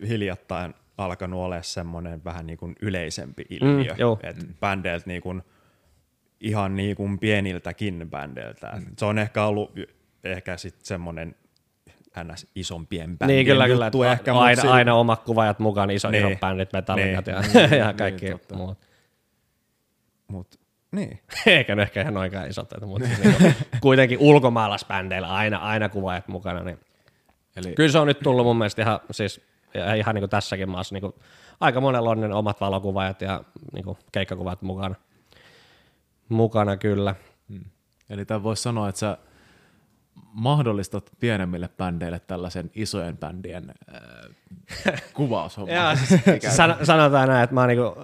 hiljattain 0.07 0.73
alkanut 0.97 1.39
olla 1.39 1.61
semmoinen 1.61 2.23
vähän 2.23 2.47
niin 2.47 2.57
kuin 2.57 2.75
yleisempi 2.81 3.45
ilmiö, 3.49 3.93
mm, 3.93 4.29
että 4.29 4.45
bändeiltä 4.59 5.03
niin 5.07 5.21
kuin, 5.21 5.41
ihan 6.39 6.75
niin 6.75 6.95
kuin 6.95 7.19
pieniltäkin 7.19 8.07
bändeiltä. 8.09 8.71
Mm. 8.75 8.85
Se 8.97 9.05
on 9.05 9.19
ehkä 9.19 9.45
ollut 9.45 9.71
ehkä 10.23 10.57
sitten 10.57 10.85
semmoinen 10.85 11.35
ns. 12.23 12.47
isompien 12.55 13.17
bändien 13.17 13.37
niin, 13.37 13.45
kyllä, 13.45 13.67
juttu 13.67 13.97
kyllä, 13.97 14.11
ehkä. 14.11 14.33
Aina, 14.33 14.61
sillä... 14.61 14.73
aina 14.73 14.95
omat 14.95 15.23
kuvaajat 15.23 15.59
mukaan, 15.59 15.91
iso, 15.91 16.11
niin, 16.11 16.27
isot 16.27 16.39
bändit, 16.39 16.73
metallikat 16.73 17.25
niin, 17.25 17.35
ja, 17.35 17.67
niin, 17.67 17.79
ja 17.85 17.93
kaikki 17.93 18.25
niin, 18.25 18.39
muut. 18.53 18.77
Mut, 20.27 20.59
niin. 20.91 21.19
Eikä 21.45 21.75
ne 21.75 21.81
ehkä 21.81 22.01
ihan 22.01 22.17
oikein 22.17 22.49
isot, 22.49 22.69
mutta 22.85 23.07
niin, 23.23 23.55
kuitenkin 23.81 24.19
ulkomaalaisbändeillä 24.19 25.27
aina, 25.27 25.57
aina 25.57 25.89
kuvaajat 25.89 26.27
mukana. 26.27 26.63
Niin. 26.63 26.79
Eli... 27.55 27.73
Kyllä 27.73 27.91
se 27.91 27.99
on 27.99 28.07
nyt 28.07 28.19
tullut 28.19 28.45
mun 28.45 28.57
mielestä 28.57 28.81
ihan, 28.81 28.99
siis 29.11 29.41
ja 29.73 29.93
ihan 29.93 30.15
niin 30.15 30.21
kuin 30.21 30.29
tässäkin 30.29 30.69
maassa 30.69 30.95
niin 30.95 31.01
kuin, 31.01 31.13
aika 31.59 31.81
monella 31.81 32.09
on 32.09 32.21
ne 32.21 32.35
omat 32.35 32.61
valokuvaajat 32.61 33.21
ja 33.21 33.43
niin 33.73 33.85
kuin, 33.85 33.97
keikkakuvat 34.11 34.61
mukana. 34.61 34.95
Mukana 36.29 36.77
kyllä. 36.77 37.15
Hmm. 37.49 37.65
Eli 38.09 38.25
tämä 38.25 38.43
voisi 38.43 38.63
sanoa, 38.63 38.89
että 38.89 38.99
sä 38.99 39.17
mahdollistat 40.33 41.11
pienemmille 41.19 41.69
bändeille 41.77 42.19
tällaisen 42.19 42.71
isojen 42.75 43.17
bändien 43.17 43.73
äh, 44.87 45.03
kuvaushomman. 45.13 45.97
siis 45.97 46.55
san- 46.55 46.77
sanotaan 46.85 47.27
näin, 47.27 47.43
että 47.43 47.53
mä 47.53 47.61
oon 47.61 47.67
niinku, 47.67 47.95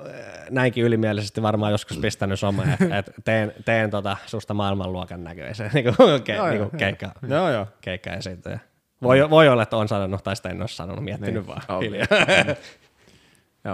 näinkin 0.50 0.84
ylimielisesti 0.84 1.42
varmaan 1.42 1.72
joskus 1.72 1.98
pistänyt 1.98 2.40
someen, 2.40 2.72
että 2.72 2.96
et 2.98 3.12
teen, 3.26 3.54
teen 3.66 3.90
tota 3.90 4.18
susta 4.26 4.54
maailmanluokan 4.54 5.24
näköisen 5.24 5.72
niinku, 5.74 5.92
ke, 6.24 6.36
joo, 6.36 6.50
niinku, 6.50 6.78
keikka, 6.78 7.12
joo, 7.30 7.50
joo. 7.52 7.68
keikka 7.82 8.10
esiintyjä. 8.10 8.60
Voi, 9.02 9.30
voi 9.30 9.50
olla, 9.50 9.64
että 9.64 9.78
on 9.78 9.88
sanonut, 9.88 10.24
tai 10.24 10.36
sitä 10.36 10.50
en 10.50 10.62
ole 10.62 10.68
sanonut, 10.68 11.04
miettinyt 11.04 11.34
niin. 11.34 11.48
vaan 11.48 11.62
okay. 11.64 11.80
hiljaa. 11.82 12.08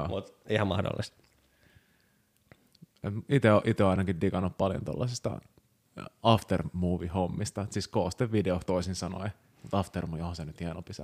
Mutta 0.09 0.31
ihan 0.49 0.67
mahdollista. 0.67 1.17
Itse 3.29 3.51
olen, 3.51 3.89
ainakin 3.89 4.21
digannut 4.21 4.57
paljon 4.57 4.85
tuollaisista 4.85 5.41
aftermovie-hommista, 6.23 7.67
siis 7.69 7.87
koostevideo 7.87 8.59
toisin 8.65 8.95
sanoen. 8.95 9.31
Mutta 9.63 9.79
aftermovie, 9.79 10.19
johon 10.19 10.35
se 10.35 10.45
nyt 10.45 10.59
hienompi. 10.59 10.93
Se, 10.93 11.03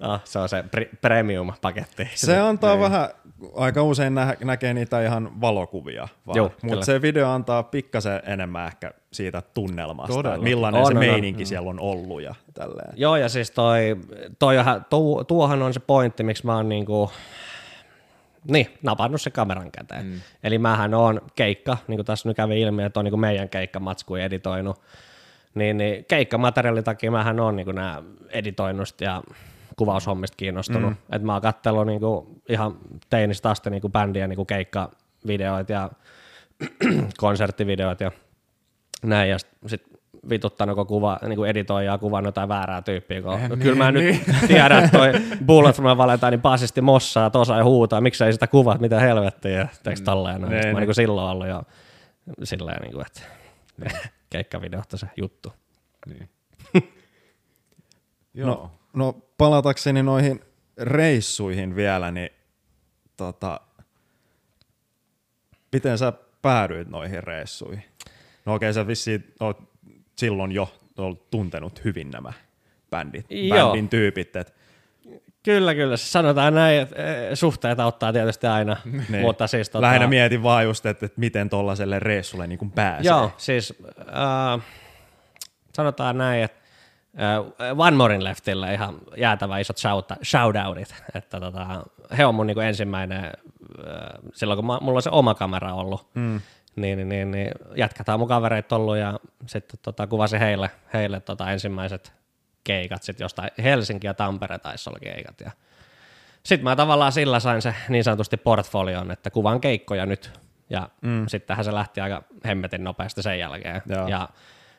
ah, 0.00 0.20
se 0.24 0.38
on 0.38 0.48
se 0.48 0.64
pre- 0.76 0.96
premium-paketti. 1.00 2.08
Se 2.14 2.38
antaa 2.38 2.74
niin. 2.74 2.80
vähän, 2.80 3.08
aika 3.56 3.82
usein 3.82 4.14
nä- 4.14 4.36
näkee 4.44 4.74
niitä 4.74 5.02
ihan 5.02 5.40
valokuvia, 5.40 6.08
mutta 6.62 6.84
se 6.86 7.02
video 7.02 7.30
antaa 7.30 7.62
pikkasen 7.62 8.20
enemmän 8.26 8.66
ehkä 8.66 8.90
siitä 9.12 9.42
tunnelmasta, 9.54 10.14
Todella. 10.14 10.44
millainen 10.44 10.80
on, 10.80 10.86
se 10.86 10.92
on, 10.92 10.98
meininki 10.98 11.42
on. 11.42 11.46
siellä 11.46 11.70
on 11.70 11.80
ollut 11.80 12.22
ja 12.22 12.34
tälleen. 12.54 12.92
Joo, 12.96 13.16
ja 13.16 13.28
siis 13.28 13.50
toi, 13.50 13.96
toi, 14.38 14.56
tuo, 14.90 15.24
tuohan 15.24 15.62
on 15.62 15.74
se 15.74 15.80
pointti, 15.80 16.22
miksi 16.22 16.46
mä 16.46 16.56
oon 16.56 16.68
niinku, 16.68 17.10
niin, 18.50 18.66
napannut 18.82 19.20
se 19.20 19.30
kameran 19.30 19.70
käteen. 19.70 20.06
Mm. 20.06 20.20
Eli 20.42 20.58
mähän 20.58 20.94
on 20.94 21.20
keikka, 21.34 21.76
niin 21.88 21.98
kuin 21.98 22.06
tässä 22.06 22.28
nyt 22.28 22.36
kävi 22.36 22.60
ilmi, 22.60 22.82
että 22.82 23.00
on 23.00 23.04
niin 23.04 23.20
meidän 23.20 23.48
keikkamatskui 23.48 24.22
editoinut, 24.22 24.80
niin, 25.56 25.78
niin 25.78 26.04
keikkamateriaalin 26.08 26.84
takia 26.84 27.10
mähän 27.10 27.40
on 27.40 27.56
niin 27.56 27.74
nämä 27.74 28.02
editoinnusta 28.28 29.04
ja 29.04 29.22
kuvaushommista 29.76 30.36
kiinnostunut. 30.36 30.90
Mm. 30.90 31.16
Et 31.16 31.22
mä 31.22 31.32
oon 31.32 31.42
katsellut 31.42 31.86
niin 31.86 32.00
kuin 32.00 32.26
ihan 32.48 32.76
teinistä 33.10 33.50
asti 33.50 33.70
niin 33.70 33.80
kuin 33.80 33.92
bändien 33.92 34.28
niin 34.28 34.36
kuin 34.36 34.46
keikkavideoita 34.46 35.72
ja 35.72 35.90
konserttivideoita 37.18 38.04
ja 38.04 38.10
näin, 39.02 39.30
ja 39.30 39.38
sitten 39.38 39.68
sit 39.68 39.82
vituttanut, 40.28 40.76
kun 40.76 40.86
kuva, 40.86 41.18
niin 41.26 41.36
kuin 41.36 41.50
editoija 41.50 41.98
kuvannut 41.98 42.28
jotain 42.28 42.48
väärää 42.48 42.82
tyyppiä. 42.82 43.22
Kun, 43.22 43.32
eh, 43.32 43.48
kyllä 43.48 43.62
niin, 43.64 43.78
mä 43.78 43.92
niin. 43.92 44.20
nyt 44.26 44.36
tiedän, 44.48 44.84
että 44.84 44.98
toi 44.98 45.12
Bullet 45.46 45.76
from 45.76 45.98
Valentine 45.98 46.38
basisti 46.38 46.80
mossaa 46.80 47.30
tosa 47.30 47.56
ja 47.56 47.64
huutaa, 47.64 48.00
miksei 48.00 48.32
sitä 48.32 48.46
kuvat, 48.46 48.80
mitä 48.80 49.00
helvettiä, 49.00 49.68
teekö 49.82 50.00
mm. 50.00 50.04
tolleen. 50.04 50.40
No, 50.40 50.48
niin, 50.48 50.68
mä 50.68 50.80
niin 50.80 50.86
kuin 50.86 50.94
silloin 50.94 51.30
ollut 51.30 51.48
jo 51.48 51.62
silleen, 52.42 52.82
niin 52.82 52.92
kuin, 52.92 53.06
että 53.06 53.22
keikkavideohta 54.30 54.96
se 54.96 55.06
juttu. 55.16 55.52
Niin. 56.06 56.30
no, 58.34 58.70
no 58.92 59.12
palatakseni 59.38 60.02
noihin 60.02 60.40
reissuihin 60.76 61.76
vielä, 61.76 62.10
niin 62.10 62.30
tota, 63.16 63.60
miten 65.72 65.98
sä 65.98 66.12
päädyit 66.42 66.88
noihin 66.88 67.24
reissuihin? 67.24 67.84
No 68.44 68.54
okei, 68.54 68.70
okay, 68.70 68.72
sä 68.72 68.86
vissiin 68.86 69.34
oot 69.40 69.62
silloin 70.16 70.52
jo 70.52 70.72
oot 70.98 71.30
tuntenut 71.30 71.84
hyvin 71.84 72.10
nämä 72.10 72.32
bändit, 72.90 73.26
Joo. 73.30 73.66
bändin 73.66 73.88
tyypit. 73.88 74.36
Et. 74.36 74.54
Kyllä, 75.46 75.74
kyllä. 75.74 75.96
Sanotaan 75.96 76.54
näin, 76.54 76.80
että 76.80 76.96
eh, 76.96 77.30
suhteita 77.34 77.86
ottaa 77.86 78.12
tietysti 78.12 78.46
aina. 78.46 78.76
niin. 79.08 79.22
mutta 79.22 79.46
siis, 79.46 79.70
tota... 79.70 79.82
Lähinnä 79.82 80.06
mietin 80.06 80.42
vaan 80.42 80.64
just, 80.64 80.86
että, 80.86 81.06
että 81.06 81.20
miten 81.20 81.50
tuollaiselle 81.50 81.98
reissulle 81.98 82.46
niin 82.46 82.70
pääsee. 82.74 83.10
Joo, 83.10 83.32
siis 83.36 83.74
äh, 84.00 84.64
sanotaan 85.74 86.18
näin, 86.18 86.44
että 86.44 86.58
äh, 87.20 87.78
One 87.78 87.96
Morein 87.96 88.24
Leftille 88.24 88.74
ihan 88.74 88.98
jäätävä 89.16 89.58
isot 89.58 89.78
shout, 89.78 90.08
shoutoutit. 90.24 90.94
Että 91.14 91.40
tota, 91.40 91.84
he 92.18 92.26
on 92.26 92.34
mun 92.34 92.46
niin 92.46 92.62
ensimmäinen, 92.62 93.24
äh, 93.24 93.32
silloin 94.32 94.56
kun 94.56 94.66
mä, 94.66 94.78
mulla 94.80 94.98
on 94.98 95.02
se 95.02 95.10
oma 95.10 95.34
kamera 95.34 95.74
ollut, 95.74 96.06
mm 96.14 96.40
niin, 96.76 96.98
niin, 96.98 97.08
niin, 97.08 97.30
niin 97.30 97.50
jatketaan 97.76 98.18
mun 98.18 98.28
kavereita 98.28 98.76
ollut 98.76 98.96
ja 98.96 99.20
sitten 99.46 99.78
tota, 99.82 100.06
kuvasin 100.06 100.40
heille, 100.40 100.70
heille 100.92 101.20
tota, 101.20 101.50
ensimmäiset 101.50 102.12
keikat 102.66 103.02
sitten 103.02 103.24
jostain 103.24 103.50
Helsinki 103.62 104.06
ja 104.06 104.14
Tampere 104.14 104.58
taisi 104.58 104.90
olla 104.90 104.98
keikat 104.98 105.40
ja 105.40 105.50
sitten 106.42 106.64
mä 106.64 106.76
tavallaan 106.76 107.12
sillä 107.12 107.40
sain 107.40 107.62
se 107.62 107.74
niin 107.88 108.04
sanotusti 108.04 108.36
portfolion, 108.36 109.10
että 109.10 109.30
kuvan 109.30 109.60
keikkoja 109.60 110.06
nyt 110.06 110.40
ja 110.70 110.88
mm. 111.02 111.24
sittenhän 111.28 111.64
se 111.64 111.74
lähti 111.74 112.00
aika 112.00 112.22
hemmetin 112.46 112.84
nopeasti 112.84 113.22
sen 113.22 113.38
jälkeen 113.38 113.82
Joo. 113.86 114.08
ja, 114.08 114.28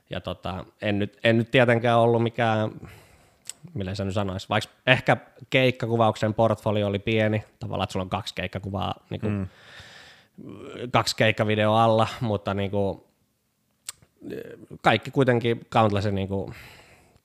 ja 0.10 0.22
tota, 0.22 0.66
en, 0.82 1.00
nyt, 1.00 1.20
en 1.24 1.38
nyt 1.38 1.52
tietenkään 1.52 2.00
ollut 2.00 2.24
mikään 2.24 2.72
millä 3.74 3.96
se 3.96 4.06
nyt 4.06 4.14
sanoisi, 4.14 4.50
vaikka 4.50 4.72
ehkä 4.88 5.18
keikkakuvauksen 5.50 6.34
portfolio 6.34 6.88
oli 6.88 7.00
pieni, 7.00 7.44
tavallaan, 7.60 7.84
että 7.84 7.94
sulla 7.94 8.04
on 8.04 8.10
kaksi 8.10 8.36
keikkakuvaa 8.36 8.96
niin 9.10 9.22
kuin 9.22 9.34
mm 9.34 9.48
kaksi 10.92 11.16
keikkavideo 11.16 11.76
alla, 11.76 12.08
mutta 12.22 12.54
niin 12.54 12.72
kuin, 12.72 13.04
kaikki 14.82 15.12
kuitenkin 15.12 15.66
Countlessin 15.72 16.16
niin 16.16 16.28
kuin, 16.28 16.54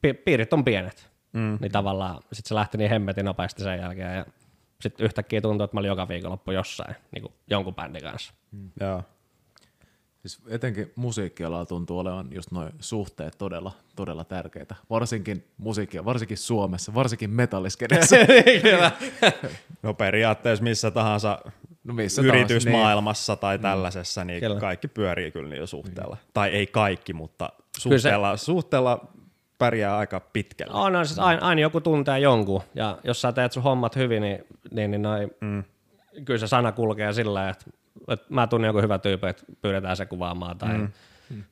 pi- 0.02 0.14
piirit 0.14 0.52
on 0.52 0.64
pienet, 0.64 1.10
mm. 1.32 1.58
niin 1.60 1.72
tavallaan 1.72 2.22
sitten 2.32 2.48
se 2.48 2.54
lähti 2.54 2.78
niin 2.78 2.90
hemmetin 2.90 3.24
nopeasti 3.24 3.62
sen 3.62 3.78
jälkeen 3.78 4.16
ja 4.16 4.26
sitten 4.80 5.04
yhtäkkiä 5.04 5.40
tuntui, 5.40 5.64
että 5.64 5.76
mä 5.76 5.80
olin 5.80 5.88
joka 5.88 6.08
viikonloppu 6.08 6.50
jossain 6.50 6.94
niin 7.12 7.22
kuin 7.22 7.32
jonkun 7.50 7.74
bändin 7.74 8.02
kanssa. 8.02 8.32
Joo. 8.80 9.02
Siis 10.22 10.42
etenkin 10.48 10.92
musiikkialalla 10.96 11.66
tuntuu 11.66 11.98
olevan 11.98 12.28
just 12.32 12.50
noin 12.50 12.72
suhteet 12.80 13.38
todella, 13.38 13.72
todella 13.96 14.24
tärkeitä. 14.24 14.74
Varsinkin 14.90 15.44
musiikkia, 15.58 16.04
varsinkin 16.04 16.38
Suomessa, 16.38 16.94
varsinkin 16.94 17.30
metalliskedessä. 17.30 18.16
No 19.82 19.94
periaatteessa 19.94 20.64
missä 20.64 20.90
tahansa 20.90 21.38
No 21.84 21.94
missä 21.94 22.22
yritysmaailmassa 22.22 23.36
tai 23.36 23.58
tällaisessa, 23.58 24.24
niin 24.24 24.40
Kyllä. 24.40 24.60
kaikki 24.60 24.88
pyörii 24.88 25.30
kyllä 25.30 25.48
niillä 25.48 25.66
suhteella. 25.66 26.16
Tai 26.34 26.50
ei 26.50 26.66
kaikki, 26.66 27.12
mutta 27.12 27.52
suhteella, 27.78 28.36
suhteella 28.36 29.11
pärjää 29.62 29.96
aika 29.96 30.20
pitkälle. 30.20 30.74
On, 30.74 30.96
on 30.96 31.06
siis 31.06 31.18
aina, 31.18 31.46
aina, 31.46 31.60
joku 31.60 31.80
tuntee 31.80 32.18
jonkun, 32.18 32.62
ja 32.74 32.98
jos 33.04 33.20
sä 33.20 33.32
teet 33.32 33.52
sun 33.52 33.62
hommat 33.62 33.96
hyvin, 33.96 34.22
niin, 34.22 34.44
niin, 34.70 34.90
niin 34.90 35.02
noi, 35.02 35.28
mm. 35.40 35.64
kyllä 36.24 36.38
se 36.38 36.46
sana 36.46 36.72
kulkee 36.72 37.12
sillä 37.12 37.48
että, 37.48 37.64
että 38.08 38.26
mä 38.28 38.46
tunnen 38.46 38.68
joku 38.68 38.80
hyvä 38.80 38.98
tyyppi, 38.98 39.26
että 39.26 39.42
pyydetään 39.62 39.96
se 39.96 40.06
kuvaamaan, 40.06 40.58
tai 40.58 40.78
mm. 40.78 40.88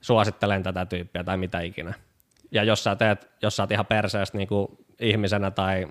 suosittelen 0.00 0.62
tätä 0.62 0.86
tyyppiä, 0.86 1.24
tai 1.24 1.36
mitä 1.36 1.61
ikinä. 1.61 1.94
Ja 2.50 2.64
jos 2.64 2.84
sä 2.84 2.96
teet, 2.96 3.30
jos 3.42 3.56
sä 3.56 3.62
oot 3.62 3.70
ihan 3.70 3.86
perseestä 3.86 4.38
niin 4.38 4.48
kuin 4.48 4.68
ihmisenä, 5.00 5.50
tai, 5.50 5.88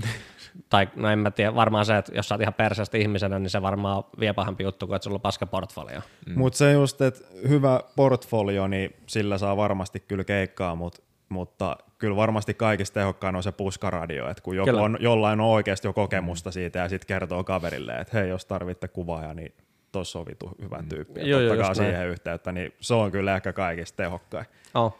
tai 0.70 0.88
no 0.96 1.08
en 1.08 1.18
mä 1.18 1.30
tiedä, 1.30 1.54
varmaan 1.54 1.86
se, 1.86 1.96
että 1.96 2.12
jos 2.14 2.28
sä 2.28 2.34
oot 2.34 2.42
ihan 2.42 2.54
perseestä 2.54 2.98
ihmisenä, 2.98 3.38
niin 3.38 3.50
se 3.50 3.62
varmaan 3.62 4.04
vie 4.20 4.32
pahempi 4.32 4.64
juttu 4.64 4.86
kuin, 4.86 4.96
että 4.96 5.04
sulla 5.04 5.16
on 5.16 5.20
paska 5.20 5.46
portfolio. 5.46 6.00
Mm. 6.26 6.38
Mutta 6.38 6.56
se 6.56 6.72
just, 6.72 7.00
että 7.00 7.24
hyvä 7.48 7.80
portfolio, 7.96 8.66
niin 8.66 8.96
sillä 9.06 9.38
saa 9.38 9.56
varmasti 9.56 10.00
kyllä 10.00 10.24
keikkaa, 10.24 10.74
mut, 10.74 11.09
mutta 11.30 11.76
kyllä 11.98 12.16
varmasti 12.16 12.54
kaikista 12.54 12.94
tehokkain 12.94 13.36
on 13.36 13.42
se 13.42 13.52
puskaradio, 13.52 14.30
että 14.30 14.42
kun 14.42 14.56
joku 14.56 14.76
on, 14.76 14.96
jollain 15.00 15.40
on 15.40 15.46
oikeasti 15.46 15.88
jo 15.88 15.92
kokemusta 15.92 16.50
siitä 16.50 16.78
ja 16.78 16.88
sitten 16.88 17.06
kertoo 17.06 17.44
kaverille, 17.44 17.92
että 17.92 18.18
hei, 18.18 18.28
jos 18.28 18.44
tarvitte 18.44 18.88
kuvaaja, 18.88 19.34
niin 19.34 19.54
tuossa 19.92 20.18
on 20.18 20.26
vitu 20.26 20.50
hyvä 20.62 20.84
tyyppi, 20.88 21.20
Joo, 21.30 21.40
joo, 21.40 21.54
joo, 21.54 21.62
näin. 21.64 21.76
siihen 21.76 22.08
yhteyttä, 22.08 22.52
niin 22.52 22.72
se 22.80 22.94
on 22.94 23.10
kyllä 23.10 23.36
ehkä 23.36 23.52
kaikista 23.52 23.96
tehokkain. 23.96 24.46
Oh. 24.74 24.98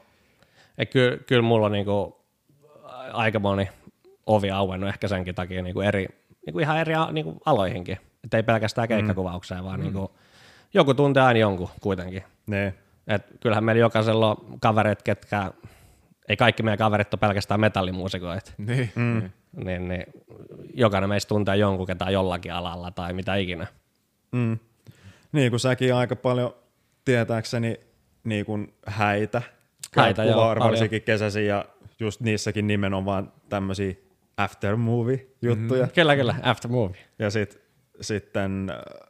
Kyllä, 0.93 1.17
kyllä 1.27 1.43
mulla 1.43 1.67
on 1.67 1.73
niinku 1.73 2.21
aika 3.13 3.39
moni 3.39 3.69
ovi 4.27 4.51
auennut 4.51 4.89
ehkä 4.89 5.09
senkin 5.09 5.35
takia 5.35 5.63
niinku 5.63 5.81
eri, 5.81 6.07
niinku 6.47 6.59
ihan 6.59 6.79
eri 6.79 6.95
niinku 7.13 7.39
aloihinkin. 7.47 7.99
Et 8.25 8.35
ei 8.35 8.43
pelkästään 8.43 8.89
keikkakuvaukseen, 8.89 9.65
vaan 9.65 9.81
niinku, 9.81 10.11
joku 10.75 10.95
tuntee 10.95 11.23
aina 11.23 11.41
jonkun 11.41 11.69
kuitenkin. 11.81 12.23
Niin. 12.47 12.75
Et 13.07 13.23
kyllähän 13.41 13.65
meillä 13.65 13.81
jokaisella 13.81 14.31
on 14.31 14.37
kaverit, 14.61 15.03
ketkä, 15.03 15.53
ei 16.31 16.37
kaikki 16.37 16.63
meidän 16.63 16.79
kaverit 16.79 17.15
ole 17.15 17.19
pelkästään 17.21 17.61
metallimuusikoita, 17.61 18.53
Niin, 18.59 18.93
mm. 18.95 19.19
niin. 19.19 19.33
niin, 19.65 19.89
niin 19.89 20.05
jokainen 20.75 21.09
meistä 21.09 21.29
tuntee 21.29 21.57
jonkun, 21.57 21.87
ketä 21.87 22.05
on 22.05 22.13
jollakin 22.13 22.53
alalla 22.53 22.91
tai 22.91 23.13
mitä 23.13 23.37
ikinä. 23.37 23.67
Mm. 24.33 24.59
Niin 25.33 25.51
kuin 25.51 25.61
säkin 25.61 25.95
aika 25.95 26.17
paljon 26.17 26.55
tietääkseni 27.05 27.81
niin 28.25 28.47
kuin 28.47 28.75
häitä, 28.87 29.43
Häitä, 29.97 30.25
joo, 30.25 30.57
varsinkin 30.59 31.03
kesäisin 31.03 31.47
ja 31.47 31.65
just 32.01 32.21
niissäkin 32.21 32.67
nimenomaan 32.67 33.33
tämmöisiä 33.49 33.95
aftermovie-juttuja. 34.37 35.85
Mm. 35.87 35.93
Kyllä, 35.95 36.17
kyllä, 36.17 36.35
after 36.43 36.71
movie. 36.71 37.01
Ja 37.19 37.31
sit, 37.31 37.61
sitten 38.01 38.71
äh, 38.71 39.10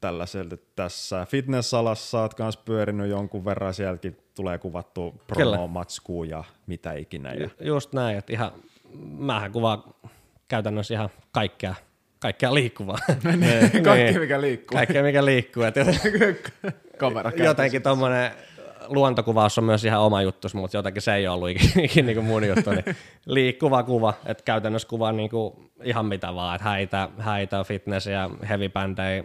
tällaiselta 0.00 0.56
tässä 0.76 1.26
fitness-alassa 1.26 2.20
oot 2.20 2.34
kans 2.34 2.56
pyörinyt 2.56 3.10
jonkun 3.10 3.44
verran, 3.44 3.74
sieltäkin 3.74 4.16
tulee 4.34 4.58
kuvattu 4.58 5.22
promo-matskuu 5.26 6.24
ja 6.24 6.44
mitä 6.66 6.92
ikinä. 6.92 7.32
Ja, 7.32 7.48
Just 7.60 7.92
näin, 7.92 8.18
että 8.18 8.32
ihan, 8.32 8.52
mähän 9.18 9.52
kuvaan 9.52 9.82
käytännössä 10.48 10.94
ihan 10.94 11.08
kaikkea, 11.32 11.74
kaikkea 12.18 12.54
liikkuvaa. 12.54 12.98
Kaikki, 13.84 14.18
mikä 14.18 14.40
liikkuu. 14.40 14.76
Kaikkea, 14.76 15.02
mikä 15.02 15.24
liikkuu. 15.24 15.62
Et 15.62 15.74
jotenkin 17.44 17.82
tommonen 17.82 18.32
luontokuvaus 18.86 19.58
on 19.58 19.64
myös 19.64 19.84
ihan 19.84 20.00
oma 20.00 20.22
juttu, 20.22 20.48
mutta 20.54 20.76
jotenkin 20.76 21.02
se 21.02 21.14
ei 21.14 21.28
ollut 21.28 21.48
ikinä, 21.50 22.06
niin 22.06 22.24
mun 22.24 22.48
juttu. 22.48 22.70
Niin 22.70 22.96
liikkuva 23.26 23.82
kuva, 23.82 24.14
että 24.26 24.44
käytännössä 24.44 24.88
kuvaa 24.88 25.12
niinku 25.12 25.70
ihan 25.82 26.06
mitä 26.06 26.34
vaan, 26.34 26.56
että 26.56 26.68
häitä, 26.68 27.08
häitä, 27.18 27.64
fitnessiä, 27.64 28.30
heavy-bändejä, 28.48 29.24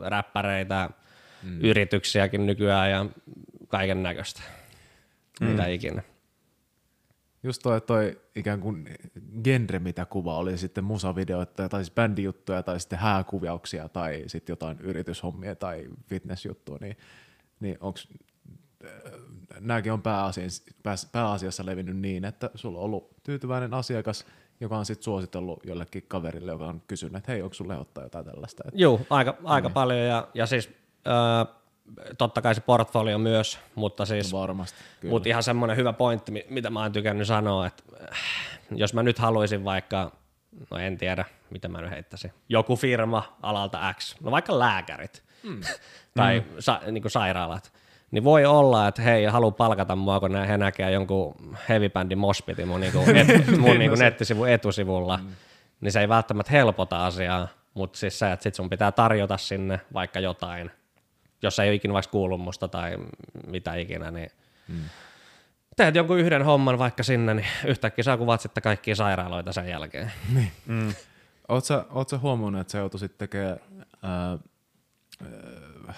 räppäreitä, 0.00 0.90
mm. 1.42 1.60
yrityksiäkin 1.60 2.46
nykyään 2.46 2.90
ja 2.90 3.06
kaiken 3.68 4.02
näköistä. 4.02 4.42
Mm. 5.40 5.46
Mitä 5.46 5.66
ikinä. 5.66 6.02
Just 7.42 7.62
toi, 7.62 7.80
toi 7.80 8.20
ikään 8.36 8.60
kuin 8.60 8.88
genre, 9.44 9.78
mitä 9.78 10.04
kuva 10.06 10.36
oli 10.36 10.58
sitten 10.58 10.84
musavideoita 10.84 11.68
tai 11.68 11.84
siis 11.84 11.94
bändijuttuja 11.94 12.62
tai 12.62 12.80
sitten 12.80 12.98
hääkuvauksia 12.98 13.88
tai 13.88 14.24
sitten 14.26 14.52
jotain 14.52 14.80
yrityshommia 14.80 15.54
tai 15.54 15.88
fitnessjuttua, 16.06 16.78
niin, 16.80 16.96
niin 17.60 17.76
onko 17.80 17.98
nämäkin 19.60 19.92
on 19.92 20.02
pääasiassa, 20.02 20.62
pääasiassa 21.12 21.66
levinnyt 21.66 21.96
niin, 21.96 22.24
että 22.24 22.50
sulla 22.54 22.78
on 22.78 22.84
ollut 22.84 23.10
tyytyväinen 23.22 23.74
asiakas, 23.74 24.26
joka 24.60 24.78
on 24.78 24.86
sitten 24.86 25.04
suositellut 25.04 25.60
jollekin 25.64 26.04
kaverille, 26.08 26.52
joka 26.52 26.66
on 26.66 26.82
kysynyt, 26.88 27.16
että 27.16 27.32
hei, 27.32 27.42
onko 27.42 27.54
sulle 27.54 27.78
ottaa 27.78 28.04
jotain 28.04 28.24
tällaista. 28.24 28.64
Joo, 28.72 29.00
aika, 29.10 29.34
aika 29.44 29.70
paljon 29.70 30.00
ja, 30.00 30.28
ja 30.34 30.46
siis 30.46 30.70
äh, 31.06 31.56
totta 32.18 32.42
kai 32.42 32.54
se 32.54 32.60
portfolio 32.60 33.18
myös, 33.18 33.58
mutta 33.74 34.06
siis 34.06 34.32
varmasti, 34.32 34.78
kyllä. 35.00 35.12
Mutta 35.12 35.28
ihan 35.28 35.42
semmoinen 35.42 35.76
hyvä 35.76 35.92
pointti, 35.92 36.32
mi- 36.32 36.46
mitä 36.48 36.70
mä 36.70 36.80
oon 36.82 36.92
tykännyt 36.92 37.26
sanoa, 37.26 37.66
että 37.66 37.82
äh, 38.12 38.18
jos 38.70 38.94
mä 38.94 39.02
nyt 39.02 39.18
haluaisin 39.18 39.64
vaikka, 39.64 40.12
no 40.70 40.78
en 40.78 40.98
tiedä, 40.98 41.24
mitä 41.50 41.68
mä 41.68 41.80
nyt 41.80 41.90
heittäisin, 41.90 42.32
joku 42.48 42.76
firma 42.76 43.36
alalta 43.42 43.94
X, 43.98 44.20
no 44.20 44.30
vaikka 44.30 44.58
lääkärit 44.58 45.22
mm. 45.42 45.60
tai 46.16 46.42
sa- 46.58 46.80
niin 46.90 47.10
sairaalat, 47.10 47.72
niin 48.10 48.24
voi 48.24 48.44
olla, 48.44 48.88
että 48.88 49.02
hei, 49.02 49.24
haluaa 49.24 49.50
palkata 49.50 49.96
mua, 49.96 50.20
kun 50.20 50.44
he 50.44 50.58
näkee 50.58 50.90
jonkun 50.90 51.34
heavy-bändin 51.68 52.18
mospitin 52.18 52.68
mun, 52.68 52.80
niinku 52.80 52.98
et, 53.14 53.58
mun 53.60 53.78
niinku 53.78 53.96
nettisivun 53.96 54.48
etusivulla, 54.48 55.16
mm. 55.16 55.32
niin 55.80 55.92
se 55.92 56.00
ei 56.00 56.08
välttämättä 56.08 56.52
helpota 56.52 57.06
asiaa, 57.06 57.48
mutta 57.74 57.98
siis 57.98 58.18
se, 58.18 58.32
että 58.32 58.42
sit 58.42 58.54
sun 58.54 58.70
pitää 58.70 58.92
tarjota 58.92 59.36
sinne 59.36 59.80
vaikka 59.94 60.20
jotain, 60.20 60.70
jos 61.42 61.58
ei 61.58 61.68
ole 61.68 61.74
ikinä 61.74 61.94
vaikka 61.94 62.10
kuullut 62.10 62.40
musta 62.40 62.68
tai 62.68 62.96
mitä 63.46 63.74
ikinä, 63.74 64.10
niin 64.10 64.30
mm. 64.68 64.84
teet 65.76 65.94
jonkun 65.94 66.18
yhden 66.18 66.42
homman 66.42 66.78
vaikka 66.78 67.02
sinne, 67.02 67.34
niin 67.34 67.46
yhtäkkiä 67.66 68.02
sä 68.02 68.16
kuvat 68.16 68.40
sitten 68.40 68.62
kaikkia 68.62 68.96
sairaaloita 68.96 69.52
sen 69.52 69.68
jälkeen. 69.68 70.12
Sä, 71.64 71.84
oot 71.90 72.08
sä 72.08 72.18
huomannut, 72.18 72.60
että 72.60 72.70
sä 72.70 72.78
joutuisit 72.78 73.18
tekemään 73.18 73.58
ää, 74.02 74.38
ää, 75.22 75.94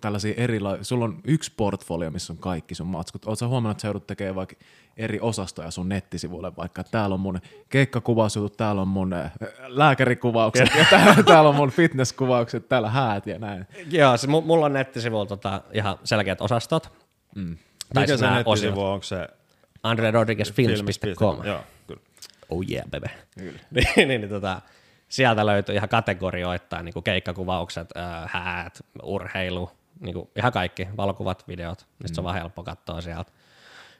tällaisia 0.00 0.34
erilaisia, 0.36 0.84
sulla 0.84 1.04
on 1.04 1.20
yksi 1.24 1.52
portfolio, 1.56 2.10
missä 2.10 2.32
on 2.32 2.38
kaikki 2.38 2.74
sun 2.74 2.86
matskut. 2.86 3.26
Sä 3.38 3.48
huomannut, 3.48 3.70
että 3.70 3.82
sä 3.82 3.88
joudut 3.88 4.06
tekemään 4.06 4.34
vaikka 4.34 4.56
eri 4.96 5.20
osastoja 5.20 5.70
sun 5.70 5.88
nettisivuille, 5.88 6.56
vaikka 6.56 6.80
että 6.80 6.90
täällä 6.90 7.14
on 7.14 7.20
mun 7.20 7.40
keikkakuvausjutut, 7.68 8.56
täällä 8.56 8.82
on 8.82 8.88
mun 8.88 9.12
ää, 9.12 9.30
lääkärikuvaukset 9.66 10.68
ja 10.78 10.86
täällä, 10.90 11.22
täällä 11.32 11.48
on 11.48 11.56
mun 11.56 11.70
fitnesskuvaukset, 11.70 12.68
täällä 12.68 12.90
häät 12.90 13.26
ja 13.26 13.38
näin. 13.38 13.66
Joo, 13.90 14.16
se, 14.16 14.26
mu- 14.26 14.44
mulla 14.44 14.66
on 14.66 14.72
nettisivuilla 14.72 15.26
tota, 15.26 15.62
ihan 15.72 15.98
selkeät 16.04 16.40
osastot. 16.40 16.92
Mm. 17.34 17.56
Mikä 17.94 18.16
se 18.16 18.30
nettisivu 18.30 18.80
on, 18.80 18.92
onko 18.92 19.02
se 19.02 19.28
AndreRodriguezFilms.com. 19.82 21.44
Joo, 21.44 21.60
kyllä. 21.86 22.00
Oh 22.48 22.64
yeah, 22.70 22.90
baby. 22.90 23.06
niin, 23.36 23.60
niin, 23.96 24.08
niin, 24.08 24.28
tota, 24.28 24.60
sieltä 25.14 25.46
löytyy 25.46 25.74
ihan 25.74 25.88
kategorioittain 25.88 26.84
niin 26.84 26.92
kuin 26.92 27.04
keikkakuvaukset, 27.04 27.90
häät, 28.26 28.80
urheilu, 29.02 29.70
niin 30.00 30.14
kuin 30.14 30.30
ihan 30.36 30.52
kaikki, 30.52 30.88
valokuvat, 30.96 31.48
videot, 31.48 31.78
niin 31.78 32.10
mm. 32.10 32.14
se 32.14 32.20
on 32.20 32.24
vaan 32.24 32.36
helppo 32.36 32.62
katsoa 32.62 33.00
sieltä. 33.00 33.32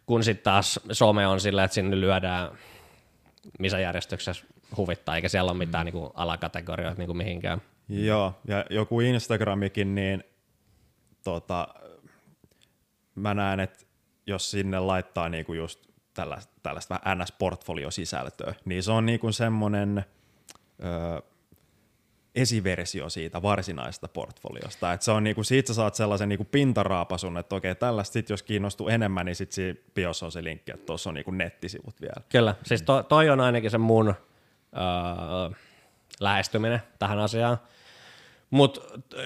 Kun 0.07 0.25
sitten 0.25 0.45
taas 0.45 0.81
some 0.93 1.27
on 1.27 1.41
silleen, 1.41 1.65
että 1.65 1.75
sinne 1.75 2.01
lyödään 2.01 2.51
missä 3.59 3.79
järjestyksessä 3.79 4.47
huvittaa, 4.77 5.17
eikä 5.17 5.29
siellä 5.29 5.51
ole 5.51 5.59
mitään 5.59 5.83
mm. 5.83 5.85
niin 5.85 5.93
kuin 5.93 6.11
alakategorioita 6.15 6.99
niin 6.99 7.07
kuin 7.07 7.17
mihinkään. 7.17 7.63
Joo, 7.89 8.35
ja 8.49 8.65
joku 8.71 9.01
Instagramikin, 9.01 9.95
niin 9.95 10.25
tota, 11.25 11.69
mä 13.15 13.35
näen, 13.35 13.61
että 13.61 13.85
jos 14.27 14.51
sinne 14.51 14.81
laittaa 14.81 15.29
niinku 15.29 15.55
just 15.55 15.87
tällaista, 16.15 16.53
tällaista 16.63 17.01
vähän 17.05 17.19
NS-portfoliosisältöä, 17.19 18.55
niin 18.65 18.83
se 18.83 18.93
on 18.93 19.07
niinku 19.07 19.33
semmoinen 19.33 20.05
ö, 20.81 21.23
esiversio 22.35 23.09
siitä 23.09 23.43
varsinaisesta 23.43 24.09
portfoliosta. 24.09 24.93
Et 24.93 25.03
se 25.03 25.11
on 25.11 25.25
niinku, 25.25 25.43
siitä 25.43 25.67
sä 25.67 25.75
saat 25.75 25.95
sellaisen 25.95 26.29
niinku 26.29 26.45
pintaraapasun, 26.45 27.39
että 27.39 27.55
okei, 27.55 27.75
tällaista 27.75 28.13
sit 28.13 28.31
jos 28.31 28.43
kiinnostuu 28.43 28.89
enemmän, 28.89 29.27
niin 29.27 29.37
sitten 29.37 29.55
siinä 29.55 29.81
biossa 29.95 30.27
on 30.27 30.33
se 30.33 30.45
linkki, 30.45 30.73
että 30.73 30.87
tuossa 30.87 31.11
on 31.11 31.15
niinku 31.15 31.31
nettisivut 31.31 32.01
vielä. 32.01 32.23
Kyllä, 32.29 32.55
siis 32.63 32.83
to, 32.83 33.03
toi 33.03 33.31
on 33.31 33.41
ainakin 33.41 33.71
se 33.71 33.79
mun 33.79 34.09
öö, 34.09 34.15
lähestyminen 36.21 36.83
tähän 36.99 37.19
asiaan. 37.19 37.59
Mutta 38.51 38.81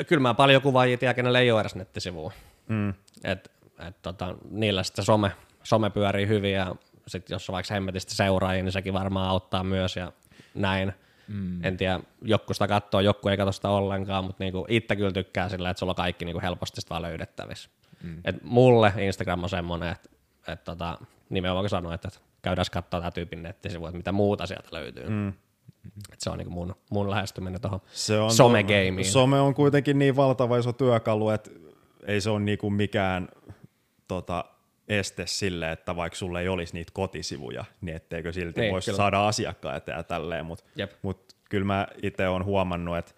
kyllä 0.07 0.21
mä 0.21 0.35
paljon 0.35 0.63
kuvaajia 0.63 0.99
tiedän, 0.99 1.15
kenellä 1.15 1.41
ei 1.41 1.51
ole 1.51 1.61
edes 1.61 1.75
nettisivua. 1.75 2.33
Mm. 2.69 2.95
Et 3.25 3.59
et 3.87 4.03
tota, 4.03 4.35
niillä 4.51 4.83
sitten 4.83 5.05
some, 5.05 5.33
some 5.63 5.91
pyörii 5.91 6.29
hyvin 6.29 6.53
ja 6.53 6.75
sitten 7.07 7.35
jos 7.35 7.49
on 7.49 7.53
vaikka 7.53 7.75
hemmetistä 7.75 8.15
seuraajia, 8.15 8.63
niin 8.63 8.73
sekin 8.73 8.93
varmaan 8.95 9.29
auttaa 9.29 9.65
myös 9.65 9.97
ja 9.97 10.13
näin. 10.55 10.93
Mm. 11.29 11.65
En 11.65 11.77
tiedä, 11.77 12.01
joku 12.23 12.53
sitä 12.55 12.69
katsoo, 12.69 13.01
joku 13.01 13.29
ei 13.29 13.37
katso 13.37 13.53
sitä 13.53 13.69
ollenkaan, 13.69 14.25
mutta 14.25 14.45
niinku 14.45 14.67
itse 14.69 14.97
kyllä 14.97 15.13
tykkää 15.13 15.49
sillä, 15.49 15.71
että 15.71 15.79
sulla 15.79 15.93
on 15.93 15.97
kaikki 15.97 16.25
niinku 16.25 16.41
helposti 16.41 16.81
vaan 16.91 17.03
löydettävissä. 17.03 17.71
Mm. 18.03 18.21
Et 18.25 18.43
mulle 18.43 18.93
Instagram 18.99 19.43
on 19.43 19.49
semmoinen, 19.49 19.89
että 19.89 20.11
et 20.49 20.65
tota, 20.65 20.99
nimenomaan 21.31 21.69
sanoa, 21.69 21.95
että 21.95 22.09
käydään 22.43 22.67
katsoa 22.73 23.01
tämä 23.01 23.11
tyypin 23.11 23.43
nettisivu, 23.43 23.87
että 23.87 23.97
mitä 23.97 24.13
muuta 24.13 24.47
sieltä 24.47 24.69
löytyy. 24.73 25.09
Mm. 25.09 25.29
Et 26.13 26.21
se 26.21 26.31
on 26.31 26.39
niinku 26.39 26.53
mun, 26.53 26.75
mun 26.91 27.11
lähestyminen 27.11 27.61
tuohon 27.61 27.81
some-gameen. 28.29 29.05
Some 29.05 29.41
on 29.41 29.55
kuitenkin 29.55 29.99
niin 29.99 30.17
valtava 30.17 30.57
iso 30.57 30.73
työkalu, 30.73 31.31
että 31.31 31.51
ei 32.07 32.21
se 32.21 32.31
ole 32.31 32.41
niinku 32.41 32.71
mikään 32.71 33.29
tota, 34.09 34.45
este 34.89 35.27
sille, 35.27 35.73
että 35.73 35.97
vaikka 35.97 36.17
sulle 36.17 36.41
ei 36.41 36.49
olisi 36.49 36.75
niitä 36.75 36.93
kotisivuja, 36.95 37.65
niin 37.81 37.97
etteikö 37.97 38.33
silti 38.33 38.61
niin, 38.61 38.73
voisi 38.73 38.87
kyllä. 38.87 38.97
saada 38.97 39.29
asiakkaita 39.29 39.91
ja 39.91 40.03
tälleen, 40.03 40.47
mutta 40.47 40.65
mut 41.03 41.37
kyllä 41.51 41.65
mä 41.65 41.87
itse 42.03 42.29
olen 42.29 42.45
huomannut, 42.45 42.97
että, 42.97 43.13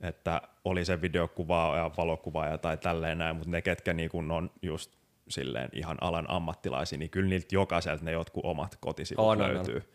että 0.00 0.42
oli 0.64 0.84
se 0.84 1.02
videokuva 1.02 1.76
ja 1.76 1.90
valokuvaaja 1.96 2.58
tai 2.58 2.76
tälleen 2.76 3.18
näin, 3.18 3.36
mutta 3.36 3.50
ne 3.50 3.62
ketkä 3.62 3.92
niin 3.92 4.10
kun 4.10 4.30
on 4.30 4.50
just 4.62 4.90
silleen 5.28 5.68
ihan 5.72 5.96
alan 6.00 6.30
ammattilaisia, 6.30 6.98
niin 6.98 7.10
kyllä 7.10 7.28
niiltä 7.28 7.54
jokaiselta 7.54 8.04
ne 8.04 8.12
jotkut 8.12 8.44
omat 8.44 8.76
kotisivut 8.80 9.24
on, 9.24 9.38
löytyy. 9.38 9.74
On, 9.74 9.82
on. 9.82 9.94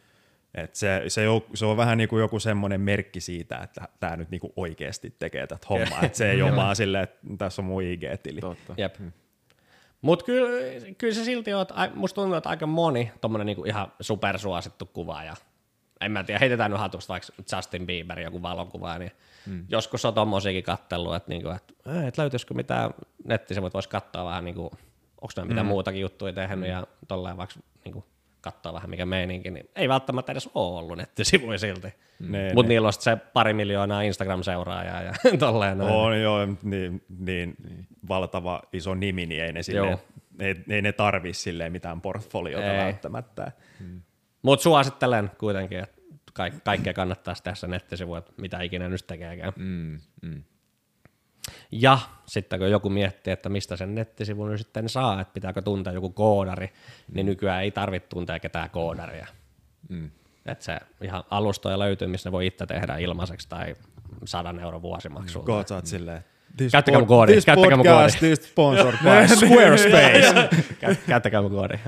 Et 0.55 0.75
se, 0.75 1.03
se, 1.07 1.29
on, 1.29 1.41
se 1.53 1.65
on 1.65 1.77
vähän 1.77 1.97
niin 1.97 2.09
kuin 2.09 2.19
joku 2.19 2.39
semmoinen 2.39 2.81
merkki 2.81 3.19
siitä, 3.19 3.57
että 3.57 3.87
tämä 3.99 4.17
nyt 4.17 4.29
niin 4.29 4.41
kuin 4.41 4.53
oikeasti 4.55 5.15
tekee 5.19 5.47
tätä 5.47 5.67
hommaa. 5.69 6.01
että 6.01 6.17
se 6.17 6.31
ei 6.31 6.41
ole 6.41 6.55
vaan 6.55 6.75
silleen, 6.75 7.03
että 7.03 7.19
tässä 7.37 7.61
on 7.61 7.65
mun 7.65 7.83
IG-tili. 7.83 8.39
Totta. 8.39 8.73
Jep. 8.77 8.95
Mutta 10.01 10.25
kyllä, 10.25 10.49
kyllä 10.97 11.13
se 11.13 11.23
silti 11.23 11.53
on, 11.53 11.61
että 11.61 11.91
musta 11.93 12.15
tuntuu, 12.15 12.37
että 12.37 12.49
aika 12.49 12.67
moni 12.67 13.11
tommonen 13.21 13.45
niinku 13.45 13.65
ihan 13.65 13.91
supersuosittu 14.01 14.85
kuvaaja, 14.85 15.35
en 16.01 16.11
mä 16.11 16.23
tiedä, 16.23 16.39
heitetään 16.39 16.71
nyt 16.71 16.79
hatusta 16.79 17.11
vaikka 17.11 17.55
Justin 17.55 17.85
Bieber 17.85 18.19
joku 18.19 18.41
valokuva, 18.41 18.97
niin 18.97 19.11
hmm. 19.45 19.65
joskus 19.69 20.05
on 20.05 20.13
tommosiakin 20.13 20.63
kattellut, 20.63 21.15
että, 21.15 21.29
niinku, 21.29 21.49
että, 21.49 21.73
että 22.07 22.21
löytyisikö 22.21 22.53
mitään 22.53 22.91
nettisivut, 23.23 23.73
voisi 23.73 23.89
katsoa 23.89 24.25
vähän, 24.25 24.45
niinku, 24.45 24.63
onko 25.21 25.33
ne 25.37 25.43
mitään 25.43 25.59
hmm. 25.59 25.67
muutakin 25.67 26.01
juttuja 26.01 26.33
tehnyt 26.33 26.59
hmm. 26.59 26.65
ja 26.65 26.87
tolleen 27.07 27.37
vaikka 27.37 27.55
niinku, 27.85 28.05
katsoa 28.41 28.73
vähän 28.73 28.89
mikä 28.89 29.05
meininki, 29.05 29.51
niin 29.51 29.69
ei 29.75 29.89
välttämättä 29.89 30.31
edes 30.31 30.49
ole 30.55 30.79
ollut 30.79 30.97
nettisivuja 30.97 31.57
silti. 31.57 31.93
Mm. 32.19 32.27
Mutta 32.53 32.67
niillä 32.67 32.85
on 32.87 32.93
se 32.93 33.15
pari 33.33 33.53
miljoonaa 33.53 34.01
Instagram-seuraajaa 34.01 35.01
ja 35.01 35.13
tolleen. 35.39 35.77
Näin. 35.77 35.91
On 35.91 36.21
joo, 36.21 36.45
niin, 36.45 36.57
niin, 36.63 37.01
niin, 37.19 37.87
valtava 38.09 38.61
iso 38.73 38.95
nimi, 38.95 39.25
niin 39.25 39.43
ei 39.43 39.53
ne, 39.53 39.63
silleen, 39.63 39.97
ei, 40.39 40.55
ei 40.69 40.81
ne 40.81 40.91
tarvii 40.91 41.33
silleen 41.33 41.71
mitään 41.71 42.01
portfoliota 42.01 42.73
ei. 42.73 42.85
välttämättä. 42.85 43.51
Mm. 43.79 44.01
Mutta 44.41 44.63
suosittelen 44.63 45.31
kuitenkin, 45.37 45.79
että 45.79 46.01
kaik- 46.33 46.63
kaikkea 46.63 46.93
kannattaa 46.93 47.33
tehdä 47.43 47.55
se 47.55 47.67
nettisivu, 47.67 48.15
että 48.15 48.31
mitä 48.37 48.61
ikinä 48.61 48.89
nyt 48.89 49.07
tekeekään. 49.07 49.53
Mm, 49.55 49.99
mm. 50.21 50.43
Ja 51.71 51.99
sitten 52.25 52.59
kun 52.59 52.71
joku 52.71 52.89
miettii, 52.89 53.33
että 53.33 53.49
mistä 53.49 53.75
sen 53.75 53.95
nettisivun 53.95 54.57
sitten 54.57 54.89
saa, 54.89 55.21
että 55.21 55.33
pitääkö 55.33 55.61
tuntea 55.61 55.93
joku 55.93 56.09
koodari, 56.09 56.73
niin 57.13 57.25
nykyään 57.25 57.63
ei 57.63 57.71
tarvitse 57.71 58.09
tuntea 58.09 58.39
ketään 58.39 58.69
koodaria. 58.69 59.27
Mm. 59.89 60.11
Että 60.45 60.65
se 60.65 60.77
ihan 61.01 61.23
alustoja 61.29 61.79
löytyy, 61.79 62.07
missä 62.07 62.29
ne 62.29 62.31
voi 62.31 62.47
itse 62.47 62.65
tehdä 62.65 62.97
ilmaiseksi 62.97 63.49
tai 63.49 63.75
sadan 64.25 64.59
euro 64.59 64.81
vuosimaksulla. 64.81 65.45
Koot 65.45 65.67
saat 65.67 65.85
silleen, 65.85 66.23
This 66.57 66.71
Käyttäkää 66.71 66.99
mun 66.99 67.07
koodi. 67.07 67.31
This 67.31 67.45
Käyttäkää 67.45 67.77
mun 67.77 67.85
koodi. 67.85 68.35
sponsored 68.35 68.99
by 69.03 69.35
Squarespace. 69.35 70.49
Käyttäkää 71.07 71.41
mun 71.41 71.51
koodi, 71.51 71.73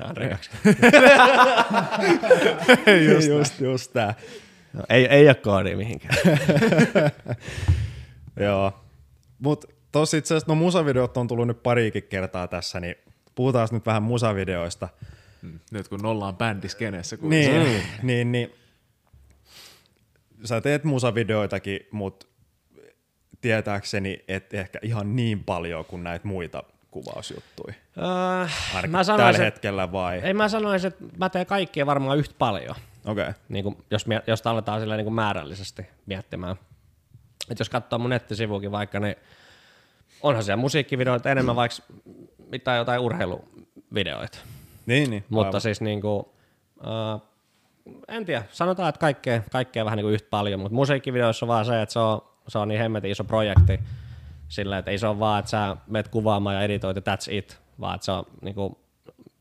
just, 3.14 3.28
just, 3.28 3.60
just 3.62 3.94
tää. 3.94 4.14
No, 4.74 4.84
ei, 4.90 5.06
ei 5.06 5.28
ole 5.28 5.36
koodia 5.36 5.78
mihinkään. 5.78 6.16
Joo. 8.40 8.81
Mutta 9.42 9.68
tossa 9.92 10.18
itse 10.18 10.34
asiassa, 10.34 10.52
no 10.52 10.56
musavideot 10.56 11.18
on 11.18 11.28
tullut 11.28 11.48
nyt 11.48 11.64
pariikin 11.64 12.04
kertaa 12.04 12.48
tässä, 12.48 12.80
niin 12.80 12.96
puhutaan 13.36 13.68
nyt 13.72 13.86
vähän 13.86 14.04
musavideoista. 14.04 14.90
Hmm. 15.42 15.60
Nyt 15.72 15.88
kun 15.88 16.06
ollaan 16.06 16.38
bändiskenessä. 16.38 17.18
Niin, 17.22 17.64
niin, 17.64 17.84
niin, 18.04 18.32
niin, 18.32 18.54
sä 20.44 20.62
teet 20.62 20.84
musavideoitakin, 20.84 21.80
mutta 21.92 22.28
tietääkseni 23.42 24.24
et 24.28 24.54
ehkä 24.54 24.80
ihan 24.82 25.16
niin 25.16 25.44
paljon 25.44 25.86
kuin 25.86 26.04
näitä 26.04 26.28
muita 26.28 26.64
kuvausjuttuja. 26.92 27.74
Öö, 27.98 28.88
mä 28.88 29.04
sanoisin, 29.04 29.34
tällä 29.34 29.46
hetkellä 29.46 29.92
vai? 29.92 30.20
Ei 30.24 30.34
mä 30.34 30.50
sanoisin, 30.50 30.88
että 30.88 31.06
mä 31.18 31.30
teen 31.30 31.46
kaikkia 31.46 31.86
varmaan 31.86 32.18
yhtä 32.18 32.36
paljon. 32.38 32.76
Okei. 33.06 33.24
Okay. 33.24 33.34
Niin 33.50 33.64
kuin, 33.64 33.78
jos, 33.92 34.06
jos 34.28 34.48
aletaan 34.48 34.80
sillä 34.80 34.96
niin 34.96 35.06
kuin 35.06 35.14
määrällisesti 35.14 35.86
miettimään. 36.06 36.56
Et 37.52 37.60
jos 37.60 37.70
katsoo 37.70 38.00
mun 38.00 38.10
nettisivukin 38.10 38.72
vaikka, 38.72 39.00
niin 39.00 39.16
onhan 40.24 40.44
siellä 40.44 40.62
musiikkivideoita 40.62 41.30
enemmän 41.30 41.56
vaikka 41.56 41.78
mitä 42.52 42.76
jotain 42.76 43.00
urheiluvideoita. 43.02 44.38
Niin, 44.86 45.10
niin. 45.10 45.24
Mutta 45.30 45.48
aivan. 45.48 45.62
siis 45.62 45.82
niin 45.82 46.02
kuin, 46.02 46.20
uh, 46.80 47.22
en 48.08 48.26
tiedä, 48.26 48.44
sanotaan, 48.52 48.90
että 48.90 49.00
kaikkea, 49.00 49.42
kaikkea 49.52 49.86
vähän 49.86 49.98
niin 49.98 50.06
kuin 50.06 50.14
yhtä 50.14 50.28
paljon, 50.30 50.60
mutta 50.60 50.76
musiikkivideoissa 50.76 51.46
on 51.46 51.48
vaan 51.48 51.66
se, 51.66 51.82
että 51.82 51.94
se 51.94 52.00
on, 52.00 52.22
se 52.48 52.58
on 52.58 52.68
niin 52.68 52.82
hemmetin 52.82 53.12
iso 53.12 53.24
projekti, 53.24 53.80
sillä 54.48 54.78
että 54.78 54.92
ei 54.92 54.98
se 54.98 55.08
ole 55.08 55.20
vaan, 55.20 55.40
että 55.40 55.52
sä 55.52 55.78
menet 55.88 56.08
kuvaamaan 56.08 56.56
ja 56.56 56.62
editoit 56.62 56.96
ja 56.96 57.02
that's 57.02 57.34
it, 57.34 57.62
vaan 57.80 57.96
että 57.96 58.06
se 58.06 58.12
on 58.12 58.24
niin 58.42 58.56
kuin, 58.56 58.78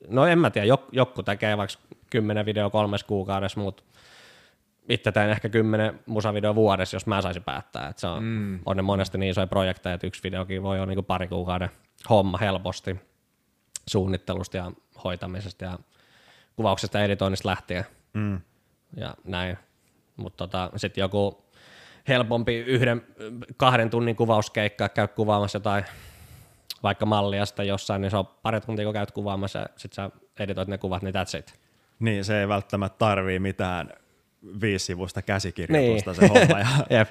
no 0.08 0.26
en 0.26 0.38
mä 0.38 0.50
tiedä, 0.50 0.66
jok, 0.66 0.88
joku 0.92 1.22
tekee 1.22 1.56
vaikka 1.56 1.76
kymmenen 2.10 2.46
video 2.46 2.70
kolmes 2.70 3.04
kuukaudessa, 3.04 3.60
mutta 3.60 3.82
itse 4.90 5.12
teen 5.12 5.30
ehkä 5.30 5.48
kymmenen 5.48 6.00
musavideo 6.06 6.54
vuodessa, 6.54 6.94
jos 6.94 7.06
mä 7.06 7.22
saisin 7.22 7.42
päättää. 7.42 7.88
Et 7.88 7.98
se 7.98 8.06
on, 8.06 8.22
mm. 8.24 8.58
on 8.66 8.76
ne 8.76 8.82
monesti 8.82 9.18
niin 9.18 9.30
isoja 9.30 9.46
projekteja, 9.46 9.94
että 9.94 10.06
yksi 10.06 10.22
videokin 10.22 10.62
voi 10.62 10.76
olla 10.76 10.86
niin 10.86 11.04
pari 11.04 11.28
kuukauden 11.28 11.70
homma 12.10 12.38
helposti 12.38 13.00
suunnittelusta 13.86 14.56
ja 14.56 14.72
hoitamisesta 15.04 15.64
ja 15.64 15.78
kuvauksesta 16.56 16.98
ja 16.98 17.04
editoinnista 17.04 17.48
lähtien. 17.48 17.84
Mm. 18.12 18.40
Ja 18.96 19.14
näin. 19.24 19.58
Mutta 20.16 20.46
tota, 20.46 20.70
sitten 20.76 21.02
joku 21.02 21.44
helpompi 22.08 22.56
yhden, 22.56 23.02
kahden 23.56 23.90
tunnin 23.90 24.16
kuvauskeikka, 24.16 24.88
käy 24.88 25.08
kuvaamassa 25.08 25.56
jotain 25.56 25.84
vaikka 26.82 27.06
mallia 27.06 27.46
sitten 27.46 27.66
jossain, 27.66 28.02
niin 28.02 28.10
se 28.10 28.16
on 28.16 28.26
pari 28.26 28.60
tuntia, 28.60 28.84
kun 28.84 28.94
käyt 28.94 29.10
kuvaamassa 29.10 29.58
ja 29.58 29.66
sitten 29.76 29.94
sä 29.94 30.10
editoit 30.38 30.68
ne 30.68 30.78
kuvat, 30.78 31.02
niin 31.02 31.14
that's 31.14 31.38
it. 31.38 31.60
Niin, 31.98 32.24
se 32.24 32.40
ei 32.40 32.48
välttämättä 32.48 32.98
tarvii 32.98 33.38
mitään 33.38 33.92
viisivuista 34.60 35.22
käsikirjoitusta 35.22 36.10
niin. 36.10 36.20
se 36.20 36.28
homma. 36.28 36.58
Ja... 36.58 36.66
Jep. 36.98 37.08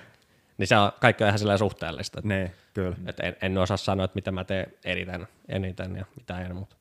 Niin 0.58 0.68
se 0.68 0.78
on, 0.78 0.92
kaikki 1.00 1.24
on 1.24 1.28
ihan 1.28 1.40
sillä 1.40 1.58
suhteellista. 1.58 2.22
Niin, 2.24 2.52
kyllä. 2.74 2.96
Et 3.06 3.20
en, 3.20 3.36
en, 3.42 3.58
osaa 3.58 3.78
sanoa, 3.78 4.06
että 4.06 4.16
mitä 4.16 4.32
mä 4.32 4.44
teen 4.44 4.74
eniten, 4.86 5.28
eniten 5.48 5.96
ja 5.96 6.06
mitä 6.16 6.42
en, 6.42 6.56
mutta. 6.56 6.76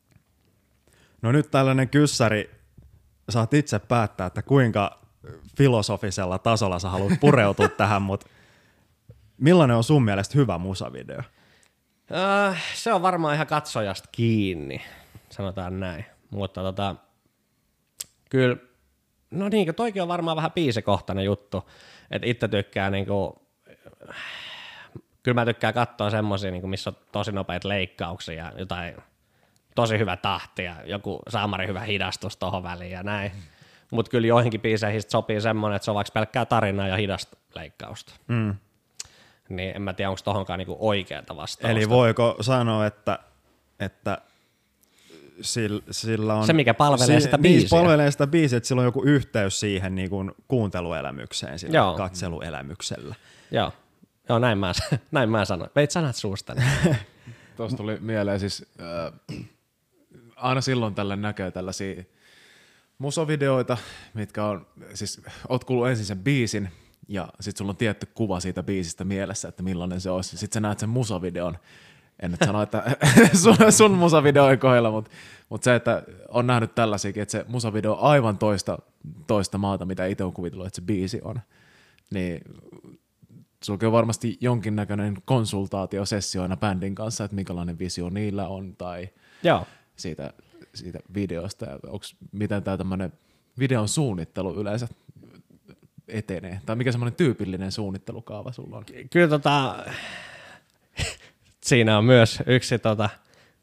No 1.23 1.33
nyt 1.33 1.51
tällainen 1.51 1.89
kyssäri, 1.89 2.51
saat 3.29 3.55
itse 3.55 3.79
päättää, 3.79 4.27
että 4.27 4.43
kuinka 4.43 5.01
filosofisella 5.57 6.39
tasolla 6.39 6.79
sä 6.79 6.91
haluat 6.91 7.20
pureutua 7.20 7.69
tähän, 7.79 8.03
mutta 8.03 8.27
millainen 9.39 9.77
on 9.77 9.85
sun 9.85 10.05
mielestä 10.05 10.39
hyvä 10.39 10.59
musavideo? 10.59 11.19
Uh, 11.19 12.57
se 12.75 12.93
on 12.93 13.03
varmaan 13.03 13.35
ihan 13.35 13.47
katsojasta 13.47 14.09
kiinni, 14.12 14.81
sanotaan 15.31 15.81
näin. 15.81 16.05
Mutta 16.31 16.62
tota, 16.62 16.97
kyllä 18.31 18.57
No 19.30 19.48
niin, 19.48 19.74
toikin 19.74 20.02
on 20.02 20.09
varmaan 20.09 20.36
vähän 20.36 20.52
biisikohtainen 20.52 21.24
juttu. 21.24 21.70
Että 22.10 22.28
itse 22.28 22.48
tykkää 22.48 22.90
niinku, 22.90 23.42
kyllä 25.22 25.34
mä 25.34 25.44
tykkään 25.44 25.74
katsoa 25.74 26.10
semmosia, 26.10 26.50
niinku, 26.50 26.68
missä 26.68 26.90
on 26.90 26.96
tosi 27.12 27.32
nopeita 27.32 27.68
leikkauksia 27.68 28.34
ja 28.34 28.52
jotain 28.59 28.96
tosi 29.74 29.98
hyvä 29.98 30.16
tahti 30.16 30.64
ja 30.64 30.76
joku 30.84 31.20
saamari 31.28 31.66
hyvä 31.66 31.80
hidastus 31.80 32.36
tohon 32.36 32.62
väliin 32.62 32.90
ja 32.90 33.02
näin. 33.02 33.32
Mm. 33.32 33.42
Mutta 33.90 34.10
kyllä 34.10 34.26
joihinkin 34.26 34.60
biiseihin 34.60 35.02
sopii 35.09 35.40
semmoinen, 35.40 35.76
että 35.76 35.84
se 35.84 35.90
on 35.90 35.94
vaikka 35.94 36.12
pelkkää 36.12 36.46
tarinaa 36.46 36.88
ja 36.88 36.96
hidasta 36.96 37.36
leikkausta. 37.55 38.14
Mm. 38.28 38.55
Niin 39.48 39.76
en 39.76 39.82
mä 39.82 39.92
tiedä, 39.92 40.10
onko 40.10 40.20
tohonkaan 40.24 40.59
niinku 40.59 40.76
oikeata 40.80 41.36
vastausta. 41.36 41.68
Eli 41.68 41.88
voiko 41.88 42.36
sanoa, 42.40 42.86
että, 42.86 43.18
että 43.80 44.18
sillä, 45.40 45.82
sillä 45.90 46.35
on... 46.35 46.47
Se, 46.47 46.52
mikä 46.52 46.74
palvelee 46.74 47.20
si- 47.20 47.24
sitä 47.24 47.39
biisiä. 47.39 47.60
Niin, 47.60 47.70
palvelee 47.70 48.10
sitä 48.10 48.27
biisiä, 48.27 48.56
että 48.56 48.66
sillä 48.66 48.81
on 48.81 48.86
joku 48.86 49.02
yhteys 49.02 49.60
siihen 49.60 49.94
niin 49.94 50.10
kuin 50.10 50.32
kuunteluelämykseen, 50.48 51.59
sillä 51.59 51.77
Joo. 51.77 51.97
katseluelämyksellä. 51.97 53.15
Joo. 53.51 53.73
Joo, 54.28 54.39
näin 54.39 54.59
mä, 54.59 54.73
näin 55.10 55.31
mä 55.31 55.44
sanoin. 55.44 55.70
Veit 55.77 55.90
sanat 55.90 56.16
suusta. 56.16 56.56
Tuosta 57.56 57.77
tuli 57.77 57.98
mieleen 58.01 58.40
siis, 58.40 58.66
äh, 58.81 59.40
aina 60.36 60.60
silloin 60.60 60.94
tällä 60.94 61.16
näkee 61.16 61.51
tällaisia 61.51 62.05
musovideoita, 62.98 63.77
mitkä 64.15 64.44
on, 64.44 64.66
siis 64.94 65.23
oot 65.48 65.65
kuullut 65.65 65.89
ensin 65.89 66.06
sen 66.06 66.19
biisin, 66.19 66.69
ja 67.09 67.28
sitten 67.40 67.59
sulla 67.59 67.70
on 67.70 67.77
tietty 67.77 68.06
kuva 68.15 68.40
siitä 68.40 68.62
biisistä 68.62 69.05
mielessä, 69.05 69.48
että 69.48 69.62
millainen 69.62 70.01
se 70.01 70.10
olisi. 70.10 70.36
Sitten 70.36 70.55
sä 70.55 70.60
näet 70.60 70.78
sen 70.78 70.89
musavideon, 70.89 71.59
en 72.23 72.31
nyt 72.31 72.40
sano, 72.45 72.62
että 72.62 72.97
sun, 73.43 73.57
sun 73.70 73.90
musavideo 73.90 74.51
ei 74.51 74.57
kohdella, 74.57 74.90
mutta, 74.90 75.11
mutta 75.49 75.65
se, 75.65 75.74
että 75.74 76.03
on 76.28 76.47
nähnyt 76.47 76.74
tällaisiakin, 76.74 77.23
että 77.23 77.32
se 77.32 77.45
musavideo 77.49 77.93
on 77.93 78.01
aivan 78.01 78.39
toista, 78.39 78.78
toista 79.27 79.59
maata, 79.59 79.85
mitä 79.85 80.07
itse 80.07 80.24
on 80.24 80.32
kuvitellut, 80.32 80.66
että 80.66 80.77
se 80.77 80.82
biisi 80.82 81.20
on, 81.24 81.40
niin 82.11 82.40
sulla 83.65 83.86
on 83.86 83.93
varmasti 83.93 84.39
jonkinnäköinen 84.40 85.16
konsultaatiosessio 85.24 86.43
aina 86.43 86.57
bändin 86.57 86.95
kanssa, 86.95 87.24
että 87.24 87.35
minkälainen 87.35 87.78
visio 87.78 88.11
niillä 88.11 88.49
on, 88.49 88.77
tai 88.77 89.09
Joo. 89.43 89.66
siitä, 89.97 90.32
siitä 90.74 90.99
videosta, 91.15 91.66
onko 91.86 92.07
miten 92.32 92.62
tämä 92.62 92.77
tämmöinen 92.77 93.12
videon 93.59 93.89
suunnittelu 93.89 94.61
yleensä 94.61 94.89
etenee, 96.09 96.61
tai 96.66 96.77
mikä 96.77 96.93
semmoinen 96.93 97.16
tyypillinen 97.16 97.73
suunnittelukaava 97.73 98.53
sulla 98.53 98.77
on? 98.77 98.85
Kyllä 99.11 99.28
tota, 99.28 99.85
siinä 101.69 101.99
on 101.99 102.05
myös 102.05 102.43
yksi 102.47 102.78
tota, 102.78 103.11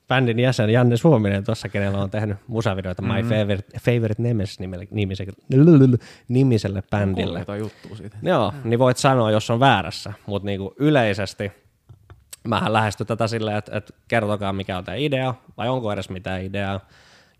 bändin 0.07 0.39
jäsen 0.39 0.69
Janne 0.69 0.97
Suominen 0.97 1.43
tuossa, 1.43 1.69
kenellä 1.69 1.97
on 1.97 2.09
tehnyt 2.09 2.37
musavideoita 2.47 3.01
mm-hmm. 3.01 3.25
My 3.25 3.35
Favorite, 3.35 3.79
Favorite 3.79 4.21
Nemes 4.23 4.59
nimelle, 4.59 4.87
nimiselle, 4.91 5.33
nimiselle 6.27 6.83
bändille. 6.91 7.39
Jotain 7.39 7.59
juttua 7.59 7.95
siitä. 7.95 8.17
Joo, 8.23 8.53
niin 8.63 8.79
voit 8.79 8.97
sanoa, 8.97 9.31
jos 9.31 9.49
on 9.49 9.59
väärässä, 9.59 10.13
mutta 10.25 10.45
niinku 10.45 10.75
yleisesti 10.79 11.51
mähän 12.47 12.73
lähestyn 12.73 13.07
tätä 13.07 13.27
silleen, 13.27 13.57
että, 13.57 13.77
että 13.77 13.93
kertokaa 14.07 14.53
mikä 14.53 14.77
on 14.77 14.83
tämä 14.83 14.95
idea, 14.95 15.33
vai 15.57 15.69
onko 15.69 15.91
edes 15.91 16.09
mitään 16.09 16.41
ideaa, 16.41 16.79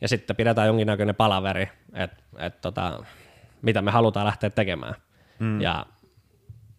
ja 0.01 0.07
sitten 0.07 0.35
pidetään 0.35 0.67
jonkinnäköinen 0.67 1.15
palaveri, 1.15 1.69
että, 1.93 2.23
että 2.37 2.61
tota, 2.61 3.03
mitä 3.61 3.81
me 3.81 3.91
halutaan 3.91 4.25
lähteä 4.25 4.49
tekemään. 4.49 4.95
Mm. 5.39 5.61
Ja 5.61 5.85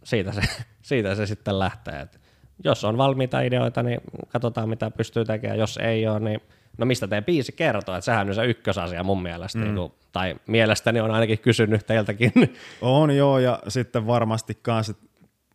siitä 0.05 0.33
se, 0.33 0.41
siitä 0.83 1.15
se 1.15 1.27
sitten 1.27 1.59
lähtee. 1.59 2.01
Et 2.01 2.21
jos 2.65 2.85
on 2.85 2.99
valmiita 2.99 3.41
ideoita, 3.41 3.83
niin 3.83 4.01
katsotaan 4.29 4.69
mitä 4.69 4.91
pystyy 4.91 5.25
tekemään. 5.25 5.59
Jos 5.59 5.77
ei 5.77 6.09
ole, 6.09 6.21
niin 6.21 6.41
no 6.79 6.87
mistä 6.87 7.09
teidän 7.09 7.25
biisi 7.25 7.53
kertoo, 7.53 7.95
että 7.95 8.05
sehän 8.05 8.29
on 8.29 8.35
se 8.35 8.45
ykkösasia 8.45 9.03
mun 9.03 9.23
mielestä, 9.23 9.59
mm. 9.59 9.65
niin 9.65 9.75
kuin, 9.75 9.93
tai 10.13 10.35
mielestäni 10.47 11.01
on 11.01 11.11
ainakin 11.11 11.39
kysynyt 11.39 11.87
teiltäkin. 11.87 12.33
On 12.81 13.17
joo, 13.17 13.39
ja 13.39 13.59
sitten 13.69 14.07
varmasti 14.07 14.59
kanssa 14.63 14.95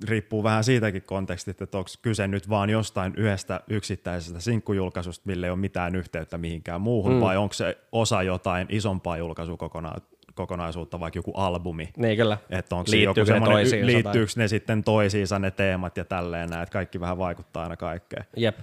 riippuu 0.07 0.43
vähän 0.43 0.63
siitäkin 0.63 1.01
kontekstista, 1.01 1.63
että 1.63 1.77
onko 1.77 1.89
kyse 2.01 2.27
nyt 2.27 2.49
vaan 2.49 2.69
jostain 2.69 3.13
yhdestä 3.17 3.61
yksittäisestä 3.69 4.39
sinkkujulkaisusta, 4.39 5.23
mille 5.25 5.45
ei 5.45 5.51
ole 5.51 5.59
mitään 5.59 5.95
yhteyttä 5.95 6.37
mihinkään 6.37 6.81
muuhun, 6.81 7.13
mm. 7.13 7.19
vai 7.19 7.37
onko 7.37 7.53
se 7.53 7.77
osa 7.91 8.23
jotain 8.23 8.67
isompaa 8.69 9.17
julkaisukokonaisuutta, 9.17 10.10
vaikka 10.99 11.17
joku 11.17 11.31
albumi. 11.31 11.89
Niin 11.97 12.17
kyllä. 12.17 12.37
Että 12.49 12.75
onko 12.75 12.91
joku 12.95 13.25
semmoinen, 13.25 13.85
liittyykö 13.85 14.31
ne 14.35 14.47
sitten 14.47 14.83
toisiinsa 14.83 15.39
ne 15.39 15.51
teemat 15.51 15.97
ja 15.97 16.05
tälleen 16.05 16.49
näin, 16.49 16.63
että 16.63 16.73
kaikki 16.73 16.99
vähän 16.99 17.17
vaikuttaa 17.17 17.63
aina 17.63 17.77
kaikkeen. 17.77 18.25
Jep. 18.37 18.59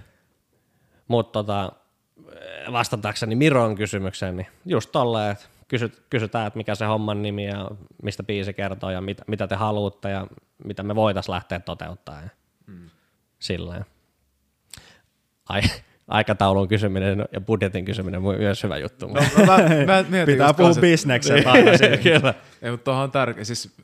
Mutta 1.07 1.31
tota, 1.31 1.71
vastatakseni 2.71 3.35
Miron 3.35 3.75
kysymykseen, 3.75 4.37
niin 4.37 4.47
just 4.65 4.91
tolleen, 4.91 5.31
että 5.31 5.45
kysyt, 5.67 6.03
kysytään, 6.09 6.47
että 6.47 6.57
mikä 6.57 6.75
se 6.75 6.85
homman 6.85 7.21
nimi 7.21 7.45
ja 7.45 7.71
mistä 8.03 8.23
biisi 8.23 8.53
kertoo 8.53 8.89
ja 8.89 9.01
mit, 9.01 9.21
mitä 9.27 9.47
te 9.47 9.55
haluatte 9.55 10.09
ja 10.09 10.27
mitä 10.63 10.83
me 10.83 10.95
voitaisiin 10.95 11.33
lähteä 11.33 11.59
toteuttaa. 11.59 12.21
Ja 12.21 12.29
mm. 12.67 12.89
Silleen. 13.39 13.85
Ai, 15.49 15.61
aikataulun 16.09 16.67
kysyminen 16.67 17.25
ja 17.31 17.41
budjetin 17.41 17.85
kysyminen 17.85 18.25
on 18.25 18.37
myös 18.37 18.63
hyvä 18.63 18.77
juttu. 18.77 19.07
No, 19.07 19.13
no, 19.13 19.45
mä, 19.45 19.57
mä 19.85 20.03
mietin 20.09 20.33
Pitää 20.33 20.53
puhua 20.53 20.73
bisneksen 20.81 21.47
aina 21.47 21.71
Kyllä. 22.03 22.33
Ei, 22.61 22.71
mutta 22.71 22.83
tuohon 22.83 23.03
on 23.03 23.11
tärkeä. 23.11 23.43
Siis, 23.43 23.75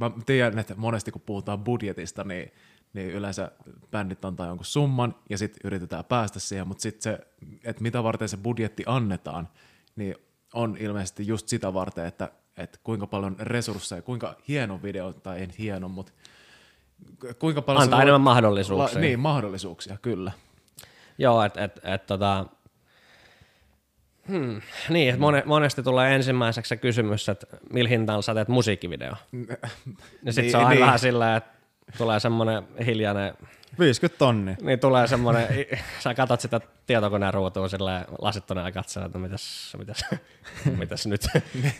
mä 0.00 0.10
tiedän, 0.26 0.58
että 0.58 0.74
monesti 0.76 1.10
kun 1.10 1.22
puhutaan 1.26 1.64
budjetista, 1.64 2.24
niin, 2.24 2.52
niin 2.92 3.10
yleensä 3.10 3.50
bändit 3.90 4.24
antaa 4.24 4.46
jonkun 4.46 4.64
summan 4.64 5.14
ja 5.30 5.38
sitten 5.38 5.60
yritetään 5.64 6.04
päästä 6.04 6.40
siihen, 6.40 6.68
mutta 6.68 6.82
sitten 6.82 7.02
se, 7.02 7.18
että 7.64 7.82
mitä 7.82 8.02
varten 8.02 8.28
se 8.28 8.36
budjetti 8.36 8.82
annetaan, 8.86 9.48
niin 9.96 10.14
on 10.54 10.76
ilmeisesti 10.80 11.26
just 11.26 11.48
sitä 11.48 11.74
varten, 11.74 12.06
että, 12.06 12.30
että 12.56 12.78
kuinka 12.84 13.06
paljon 13.06 13.36
resursseja, 13.38 14.02
kuinka 14.02 14.36
hieno 14.48 14.80
video, 14.82 15.12
tai 15.12 15.42
en 15.42 15.50
hieno, 15.58 15.88
mutta 15.88 16.12
kuinka 17.38 17.62
paljon... 17.62 17.82
Antaa 17.82 18.02
enemmän 18.02 18.20
mahdollisuuksia. 18.20 18.98
La, 18.98 19.00
niin, 19.00 19.20
mahdollisuuksia, 19.20 19.96
kyllä. 20.02 20.32
Joo, 21.20 21.42
että 21.42 21.64
et, 21.64 21.80
et, 21.84 22.06
tota, 22.06 22.46
Hmm. 24.28 24.60
Niin, 24.88 25.20
mone, 25.20 25.42
monesti 25.46 25.82
tulee 25.82 26.14
ensimmäiseksi 26.14 26.68
se 26.68 26.76
kysymys, 26.76 27.28
että 27.28 27.46
millä 27.72 27.88
hintalla 27.88 28.22
sä 28.22 28.34
teet 28.34 28.48
musiikkivideo. 28.48 29.12
Ja 30.22 30.32
sitten 30.32 30.44
niin, 30.44 30.50
se 30.50 30.56
on 30.56 30.70
niin. 30.70 30.80
vähän 30.80 30.98
sillä, 30.98 31.36
että 31.36 31.50
tulee 31.98 32.20
semmoinen 32.20 32.62
hiljainen 32.86 33.34
50 33.78 34.18
tonni. 34.18 34.56
Niin 34.62 34.80
tulee 34.80 35.06
semmoinen, 35.06 35.46
sä 36.04 36.14
katsot 36.14 36.40
sitä 36.40 36.60
tietokoneen 36.86 37.34
ruutua 37.34 37.68
silleen 37.68 38.04
lasittuneen 38.18 38.66
ja 38.66 38.72
katsoo, 38.72 39.06
että 39.06 39.18
mitäs, 39.18 39.76
mitäs, 39.78 40.04
mitäs 40.78 41.06
nyt, 41.06 41.26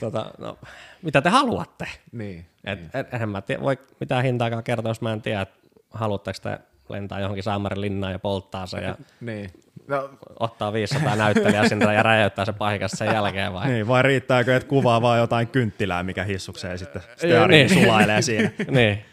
tota, 0.01 0.31
no, 0.39 0.59
mitä 1.03 1.23
te 1.23 1.29
haluatte. 1.29 1.89
Niin. 2.13 2.47
Et, 2.65 2.79
niin. 2.79 2.91
Et, 2.95 3.15
eihän 3.15 3.29
mä 3.29 3.43
tie, 3.43 3.61
voi 3.61 3.79
mitään 4.01 4.25
hintaakaan 4.25 4.65
kertoa, 4.65 4.91
jos 4.91 5.01
mä 5.01 5.13
en 5.13 5.23
tiedä, 5.23 5.41
että 5.41 5.59
haluatteko 5.91 6.39
te 6.43 6.59
lentää 6.91 7.21
johonkin 7.21 7.43
Saamarin 7.43 7.81
linnaan 7.81 8.13
ja 8.13 8.19
polttaa 8.19 8.67
se 8.67 8.79
ja 8.79 8.97
niin. 9.21 9.51
no. 9.89 10.11
ottaa 10.41 10.73
500 10.73 11.17
näyttelijää 11.17 11.69
sinne 11.69 11.95
ja 11.95 12.03
räjäyttää 12.03 12.45
se 12.45 12.53
pahikasta 12.53 12.97
sen 12.97 13.15
jälkeen 13.15 13.53
vai? 13.53 13.69
Niin, 13.69 13.89
vai 13.89 14.03
riittääkö, 14.03 14.57
että 14.57 14.69
kuvaa 14.69 15.03
vaan 15.03 15.19
jotain 15.19 15.49
kynttilää, 15.49 16.03
mikä 16.03 16.25
hissukseen 16.25 16.79
sitten, 16.79 17.03
sitten 17.17 17.49
niin. 17.49 17.71
sulailee 17.71 18.23
siinä. 18.23 18.51
niin. 18.69 19.05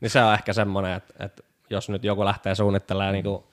niin 0.00 0.10
se 0.10 0.22
on 0.22 0.34
ehkä 0.34 0.52
semmoinen, 0.52 0.92
että, 0.92 1.24
että 1.24 1.42
jos 1.70 1.88
nyt 1.88 2.04
joku 2.04 2.24
lähtee 2.24 2.54
suunnittelemaan, 2.54 3.12
niin 3.12 3.24
kuin, 3.24 3.44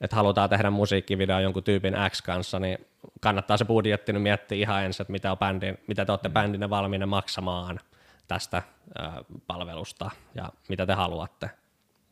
että 0.00 0.16
halutaan 0.16 0.50
tehdä 0.50 0.70
musiikkivideo 0.70 1.40
jonkun 1.40 1.62
tyypin 1.62 1.94
X 2.10 2.22
kanssa, 2.22 2.58
niin 2.58 2.78
kannattaa 3.20 3.56
se 3.56 3.64
budjetti 3.64 4.12
nyt 4.12 4.22
miettiä 4.22 4.58
ihan 4.58 4.84
ensin, 4.84 5.02
että 5.02 5.12
mitä, 5.12 5.32
on 5.32 5.38
bändin, 5.38 5.78
mitä 5.86 6.04
te 6.04 6.12
olette 6.12 6.28
bändinä 6.28 6.70
valmiina 6.70 7.06
maksamaan 7.06 7.80
tästä 8.28 8.62
ö, 8.98 9.24
palvelusta 9.46 10.10
ja 10.34 10.52
mitä 10.68 10.86
te 10.86 10.92
haluatte. 10.92 11.50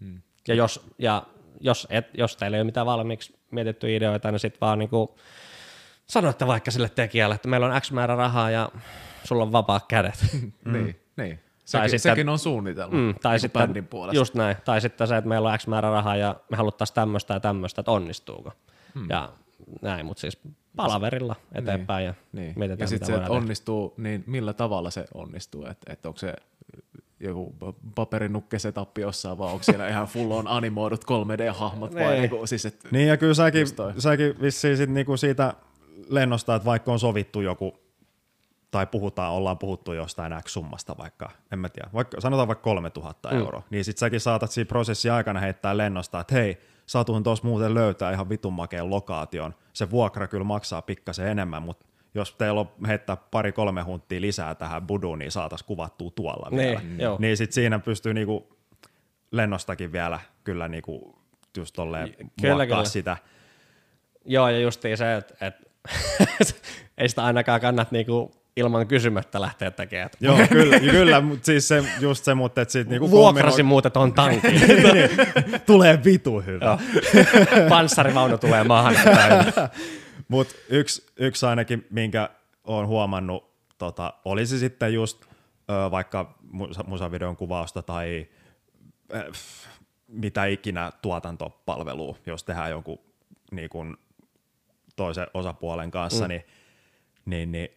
Hmm. 0.01 0.23
Ja, 0.49 0.55
jos, 0.55 0.87
ja 0.99 1.23
jos, 1.61 1.87
et, 1.91 2.07
jos 2.15 2.37
teillä 2.37 2.57
ei 2.57 2.61
ole 2.61 2.65
mitään 2.65 2.87
valmiiksi 2.87 3.39
mietitty 3.51 3.97
ideoita, 3.97 4.31
niin 4.31 4.41
sitten 4.41 4.61
vaan 4.61 4.79
niinku 4.79 5.17
sanotte 6.07 6.47
vaikka 6.47 6.71
sille 6.71 6.89
tekijälle, 6.89 7.35
että 7.35 7.49
meillä 7.49 7.67
on 7.67 7.81
X 7.81 7.91
määrä 7.91 8.17
rahaa 8.17 8.51
ja 8.51 8.69
sulla 9.25 9.43
on 9.43 9.53
vapaat 9.53 9.85
kädet. 9.89 10.27
niin, 10.73 11.01
niin. 11.17 11.41
Sekin, 11.65 11.91
sitten, 11.91 12.13
sekin 12.13 12.29
on 12.29 12.39
suunnitelma 12.39 12.97
mm, 12.97 13.15
tai 13.23 13.33
niin 13.33 13.41
sitten, 13.41 13.63
bändin 13.63 13.87
puolesta. 13.87 14.17
Just 14.17 14.35
näin. 14.35 14.57
Tai 14.65 14.81
sitten 14.81 15.07
se, 15.07 15.17
että 15.17 15.29
meillä 15.29 15.51
on 15.51 15.59
X 15.59 15.67
määrä 15.67 15.91
rahaa 15.91 16.17
ja 16.17 16.37
me 16.51 16.57
haluttaisiin 16.57 16.95
tämmöistä 16.95 17.35
ja 17.35 17.41
tämmöistä, 17.41 17.81
että 17.81 17.91
onnistuuko. 17.91 18.53
Hmm. 18.95 19.07
Ja 19.11 19.33
näin, 19.83 20.07
mutta 20.07 20.21
siis 20.21 20.39
palaverilla 20.77 21.37
eteenpäin 21.53 22.03
niin, 22.03 22.07
ja 22.07 22.15
niin. 22.33 22.59
mietitään, 22.59 22.85
Ja 22.85 22.89
sitten 22.89 23.07
se, 23.07 23.15
että 23.15 23.33
onnistuu, 23.33 23.95
niin 23.97 24.25
millä 24.27 24.53
tavalla 24.53 24.91
se 24.91 25.05
onnistuu? 25.15 25.67
Että 25.67 25.93
et 25.93 26.07
onko 26.07 26.19
se 26.19 26.35
joku 27.25 27.55
paperinukkesetappi 27.95 29.01
jossain, 29.01 29.39
vai 29.39 29.53
onko 29.53 29.63
siellä 29.63 29.89
ihan 29.89 30.07
full 30.07 30.31
on 30.31 30.49
animoidut 30.49 31.05
3D-hahmot? 31.05 31.95
vai 31.95 32.21
niinku, 32.21 32.47
siis, 32.47 32.67
et, 32.67 32.79
niin, 32.91 33.09
ja 33.09 33.17
kyllä 33.17 33.35
säkin, 33.35 33.67
säkin 33.99 34.41
vissiin 34.41 34.77
sit 34.77 34.91
niinku 34.91 35.17
siitä 35.17 35.55
lennosta, 36.09 36.55
että 36.55 36.67
vaikka 36.67 36.93
on 36.93 36.99
sovittu 36.99 37.41
joku 37.41 37.85
tai 38.71 38.87
puhutaan, 38.87 39.33
ollaan 39.33 39.59
puhuttu 39.59 39.93
jostain 39.93 40.33
X-summasta 40.43 40.99
vaikka, 40.99 41.31
en 41.53 41.59
mä 41.59 41.69
tiedä, 41.69 41.91
vaikka, 41.95 42.21
sanotaan 42.21 42.49
vaikka 42.49 42.63
3000 42.63 43.31
mm. 43.31 43.39
euroa, 43.39 43.63
niin 43.71 43.85
sit 43.85 43.99
säkin 43.99 44.21
saatat 44.21 44.51
siinä 44.51 44.69
prosessin 44.69 45.13
aikana 45.13 45.41
heittää 45.41 45.77
lennosta, 45.77 46.21
että 46.21 46.35
hei, 46.35 46.59
satuin 46.87 47.23
tuossa 47.23 47.47
muuten 47.47 47.75
löytää 47.75 48.13
ihan 48.13 48.29
vitun 48.29 48.53
makeen 48.53 48.91
lokaation, 48.91 49.55
se 49.73 49.91
vuokra 49.91 50.29
kyllä 50.29 50.45
maksaa 50.45 50.83
pikkasen 50.83 51.29
enemmän, 51.29 51.63
mutta 51.63 51.87
jos 52.15 52.35
teillä 52.35 52.61
on 52.61 52.71
heittää 52.87 53.17
pari-kolme 53.17 53.83
hunttia 53.83 54.21
lisää 54.21 54.55
tähän 54.55 54.87
buduun, 54.87 55.19
niin 55.19 55.31
saataisiin 55.31 55.67
kuvattua 55.67 56.11
tuolla 56.11 56.51
niin, 56.51 56.69
vielä. 56.69 56.81
Joo. 56.99 57.17
Niin 57.21 57.37
sit 57.37 57.53
siinä 57.53 57.79
pystyy 57.79 58.15
niinku 58.15 58.57
lennostakin 59.31 59.93
vielä 59.93 60.21
kyllä 60.45 60.69
niinku 60.69 61.19
just 61.57 61.75
tolleen 61.75 62.15
kyllä, 62.43 62.67
kyllä. 62.67 62.85
sitä. 62.85 63.17
Joo, 64.25 64.49
ja 64.49 64.61
justiin 64.61 64.97
se, 64.97 65.17
että 65.17 65.47
et, 65.47 65.55
ei 66.99 67.09
sitä 67.09 67.25
ainakaan 67.25 67.61
kannat 67.61 67.93
niinku 67.93 68.33
ilman 68.57 68.87
kysymättä 68.87 69.41
lähteä 69.41 69.71
tekemään. 69.71 70.11
Joo, 70.21 70.39
kyllä, 70.49 70.81
kyllä 70.91 71.21
mutta 71.21 71.47
siis 71.47 71.69
se, 71.69 71.85
just 72.01 72.25
se, 72.25 72.35
mutta 72.35 72.63
että 72.63 72.73
sit 72.73 72.89
niinku 72.89 73.11
Vuokrasi 73.11 73.63
on... 73.63 73.67
muuten 73.67 73.93
ton 73.93 74.13
tankin. 74.13 74.53
Niin, 74.53 75.11
tulee 75.67 76.05
vitu 76.05 76.41
hyvä. 76.41 76.79
Panssarivaunu 77.69 78.39
tulee 78.39 78.65
maahan. 78.65 78.95
Mutta 80.29 80.55
yksi, 80.69 81.07
yksi 81.17 81.47
ainakin, 81.47 81.87
minkä 81.91 82.31
olen 82.65 82.87
huomannut, 82.87 83.55
tota, 83.79 84.15
olisi 84.25 84.59
sitten 84.59 84.95
just 84.95 85.25
ö, 85.25 85.91
vaikka 85.91 86.39
musavideon 86.87 87.37
kuvausta 87.37 87.83
tai 87.83 88.27
ö, 89.15 89.33
mitä 90.09 90.45
ikinä 90.45 90.93
tuotantopalvelua, 91.03 92.17
jos 92.27 92.45
tehdään 92.45 92.71
jonkun 92.71 92.99
niin 93.51 93.69
kun, 93.69 93.99
toisen 94.97 95.27
osapuolen 95.35 95.91
kanssa, 95.91 96.25
mm. 96.25 96.29
niin, 96.29 96.45
niin, 97.25 97.53
niin 97.53 97.69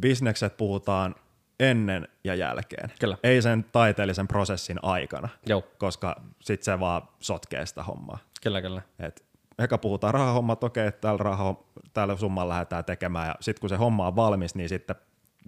bisnekset 0.00 0.56
puhutaan 0.56 1.14
ennen 1.60 2.08
ja 2.24 2.34
jälkeen. 2.34 2.92
Kyllä. 3.00 3.18
Ei 3.22 3.42
sen 3.42 3.64
taiteellisen 3.72 4.28
prosessin 4.28 4.78
aikana, 4.82 5.28
Joo, 5.46 5.64
koska 5.78 6.22
sit 6.40 6.62
se 6.62 6.80
vaan 6.80 7.02
sotkee 7.20 7.66
sitä 7.66 7.82
hommaa. 7.82 8.18
kyllä, 8.42 8.62
kyllä. 8.62 8.82
Et 8.98 9.24
eka 9.58 9.78
puhutaan 9.78 10.14
rahahommat, 10.14 10.64
okei, 10.64 10.86
että 10.86 11.00
tällä, 11.00 11.18
raha, 11.18 11.54
tällä 11.92 12.16
summalla 12.16 12.52
lähdetään 12.52 12.84
tekemään, 12.84 13.26
ja 13.28 13.34
sitten 13.40 13.60
kun 13.60 13.68
se 13.70 13.76
homma 13.76 14.06
on 14.06 14.16
valmis, 14.16 14.54
niin 14.54 14.68
sitten 14.68 14.96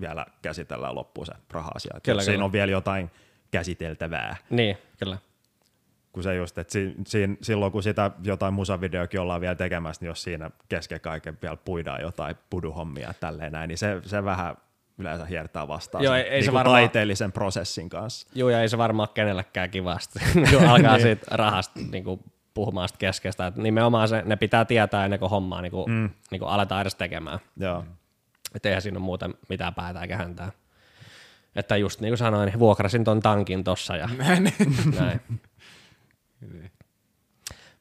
vielä 0.00 0.26
käsitellään 0.42 0.94
loppuun 0.94 1.26
se 1.26 1.32
raha-asia. 1.50 1.94
Kyllä, 2.02 2.22
siinä 2.22 2.32
kyllä. 2.34 2.44
on 2.44 2.52
vielä 2.52 2.72
jotain 2.72 3.10
käsiteltävää, 3.50 4.36
Niin, 4.50 4.78
kyllä. 4.98 5.18
kun 6.12 6.22
se 6.22 6.34
just, 6.34 6.58
että 6.58 6.72
si, 6.72 6.94
si, 7.06 7.28
silloin 7.42 7.72
kun 7.72 7.82
sitä 7.82 8.10
jotain 8.24 8.54
musavideokin 8.54 9.20
ollaan 9.20 9.40
vielä 9.40 9.54
tekemässä, 9.54 10.00
niin 10.02 10.08
jos 10.08 10.22
siinä 10.22 10.50
kesken 10.68 11.00
kaiken 11.00 11.38
vielä 11.42 11.56
puidaan 11.56 12.00
jotain 12.02 12.36
puduhommia 12.50 13.14
tälleen 13.20 13.52
näin, 13.52 13.68
niin 13.68 13.78
se, 13.78 14.00
se 14.04 14.24
vähän 14.24 14.56
yleensä 14.98 15.24
hiertää 15.26 15.68
vastaan 15.68 16.04
Joo, 16.04 16.14
sen 16.14 16.24
ei- 16.24 16.30
ei 16.30 16.42
se 16.42 16.46
niinku 16.46 16.54
varmaan- 16.58 16.74
taiteellisen 16.82 17.32
prosessin 17.32 17.88
kanssa. 17.88 18.28
Joo, 18.34 18.48
ja 18.50 18.60
ei 18.62 18.68
se 18.68 18.78
varmaan 18.78 19.08
kenellekään 19.14 19.70
kivasti, 19.70 20.18
kun 20.50 20.68
alkaa 20.68 20.98
siitä 20.98 21.26
rahasta 21.30 21.80
niin 21.90 22.04
kuin, 22.04 22.20
puhumaan 22.58 22.88
sitä 22.88 22.98
keskeistä. 22.98 23.46
Et 23.46 23.56
nimenomaan 23.56 24.08
se, 24.08 24.22
ne 24.26 24.36
pitää 24.36 24.64
tietää 24.64 25.04
ennen 25.04 25.18
kuin 25.18 25.30
hommaa 25.30 25.62
niin 25.62 25.72
kuin, 25.72 25.90
mm. 25.90 26.10
niin 26.30 26.38
kuin 26.38 26.48
aletaan 26.48 26.80
edes 26.80 26.94
tekemään. 26.94 27.38
Joo. 27.56 27.84
Että 28.54 28.68
eihän 28.68 28.82
siinä 28.82 28.98
ole 28.98 29.04
muuten 29.04 29.34
mitään 29.48 29.74
päätä 29.74 30.02
eikä 30.02 30.16
häntää. 30.16 30.52
Että 31.56 31.76
just 31.76 32.00
niin 32.00 32.10
kuin 32.10 32.18
sanoin, 32.18 32.46
niin 32.46 32.58
vuokrasin 32.58 33.04
ton 33.04 33.20
tankin 33.20 33.64
tossa 33.64 33.96
ja 33.96 34.08
näin. 34.18 34.52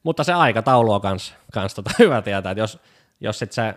Mutta 0.02 0.24
se 0.24 0.32
aikataulu 0.32 0.92
on 0.92 1.00
kans, 1.00 1.34
kans 1.52 1.74
tota 1.74 1.90
hyvä 1.98 2.22
tietää, 2.22 2.52
että 2.52 2.62
jos, 2.62 2.78
jos 3.20 3.38
sit 3.38 3.52
se 3.52 3.74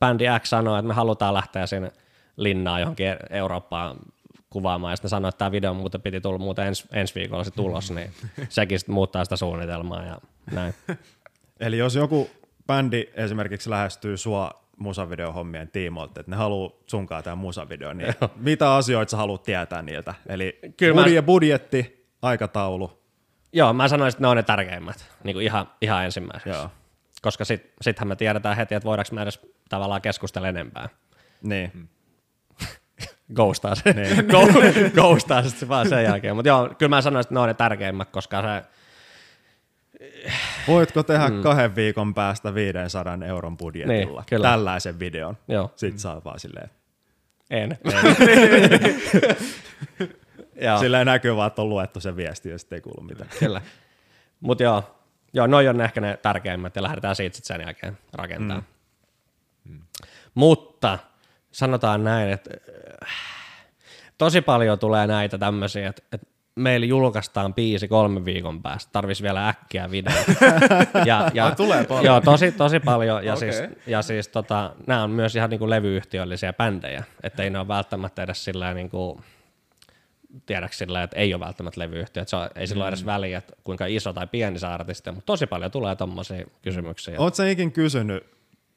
bändi 0.00 0.24
X 0.38 0.48
sanoo, 0.48 0.76
että 0.76 0.88
me 0.88 0.94
halutaan 0.94 1.34
lähteä 1.34 1.66
sinne 1.66 1.92
linnaan 2.36 2.80
johonkin 2.80 3.06
Eurooppaan 3.30 3.96
kuvaamaan, 4.50 4.92
ja 4.92 4.96
sitten 4.96 5.08
ne 5.08 5.10
sanoo, 5.10 5.28
että 5.28 5.38
tämä 5.38 5.52
video 5.52 5.74
muuten 5.74 6.02
piti 6.02 6.20
tulla 6.20 6.38
muuten 6.38 6.66
ens, 6.66 6.88
ensi 6.92 7.14
viikolla 7.14 7.44
se 7.44 7.50
tulos, 7.50 7.90
niin 7.90 8.10
sekin 8.48 8.78
sitten 8.78 8.94
muuttaa 8.94 9.24
sitä 9.24 9.36
suunnitelmaa 9.36 10.04
ja 10.04 10.18
näin. 10.50 10.74
Eli 11.60 11.78
jos 11.78 11.94
joku 11.94 12.30
bändi 12.66 13.04
esimerkiksi 13.14 13.70
lähestyy 13.70 14.16
sua 14.16 14.50
musavideohommien 14.76 15.68
tiimoilta, 15.68 16.20
että 16.20 16.30
ne 16.30 16.36
haluaa 16.36 16.70
sunkaan 16.86 17.22
tämän 17.24 17.38
musavideo, 17.38 17.92
niin 17.92 18.14
mitä 18.36 18.74
asioita 18.74 19.10
sä 19.10 19.16
haluat 19.16 19.42
tietää 19.42 19.82
niiltä? 19.82 20.14
Eli 20.26 20.58
Kyllä 20.76 20.94
mä- 20.94 21.02
budje, 21.02 21.22
budjetti, 21.22 22.06
aikataulu, 22.22 23.02
Joo, 23.54 23.72
mä 23.72 23.88
sanoisin, 23.88 24.16
että 24.16 24.24
ne 24.24 24.28
on 24.28 24.36
ne 24.36 24.42
tärkeimmät, 24.42 25.10
niin 25.24 25.34
kuin 25.34 25.44
ihan, 25.44 25.68
ihan 25.80 26.04
ensimmäiseksi. 26.04 26.48
Joo. 26.48 26.70
Koska 27.22 27.44
sit, 27.44 27.72
sittenhän 27.80 28.08
me 28.08 28.16
tiedetään 28.16 28.56
heti, 28.56 28.74
että 28.74 28.86
voidaanko 28.86 29.14
me 29.14 29.22
edes 29.22 29.40
tavallaan 29.68 30.02
keskustella 30.02 30.48
enempää. 30.48 30.88
niin. 31.42 31.88
Ghostaa 33.34 33.74
se. 33.74 33.92
Niin. 33.92 34.26
Ghostaa 34.94 35.42
se 35.42 35.68
vaan 35.68 35.88
sen 35.88 36.04
jälkeen. 36.04 36.36
Mutta 36.36 36.48
joo, 36.48 36.70
kyllä 36.78 36.90
mä 36.96 37.02
sanoisin, 37.02 37.26
että 37.28 37.34
ne 37.34 37.40
on 37.40 37.48
ne 37.48 37.54
tärkeimmät, 37.54 38.10
koska 38.10 38.42
se, 38.42 38.64
Voitko 40.68 41.02
tehdä 41.02 41.28
mm. 41.28 41.42
kahden 41.42 41.76
viikon 41.76 42.14
päästä 42.14 42.54
500 42.54 43.18
euron 43.26 43.56
budjetilla 43.56 44.20
Niin, 44.20 44.26
kyllä. 44.26 44.48
tällaisen 44.48 44.98
videon? 44.98 45.36
Joo. 45.48 45.72
Sitten 45.76 45.98
saa 46.00 46.24
vaan 46.24 46.40
silleen, 46.40 46.70
en. 47.50 47.78
joo, 50.66 50.78
silleen 50.78 51.06
näkyy 51.06 51.36
vaan, 51.36 51.46
että 51.46 51.62
on 51.62 51.68
luettu 51.68 52.00
se 52.00 52.16
viesti 52.16 52.48
ja 52.48 52.58
sitten 52.58 52.76
ei 52.76 52.80
kuulu 52.80 53.02
mitään. 53.02 53.30
kyllä. 53.38 53.62
Mutta 54.40 54.64
joo, 54.64 54.96
joo, 55.32 55.46
noi 55.46 55.68
on 55.68 55.80
ehkä 55.80 56.00
ne 56.00 56.18
tärkeimmät 56.22 56.76
ja 56.76 56.82
lähdetään 56.82 57.16
siitä 57.16 57.36
sitten 57.36 57.56
sen 57.56 57.66
jälkeen 57.66 57.98
rakentaa. 58.12 58.62
Mm. 59.64 59.80
Mutta 60.34 60.98
sanotaan 61.52 62.04
näin, 62.04 62.30
että 62.30 62.50
äh, 63.02 63.08
tosi 64.18 64.40
paljon 64.40 64.78
tulee 64.78 65.06
näitä 65.06 65.38
tämmöisiä, 65.38 65.88
että, 65.88 66.02
että 66.12 66.26
meillä 66.54 66.86
julkaistaan 66.86 67.54
biisi 67.54 67.88
kolmen 67.88 68.24
viikon 68.24 68.62
päästä, 68.62 68.92
tarvis 68.92 69.22
vielä 69.22 69.48
äkkiä 69.48 69.90
video. 69.90 70.14
ja, 71.06 71.30
ja, 71.34 71.46
Ai, 71.46 71.56
tulee 71.56 71.84
paljon? 71.84 72.04
Joo, 72.04 72.20
tosi, 72.20 72.52
tosi 72.52 72.80
paljon. 72.80 73.24
Ja 73.24 73.34
Okei. 73.34 73.52
siis, 73.52 73.70
ja 73.86 74.02
siis 74.02 74.28
tota, 74.28 74.74
nämä 74.86 75.02
on 75.02 75.10
myös 75.10 75.36
ihan 75.36 75.50
niinku 75.50 75.70
levyyhtiöllisiä 75.70 76.52
bändejä, 76.52 77.04
että 77.22 77.42
ei 77.42 77.50
ne 77.50 77.58
ole 77.58 77.68
välttämättä 77.68 78.22
edes 78.22 78.44
sillä 78.44 78.74
niinku, 78.74 79.20
tiedäks 80.46 80.78
sillä, 80.78 81.02
että 81.02 81.16
ei 81.16 81.34
ole 81.34 81.44
välttämättä 81.44 81.80
levyyhtiö, 81.80 82.22
että 82.22 82.30
se 82.30 82.36
on, 82.36 82.48
ei 82.54 82.66
sillä 82.66 82.84
ole 82.84 82.88
edes 82.88 83.06
väliä, 83.06 83.38
että 83.38 83.52
kuinka 83.64 83.86
iso 83.86 84.12
tai 84.12 84.26
pieni 84.26 84.58
se 84.58 84.66
artisti 84.66 85.10
mutta 85.10 85.26
tosi 85.26 85.46
paljon 85.46 85.70
tulee 85.70 85.96
tommosia 85.96 86.44
kysymyksiä. 86.62 87.14
Oletko 87.18 87.36
sä 87.36 87.48
ikin 87.48 87.72
kysynyt 87.72 88.26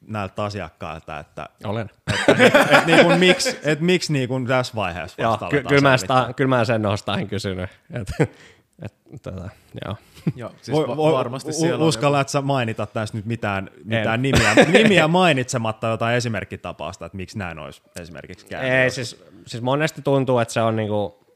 näiltä 0.00 0.44
asiakkailta, 0.44 1.18
että 1.18 1.48
Olen. 1.64 1.90
et 2.78 2.86
niinku, 2.86 3.12
miksi, 3.18 3.58
et 3.62 3.80
miksi 3.80 4.12
niinku 4.12 4.40
tässä 4.48 4.74
vaiheessa 4.74 5.22
Joo, 5.22 5.38
ky- 5.50 5.62
kyllä, 5.62 5.80
mä 5.90 5.96
sitä, 5.96 6.32
kyllä 6.36 6.48
mä 6.48 6.64
sen 6.64 6.86
ostain 6.86 7.28
kysynyt. 7.28 7.70
Et, 7.92 8.28
et, 8.82 8.94
tota, 9.22 9.48
joo. 9.84 9.96
Joo, 10.36 10.50
siis 10.62 10.76
Voi, 10.76 10.96
voi, 10.96 11.12
varmasti 11.12 11.50
u- 11.50 11.52
siellä 11.52 11.82
on 11.82 11.88
uskallat 11.88 12.28
sä 12.28 12.40
mainita 12.40 12.86
tässä 12.86 13.16
nyt 13.16 13.26
mitään, 13.26 13.70
mitään 13.84 14.22
nimiä, 14.22 14.54
nimiä 14.82 15.08
mainitsematta 15.08 15.86
jotain 15.86 16.16
esimerkkitapausta, 16.16 17.06
että 17.06 17.16
miksi 17.16 17.38
näin 17.38 17.58
olisi 17.58 17.82
esimerkiksi 18.00 18.46
käynyt? 18.46 18.72
Ei, 18.72 18.90
siis, 18.90 19.24
siis 19.46 19.62
monesti 19.62 20.02
tuntuu, 20.02 20.38
että 20.38 20.54
se 20.54 20.62
on, 20.62 20.76
niinku, 20.76 21.26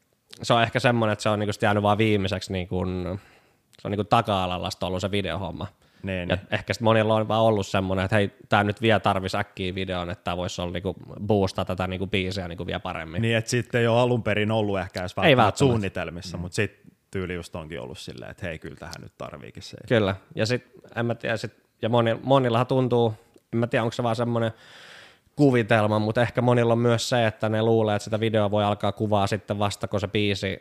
se 0.43 0.53
on 0.53 0.63
ehkä 0.63 0.79
semmoinen, 0.79 1.13
että 1.13 1.23
se 1.23 1.29
on 1.29 1.39
niinku 1.39 1.53
jäänyt 1.61 1.83
vaan 1.83 1.97
viimeiseksi, 1.97 2.51
niinku, 2.51 2.85
se 3.79 3.87
on 3.87 3.91
niinku 3.91 4.03
taka-alalla 4.03 4.69
ollut 4.81 5.01
se 5.01 5.11
videohomma. 5.11 5.67
Niin, 6.03 6.29
Ja 6.29 6.35
niin. 6.35 6.47
ehkä 6.51 6.73
sit 6.73 6.81
monilla 6.81 7.15
on 7.15 7.27
vaan 7.27 7.41
ollut 7.41 7.67
semmoinen, 7.67 8.05
että 8.05 8.15
hei, 8.15 8.31
tämä 8.49 8.63
nyt 8.63 8.81
vielä 8.81 8.99
tarvisi 8.99 9.37
äkkiä 9.37 9.75
videon, 9.75 10.09
että 10.09 10.23
tämä 10.23 10.37
voisi 10.37 10.61
olla 10.61 10.71
niinku 10.71 10.95
boostaa 11.27 11.65
tätä 11.65 11.87
niinku 11.87 12.07
biisiä 12.07 12.47
niinku 12.47 12.65
vielä 12.65 12.79
paremmin. 12.79 13.21
niin, 13.21 13.37
että 13.37 13.49
sitten 13.49 13.81
ei 13.81 13.87
ole 13.87 13.99
alun 13.99 14.23
perin 14.23 14.51
ollut 14.51 14.79
ehkä 14.79 14.99
edes 14.99 15.11
Ei 15.11 15.37
välttämättä 15.37 15.57
suunnitelmissa, 15.59 16.37
mutta 16.37 16.55
sitten 16.55 16.91
tyyli 17.11 17.33
just 17.33 17.55
onkin 17.55 17.81
ollut 17.81 17.97
silleen, 17.97 18.31
että 18.31 18.45
hei, 18.45 18.59
kyllä 18.59 18.75
tähän 18.75 18.93
nyt 19.01 19.13
tarviikin 19.17 19.63
se. 19.63 19.77
Kyllä, 19.87 20.15
ja 20.35 20.45
sitten 20.45 20.81
en 20.95 21.05
mä 21.05 21.15
tiedä, 21.15 21.37
sit, 21.37 21.53
ja 21.81 21.89
moni, 21.89 22.19
monillahan 22.23 22.67
tuntuu, 22.67 23.13
en 23.53 23.59
mä 23.59 23.67
tiedä 23.67 23.83
onko 23.83 23.91
se 23.91 24.03
vaan 24.03 24.15
semmoinen 24.15 24.51
kuvitelma, 25.35 25.99
mutta 25.99 26.21
ehkä 26.21 26.41
monilla 26.41 26.73
on 26.73 26.79
myös 26.79 27.09
se, 27.09 27.27
että 27.27 27.49
ne 27.49 27.61
luulee, 27.61 27.95
että 27.95 28.03
sitä 28.03 28.19
videoa 28.19 28.51
voi 28.51 28.63
alkaa 28.63 28.91
kuvaa 28.91 29.27
sitten 29.27 29.59
vasta, 29.59 29.87
kun 29.87 29.99
se 29.99 30.07
biisi 30.07 30.59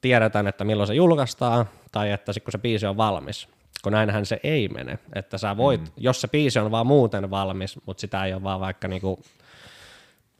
tiedetään, 0.00 0.46
että 0.46 0.64
milloin 0.64 0.86
se 0.86 0.94
julkaistaan, 0.94 1.68
tai 1.92 2.10
että 2.10 2.32
sitten 2.32 2.44
kun 2.44 2.52
se 2.52 2.58
biisi 2.58 2.86
on 2.86 2.96
valmis. 2.96 3.48
Kun 3.82 3.92
näinhän 3.92 4.26
se 4.26 4.40
ei 4.42 4.68
mene, 4.68 4.98
että 5.14 5.38
sä 5.38 5.56
voit, 5.56 5.80
mm. 5.80 5.92
jos 5.96 6.20
se 6.20 6.28
biisi 6.28 6.58
on 6.58 6.70
vaan 6.70 6.86
muuten 6.86 7.30
valmis, 7.30 7.80
mutta 7.86 8.00
sitä 8.00 8.24
ei 8.24 8.32
ole 8.32 8.42
vaan 8.42 8.60
vaikka 8.60 8.88
niinku, 8.88 9.20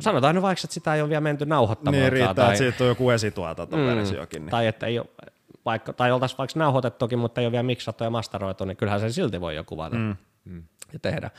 sanotaan 0.00 0.34
nyt 0.34 0.42
vaikka, 0.42 0.60
että 0.64 0.74
sitä 0.74 0.94
ei 0.94 1.00
ole 1.00 1.08
vielä 1.08 1.20
menty 1.20 1.46
nauhoittamaan. 1.46 2.00
Niin 2.00 2.12
riittää, 2.12 2.46
että 2.46 2.58
siitä 2.58 2.84
on 2.84 2.88
joku 2.88 3.10
esituotantoversiokin. 3.10 4.42
Niin. 4.42 4.50
Tai 4.50 4.66
että 4.66 4.86
ei 4.86 4.98
ole, 4.98 5.06
vaikka, 5.64 5.92
tai 5.92 6.12
oltaisiin 6.12 6.38
vaikka 6.38 6.58
nauhoitettukin, 6.58 7.18
mutta 7.18 7.40
ei 7.40 7.46
ole 7.46 7.52
vielä 7.52 7.62
miksattu 7.62 8.04
ja 8.04 8.10
masteroitu, 8.10 8.64
niin 8.64 8.76
kyllähän 8.76 9.00
sen 9.00 9.12
silti 9.12 9.40
voi 9.40 9.56
jo 9.56 9.64
kuvata 9.64 9.96
mm. 9.96 10.16
ja 10.92 10.98
tehdä. 10.98 11.30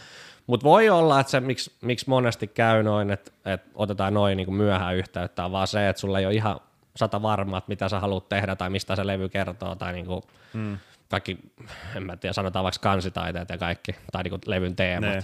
Mutta 0.47 0.63
voi 0.63 0.89
olla, 0.89 1.19
että 1.19 1.31
se, 1.31 1.39
miksi, 1.39 1.71
miksi 1.81 2.09
monesti 2.09 2.47
käy 2.47 2.83
noin, 2.83 3.11
että, 3.11 3.31
että 3.45 3.69
otetaan 3.75 4.13
noin 4.13 4.37
niin 4.37 4.53
myöhään 4.53 4.95
yhteyttä, 4.95 5.45
on 5.45 5.51
vaan 5.51 5.67
se, 5.67 5.89
että 5.89 5.99
sulla 5.99 6.19
ei 6.19 6.25
ole 6.25 6.33
ihan 6.33 6.59
sata 6.95 7.21
varmaa, 7.21 7.57
että 7.57 7.69
mitä 7.69 7.89
sä 7.89 7.99
haluat 7.99 8.29
tehdä 8.29 8.55
tai 8.55 8.69
mistä 8.69 8.95
se 8.95 9.07
levy 9.07 9.29
kertoo 9.29 9.75
tai 9.75 9.93
niin 9.93 10.05
kuin 10.05 10.21
mm. 10.53 10.77
Kaikki, 11.13 11.37
en 11.95 12.03
mä 12.03 12.17
tiedä, 12.17 12.33
sanotaan 12.33 12.63
vaikka 12.63 12.79
kansitaiteet 12.81 13.49
ja 13.49 13.57
kaikki, 13.57 13.95
tai 14.11 14.23
niin 14.23 14.39
levyn 14.45 14.75
teemat. 14.75 15.09
Ne. 15.09 15.17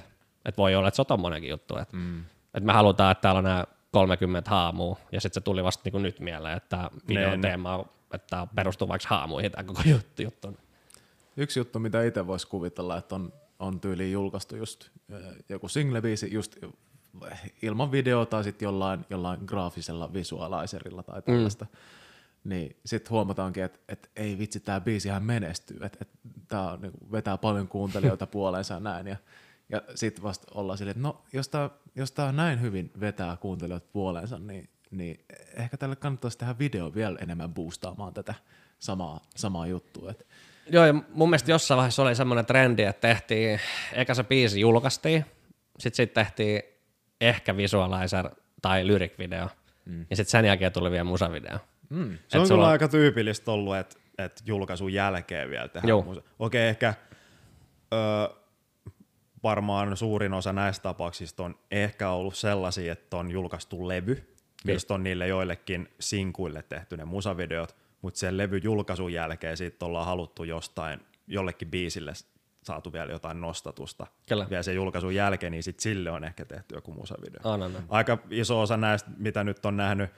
Että 0.45 0.57
voi 0.57 0.76
olla, 0.76 0.88
että 0.88 0.95
se 0.95 1.02
on 1.02 1.06
tommonenkin 1.06 1.49
juttu, 1.49 1.78
että, 1.78 1.98
mm. 1.98 2.20
että 2.53 2.66
me 2.66 2.74
halutaan, 2.74 3.11
että 3.11 3.22
täällä 3.22 3.38
on 3.38 3.44
nämä 3.44 3.64
30 3.91 4.49
haamua, 4.49 4.98
ja 5.11 5.22
sitten 5.22 5.41
se 5.41 5.44
tuli 5.44 5.64
vasta 5.64 5.82
niin 5.86 5.91
kuin 5.91 6.02
nyt 6.02 6.20
mieleen, 6.20 6.57
että 6.57 6.90
videon 7.07 7.32
Ne, 7.32 7.38
ne. 7.38 7.41
teema 7.41 7.76
on, 7.76 7.86
että 8.14 8.48
perustuu 8.56 8.88
vaikka 8.88 9.07
haamuihin 9.10 9.52
tämä 9.52 9.64
koko 9.64 9.82
juttu. 9.86 10.22
juttu. 10.22 10.57
Yksi 11.38 11.60
juttu, 11.60 11.80
mitä 11.80 12.03
itse 12.03 12.28
voisi 12.28 12.48
kuvitella, 12.48 12.98
että 12.98 13.16
on, 13.16 13.34
on 13.60 13.80
tyyliin 13.80 14.11
julkaistu 14.11 14.56
just 14.56 14.90
äh, 15.14 15.20
joku 15.49 15.68
single-biisi 15.68 16.34
just 16.34 16.57
ilman 17.61 17.91
videota 17.91 18.30
tai 18.30 18.44
sitten 18.44 18.66
jollain, 18.66 19.06
jollain 19.10 19.40
graafisella 19.45 20.14
visualiserilla 20.14 21.03
tai 21.03 21.22
tällaista. 21.22 21.66
Mm. 21.66 21.78
Niin 22.44 22.78
sitten 22.86 23.10
huomataankin, 23.10 23.64
että 23.64 23.80
et 23.88 24.11
ei 24.16 24.38
vitsi, 24.38 24.60
tämä 24.60 24.82
biisihän 24.82 25.24
menestyy, 25.24 25.78
että 25.82 25.98
et, 26.02 26.10
tämä 26.48 26.78
niinku, 26.82 27.11
vetää 27.11 27.38
paljon 27.38 27.68
kuuntelijoita 27.68 28.28
puoleensa 28.38 28.80
näin. 28.80 29.07
Ja, 29.07 29.18
ja 29.70 29.82
sitten 29.95 30.24
vasta 30.24 30.48
ollaan 30.56 30.78
silleen, 30.78 30.91
että 30.98 31.07
no 31.07 31.22
jos 31.34 31.49
tämä 31.49 31.70
jos 31.95 32.11
tää 32.11 32.32
näin 32.32 32.61
hyvin 32.61 32.91
vetää 32.99 33.38
kuuntelijoita 33.38 33.88
puoleensa, 33.94 34.40
niin, 34.40 34.70
niin 34.91 35.26
ehkä 35.53 35.78
tälle 35.78 35.95
kannattaisi 35.95 36.38
tehdä 36.38 36.60
video 36.60 36.95
vielä 36.95 37.18
enemmän 37.22 37.53
boostaamaan 37.53 38.14
tätä 38.14 38.34
samaa, 38.80 39.22
samaa 39.36 39.68
juttua. 39.68 40.11
Et, 40.11 40.28
Joo, 40.72 40.86
ja 40.86 40.94
mun 40.94 41.30
mielestä 41.30 41.52
jossain 41.52 41.78
vaiheessa 41.78 42.02
oli 42.02 42.16
semmoinen 42.16 42.45
trendi, 42.45 42.84
että 42.84 43.07
tehtiin, 43.07 43.60
eka 43.94 44.14
se 44.14 44.24
biisi 44.24 44.60
julkaistiin, 44.60 45.26
sitten 45.80 45.95
sit 45.95 46.14
tehtiin 46.14 46.61
ehkä 47.22 47.57
visualizer 47.57 48.30
tai 48.61 48.88
lyric 48.88 49.18
video, 49.18 49.49
mm. 49.86 50.06
ja 50.10 50.16
sitten 50.16 50.32
sen 50.32 50.45
jälkeen 50.45 50.72
tuli 50.72 50.91
vielä 50.91 51.03
musavideo. 51.03 51.60
Mm. 51.90 52.18
Se 52.28 52.38
on 52.38 52.44
Et 52.44 52.49
kyllä 52.49 52.64
on- 52.64 52.70
aika 52.72 52.88
tyypillistä 52.88 53.52
ollut, 53.52 53.76
että 53.78 53.95
et 54.18 54.44
julkaisun 54.45 54.94
jälkeen 54.94 55.49
vielä 55.49 55.68
tehdään. 55.68 55.90
Okei, 56.40 56.68
ehkä 56.70 56.94
ö, 57.94 58.36
varmaan 59.44 59.98
suurin 59.98 60.34
osa 60.34 60.53
näistä 60.53 60.84
tapauksista 60.84 61.44
on 61.44 61.56
ehkä 61.72 62.10
ollut 62.10 62.36
sellaisia, 62.36 62.94
että 62.94 63.18
on 63.18 63.32
julkaistu 63.32 63.88
levy, 63.88 64.34
mistä 64.64 64.94
on 64.94 65.03
niille 65.03 65.28
joillekin 65.28 65.90
sinkuille 65.99 66.64
tehty 66.70 66.98
ne 66.98 67.06
musavideot, 67.06 67.76
mutta 68.02 68.20
sen 68.20 68.38
levy 68.38 68.57
julkaisun 68.64 69.14
jälkeen 69.14 69.57
siitä 69.57 69.86
ollaan 69.86 70.06
haluttu 70.06 70.44
jostain 70.44 70.99
jollekin 71.28 71.72
biisille 71.72 72.14
saatu 72.64 72.94
vielä 72.94 73.11
jotain 73.11 73.41
nostatusta. 73.41 74.07
Kyllä. 74.30 74.48
Vielä 74.49 74.64
sen 74.64 74.76
julkaisun 74.76 75.16
jälkeen, 75.16 75.52
niin 75.52 75.64
sit 75.64 75.80
sille 75.80 76.11
on 76.11 76.24
ehkä 76.24 76.45
tehty 76.45 76.76
joku 76.76 76.94
musavideo. 76.94 77.40
On. 77.44 77.72
Aika 77.90 78.18
iso 78.30 78.61
osa 78.61 78.78
näistä, 78.78 79.10
mitä 79.18 79.44
nyt 79.44 79.66
on 79.66 79.78
nähnyt 79.78 80.10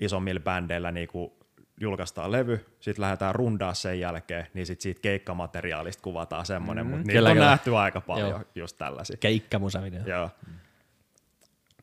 isommilla 0.00 0.40
bändeillä, 0.40 0.92
niin 0.92 1.08
kun 1.08 1.32
julkaistaan 1.80 2.32
levy, 2.32 2.66
sitten 2.80 3.02
lähdetään 3.02 3.34
rundaa 3.34 3.74
sen 3.74 4.00
jälkeen, 4.00 4.46
niin 4.54 4.66
sit 4.66 4.80
siitä 4.80 5.00
keikkamateriaalista 5.00 6.02
kuvataan 6.02 6.46
semmoinen, 6.46 6.86
mm, 6.86 6.90
mutta 6.90 7.06
niitä 7.06 7.18
Kyllä, 7.18 7.28
on 7.28 7.36
kyllä. 7.36 7.46
nähty 7.50 7.76
aika 7.76 8.00
paljon 8.00 8.30
Joo. 8.30 8.40
just 8.54 8.78
tällaisia. 8.78 9.16
Keikkamusavideo. 9.16 10.02
Joo. 10.06 10.30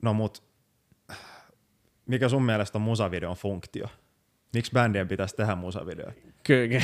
No 0.01 0.13
mut, 0.13 0.43
mikä 2.05 2.29
sun 2.29 2.43
mielestä 2.43 2.77
on 2.77 2.81
musavideon 2.81 3.35
funktio? 3.35 3.87
Miksi 4.53 4.71
bändien 4.71 5.07
pitäisi 5.07 5.35
tehdä 5.35 5.55
musavideoita? 5.55 6.21
Ky- 6.43 6.67
ky- 6.67 6.81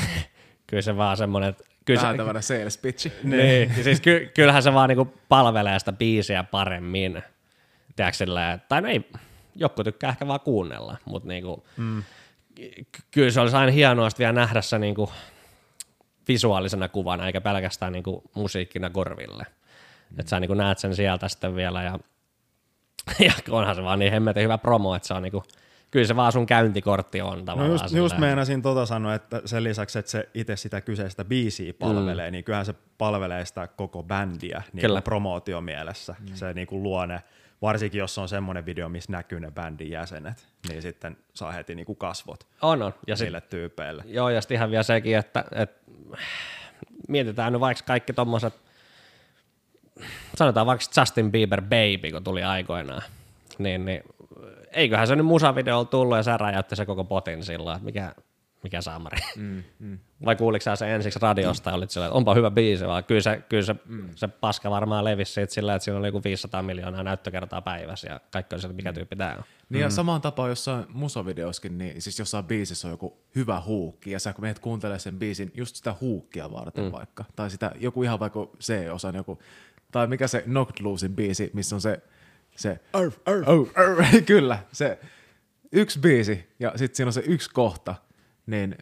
kyllä 0.67 0.81
se 0.81 0.97
vaan 0.97 1.17
semmoinen, 1.17 1.49
että 1.49 1.63
kyllä 1.85 2.01
Vähän 2.01 2.13
se, 2.13 2.17
tämmöinen 2.17 2.43
sales 2.43 2.77
pitchi. 2.77 3.13
niin, 3.23 3.73
siis 3.83 4.01
ky- 4.01 4.31
kyllähän 4.35 4.63
se 4.63 4.73
vaan 4.73 4.89
niinku 4.89 5.13
palvelee 5.29 5.79
sitä 5.79 5.91
biisiä 5.91 6.43
paremmin. 6.43 7.23
Tiedätkö 7.95 8.25
tai 8.69 8.81
no 8.81 8.87
ei, 8.87 9.09
joku 9.59 9.83
tykkää 9.83 10.09
ehkä 10.09 10.27
vaan 10.27 10.39
kuunnella, 10.39 10.97
mutta 11.05 11.27
niinku, 11.27 11.65
mm. 11.77 12.03
ky- 12.55 12.85
kyllä 13.11 13.31
se 13.31 13.41
olisi 13.41 13.55
aina 13.55 13.71
hienoa 13.71 14.09
vielä 14.19 14.33
nähdä 14.33 14.61
se 14.61 14.79
niinku 14.79 15.11
visuaalisena 16.27 16.87
kuvana, 16.89 17.27
eikä 17.27 17.41
pelkästään 17.41 17.93
niinku 17.93 18.23
musiikkina 18.35 18.89
korville. 18.89 19.45
Mm. 20.09 20.19
Että 20.19 20.29
sä 20.29 20.39
niinku 20.39 20.53
näet 20.53 20.77
sen 20.77 20.95
sieltä 20.95 21.27
sitten 21.27 21.55
vielä, 21.55 21.83
ja, 21.83 21.99
ja 23.25 23.33
onhan 23.49 23.75
se 23.75 23.83
vaan 23.83 23.99
niin 23.99 24.11
hemmetin 24.11 24.43
hyvä 24.43 24.57
promo, 24.57 24.95
että 24.95 25.07
se 25.07 25.13
on 25.13 25.23
niinku, 25.23 25.43
kyllä 25.91 26.07
se 26.07 26.15
vaan 26.15 26.31
sun 26.31 26.45
käyntikortti 26.45 27.21
on 27.21 27.37
No 27.37 27.43
tavallaan. 27.43 27.71
just, 27.71 27.83
just 27.83 27.93
silleen. 27.93 28.19
meinasin 28.19 28.61
tota 28.61 28.85
sanoa, 28.85 29.13
että 29.13 29.41
sen 29.45 29.63
lisäksi, 29.63 29.99
että 29.99 30.11
se 30.11 30.29
itse 30.33 30.55
sitä 30.55 30.81
kyseistä 30.81 31.25
biisiä 31.25 31.73
palvelee, 31.73 32.29
mm. 32.29 32.31
niin 32.31 32.43
kyllähän 32.43 32.65
se 32.65 32.75
palvelee 32.97 33.45
sitä 33.45 33.67
koko 33.67 34.03
bändiä 34.03 34.61
niin 34.73 34.81
Kyllä. 34.81 35.01
kuin 35.01 35.03
promootiomielessä. 35.03 36.15
Mm. 36.19 36.35
Se 36.35 36.53
niin 36.53 36.67
kuin 36.67 36.83
luo 36.83 37.05
ne, 37.05 37.23
varsinkin 37.61 37.99
jos 37.99 38.17
on 38.17 38.29
semmoinen 38.29 38.65
video, 38.65 38.89
missä 38.89 39.11
näkyy 39.11 39.39
ne 39.39 39.51
bändin 39.51 39.91
jäsenet, 39.91 40.47
niin 40.69 40.81
sitten 40.81 41.17
saa 41.33 41.51
heti 41.51 41.75
niin 41.75 41.85
kuin 41.85 41.97
kasvot 41.97 42.47
On, 42.61 42.81
on. 42.81 42.93
Ja 43.07 43.15
sit, 43.15 43.25
niille 43.25 43.41
tyypeille. 43.41 44.03
Joo, 44.05 44.29
ja 44.29 44.41
sitten 44.41 44.55
ihan 44.55 44.71
vielä 44.71 44.83
sekin, 44.83 45.17
että, 45.17 45.45
että 45.51 45.91
mietitään 47.07 47.53
nyt 47.53 47.59
vaikka 47.59 47.83
kaikki 47.87 48.13
tommoset, 48.13 48.53
sanotaan 50.35 50.67
vaikka 50.67 50.85
Justin 50.97 51.31
Bieber 51.31 51.61
Baby, 51.61 52.11
kun 52.11 52.23
tuli 52.23 52.43
aikoinaan, 52.43 53.01
niin, 53.57 53.85
niin 53.85 54.03
eiköhän 54.71 55.07
se 55.07 55.15
nyt 55.15 55.25
musavideolla 55.25 55.85
tullut 55.85 56.17
ja 56.17 56.23
sä 56.23 56.37
räjäytti 56.37 56.75
se 56.75 56.85
koko 56.85 57.03
potin 57.03 57.43
silloin, 57.43 57.75
että 57.75 57.85
mikä, 57.85 58.15
mikä 58.63 58.81
saamari. 58.81 59.17
Mm, 59.35 59.63
mm. 59.79 59.99
Vai 60.25 60.35
kuuliko 60.35 60.63
sä 60.63 60.75
se 60.75 60.95
ensiksi 60.95 61.19
radiosta 61.21 61.69
ja 61.69 61.75
olit 61.75 61.89
sillä, 61.89 62.05
että 62.05 62.17
onpa 62.17 62.33
hyvä 62.33 62.51
biisi, 62.51 62.87
vaan 62.87 63.03
kyllä 63.03 63.21
se, 63.21 63.43
kyllä 63.49 63.63
se, 63.63 63.75
mm. 63.85 64.09
se 64.15 64.27
paska 64.27 64.69
varmaan 64.69 65.05
levisi 65.05 65.33
siitä 65.33 65.53
sillä, 65.53 65.75
että 65.75 65.83
siinä 65.83 65.99
oli 65.99 66.07
joku 66.07 66.21
500 66.23 66.63
miljoonaa 66.63 67.03
näyttökertaa 67.03 67.61
päivässä 67.61 68.07
ja 68.07 68.19
kaikki 68.31 68.55
on 68.55 68.61
sieltä, 68.61 68.75
mikä 68.75 68.93
tyyppi 68.93 69.15
tää 69.15 69.35
on. 69.37 69.43
Niin 69.69 69.81
ja 69.81 69.89
samaan 69.89 70.21
tapaan 70.21 70.49
jossain 70.49 70.85
musavideoskin, 70.89 71.77
niin 71.77 72.01
siis 72.01 72.19
jossain 72.19 72.45
biisissä 72.45 72.87
on 72.87 72.91
joku 72.91 73.17
hyvä 73.35 73.61
huukki, 73.65 74.11
ja 74.11 74.19
sä 74.19 74.33
kun 74.33 74.43
menet 74.43 74.59
kuuntelemaan 74.59 74.99
sen 74.99 75.19
biisin 75.19 75.51
just 75.55 75.75
sitä 75.75 75.95
huukkia 76.01 76.51
varten 76.51 76.83
mm. 76.83 76.91
vaikka, 76.91 77.25
tai 77.35 77.49
sitä 77.49 77.71
joku 77.79 78.03
ihan 78.03 78.19
vaikka 78.19 78.47
C-osan 78.59 79.15
joku, 79.15 79.39
tai 79.91 80.07
mikä 80.07 80.27
se 80.27 80.41
Knocked 80.41 80.85
Loosein 80.85 81.15
biisi, 81.15 81.51
missä 81.53 81.75
on 81.75 81.81
se, 81.81 82.01
se 82.55 82.79
arf, 82.93 83.17
arf, 83.25 83.47
oh, 83.47 83.69
arf, 83.75 84.07
kyllä, 84.25 84.59
se 84.71 84.99
yksi 85.71 85.99
biisi, 85.99 86.47
ja 86.59 86.73
sitten 86.75 86.95
siinä 86.95 87.07
on 87.09 87.13
se 87.13 87.23
yksi 87.25 87.49
kohta, 87.49 87.95
niin 88.49 88.75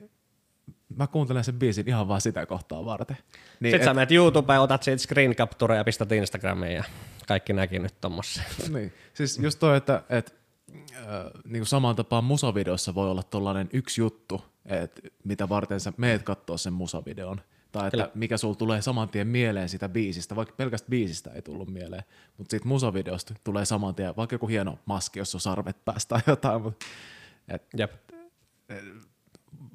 mä 0.95 1.07
kuuntelen 1.07 1.44
sen 1.44 1.60
biisin 1.60 1.88
ihan 1.88 2.07
vaan 2.07 2.22
sitä 2.22 2.45
kohtaa 2.45 2.85
varten. 2.85 3.18
Niin, 3.60 3.72
Sitten 3.72 3.88
sä 3.88 3.94
menet 3.94 4.11
YouTubeen, 4.11 4.61
otat 4.61 4.84
siitä 4.84 5.03
screen 5.03 5.35
capturea 5.35 5.77
ja 5.77 5.84
pistät 5.84 6.11
Instagramiin 6.11 6.76
ja 6.76 6.84
kaikki 7.27 7.53
näki 7.53 7.80
nyt 7.80 8.02
tommosia. 8.02 8.44
Niin, 8.73 8.94
siis 9.14 9.39
just 9.39 9.60
toi, 9.60 9.77
että, 9.77 10.03
että 10.10 10.31
äh, 10.95 11.06
niin 11.44 11.60
kuin 11.60 11.65
samaan 11.65 11.95
tapaan 11.95 12.23
musavideossa 12.23 12.95
voi 12.95 13.11
olla 13.11 13.23
tollainen 13.23 13.69
yksi 13.73 14.02
juttu, 14.02 14.45
että 14.65 15.02
mitä 15.23 15.49
varten 15.49 15.80
sä 15.80 15.94
meet 15.98 16.23
katsoa 16.23 16.57
sen 16.57 16.73
musavideon. 16.73 17.41
Tai 17.72 17.88
että 17.88 17.98
Kyllä. 17.98 18.11
mikä 18.15 18.38
sulla 18.38 18.56
tulee 18.56 18.81
saman 18.81 19.10
tien 19.10 19.27
mieleen 19.27 19.69
sitä 19.69 19.89
biisistä, 19.89 20.35
vaikka 20.35 20.56
pelkästä 20.57 20.89
biisistä 20.89 21.31
ei 21.31 21.41
tullut 21.41 21.73
mieleen, 21.73 22.03
mutta 22.38 22.52
siitä 22.52 22.68
musavideosta 22.68 23.34
tulee 23.44 23.65
saman 23.65 23.95
tien, 23.95 24.15
vaikka 24.18 24.34
joku 24.34 24.48
hieno 24.48 24.80
maski, 24.85 25.19
jos 25.19 25.35
on 25.35 25.41
sarvet 25.41 25.85
päästä 25.85 26.10
tai 26.10 26.22
jotain, 26.34 26.61
mutta 26.61 26.85
et 27.48 27.64
Jep. 27.77 27.91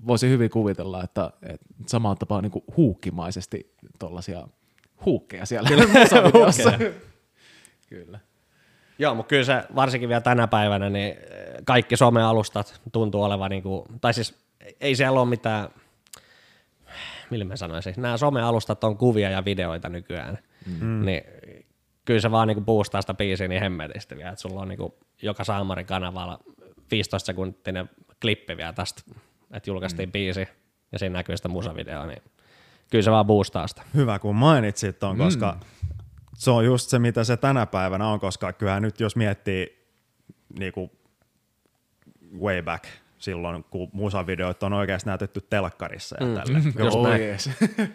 Voisin 0.06 0.30
hyvin 0.30 0.50
kuvitella, 0.50 1.04
että, 1.04 1.30
että 1.42 1.66
samaan 1.86 2.16
tapaan 2.16 2.42
niin 2.42 2.50
kuin 2.50 2.64
huukkimaisesti 2.76 3.74
tollaisia 3.98 4.48
huukkeja 5.04 5.46
siellä 5.46 5.70
musavideossa. 6.00 6.72
Kyllä. 7.88 8.20
Joo, 8.98 9.14
mutta 9.14 9.28
kyllä 9.28 9.44
se 9.44 9.62
varsinkin 9.74 10.08
vielä 10.08 10.20
tänä 10.20 10.46
päivänä, 10.46 10.90
niin 10.90 11.08
eh, 11.10 11.16
kaikki 11.64 11.96
somealustat 11.96 12.80
tuntuu 12.92 13.22
olevan, 13.22 13.50
niin 13.50 13.62
kuin, 13.62 13.84
tai 14.00 14.14
siis 14.14 14.34
ei 14.80 14.96
siellä 14.96 15.20
ole 15.20 15.28
mitään, 15.28 15.68
millä 17.30 17.44
mä 17.44 17.56
sanoisin, 17.56 17.94
nämä 17.96 18.16
somealustat 18.16 18.84
on 18.84 18.96
kuvia 18.96 19.30
ja 19.30 19.44
videoita 19.44 19.88
nykyään, 19.88 20.38
mm. 20.80 21.04
niin 21.04 21.22
kyllä 22.04 22.20
se 22.20 22.30
vaan 22.30 22.48
niin 22.48 22.64
boostaa 22.64 23.00
sitä 23.00 23.14
biisiä 23.14 23.48
niin 23.48 23.62
hemmetisti 23.62 24.16
vielä, 24.16 24.30
että 24.30 24.42
sulla 24.42 24.60
on 24.60 24.68
niin 24.68 24.78
kuin 24.78 24.92
joka 25.22 25.44
Saamarin 25.44 25.86
kanavalla 25.86 26.38
15 26.90 27.26
sekuntinen 27.26 27.90
klippi 28.20 28.56
vielä 28.56 28.72
tästä, 28.72 29.02
että 29.52 29.70
julkaistiin 29.70 30.08
mm. 30.08 30.12
biisi 30.12 30.48
ja 30.92 30.98
siinä 30.98 31.12
näkyy 31.12 31.36
sitä 31.36 31.48
musavideoa, 31.48 32.06
niin 32.06 32.22
kyllä 32.90 33.02
se 33.02 33.10
vaan 33.10 33.26
boostaa 33.26 33.66
sitä. 33.66 33.82
Hyvä, 33.94 34.18
kun 34.18 34.36
mainitsit 34.36 34.98
ton, 34.98 35.18
koska 35.18 35.58
se 36.34 36.50
on 36.50 36.64
just 36.64 36.90
se, 36.90 36.98
mitä 36.98 37.24
se 37.24 37.36
tänä 37.36 37.66
päivänä 37.66 38.08
on, 38.08 38.20
koska 38.20 38.52
kyllähän 38.52 38.82
nyt 38.82 39.00
jos 39.00 39.16
miettii 39.16 39.86
niinku 40.58 40.90
way 42.40 42.62
back 42.62 42.84
silloin, 43.22 43.64
kun 43.70 43.88
musavideot 43.92 44.62
on 44.62 44.72
oikeasti 44.72 45.08
näytetty 45.08 45.40
telkkarissa 45.50 46.16
ja 46.20 46.26
mm. 46.26 46.34
tälle. 46.34 46.88
Oh, 46.90 47.18
yes. 47.18 47.50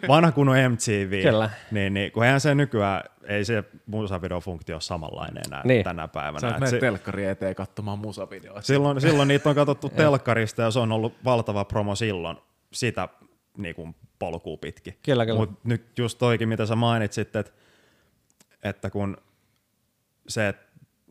Vanha 0.08 0.32
kunnon 0.32 0.56
MTV, 0.72 1.22
Kyllä. 1.22 1.50
niin, 1.70 1.94
niin 1.94 2.12
kun 2.12 2.24
eihän 2.24 2.40
se 2.40 2.54
nykyään, 2.54 3.02
ei 3.24 3.44
se 3.44 3.64
musavideofunktio 3.86 4.74
ole 4.76 4.80
samanlainen 4.80 5.42
enää 5.46 5.62
Niin. 5.64 5.84
tänä 5.84 6.08
päivänä. 6.08 6.40
Sä 6.40 6.48
Et 6.48 6.60
menet 6.60 6.80
telkkari 6.80 7.24
eteen 7.24 7.54
katsomaan 7.54 7.98
musavideoita. 7.98 8.62
silloin, 8.62 9.00
silloin 9.10 9.28
niitä 9.28 9.48
on 9.48 9.54
katsottu 9.54 9.88
telkkarista 9.88 10.62
ja 10.62 10.70
se 10.70 10.78
on 10.78 10.92
ollut 10.92 11.14
valtava 11.24 11.64
promo 11.64 11.94
silloin 11.94 12.36
sitä 12.72 13.08
niin 13.58 13.74
kuin 13.74 13.94
polkua 14.18 14.56
pitkin. 14.56 14.98
Kyllä, 15.04 15.26
kyllä. 15.26 15.38
Mutta 15.40 15.56
nyt 15.64 15.98
just 15.98 16.18
toikin, 16.18 16.48
mitä 16.48 16.66
sä 16.66 16.76
mainitsit, 16.76 17.36
että, 17.36 17.52
että 18.62 18.90
kun 18.90 19.16
se, 20.28 20.48
että 20.48 20.66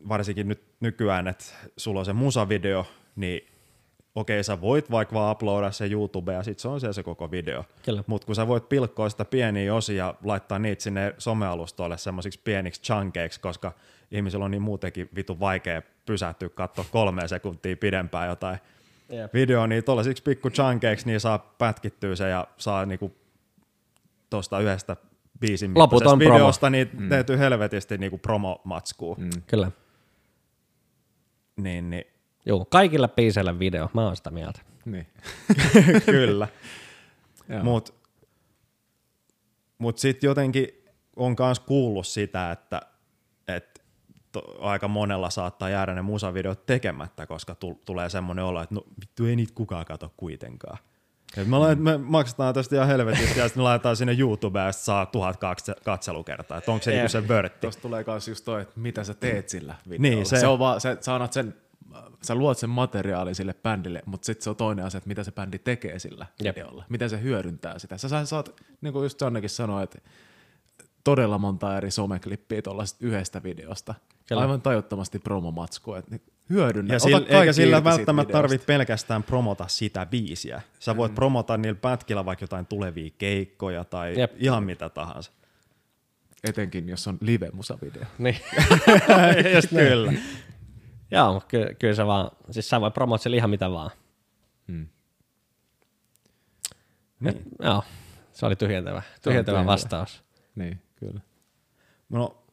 varsinkin 0.08 0.48
nyt 0.48 0.62
nykyään, 0.80 1.28
että 1.28 1.44
sulla 1.76 2.00
on 2.00 2.06
se 2.06 2.12
musavideo, 2.12 2.86
niin 3.16 3.57
okei, 4.14 4.44
sä 4.44 4.60
voit 4.60 4.90
vaikka 4.90 5.14
vaan 5.14 5.32
uploadaa 5.32 5.70
se 5.70 5.86
YouTube 5.86 6.32
ja 6.32 6.42
sit 6.42 6.58
se 6.58 6.68
on 6.68 6.80
siellä 6.80 6.92
se 6.92 7.02
koko 7.02 7.30
video. 7.30 7.64
Mutta 8.06 8.26
kun 8.26 8.34
sä 8.34 8.48
voit 8.48 8.68
pilkkoa 8.68 9.08
sitä 9.08 9.24
pieniä 9.24 9.74
osia 9.74 10.04
ja 10.04 10.14
laittaa 10.24 10.58
niitä 10.58 10.82
sinne 10.82 11.14
somealustoille 11.18 11.98
semmoisiksi 11.98 12.40
pieniksi 12.44 12.82
chunkeiksi, 12.82 13.40
koska 13.40 13.72
ihmisillä 14.10 14.44
on 14.44 14.50
niin 14.50 14.62
muutenkin 14.62 15.08
vitu 15.14 15.40
vaikea 15.40 15.82
pysähtyä 16.06 16.48
katsoa 16.48 16.84
kolme 16.90 17.28
sekuntia 17.28 17.76
pidempään 17.76 18.28
jotain 18.28 18.58
Jep. 19.08 19.34
videoa, 19.34 19.66
niin 19.66 19.84
tuollaisiksi 19.84 20.22
pikku 20.22 20.50
chunkeiksi 20.50 21.06
niin 21.06 21.20
saa 21.20 21.38
pätkittyä 21.38 22.16
se 22.16 22.28
ja 22.28 22.46
saa 22.56 22.86
niinku 22.86 23.16
tuosta 24.30 24.60
yhdestä 24.60 24.96
biisin 25.40 25.70
Loputon 25.74 26.18
mittaisesta 26.18 26.18
promo. 26.18 26.34
videosta 26.34 26.70
niin 26.70 26.90
mm. 26.92 27.08
tehty 27.08 27.38
helvetisti 27.38 27.98
niinku 27.98 28.18
promomatskua. 28.18 29.14
Mm. 29.18 29.30
Kyllä. 29.46 29.70
Niin, 31.56 31.90
niin, 31.90 32.06
Joo, 32.48 32.64
kaikille 32.64 33.08
biiseille 33.08 33.58
video, 33.58 33.90
mä 33.94 34.04
oon 34.04 34.16
sitä 34.16 34.30
mieltä. 34.30 34.60
Niin. 34.84 35.06
kyllä. 36.04 36.48
Joo. 37.48 37.62
Mutta 37.62 37.92
mut 39.78 39.98
sitten 39.98 40.28
jotenkin 40.28 40.68
on 41.16 41.36
myös 41.38 41.60
kuullut 41.60 42.06
sitä, 42.06 42.52
että 42.52 42.80
et 43.48 43.82
to, 44.32 44.56
aika 44.60 44.88
monella 44.88 45.30
saattaa 45.30 45.68
jäädä 45.68 45.94
ne 45.94 46.02
musavideot 46.02 46.66
tekemättä, 46.66 47.26
koska 47.26 47.54
tul, 47.54 47.74
tulee 47.84 48.08
semmoinen 48.08 48.44
olo, 48.44 48.62
että 48.62 48.74
no 48.74 48.82
vittu 49.00 49.26
ei 49.26 49.36
niitä 49.36 49.52
kukaan 49.54 49.84
kato 49.84 50.12
kuitenkaan. 50.16 50.78
Et 51.36 51.48
me, 51.48 51.58
lait, 51.58 51.78
me 51.78 51.96
maksetaan 51.98 52.54
tästä 52.54 52.76
ihan 52.76 52.88
helvetistä 52.88 53.40
ja 53.40 53.48
sitten 53.48 53.60
me 53.60 53.62
laitetaan 53.64 53.96
sinne 53.96 54.16
YouTubeen 54.18 54.66
ja 54.66 54.72
saa 54.72 55.06
tuhat 55.06 55.36
katse- 55.36 55.80
katselukertaa. 55.84 56.58
Että 56.58 56.72
onko 56.72 56.84
se 56.84 56.90
niinku 56.90 57.08
se 57.08 57.28
vörtti? 57.28 57.60
Tuosta 57.60 57.82
tulee 57.82 58.04
myös 58.06 58.28
just 58.28 58.44
toi, 58.44 58.62
että 58.62 58.80
mitä 58.80 59.04
sä 59.04 59.14
teet 59.14 59.48
sillä 59.48 59.74
videolla. 59.88 60.16
Niin, 60.16 60.26
se- 60.26 60.40
se, 60.40 60.46
on 60.46 60.58
vaan, 60.58 60.80
sä, 60.80 60.96
sä, 61.00 61.14
annat 61.14 61.32
sen, 61.32 61.54
sä 62.22 62.34
luot 62.34 62.58
sen 62.58 62.70
materiaalin 62.70 63.34
sille 63.34 63.54
bändille, 63.54 64.02
mutta 64.06 64.26
sitten 64.26 64.44
se 64.44 64.50
on 64.50 64.56
toinen 64.56 64.84
asia, 64.84 64.98
että 64.98 65.08
mitä 65.08 65.24
se 65.24 65.32
bändi 65.32 65.58
tekee 65.58 65.98
sillä 65.98 66.26
Jep. 66.42 66.56
videolla. 66.56 66.84
Miten 66.88 67.10
se 67.10 67.22
hyödyntää 67.22 67.78
sitä. 67.78 67.98
Sä, 67.98 68.24
saat, 68.24 68.62
niin 68.80 68.92
kuin 68.92 69.02
just 69.02 69.20
Jannekin 69.20 69.50
sanoi, 69.50 69.84
että 69.84 69.98
todella 71.04 71.38
monta 71.38 71.76
eri 71.76 71.90
someklippiä 71.90 72.62
tuollaisesta 72.62 73.06
yhdestä 73.06 73.42
videosta. 73.42 73.94
Kyllä. 74.28 74.42
Aivan 74.42 74.62
tajuttomasti 74.62 75.18
promomatskua. 75.18 75.98
Että 75.98 76.10
niin 76.10 76.22
hyödynnä. 76.50 76.94
Ja 76.94 76.98
sillä, 76.98 77.22
eikä 77.28 77.52
sillä 77.52 77.84
välttämättä 77.84 78.32
tarvitse 78.32 78.66
pelkästään 78.66 79.22
promota 79.22 79.68
sitä 79.68 80.06
biisiä. 80.06 80.62
Sä 80.78 80.96
voit 80.96 81.12
mm. 81.12 81.16
promota 81.16 81.56
niillä 81.56 81.78
pätkillä 81.80 82.24
vaikka 82.24 82.42
jotain 82.42 82.66
tulevia 82.66 83.10
keikkoja 83.18 83.84
tai 83.84 84.20
Jep. 84.20 84.32
ihan 84.36 84.64
mitä 84.64 84.88
tahansa. 84.88 85.32
Etenkin, 86.44 86.88
jos 86.88 87.08
on 87.08 87.18
live-musavideo. 87.20 88.04
Niin. 88.18 88.36
Just 89.54 89.72
niin. 89.72 89.88
Kyllä. 89.88 90.12
Joo, 91.10 91.32
mutta 91.32 91.48
ky- 91.48 91.74
kyllä 91.78 91.94
se 91.94 92.06
vaan, 92.06 92.30
siis 92.50 92.68
sä 92.68 92.80
voi 92.80 92.90
promota 92.90 93.22
sillä 93.22 93.36
ihan 93.36 93.50
mitä 93.50 93.70
vaan. 93.70 93.90
Mm. 94.66 94.88
Et, 97.24 97.42
joo, 97.62 97.84
se 98.32 98.46
oli 98.46 98.56
tyhjentävä, 98.56 99.02
tyhjentävä 99.22 99.66
vastaus. 99.66 100.24
Niin, 100.54 100.82
kyllä. 100.96 101.20
No, 102.08 102.44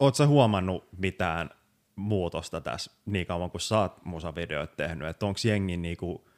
oot 0.00 0.14
sä 0.14 0.26
huomannut 0.26 0.88
mitään 0.98 1.50
muutosta 1.96 2.60
tässä 2.60 2.92
niin 3.06 3.26
kauan 3.26 3.50
kuin 3.50 3.60
sä 3.60 3.78
oot 3.78 4.04
musavideoita 4.04 4.76
tehnyt? 4.76 5.08
Että 5.08 5.26
onko 5.26 5.40
jengi 5.44 5.76
niinku 5.76 6.28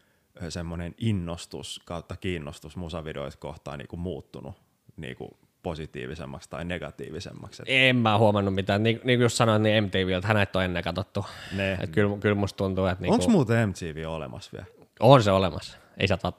semmoinen 0.48 0.94
innostus 0.98 1.80
kautta 1.84 2.16
kiinnostus 2.16 2.76
musavideoita 2.76 3.36
kohtaan 3.36 3.78
niinku 3.78 3.96
muuttunut 3.96 4.54
niinku 4.96 5.38
positiivisemmaksi 5.62 6.50
tai 6.50 6.64
negatiivisemmaksi? 6.64 7.62
En 7.66 7.96
mä 7.96 8.18
huomannut 8.18 8.54
mitään. 8.54 8.82
Niin, 8.82 9.00
niin 9.04 9.18
kuin 9.18 9.24
just 9.24 9.36
sanoin, 9.36 9.62
niin 9.62 9.84
MTV, 9.84 10.20
hän 10.24 10.36
näitä 10.36 10.58
on 10.58 10.64
ennen 10.64 10.84
katsottu. 10.84 11.26
Ne. 11.56 11.72
Et 11.80 11.90
kyllä, 11.90 12.18
kyllä 12.18 12.34
musta 12.34 12.56
tuntuu, 12.56 12.86
että 12.86 13.02
niinku, 13.02 13.14
Onko 13.14 13.28
muuten 13.28 13.68
MTV 13.68 14.04
olemassa 14.08 14.50
vielä? 14.52 14.66
on 15.00 15.22
se 15.22 15.30
olemassa. 15.30 15.78
Ei 15.98 16.06
sieltä 16.06 16.22
vaan 16.22 16.34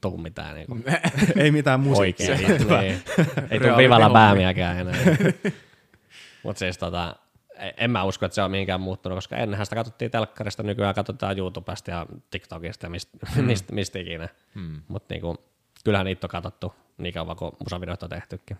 tuu 0.00 0.18
mitään 0.18 0.54
niinku, 0.54 0.78
Ei 1.42 1.50
mitään 1.50 1.80
musiikkia. 1.80 2.30
oikein. 2.32 2.50
niin. 2.68 3.02
Ei 3.50 3.58
tuu 3.58 3.60
Reality 3.60 3.76
vivalla 3.76 4.10
päämiäkään 4.10 4.78
enää. 4.78 4.94
Mutta 6.42 6.58
siis 6.58 6.78
tota, 6.78 7.16
en 7.76 7.90
mä 7.90 8.04
usko, 8.04 8.26
että 8.26 8.34
se 8.34 8.42
on 8.42 8.50
mihinkään 8.50 8.80
muuttunut, 8.80 9.16
koska 9.16 9.36
ennenhän 9.36 9.66
sitä 9.66 9.76
katsottiin 9.76 10.10
telkkarista, 10.10 10.62
nykyään 10.62 10.94
katsotaan 10.94 11.38
YouTubesta 11.38 11.90
ja 11.90 12.06
TikTokista 12.30 12.86
ja 12.86 12.90
mistä 12.90 13.18
mist, 13.40 13.70
mist 13.70 13.96
ikinä. 13.96 14.28
Mm. 14.54 14.82
Mutta 14.88 15.14
niinku, 15.14 15.36
kyllähän 15.84 16.04
niitä 16.06 16.26
on 16.26 16.30
katsottu 16.30 16.74
niin 16.98 17.14
kauan 17.14 17.36
kuin 17.36 17.52
musavideot 17.64 18.02
on 18.02 18.08
tehtykin. 18.08 18.56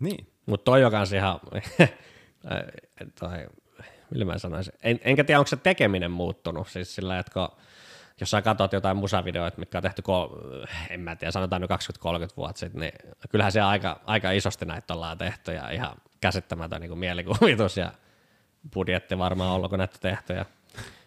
Niin. 0.00 0.32
Mutta 0.46 0.64
toi 0.64 0.84
on 0.84 0.90
kans 0.90 1.12
ihan, 1.12 1.40
toi, 3.20 3.46
millä 4.10 4.24
mä 4.24 4.38
sanoisin, 4.38 4.74
en, 4.82 5.00
enkä 5.02 5.24
tiedä 5.24 5.38
onko 5.38 5.48
se 5.48 5.56
tekeminen 5.56 6.10
muuttunut, 6.10 6.68
siis 6.68 6.94
sillä, 6.94 7.18
että 7.18 7.32
kun, 7.32 7.48
jos 8.20 8.30
sä 8.30 8.42
katsot 8.42 8.72
jotain 8.72 8.96
musavideoita, 8.96 9.58
mitkä 9.58 9.78
on 9.78 9.82
tehty, 9.82 10.02
kol, 10.02 10.28
en 10.90 11.00
mä 11.00 11.16
tiedä, 11.16 11.32
sanotaan 11.32 11.62
nyt 11.62 11.70
20-30 11.70 11.74
vuotta 12.36 12.58
sitten, 12.58 12.80
niin 12.80 12.92
kyllähän 13.30 13.52
se 13.52 13.60
aika, 13.60 14.00
aika 14.04 14.30
isosti 14.30 14.64
näitä 14.64 14.94
ollaan 14.94 15.18
tehty 15.18 15.52
ja 15.52 15.70
ihan 15.70 15.96
käsittämätön 16.20 16.80
niin 16.80 16.98
mielikuvitus 16.98 17.76
ja 17.76 17.92
budjetti 18.74 19.18
varmaan 19.18 19.50
ollut, 19.50 19.70
kun 19.70 19.78
näitä 19.78 19.96
tehty. 20.00 20.32
Ja 20.32 20.44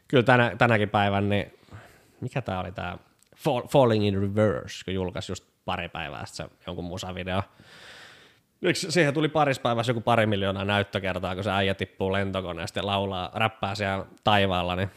kyllä 0.07 0.23
tänä, 0.23 0.55
tänäkin 0.57 0.89
päivän, 0.89 1.29
niin 1.29 1.59
mikä 2.21 2.41
tää 2.41 2.59
oli 2.59 2.71
tää 2.71 2.97
Fall, 3.43 3.67
Falling 3.67 4.07
in 4.07 4.21
Reverse, 4.21 4.85
kun 4.85 4.93
julkaisi 4.93 5.31
just 5.31 5.43
pari 5.65 5.89
päivää 5.89 6.25
sitten 6.25 6.49
se 6.49 6.55
jonkun 6.67 6.85
musavideo. 6.85 7.41
Yksi, 8.61 8.91
siihen 8.91 9.13
tuli 9.13 9.27
paris 9.29 9.59
päivässä 9.59 9.89
joku 9.89 10.01
pari 10.01 10.25
miljoonaa 10.25 10.65
näyttökertaa, 10.65 11.35
kun 11.35 11.43
se 11.43 11.51
äijä 11.51 11.73
tippuu 11.73 12.13
lentokoneesta 12.13 12.79
ja 12.79 12.85
laulaa, 12.85 13.31
räppää 13.33 13.75
siellä 13.75 14.05
taivaalla, 14.23 14.75
niin, 14.75 14.89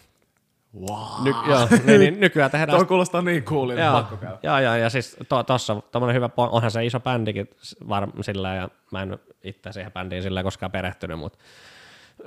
Wow. 0.80 1.24
ny, 1.24 1.34
joo, 1.48 1.68
niin, 1.84 2.00
niin 2.00 2.20
nykyään 2.20 2.50
tehdään 2.50 2.78
Tuo 2.78 2.86
kuulostaa 2.86 3.22
niin 3.22 3.42
coolilta, 3.44 3.82
Joo, 3.82 3.92
pakko 3.92 4.16
käydä. 4.16 4.38
joo, 4.42 4.58
joo, 4.58 4.74
ja 4.74 4.90
siis 4.90 5.16
to, 5.28 5.42
tossa 5.42 5.76
tommonen 5.92 6.14
hyvä, 6.16 6.30
onhan 6.36 6.70
se 6.70 6.84
iso 6.84 7.00
bändikin 7.00 7.48
s- 7.62 7.76
var, 7.88 8.08
sillä 8.20 8.54
ja 8.54 8.68
mä 8.92 9.02
en 9.02 9.18
itse 9.44 9.72
siihen 9.72 9.92
bändiin 9.92 10.22
sillä 10.22 10.42
koskaan 10.42 10.72
perehtynyt, 10.72 11.18
mutta 11.18 11.38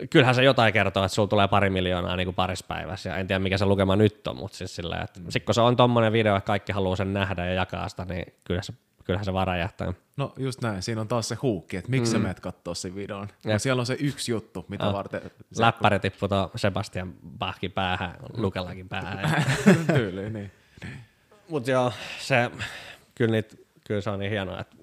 kyllähän 0.10 0.36
se 0.36 0.44
jotain 0.44 0.74
kertoo, 0.74 1.04
että 1.04 1.16
sulla 1.16 1.28
tulee 1.28 1.48
pari 1.48 1.70
miljoonaa 1.70 2.16
niin 2.16 2.28
kuin 2.28 2.36
parissa 2.36 2.66
päivässä, 2.68 3.10
ja 3.10 3.16
en 3.16 3.28
tiedä 3.28 3.40
mikä 3.40 3.58
se 3.58 3.66
lukema 3.66 3.96
nyt 3.96 4.28
on, 4.28 4.36
mutta 4.36 4.58
siis 4.58 4.76
sillä 4.76 5.02
että 5.02 5.20
mm. 5.20 5.26
sit 5.30 5.44
kun 5.46 5.56
se 5.56 5.62
on 5.62 5.76
tommonen 5.76 6.14
video, 6.14 6.36
että 6.36 6.48
kaikki 6.48 6.72
haluaa 6.72 6.96
sen 6.96 7.14
nähdä 7.14 7.46
ja 7.46 7.54
jakaa 7.54 7.90
sitä, 7.90 8.06
niin 8.06 8.34
kyllähän 8.44 8.64
se, 8.64 8.74
kyllähän 9.04 9.26
se 9.26 9.34
vaan 9.34 9.48
räjähtää. 9.48 9.94
No 10.18 10.34
just 10.38 10.62
näin, 10.62 10.82
siinä 10.82 11.02
on 11.02 11.08
taas 11.08 11.28
se 11.28 11.36
huukki, 11.36 11.78
että 11.78 11.92
miksi 11.92 12.12
mm. 12.12 12.18
sä 12.18 12.20
menet 12.20 12.40
kattoo 12.40 12.76
sen 12.76 12.96
videon. 12.96 13.28
Ja 13.46 13.52
Jep. 13.52 13.60
siellä 13.60 13.80
on 13.80 13.86
se 13.86 13.98
yksi 14.00 14.32
juttu, 14.32 14.66
mitä 14.68 14.88
Ah. 14.88 14.94
varten 14.94 15.22
se 15.52 15.62
Läppäri 15.62 16.00
tippui 16.00 16.30
tuon 16.30 16.50
Sebastian 16.56 17.14
Bachkin 17.40 17.72
päähän, 17.72 18.16
Lukellakin 18.38 18.90
päähän. 18.90 19.46
tyyli, 19.96 20.30
niin. 20.30 20.52
Mutta 21.50 21.72
joo, 21.72 21.94
se, 22.20 22.52
kyllä, 23.16 23.32
niitä, 23.32 23.56
kyllä 23.88 24.02
se 24.02 24.10
on 24.10 24.20
niin 24.20 24.32
hienoa, 24.32 24.60
että 24.60 24.76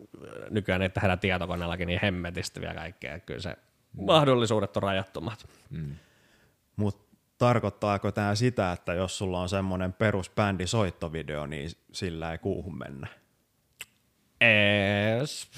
nykyään 0.50 0.80
niitä 0.80 1.00
tehdään 1.00 1.18
tietokoneellakin 1.18 1.86
niin 1.86 2.00
hemmetisti 2.02 2.60
vielä 2.60 2.74
kaikkea. 2.74 3.18
Kyllä 3.18 3.40
se 3.40 3.56
mahdollisuudet 3.96 4.76
on 4.76 4.82
rajattomat. 4.82 5.48
Mutta 6.76 7.16
tarkoittaako 7.38 8.12
tämä 8.12 8.34
sitä, 8.34 8.72
että 8.72 8.94
jos 8.94 9.18
sulla 9.18 9.40
on 9.40 9.48
semmoinen 9.48 9.92
perusbändi 9.92 10.66
soittovideo, 10.66 11.46
niin 11.46 11.70
sillä 11.92 12.32
ei 12.32 12.38
kuuhun 12.38 12.78
mennä? 12.78 13.06
Ees. 14.40 15.50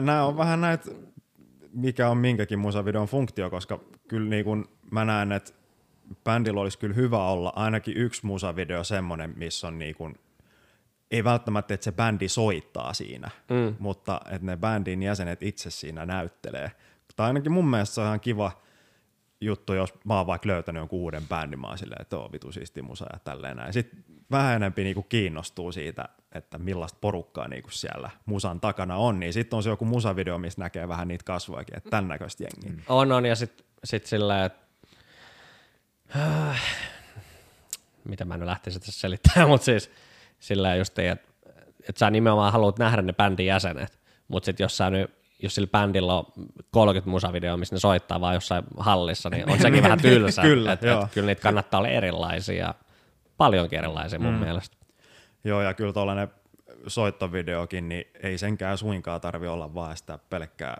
Nämä 0.00 0.24
on 0.24 0.36
vähän 0.36 0.60
näitä, 0.60 0.90
mikä 1.72 2.08
on 2.08 2.18
minkäkin 2.18 2.58
musavideon 2.58 3.06
funktio, 3.06 3.50
koska 3.50 3.80
kyllä 4.08 4.30
niin 4.30 4.44
kun 4.44 4.68
mä 4.90 5.04
näen, 5.04 5.32
että 5.32 5.52
bändillä 6.24 6.60
olisi 6.60 6.78
kyllä 6.78 6.94
hyvä 6.94 7.26
olla 7.26 7.52
ainakin 7.56 7.96
yksi 7.96 8.26
musavideo 8.26 8.84
semmoinen, 8.84 9.34
missä 9.36 9.66
on 9.66 9.78
niin 9.78 9.94
kun, 9.94 10.14
ei 11.14 11.24
välttämättä, 11.24 11.74
että 11.74 11.84
se 11.84 11.92
bändi 11.92 12.28
soittaa 12.28 12.94
siinä, 12.94 13.30
mm. 13.50 13.76
mutta 13.78 14.20
että 14.30 14.46
ne 14.46 14.56
bändin 14.56 15.02
jäsenet 15.02 15.42
itse 15.42 15.70
siinä 15.70 16.06
näyttelee. 16.06 16.70
Tai 17.16 17.26
ainakin 17.26 17.52
mun 17.52 17.66
mielestä 17.66 17.94
se 17.94 18.00
on 18.00 18.06
ihan 18.06 18.20
kiva 18.20 18.52
juttu, 19.40 19.74
jos 19.74 19.94
mä 20.04 20.16
oon 20.16 20.26
vaikka 20.26 20.48
löytänyt 20.48 20.80
jonkun 20.80 20.98
uuden 20.98 21.28
bändin, 21.28 21.60
mä 21.60 21.66
oon 21.66 21.78
silleen, 21.78 22.02
että 22.02 22.18
oo 22.18 22.32
vitu 22.32 22.52
siisti 22.52 22.82
musa 22.82 23.06
ja 23.12 23.18
tälleen 23.18 23.56
näin. 23.56 23.72
Sitten 23.72 24.04
vähän 24.30 24.56
enempi 24.56 24.84
niinku 24.84 25.02
kiinnostuu 25.02 25.72
siitä, 25.72 26.08
että 26.32 26.58
millaista 26.58 26.98
porukkaa 27.00 27.48
niinku 27.48 27.70
siellä 27.70 28.10
musan 28.26 28.60
takana 28.60 28.96
on, 28.96 29.20
niin 29.20 29.32
sitten 29.32 29.56
on 29.56 29.62
se 29.62 29.70
joku 29.70 29.84
musavideo, 29.84 30.38
missä 30.38 30.60
näkee 30.60 30.88
vähän 30.88 31.08
niitä 31.08 31.24
kasvojakin, 31.24 31.76
että 31.76 31.90
tämän 31.90 32.08
näköistä 32.08 32.44
jengiä. 32.44 32.70
Mm. 32.70 32.82
On, 32.88 33.12
on, 33.12 33.26
ja 33.26 33.36
sitten 33.36 33.66
sit 33.84 34.06
sillä, 34.06 34.44
että 34.44 34.66
äh, 36.16 36.62
mitä 38.04 38.24
mä 38.24 38.36
nyt 38.36 38.46
lähtisin 38.46 38.80
tässä 38.80 39.00
selittämään, 39.00 39.48
mutta 39.52 39.64
siis 39.64 39.90
sillä 40.44 40.76
just, 40.76 40.98
että 40.98 41.32
et 41.88 41.96
sä 41.96 42.10
nimenomaan 42.10 42.52
haluat 42.52 42.78
nähdä 42.78 43.02
ne 43.02 43.12
bändin 43.12 43.46
jäsenet, 43.46 43.98
mutta 44.28 44.44
sitten 44.44 44.64
jos 44.64 44.76
sä 44.76 44.90
nyt 44.90 45.10
jos 45.42 45.54
sillä 45.54 45.68
bändillä 45.68 46.14
on 46.14 46.24
30 46.70 47.10
musavideoa, 47.10 47.56
missä 47.56 47.74
ne 47.74 47.80
soittaa 47.80 48.20
vaan 48.20 48.34
jossain 48.34 48.64
hallissa, 48.78 49.30
niin 49.30 49.50
on 49.50 49.58
sekin 49.58 49.82
vähän 49.82 50.00
tylsä. 50.00 50.42
Kyllä, 50.52 50.72
et, 50.72 50.84
et, 50.84 51.12
kyllä 51.14 51.26
niitä 51.26 51.42
kannattaa 51.42 51.78
olla 51.78 51.88
erilaisia 51.88 52.66
ja 52.66 52.74
paljonkin 53.36 53.78
erilaisia 53.78 54.18
mun 54.18 54.34
mm. 54.34 54.40
mielestä. 54.40 54.76
Joo, 55.44 55.62
ja 55.62 55.74
kyllä 55.74 55.92
tuollainen 55.92 56.28
soittovideokin, 56.86 57.88
niin 57.88 58.04
ei 58.22 58.38
senkään 58.38 58.78
suinkaan 58.78 59.20
tarvi 59.20 59.46
olla 59.46 59.74
vaan 59.74 59.96
sitä 59.96 60.18
pelkkää 60.30 60.76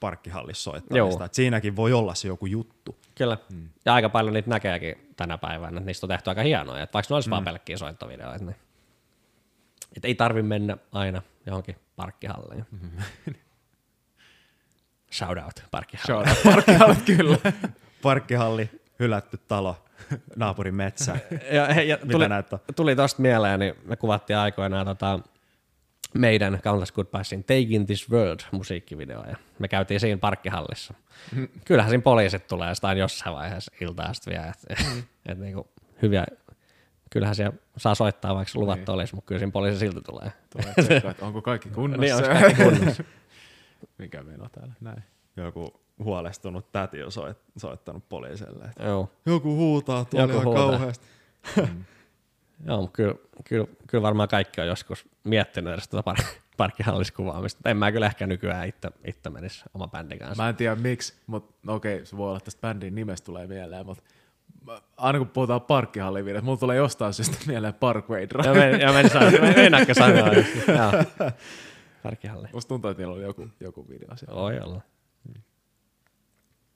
parkkihallissa 0.00 0.70
soittamista. 0.70 1.24
Et 1.24 1.34
siinäkin 1.34 1.76
voi 1.76 1.92
olla 1.92 2.14
se 2.14 2.28
joku 2.28 2.46
juttu. 2.46 2.98
Kyllä. 3.14 3.38
Mm. 3.52 3.68
Ja 3.84 3.94
aika 3.94 4.08
paljon 4.08 4.34
niitä 4.34 4.50
näkeekin 4.50 5.12
tänä 5.16 5.38
päivänä, 5.38 5.78
että 5.78 5.86
niistä 5.86 6.06
on 6.06 6.08
tehty 6.08 6.30
aika 6.30 6.42
hienoja. 6.42 6.82
Että 6.82 6.94
vaikka 6.94 7.12
ne 7.12 7.14
olisi 7.14 7.28
mm. 7.28 7.30
vaan 7.30 7.44
pelkkiä 7.44 7.76
soittovideoita, 7.76 8.44
niin 8.44 8.56
et 9.96 10.04
ei 10.04 10.14
tarvi 10.14 10.42
mennä 10.42 10.76
aina 10.92 11.22
johonkin 11.46 11.76
parkkihalliin. 11.96 12.66
Mm-hmm. 12.70 13.34
Shout 15.12 15.38
out 15.38 15.62
parkkihalliin. 15.70 16.34
Shout 16.34 16.46
out 16.46 16.54
parkkialat 16.54 17.02
kyllä. 17.02 17.38
Parkkihalli, 18.02 18.70
hylätty 18.98 19.38
talo, 19.48 19.84
naapurin 20.36 20.74
metsä. 20.74 21.16
ja, 21.52 21.82
ja 21.82 21.98
Mitä 22.02 22.12
tuli, 22.12 22.24
on? 22.24 22.60
tuli 22.76 22.96
tosta 22.96 23.22
mieleen, 23.22 23.60
niin 23.60 23.74
me 23.84 23.96
kuvattiin 23.96 24.36
aikoinaan 24.36 24.86
tota, 24.86 25.20
meidän 26.14 26.60
Countless 26.64 26.92
Goodbyesin 26.92 27.44
Taking 27.44 27.86
This 27.86 28.10
World 28.10 28.40
musiikkivideo 28.52 29.24
ja 29.24 29.36
me 29.58 29.68
käytiin 29.68 30.00
siinä 30.00 30.18
parkkihallissa. 30.18 30.94
Kyllähän 31.64 31.90
siinä 31.90 32.02
poliisit 32.02 32.46
tulee 32.46 32.68
jostain 32.68 32.98
jossain 32.98 33.36
vaiheessa 33.36 33.72
iltaa 33.80 34.14
sitten 34.14 34.32
vielä, 34.32 34.46
että 34.46 34.84
et 35.26 35.38
niinku, 35.38 35.68
hyviä, 36.02 36.26
kyllähän 37.10 37.34
siellä 37.34 37.56
saa 37.76 37.94
soittaa 37.94 38.34
vaikka 38.34 38.58
luvattu 38.60 38.92
olisi, 38.92 39.14
mutta 39.14 39.28
kyllä 39.28 39.38
siinä 39.38 39.52
poliisi 39.52 39.78
silti 39.78 40.00
tulee. 40.00 40.32
Tulee 40.50 40.96
että 40.96 41.14
onko 41.26 41.42
kaikki 41.42 41.68
kunnossa. 41.74 42.00
Niin, 42.00 42.14
onko 42.14 42.28
kaikki 42.28 42.62
kunnossa? 42.62 43.04
Mikä 43.98 44.20
on 44.40 44.50
täällä? 44.52 44.74
Näin. 44.80 45.02
Joku 45.36 45.80
huolestunut 46.04 46.72
täti 46.72 47.02
on 47.02 47.12
soit, 47.12 47.38
soittanut 47.56 48.08
poliiselle. 48.08 48.64
että 48.64 48.84
Joo, 48.84 49.10
Joku 49.26 49.56
huutaa 49.56 50.04
tuolla 50.04 50.32
Joku 50.32 50.44
huutaa. 50.44 50.68
kauheasti. 50.70 51.06
Joo 52.66 52.80
mutta 52.80 52.96
kyllä, 52.96 53.14
kyllä, 53.44 53.66
kyllä, 53.86 54.02
varmaan 54.02 54.28
kaikki 54.28 54.60
on 54.60 54.66
joskus 54.66 55.06
miettinyt 55.24 55.72
edes 55.72 55.88
tuota 55.88 56.10
park- 56.10 56.40
parkkihalliskuvaamista. 56.56 57.70
En 57.70 57.76
mä 57.76 57.92
kyllä 57.92 58.06
ehkä 58.06 58.26
nykyään 58.26 58.68
itse, 58.68 58.90
itse 59.04 59.30
menisi 59.30 59.64
oma 59.74 59.88
bändin 59.88 60.18
kanssa. 60.18 60.42
Mä 60.42 60.48
en 60.48 60.56
tiedä 60.56 60.74
miksi, 60.76 61.14
mutta 61.26 61.54
no 61.62 61.74
okei, 61.74 62.06
se 62.06 62.16
voi 62.16 62.28
olla 62.28 62.36
että 62.36 62.44
tästä 62.44 62.60
bändin 62.60 62.94
nimestä 62.94 63.24
tulee 63.24 63.46
mieleen, 63.46 63.86
mutta 63.86 64.02
aina 64.96 65.18
kun 65.18 65.28
puhutaan 65.28 65.60
parkkihallivideosta, 65.60 66.44
mulla 66.44 66.58
tulee 66.58 66.76
jostain 66.76 67.14
syystä 67.14 67.36
mieleen 67.46 67.74
Parkway 67.74 68.28
Drive. 68.28 68.48
Ja 68.48 68.54
men, 68.54 68.80
ja 68.80 68.92
men 68.92 69.10
sanoa, 69.10 69.30
mennäkö. 69.56 69.92
Parkkihalli. 72.02 72.48
Musta 72.52 72.68
tuntuu, 72.68 72.90
että 72.90 73.02
niillä 73.02 73.14
oli 73.14 73.22
joku, 73.22 73.48
joku 73.60 73.88
video 73.88 74.16
siellä. 74.16 74.40
Voi 74.40 74.60
olla. 74.60 74.80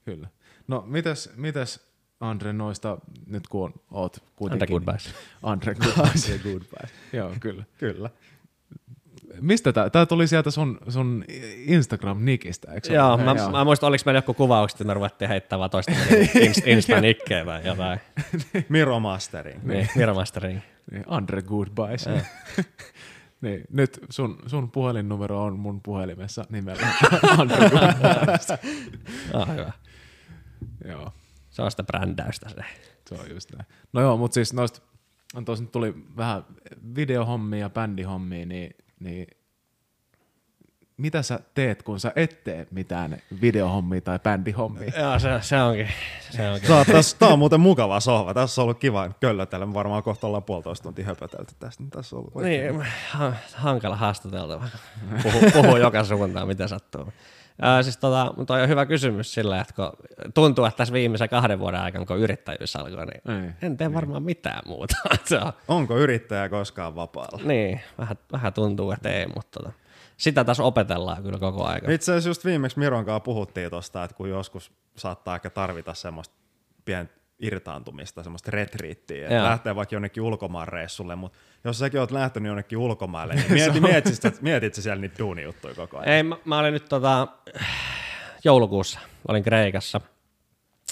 Kyllä. 0.05 0.29
No 0.69 0.85
mites, 0.87 1.31
mites 1.37 1.93
Andre 2.21 2.53
noista, 2.53 2.99
nyt 3.27 3.49
kun 3.49 3.65
on, 3.65 3.75
oot 3.91 4.23
kuitenkin... 4.37 4.77
Andre 4.77 4.95
Goodbyes. 4.95 5.15
Andre 5.43 5.75
Goodbyes. 5.75 6.31
Andre 6.31 6.39
Goodbyes. 6.39 6.93
Joo, 7.13 7.33
kyllä. 7.41 7.65
Kyllä. 7.79 8.11
Mistä 9.41 9.73
tää? 9.73 9.91
Tää 9.91 10.07
tuli 10.07 10.27
sieltä 10.27 10.51
sun, 10.51 10.79
sun 10.89 11.25
Instagram-nikistä, 11.67 12.73
eikö 12.73 12.87
se 12.89 12.95
Joo, 12.95 13.13
ole? 13.13 13.23
mä, 13.25 13.35
mä 13.53 13.65
muistan, 13.65 13.89
oliko 13.89 14.03
meillä 14.07 14.19
joku 14.19 14.35
kuvaukset, 14.35 14.77
että 14.77 14.85
me 14.85 14.95
ruvettiin 14.95 15.29
heittämään 15.29 15.59
vaan 15.59 15.71
toista 15.71 15.93
inst- 16.47 16.67
Insta-nikkejä 16.69 17.45
tai 17.45 17.67
jotain. 17.67 18.01
Miro 18.69 19.01
Mastering. 19.01 19.63
Niin, 19.65 19.89
Miromastering. 19.97 20.61
Niin, 20.91 21.05
Andre 21.07 21.43
Goodbyes. 21.43 22.05
niin, 23.43 23.63
nyt 23.71 23.99
sun, 24.11 24.39
sun 24.47 24.71
puhelinnumero 24.71 25.43
on 25.45 25.59
mun 25.59 25.81
puhelimessa 25.83 26.45
nimellä 26.51 26.87
Andre 27.39 27.57
Goodbyes. 27.71 28.51
Ah, 29.35 29.49
hyvä. 29.49 29.73
Joo, 30.89 31.13
Se 31.51 31.63
on 31.63 31.71
sitä 31.71 31.83
brändäystä 31.83 32.49
se. 32.49 32.65
se 33.09 33.15
on 33.15 33.31
just 33.31 33.53
näin. 33.53 33.67
No 33.93 34.01
joo, 34.01 34.17
mutta 34.17 34.35
siis 34.35 34.53
noista, 34.53 34.81
tuossa 35.45 35.65
nyt 35.65 35.73
tuli 35.73 35.95
vähän 36.17 36.45
videohommia 36.95 37.61
ja 37.61 37.71
bändihommia, 37.71 38.47
niin, 38.47 38.75
niin 39.03 39.27
mitä 40.97 41.23
sä 41.23 41.41
teet, 41.55 41.83
kun 41.83 42.01
sä 42.01 42.13
et 42.17 42.45
tee 42.45 42.67
mitään 42.71 43.19
videohommia 43.41 44.01
tai 44.01 44.19
bändihommia? 44.19 44.93
Joo, 45.01 45.19
se, 45.19 45.29
se 45.41 45.63
onkin. 45.63 45.89
Se 46.31 46.51
onkin. 46.51 46.69
Tää, 46.69 46.85
tässä, 46.85 47.17
tää 47.19 47.29
on 47.29 47.39
muuten 47.39 47.61
mukava 47.61 48.01
sohva. 48.01 48.35
Tässä 48.35 48.61
on 48.61 48.65
ollut 48.65 48.79
kiva 48.79 49.11
köllötellä. 49.21 49.67
Me 49.67 49.75
varmaan 49.75 50.03
kohta 50.03 50.27
ollaan 50.27 50.43
puolitoista 50.43 50.83
tuntia 50.83 51.05
höpötelty 51.05 51.55
tästä. 51.59 51.85
Tässä 51.91 52.17
on 52.17 52.21
ollut 52.21 52.37
oikein 52.37 52.77
Niin, 52.77 52.87
ha- 53.11 53.33
hankala 53.55 53.97
haastateltava. 53.97 54.69
Puhuu, 55.23 55.43
puhuu 55.53 55.77
joka 55.77 56.05
suuntaan, 56.05 56.49
mitä 56.49 56.69
sattuu. 56.69 57.13
Ää, 57.63 57.83
siis 57.83 57.97
tota, 57.97 58.35
toi 58.47 58.63
on 58.63 58.69
hyvä 58.69 58.87
kysymys 58.87 59.35
sillä, 59.35 59.61
että 59.61 59.75
kun 59.75 59.93
tuntuu, 60.35 60.65
että 60.65 60.77
tässä 60.77 60.95
viimeisen 60.95 61.29
kahden 61.29 61.59
vuoden 61.59 61.81
aikana, 61.81 62.05
kun 62.07 62.19
yrittäjyys 62.19 62.77
alkoi, 62.77 63.07
niin 63.07 63.45
Ei, 63.45 63.51
en 63.63 63.77
tee 63.77 63.95
varmaan 63.95 64.23
mitään 64.23 64.63
muuta. 64.67 64.97
Se 65.25 65.39
on, 65.39 65.53
Onko 65.69 65.99
yrittäjä 65.99 66.49
koskaan 66.49 66.95
vapaalla? 66.95 67.41
niin, 67.45 67.81
vähän, 67.99 68.17
vähän 68.33 68.53
tuntuu, 68.53 68.91
että 68.93 69.09
ei, 69.09 69.27
mutta 69.27 69.61
tota, 69.61 69.73
sitä 70.17 70.45
tässä 70.45 70.63
opetellaan 70.63 71.23
kyllä 71.23 71.39
koko 71.39 71.65
aika. 71.67 71.91
Itse 71.91 72.13
asiassa 72.13 72.31
just 72.31 72.45
viimeksi 72.45 72.79
Miron 72.79 73.05
kanssa 73.05 73.21
puhuttiin 73.21 73.71
tosta, 73.71 74.05
että 74.05 74.17
kun 74.17 74.31
joskus 74.31 74.73
saattaa 74.97 75.35
ehkä 75.35 75.51
tarvita 75.51 75.95
semmoista 75.95 76.35
pientä 76.85 77.15
irtaantumista, 77.43 78.23
semmoista 78.23 78.51
retriittiä, 78.51 79.23
että 79.23 79.35
Joo. 79.35 79.45
lähtee 79.45 79.75
vaikka 79.75 79.95
jonnekin 79.95 80.23
ulkomaan 80.23 80.69
reissulle, 80.69 81.17
mutta 81.17 81.39
jos 81.65 81.79
säkin 81.79 82.01
oot 82.01 82.11
lähtenyt 82.11 82.47
jonnekin 82.47 82.79
ulkomaille, 82.79 83.35
niin 83.49 83.53
mieti, 83.53 83.81
mietit, 83.81 84.23
sä, 84.23 84.33
mietit 84.41 84.75
sä 84.75 84.83
siellä 84.83 85.01
niitä 85.01 85.19
duunijuttuja 85.19 85.75
koko 85.75 85.99
ajan? 85.99 86.09
Ei, 86.09 86.23
mä, 86.23 86.37
mä 86.45 86.59
olin 86.59 86.73
nyt 86.73 86.89
tota, 86.89 87.29
joulukuussa, 88.45 89.01
olin 89.29 89.43
Kreikassa. 89.43 90.01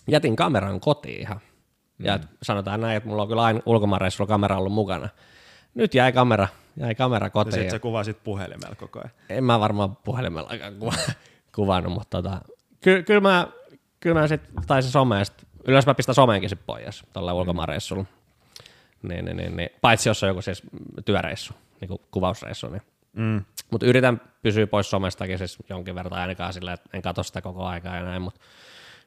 Jätin 0.09 0.37
kameran 0.37 0.81
kotiin 0.81 1.21
ihan. 1.21 1.41
Ja 1.99 2.17
mm. 2.17 2.25
sanotaan 2.43 2.81
näin, 2.81 2.97
että 2.97 3.09
mulla 3.09 3.23
on 3.23 3.29
kyllä 3.29 3.43
aina 3.43 3.61
ulkomaanreissulla 3.67 4.29
kamera 4.29 4.59
ollut 4.59 4.73
mukana. 4.73 5.09
Nyt 5.75 5.95
jäi 5.95 6.13
kamera, 6.13 6.49
jäi 6.77 6.95
kamera 6.95 7.27
Ja 7.27 7.31
kotiin. 7.31 7.55
sit 7.55 7.65
Ja 7.65 7.71
sä 7.71 7.79
kuvasit 7.79 8.25
puhelimella 8.25 8.75
koko 8.75 8.99
ajan. 8.99 9.11
En 9.29 9.45
mä 9.45 9.61
varmaan 9.61 9.97
puhelimellakaan 9.97 10.75
kuva, 10.75 10.93
kuvannut, 11.55 11.93
mutta 11.93 12.23
tota, 12.23 12.41
ky, 12.81 13.03
kyllä 13.03 13.21
mä, 13.21 13.49
kyllä 14.01 14.21
mä 14.21 14.29
sit, 14.29 14.41
tai 14.67 14.83
se 14.83 14.91
some, 14.91 15.25
sit, 15.25 15.50
yleensä 15.69 15.91
mä 15.91 15.95
pistän 15.95 16.15
someenkin 16.15 16.51
sit 16.51 16.67
pois 16.67 17.05
tuolla 17.13 17.35
ulkomaanreissulla. 17.35 18.05
Niin, 19.03 19.25
niin, 19.25 19.37
niin, 19.37 19.57
niin, 19.57 19.71
paitsi 19.81 20.09
jos 20.09 20.23
on 20.23 20.29
joku 20.29 20.43
siis 20.43 20.63
työreissu, 21.05 21.55
niin 21.81 21.89
kuin 21.89 22.01
kuvausreissu, 22.11 22.69
niin 22.69 22.83
Mm. 23.13 23.45
mutta 23.71 23.87
yritän 23.87 24.21
pysyä 24.43 24.67
pois 24.67 24.91
somestakin 24.91 25.39
siis 25.39 25.59
jonkin 25.69 25.95
verran 25.95 26.21
ainakaan 26.21 26.53
silleen, 26.53 26.75
että 26.75 26.91
en 26.93 27.03
katso 27.03 27.23
sitä 27.23 27.43
koko 27.43 27.65
aikaa 27.67 27.97
ja 27.97 28.03
näin, 28.03 28.23
mutta 28.23 28.41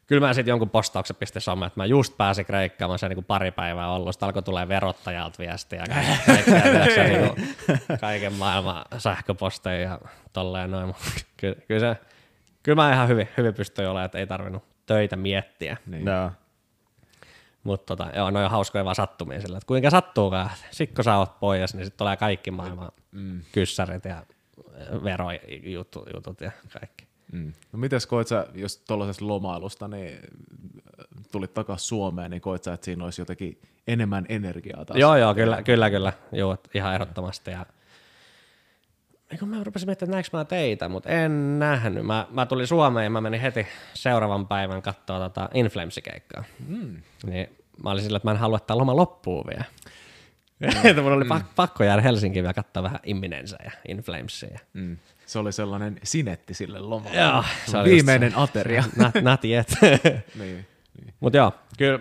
kyllä 0.07 0.27
mä 0.27 0.34
sitten 0.34 0.51
jonkun 0.51 0.69
postauksen 0.69 1.15
pistin 1.15 1.41
someen, 1.41 1.67
että 1.67 1.80
mä 1.80 1.85
just 1.85 2.17
pääsin 2.17 2.45
Kreikkaan, 2.45 2.91
mä 2.91 2.97
siellä 2.97 3.09
niinku 3.11 3.21
pari 3.27 3.51
päivää 3.51 3.91
ollut, 3.91 4.13
sitten 4.13 4.27
alkoi 4.27 4.43
tulee 4.43 4.67
verottajalta 4.67 5.38
viestiä 5.39 5.80
ja 5.80 5.85
kaikkea, 5.93 7.03
niinku, 7.07 7.35
kaiken 8.01 8.34
maailman 8.34 8.85
sähköposteja 8.97 9.81
ja 9.89 9.99
tolleen 10.34 10.71
noin, 10.71 10.95
kyllä, 11.38 11.55
kyllä, 11.67 11.80
se, 11.80 12.01
kyllä 12.63 12.75
mä 12.84 12.93
ihan 12.93 13.07
hyvin, 13.07 13.30
hyvin 13.38 13.53
pystyin 13.53 13.88
olemaan, 13.88 14.05
että 14.05 14.17
ei 14.17 14.27
tarvinnut 14.27 14.63
töitä 14.85 15.15
miettiä, 15.15 15.77
Niin. 15.85 16.05
Joo. 16.05 16.31
Mutta 17.64 17.95
tota, 17.95 18.11
joo, 18.15 18.31
ne 18.31 18.45
on 18.45 18.52
hauskoja 18.52 18.85
vaan 18.85 18.95
sattumia 18.95 19.41
sillä, 19.41 19.57
että 19.57 19.68
kuinka 19.68 19.90
sattuukaan, 19.90 20.49
sit 20.72 20.94
kun 20.95 21.03
sä 21.03 21.18
oot 21.18 21.40
pois, 21.40 21.73
niin 21.73 21.85
sitten 21.85 21.98
tulee 21.98 22.18
kaikki 22.18 22.52
maailman 22.52 22.91
mm. 23.11 23.41
kyssärit 23.52 24.06
ja 24.06 24.23
verojutut 25.03 26.10
jutut 26.14 26.41
ja 26.41 26.52
kaikki. 26.80 27.07
Mm. 27.31 27.53
No 27.72 27.80
mites 27.80 28.07
koet 28.07 28.27
sä, 28.27 28.48
jos 28.53 28.77
tuollaisesta 28.77 29.27
lomailusta 29.27 29.88
niin 29.88 30.19
tulit 31.31 31.53
takaisin 31.53 31.88
Suomeen, 31.88 32.31
niin 32.31 32.41
koet 32.41 32.64
sä, 32.64 32.73
että 32.73 32.85
siinä 32.85 33.03
olisi 33.03 33.22
jotenkin 33.22 33.61
enemmän 33.88 34.26
energiaa 34.30 34.85
taas? 34.85 34.99
Joo, 34.99 35.15
joo, 35.15 35.35
kyllä, 35.35 35.64
kyllä, 35.64 35.90
kyllä. 35.90 36.14
Joo, 36.31 36.57
ihan 36.73 36.94
ehdottomasti. 36.94 37.52
Ja... 37.52 37.65
Eikö 39.34 39.45
mä 39.45 39.64
rupesin 39.64 39.88
miettimään, 39.88 40.19
että 40.19 40.38
näinkö 40.38 40.55
mä 40.55 40.60
teitä, 40.60 40.89
mutta 40.89 41.10
en 41.10 41.60
nähnyt. 41.60 42.05
Mä, 42.05 42.27
mä 42.31 42.45
tulin 42.45 42.68
Suomeen 42.68 43.03
ja 43.03 43.10
mä 43.10 43.22
menin 43.22 43.41
heti 43.41 43.68
seuraavan 43.93 44.47
päivän 44.47 44.81
katsoa 44.81 45.19
tota 45.19 45.49
Inflames-keikkaa. 45.53 46.43
Mm. 46.68 47.01
Niin 47.26 47.49
mä 47.84 47.91
olin 47.91 48.03
sillä, 48.03 48.18
että 48.18 48.27
mä 48.27 48.31
en 48.31 48.38
halua, 48.38 48.57
että 48.57 48.68
tämä 48.68 48.77
loma 48.77 48.95
loppuu 48.95 49.45
vielä. 49.47 49.64
että 50.89 51.01
mun 51.01 51.11
oli 51.11 51.26
pak- 51.26 51.55
pakko 51.55 51.84
jäädä 51.84 52.01
Helsinkiin 52.01 52.43
vielä 52.43 52.53
katsoa 52.53 52.84
vähän 52.84 52.99
Imminensa 53.03 53.57
ja 53.64 53.72
Inflamesia. 53.88 54.60
Mm. 54.73 54.97
Se 55.26 55.39
oli 55.39 55.51
sellainen 55.51 55.99
sinetti 56.03 56.53
sille 56.53 56.80
lomalle. 56.80 57.18
Joo, 57.18 57.43
se 57.65 57.77
oli 57.77 57.89
Viimeinen 57.89 58.31
se. 58.31 58.38
ateria. 58.39 58.84
Not, 58.95 59.14
not 59.22 59.45
yet. 59.45 59.76
niin, 60.39 60.65
niin. 61.01 61.14
Mutta 61.19 61.38
joo, 61.38 61.51
kyllä 61.77 61.99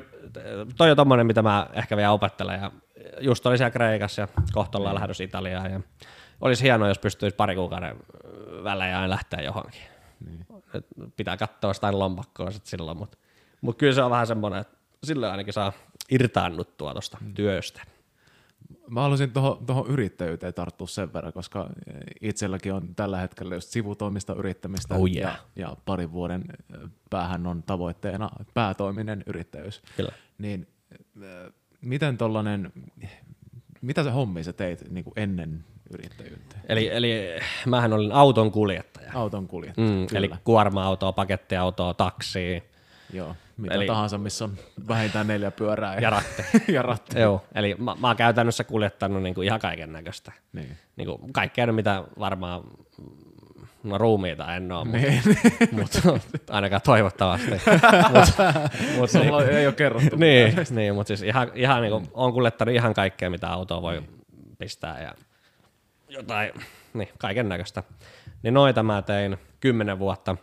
toi 0.77 0.91
on 0.91 0.97
tommonen, 0.97 1.27
mitä 1.27 1.43
mä 1.43 1.67
ehkä 1.73 1.97
vielä 1.97 2.13
opettelen. 2.13 2.61
Ja 2.61 2.71
just 3.21 3.47
oli 3.47 3.59
siellä 3.59 3.71
Kreikassa 3.71 4.21
ja 4.21 4.29
kohta 4.53 4.79
ollaan 4.79 4.95
lähdös 4.95 5.21
Italiaan. 5.21 5.73
Ja 5.73 5.81
olisi 6.43 6.63
hienoa, 6.63 6.89
jos 6.89 6.99
pystyisi 6.99 7.37
pari 7.37 7.55
kuukauden 7.55 7.97
välein 8.65 8.95
aina 8.95 9.11
lähteä 9.11 9.41
johonkin. 9.41 9.83
Niin. 10.27 10.47
Pitää 11.17 11.37
katsoa 11.37 11.75
sitä 11.75 11.99
lompakkoa 11.99 12.51
sit 12.51 12.67
silloin, 12.67 12.99
mutta 12.99 13.19
mut 13.61 13.79
kyllä 13.79 13.93
se 13.93 14.03
on 14.03 14.11
vähän 14.11 14.27
semmoinen, 14.27 14.61
että 14.61 14.77
silloin 15.05 15.33
ainakin 15.33 15.53
saa 15.53 15.73
irtaannuttua 16.11 16.93
tuosta 16.93 17.19
mm. 17.21 17.35
työstä. 17.35 17.83
Mä 18.89 19.01
haluaisin 19.01 19.31
tuohon 19.31 19.67
toho 19.67 19.87
yrittäjyyteen 19.89 20.55
tarttua 20.55 20.87
sen 20.87 21.13
verran, 21.13 21.33
koska 21.33 21.71
itselläkin 22.21 22.73
on 22.73 22.95
tällä 22.95 23.19
hetkellä 23.19 23.55
just 23.55 23.69
sivutoimista 23.69 24.35
yrittämistä 24.35 24.95
Oh 24.95 25.09
yeah. 25.09 25.45
ja, 25.57 25.63
ja 25.69 25.77
parin 25.85 26.13
vuoden 26.13 26.45
päähän 27.11 27.47
on 27.47 27.63
tavoitteena 27.63 28.31
päätoiminen 28.55 29.23
yrittäjyys. 29.27 29.83
Kyllä. 29.97 30.13
Niin 30.39 30.69
äh, 31.23 31.53
miten 31.81 32.19
tollanen, 32.19 32.73
mitä 33.81 34.05
sä 34.05 34.11
hommia 34.11 34.45
sä 34.45 34.53
teit 34.53 34.91
niin 34.91 35.05
kuin 35.05 35.15
ennen 35.17 35.65
yrittäjyyttä? 35.93 36.57
Eli, 36.69 36.89
eli 36.93 37.29
mähän 37.67 37.93
olin 37.93 38.13
auton 38.13 38.53
kuljettaja. 38.53 39.13
Auton 39.15 39.49
kuljettaja, 39.49 39.87
Mm, 39.89 40.07
eli 40.15 40.31
kuorma-autoa, 40.45 41.13
pakettiautoa, 41.13 41.95
taksia 41.95 42.61
Joo, 43.13 43.37
mitä 43.57 43.75
eli- 43.75 43.87
tahansa, 43.87 44.19
missä 44.19 44.45
on 44.45 44.53
vähintään 44.89 45.27
neljä 45.27 45.51
pyörää 45.51 45.99
ja 46.01 46.11
ratti. 46.11 46.43
ja 46.69 46.83
ratti. 46.83 47.19
Joo, 47.25 47.45
eli 47.55 47.75
mä, 47.79 47.97
mä 48.01 48.07
oon 48.07 48.17
käytännössä 48.17 48.65
kuljettanut 48.65 49.23
niinku 49.23 49.43
ihan 49.43 49.61
kaiken 49.61 49.93
näköistä. 49.93 50.33
Niin. 50.53 50.77
Niinku 50.97 51.21
kaikkea, 51.33 51.73
mitä 51.73 52.05
varmaan, 52.19 52.63
no 53.83 53.99
ruumiita 53.99 54.55
en 54.55 54.73
oo, 54.73 54.85
mutta 54.85 54.99
Niin. 55.01 55.23
mut, 55.73 56.21
ainakaan 56.51 56.83
toivottavasti. 56.85 57.51
mut, 58.13 58.29
mut, 58.97 59.11
Sulla 59.11 59.45
ei 59.45 59.67
ole 59.67 59.75
kerrottu. 59.75 60.17
niin, 60.17 60.55
niin 60.71 60.95
mutta 60.95 61.09
siis 61.09 61.23
ihan, 61.23 61.51
ihan 61.55 61.83
niinku, 61.83 62.03
on 62.15 62.33
kuljettanut 62.33 62.75
ihan 62.75 62.95
kaikkea, 62.95 63.31
mitä 63.31 63.49
autoa 63.49 63.83
voi 63.83 64.03
pistää 64.59 65.03
ja 65.03 65.15
jotain, 66.13 66.53
niin, 66.95 67.09
kaiken 67.19 67.49
näköistä. 67.49 67.83
Niin 68.43 68.55
noita 68.55 68.83
mä 68.83 69.03
tein 69.03 69.37
kymmenen 69.61 69.99
vuotta. 69.99 70.37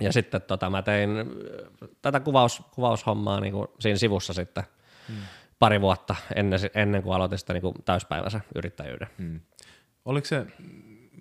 Ja 0.00 0.12
sitten 0.12 0.42
tota, 0.42 0.70
mä 0.70 0.82
tein 0.82 1.10
äh, 1.10 1.88
tätä 2.02 2.20
kuvaus, 2.20 2.62
kuvaushommaa 2.70 3.40
niin 3.40 3.52
kuin 3.52 3.68
siinä 3.80 3.98
sivussa 3.98 4.32
sitten 4.32 4.64
hmm. 5.08 5.16
pari 5.58 5.80
vuotta 5.80 6.16
ennen, 6.34 6.60
ennen 6.74 7.02
kuin 7.02 7.14
aloitin 7.14 7.38
sitä 7.38 7.52
niin 7.52 7.62
kuin 7.62 7.74
täyspäiväisen 7.84 8.42
yrittäjyyden. 8.54 9.08
Mm. 9.18 9.40
Oliko 10.04 10.26
se, 10.26 10.46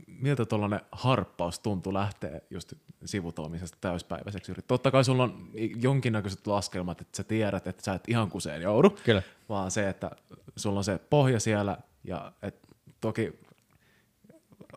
miltä 0.08 0.46
tuollainen 0.46 0.82
harppaus 0.92 1.60
tuntui 1.60 1.94
lähteä 1.94 2.42
just 2.50 2.74
sivutoimisesta 3.06 3.78
täyspäiväiseksi 3.82 4.52
yrittäjäksi? 4.52 4.68
Totta 4.68 4.92
kai 4.92 5.04
sulla 5.04 5.24
on 5.24 5.50
jonkinnäköiset 5.76 6.48
laskelmat, 6.48 7.02
että 7.02 7.18
sä 7.18 7.24
tiedät, 7.24 7.68
että 7.68 7.84
sä 7.84 7.94
et 7.94 8.04
ihan 8.08 8.30
kuseen 8.30 8.62
joudu, 8.62 8.90
Kyllä. 8.90 9.22
vaan 9.50 9.72
se, 9.72 9.90
että 9.90 10.12
sulla 10.56 10.78
on 10.78 10.84
se 10.84 11.00
pohja 11.10 11.40
siellä 11.40 11.78
ja 12.04 12.32
et 12.42 12.68
toki 13.02 13.40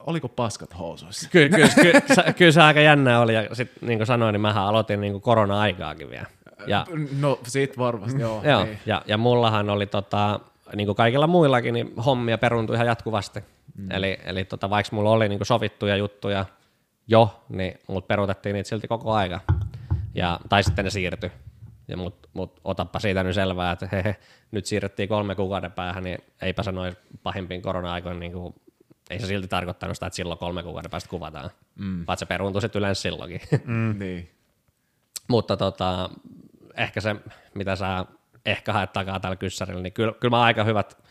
oliko 0.07 0.29
paskat 0.29 0.79
housuissa? 0.79 1.29
Kyllä, 1.33 1.57
kyllä, 1.57 1.69
kyllä, 1.83 2.01
kyllä, 2.01 2.33
kyllä 2.33 2.53
se 2.53 2.63
aika 2.63 2.81
jännää 2.81 3.21
oli, 3.21 3.35
ja 3.35 3.55
sitten 3.55 3.89
niin 3.89 3.99
kuin 3.99 4.07
sanoin, 4.07 4.33
niin 4.33 4.41
mähän 4.41 4.65
aloitin 4.65 5.01
niin 5.01 5.13
kuin 5.13 5.23
korona-aikaakin 5.23 6.11
vielä. 6.11 6.27
Ja, 6.67 6.87
No 7.21 7.39
siitä 7.47 7.75
varmasti, 7.79 8.21
joo. 8.21 8.43
joo, 8.45 8.65
niin. 8.65 8.79
ja, 8.87 9.03
ja 9.07 9.19
mullahan 9.19 9.71
oli 9.71 9.87
tota, 9.87 10.41
niin 10.77 10.87
kuin 10.87 10.97
kaikilla 10.97 11.27
muillakin, 11.27 11.75
niin 11.75 11.95
hommia 11.97 12.39
peruuntui 12.39 12.77
ihan 12.77 12.87
jatkuvasti. 12.87 13.45
Mm. 13.77 13.91
Eli, 13.91 14.19
eli 14.25 14.45
tota, 14.45 14.71
vaikka 14.71 14.97
mulla 14.97 15.11
oli 15.11 15.29
niin 15.29 15.39
kuin 15.39 15.47
sovittuja 15.47 15.97
juttuja 15.97 16.47
jo, 17.07 17.43
niin 17.49 17.75
mut 17.87 18.09
peruutettiin 18.09 18.55
niitä 18.55 18.69
silti 18.69 18.89
koko 18.89 19.13
aika. 19.13 19.41
Ja, 20.15 20.41
tai 20.49 20.63
sitten 20.63 20.85
ne 20.85 20.91
siirtyi. 20.91 21.33
Ja 21.89 21.97
mut, 21.97 22.29
mut 22.33 22.61
otappa 22.65 22.99
siitä 22.99 23.23
nyt 23.23 23.35
selvää, 23.35 23.73
että 23.73 23.89
he, 23.93 24.03
he, 24.05 24.17
nyt 24.51 24.67
siirrettiin 24.67 25.09
kolme 25.09 25.35
kuukauden 25.35 25.73
päähän, 25.73 26.05
niin 26.05 26.19
eipä 26.43 26.63
se 26.63 26.73
noin 26.73 26.97
pahimpiin 27.23 27.63
korona-aikoina, 27.63 28.21
niin 28.21 28.33
kuin, 28.33 28.55
ei 29.11 29.21
se 29.21 29.27
silti 29.27 29.49
tarkoittanut 29.49 29.97
sitä, 29.97 30.07
että 30.07 30.17
silloin 30.17 30.39
kolme 30.39 30.63
kuukauden 30.63 30.91
päästä 30.91 31.11
kuvataan, 31.11 31.51
mm. 31.79 32.05
vaan 32.07 32.19
se 32.19 32.27
peruuntui 32.27 32.63
sitten 32.63 32.81
yleensä 32.81 33.03
silloinkin. 33.03 33.41
Mm. 33.65 33.99
niin. 33.99 34.31
Mutta 35.29 35.57
tota, 35.57 36.11
ehkä 36.77 37.01
se, 37.01 37.17
mitä 37.55 37.77
sä 37.77 38.07
ehkä 38.47 38.73
haet 38.73 38.93
takaa 38.93 39.21
tällä 39.21 39.37
kyssärillä, 39.37 39.83
niin 39.83 39.93
kyllä, 39.93 40.13
kyllä 40.21 40.37
mä 40.37 40.43
aika 40.43 40.65
hyvät 40.65 41.03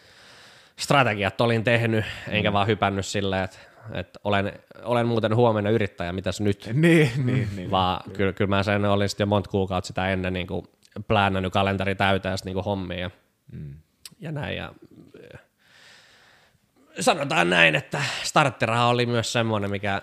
strategiat 0.79 1.41
olin 1.41 1.63
tehnyt, 1.63 2.05
enkä 2.27 2.49
mm. 2.49 2.53
vaan 2.53 2.67
hypännyt 2.67 3.05
silleen, 3.05 3.43
että, 3.43 3.57
että 3.93 4.19
olen, 4.23 4.53
olen 4.83 5.07
muuten 5.07 5.35
huomenna 5.35 5.69
yrittäjä, 5.69 6.13
mitäs 6.13 6.41
nyt? 6.41 6.69
Niin, 6.73 7.11
niin, 7.25 7.49
niin. 7.55 7.71
Vaan 7.71 8.11
kyllä, 8.11 8.33
kyllä 8.33 8.49
mä 8.49 8.63
sen 8.63 8.85
olin 8.85 9.09
sitten 9.09 9.25
jo 9.25 9.27
monta 9.27 9.49
kuukautta 9.49 9.87
sitä 9.87 10.09
ennen 10.09 10.33
niin 10.33 10.47
kuin 10.47 10.65
pläänännyt 11.07 11.53
kalenteri 11.53 11.95
täyteen 11.95 12.37
niin 12.45 12.53
kuin 12.53 12.65
hommia 12.65 13.11
mm. 13.51 13.73
ja 14.19 14.31
näin. 14.31 14.57
Ja, 14.57 14.73
sanotaan 16.99 17.49
näin, 17.49 17.75
että 17.75 18.01
starttiraha 18.23 18.87
oli 18.87 19.05
myös 19.05 19.33
semmoinen, 19.33 19.71
mikä, 19.71 20.01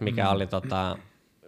mikä 0.00 0.24
mm. 0.24 0.30
oli 0.30 0.46
tota, 0.46 0.98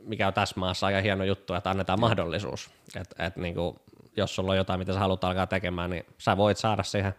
mikä 0.03 0.27
on 0.27 0.35
tässä 0.35 0.61
maassa 0.61 0.87
aika 0.87 1.01
hieno 1.01 1.25
juttu, 1.25 1.55
että 1.55 1.71
annetaan 1.71 2.01
mahdollisuus. 2.01 2.71
Että 2.97 3.27
et, 3.27 3.37
niin 3.37 3.55
kuin, 3.55 3.77
jos 4.17 4.35
sulla 4.35 4.51
on 4.51 4.57
jotain, 4.57 4.79
mitä 4.79 4.93
sä 4.93 4.99
haluat 4.99 5.25
alkaa 5.25 5.47
tekemään, 5.47 5.91
niin 5.91 6.07
sä 6.19 6.37
voit 6.37 6.59
saada 6.59 6.83
siihen 6.83 7.15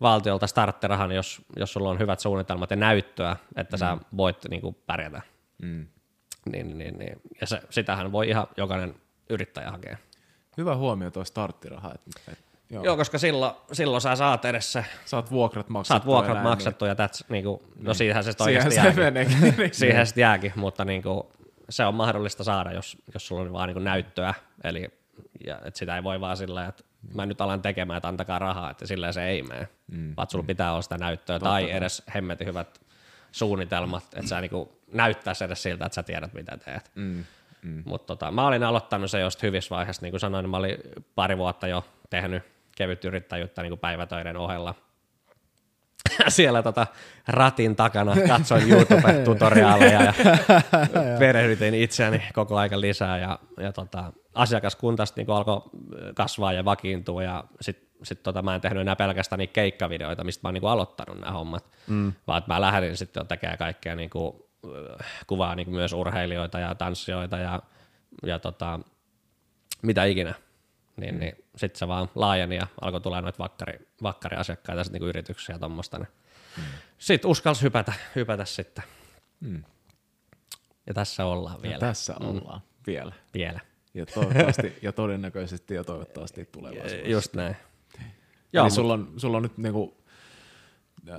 valtiolta 0.00 0.46
starttirahan, 0.46 1.12
jos, 1.12 1.42
jos 1.56 1.72
sulla 1.72 1.90
on 1.90 1.98
hyvät 1.98 2.20
suunnitelmat 2.20 2.70
ja 2.70 2.76
näyttöä, 2.76 3.36
että 3.56 3.76
mm. 3.76 3.78
sä 3.78 3.96
voit 4.16 4.36
niin 4.50 4.60
kuin, 4.60 4.76
pärjätä. 4.86 5.22
Mm. 5.62 5.86
Niin, 6.52 6.78
niin, 6.78 6.98
niin. 6.98 7.20
Ja 7.40 7.46
se, 7.46 7.62
sitähän 7.70 8.12
voi 8.12 8.28
ihan 8.28 8.46
jokainen 8.56 8.94
yrittäjä 9.30 9.70
hakea. 9.70 9.96
Hyvä 10.56 10.76
huomio 10.76 11.10
tuo 11.10 11.24
starttiraha. 11.24 11.92
Et, 11.94 12.32
et, 12.32 12.38
joo. 12.70 12.84
joo. 12.84 12.96
koska 12.96 13.18
silloin, 13.18 13.52
silloin 13.72 14.00
sä 14.00 14.16
saat 14.16 14.44
edes 14.44 14.72
se... 14.72 14.84
Saat 15.04 15.30
vuokrat 15.30 15.68
maksettu. 15.68 15.94
Saat 15.94 16.06
vuokrat 16.06 16.34
näin, 16.34 16.48
maksettu 16.48 16.84
niin. 16.84 16.96
ja 16.98 17.06
that's, 17.06 17.24
niin 17.28 17.44
kuin, 17.44 17.62
no 17.62 17.82
niin. 17.82 17.94
siihenhän 17.94 18.24
se 18.24 18.32
oikeasti 18.40 18.70
siihen 18.70 19.14
jääkin. 19.14 19.30
Se 19.30 19.68
siihen 19.72 20.06
se 20.06 20.20
jääkin, 20.20 20.52
mutta 20.56 20.84
niin 20.84 21.02
kuin, 21.02 21.22
se 21.70 21.84
on 21.84 21.94
mahdollista 21.94 22.44
saada, 22.44 22.72
jos, 22.72 22.96
jos 23.14 23.26
sulla 23.26 23.42
on 23.42 23.52
vaan 23.52 23.68
niin 23.68 23.84
näyttöä, 23.84 24.34
eli 24.64 24.88
ja, 25.46 25.58
että 25.64 25.78
sitä 25.78 25.96
ei 25.96 26.02
voi 26.02 26.20
vaan 26.20 26.36
sillä 26.36 26.66
että 26.66 26.84
mä 27.14 27.26
nyt 27.26 27.40
alan 27.40 27.62
tekemään, 27.62 27.96
että 27.96 28.08
antakaa 28.08 28.38
rahaa, 28.38 28.70
että 28.70 28.86
sillä 28.86 29.12
se 29.12 29.24
ei 29.24 29.42
mene, 29.42 29.68
mm. 29.86 30.14
vaan 30.16 30.30
sulla 30.30 30.42
mm. 30.42 30.46
pitää 30.46 30.72
olla 30.72 30.82
sitä 30.82 30.98
näyttöä 30.98 31.38
Totta 31.38 31.50
tai 31.50 31.70
edes 31.70 32.02
hemmetin 32.14 32.46
hyvät 32.46 32.80
suunnitelmat, 33.32 34.04
että 34.04 34.28
sä 34.28 34.40
niin 34.40 34.68
näyttäisi 34.92 35.44
edes 35.44 35.62
siltä, 35.62 35.86
että 35.86 35.94
sä 35.94 36.02
tiedät 36.02 36.32
mitä 36.32 36.56
teet. 36.56 36.90
Mm. 36.94 37.24
Mm. 37.62 37.82
Mutta 37.86 38.06
tota, 38.06 38.30
mä 38.30 38.46
olin 38.46 38.64
aloittanut 38.64 39.10
se 39.10 39.20
just 39.20 39.42
hyvissä 39.42 39.76
vaiheissa, 39.76 40.02
niin 40.02 40.12
kuin 40.12 40.20
sanoin, 40.20 40.42
niin 40.42 40.50
mä 40.50 40.56
olin 40.56 40.76
pari 41.14 41.38
vuotta 41.38 41.66
jo 41.68 41.84
tehnyt 42.10 42.42
kevyt 42.78 43.04
yrittäjyyttä 43.04 43.62
niin 43.62 43.70
kuin 43.70 43.80
päivätöiden 43.80 44.36
ohella– 44.36 44.74
siellä 46.28 46.62
tota 46.62 46.86
ratin 47.28 47.76
takana 47.76 48.14
katsoin 48.28 48.70
YouTube-tutoriaaleja 48.70 50.02
ja 50.02 50.14
perehdytin 51.18 51.74
itseäni 51.74 52.22
koko 52.34 52.56
aika 52.56 52.80
lisää 52.80 53.18
ja, 53.18 53.38
ja 53.60 53.72
tota, 53.72 54.12
asiakaskunta 54.34 55.04
niin 55.16 55.30
alkoi 55.30 55.62
kasvaa 56.14 56.52
ja 56.52 56.64
vakiintua 56.64 57.22
ja 57.22 57.44
sitten 57.60 57.88
sit 58.02 58.22
tota, 58.22 58.42
mä 58.42 58.54
en 58.54 58.60
tehnyt 58.60 58.80
enää 58.80 58.96
pelkästään 58.96 59.38
niitä 59.38 59.52
keikkavideoita, 59.52 60.24
mistä 60.24 60.40
mä 60.42 60.48
oon 60.48 60.54
niin 60.54 60.64
aloittanut 60.64 61.20
nämä 61.20 61.32
hommat, 61.32 61.64
mm. 61.86 62.12
vaan 62.26 62.38
että 62.38 62.54
mä 62.54 62.60
lähdin 62.60 62.96
sitten 62.96 63.26
tekemään 63.26 63.58
kaikkea 63.58 63.94
niin 63.94 64.10
kuin, 64.10 64.32
kuvaa 65.26 65.54
niin 65.54 65.66
kuin 65.66 65.74
myös 65.74 65.92
urheilijoita 65.92 66.58
ja 66.58 66.74
tanssijoita 66.74 67.38
ja, 67.38 67.62
ja 68.26 68.38
tota, 68.38 68.80
mitä 69.82 70.04
ikinä 70.04 70.34
niin, 71.00 71.14
mm. 71.14 71.20
niin 71.20 71.44
sitten 71.56 71.78
se 71.78 71.88
vaan 71.88 72.10
laajeni 72.14 72.56
ja 72.56 72.66
alkoi 72.80 73.00
tulla 73.00 73.20
noita 73.20 73.38
vakkari, 73.38 73.88
vakkariasiakkaita 74.02 74.84
sitten 74.84 75.00
niinku 75.00 75.08
yrityksiä 75.08 75.54
ja 75.54 75.58
tuommoista. 75.58 75.98
Niin. 75.98 76.08
Mm. 76.56 76.62
Sitten 76.98 77.30
uskalsi 77.30 77.62
hypätä, 77.62 77.92
hypätä 78.14 78.44
sitten. 78.44 78.84
Mm. 79.40 79.64
Ja 80.86 80.94
tässä 80.94 81.24
ollaan 81.24 81.62
vielä. 81.62 81.74
Ja 81.74 81.80
tässä 81.80 82.12
mm. 82.20 82.28
ollaan 82.28 82.60
mm. 82.60 82.82
vielä. 82.86 83.12
Vielä. 83.34 83.60
Ja 83.94 84.06
toivottavasti 84.06 84.78
ja 84.82 84.92
todennäköisesti 84.92 85.74
ja 85.74 85.84
toivottavasti 85.84 86.48
tulevaisuudessa. 86.52 87.10
Just 87.10 87.34
näin. 87.34 87.56
Joo, 88.52 88.64
Eli 88.64 88.70
sulla, 88.70 88.92
on, 88.92 89.12
sulla 89.16 89.36
on 89.36 89.42
nyt 89.42 89.58
niinku, 89.58 89.96
äh, 91.10 91.16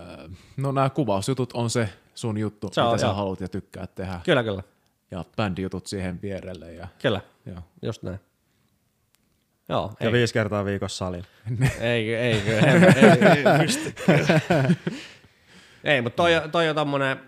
no 0.57 0.71
nämä 0.71 0.89
kuvausjutut 0.89 1.53
on 1.53 1.69
se 1.69 1.89
sun 2.15 2.37
juttu, 2.37 2.69
se 2.71 2.81
on, 2.81 2.87
mitä 2.93 3.05
joo. 3.05 3.11
sä 3.11 3.15
haluat 3.15 3.41
ja 3.41 3.47
tykkää 3.47 3.87
tehdä. 3.87 4.21
Kyllä, 4.23 4.43
kyllä. 4.43 4.63
Ja 5.11 5.25
bändijutut 5.35 5.87
siihen 5.87 6.21
vierelle. 6.21 6.73
Ja, 6.73 6.87
kyllä, 7.01 7.21
joo. 7.45 7.59
just 7.81 8.03
näin. 8.03 8.19
Joo, 9.69 9.91
ja 9.99 10.05
ei. 10.05 10.13
viisi 10.13 10.33
kertaa 10.33 10.65
viikossa 10.65 10.97
salilla. 10.97 11.27
ei, 11.79 12.15
ei, 12.15 12.15
ei, 12.15 12.41
ei, 12.47 13.27
ei, 13.27 13.59
pysty. 13.59 13.93
ei, 15.83 16.01
mutta 16.01 16.15
toi, 16.17 16.31
toi 16.51 16.69
on 16.69 16.75
tommonen, 16.75 17.19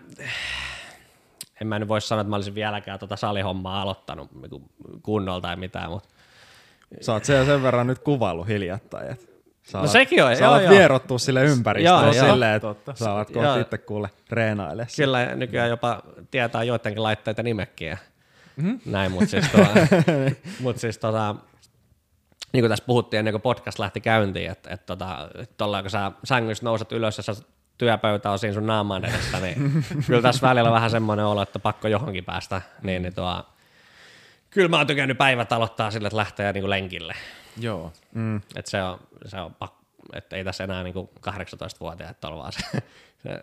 en 1.60 1.66
mä 1.66 1.78
nyt 1.78 1.88
voi 1.88 2.00
sanoa, 2.00 2.20
että 2.20 2.30
mä 2.30 2.36
olisin 2.36 2.54
vieläkään 2.54 2.98
tota 2.98 3.16
salihommaa 3.16 3.82
aloittanut 3.82 4.32
niinku 4.32 4.62
kunnolla 5.02 5.40
tai 5.40 5.56
mitään, 5.56 5.90
mutta 5.90 6.08
Sä 7.00 7.12
oot 7.12 7.24
sen, 7.24 7.46
sen 7.46 7.62
verran 7.62 7.86
nyt 7.86 7.98
kuvaillut 7.98 8.48
hiljattain, 8.48 9.10
että 9.10 9.26
sä 9.62 9.78
no 9.78 9.86
sekin 9.86 10.24
on, 10.24 10.36
sä 10.36 10.44
joo, 10.44 10.70
vierottua 10.70 11.18
sille 11.18 11.44
ympäristölle 11.44 12.12
silleen, 12.12 12.56
että 12.56 12.68
totta. 12.68 12.94
sä 12.94 13.12
alat 13.12 13.30
kohta 13.30 13.60
itse 13.60 13.78
kuule 13.78 14.10
reenaille. 14.30 14.86
Kyllä 14.96 15.34
nykyään 15.34 15.70
jopa 15.70 16.02
tietää 16.30 16.62
joidenkin 16.62 17.02
laitteita 17.02 17.42
nimekkiä. 17.42 17.98
Mm-hmm. 18.56 18.80
Näin, 18.86 19.12
mutta 19.12 19.30
siis, 19.30 19.48
tuota, 19.48 19.70
mut 20.60 20.78
siis 20.78 20.98
tota, 20.98 21.36
niin 22.52 22.62
kuin 22.62 22.68
tässä 22.68 22.84
puhuttiin 22.84 23.18
ennen 23.18 23.32
kuin 23.32 23.42
podcast 23.42 23.78
lähti 23.78 24.00
käyntiin, 24.00 24.50
että, 24.50 24.70
että 24.70 24.86
tota, 24.86 25.28
tuolla 25.56 25.82
kun 25.82 25.90
sä 25.90 26.12
sängyssä 26.24 26.64
nouset 26.64 26.92
ylös 26.92 27.16
ja 27.16 27.22
sä 27.22 27.32
työpöytä 27.78 28.30
on 28.30 28.38
siinä 28.38 28.54
sun 28.54 28.66
naaman 28.66 29.04
edessä, 29.04 29.40
niin 29.40 29.84
kyllä 30.06 30.22
tässä 30.22 30.48
välillä 30.48 30.68
on 30.68 30.74
vähän 30.74 30.90
semmoinen 30.90 31.24
olo, 31.24 31.42
että 31.42 31.58
pakko 31.58 31.88
johonkin 31.88 32.24
päästä, 32.24 32.62
niin, 32.82 33.02
niin 33.02 33.14
tuo, 33.14 33.46
kyllä 34.50 34.68
mä 34.68 34.76
oon 34.76 34.86
tykännyt 34.86 35.18
päivät 35.18 35.52
aloittaa 35.52 35.90
sille, 35.90 36.06
että 36.06 36.16
lähtee 36.16 36.52
niin 36.52 36.62
kuin 36.62 36.70
lenkille. 36.70 37.14
Joo. 37.60 37.92
Mm. 38.14 38.36
Että 38.36 38.70
se 38.70 38.82
on, 38.82 38.98
se 39.26 39.40
on 39.40 39.54
pakko, 39.54 39.82
että 40.12 40.36
ei 40.36 40.44
tässä 40.44 40.64
enää 40.64 40.82
niin 40.82 40.94
kuin 40.94 41.08
18-vuotiaat 41.28 42.24
ole 42.24 42.36
vaan 42.36 42.52
se, 42.52 42.60
se 43.22 43.42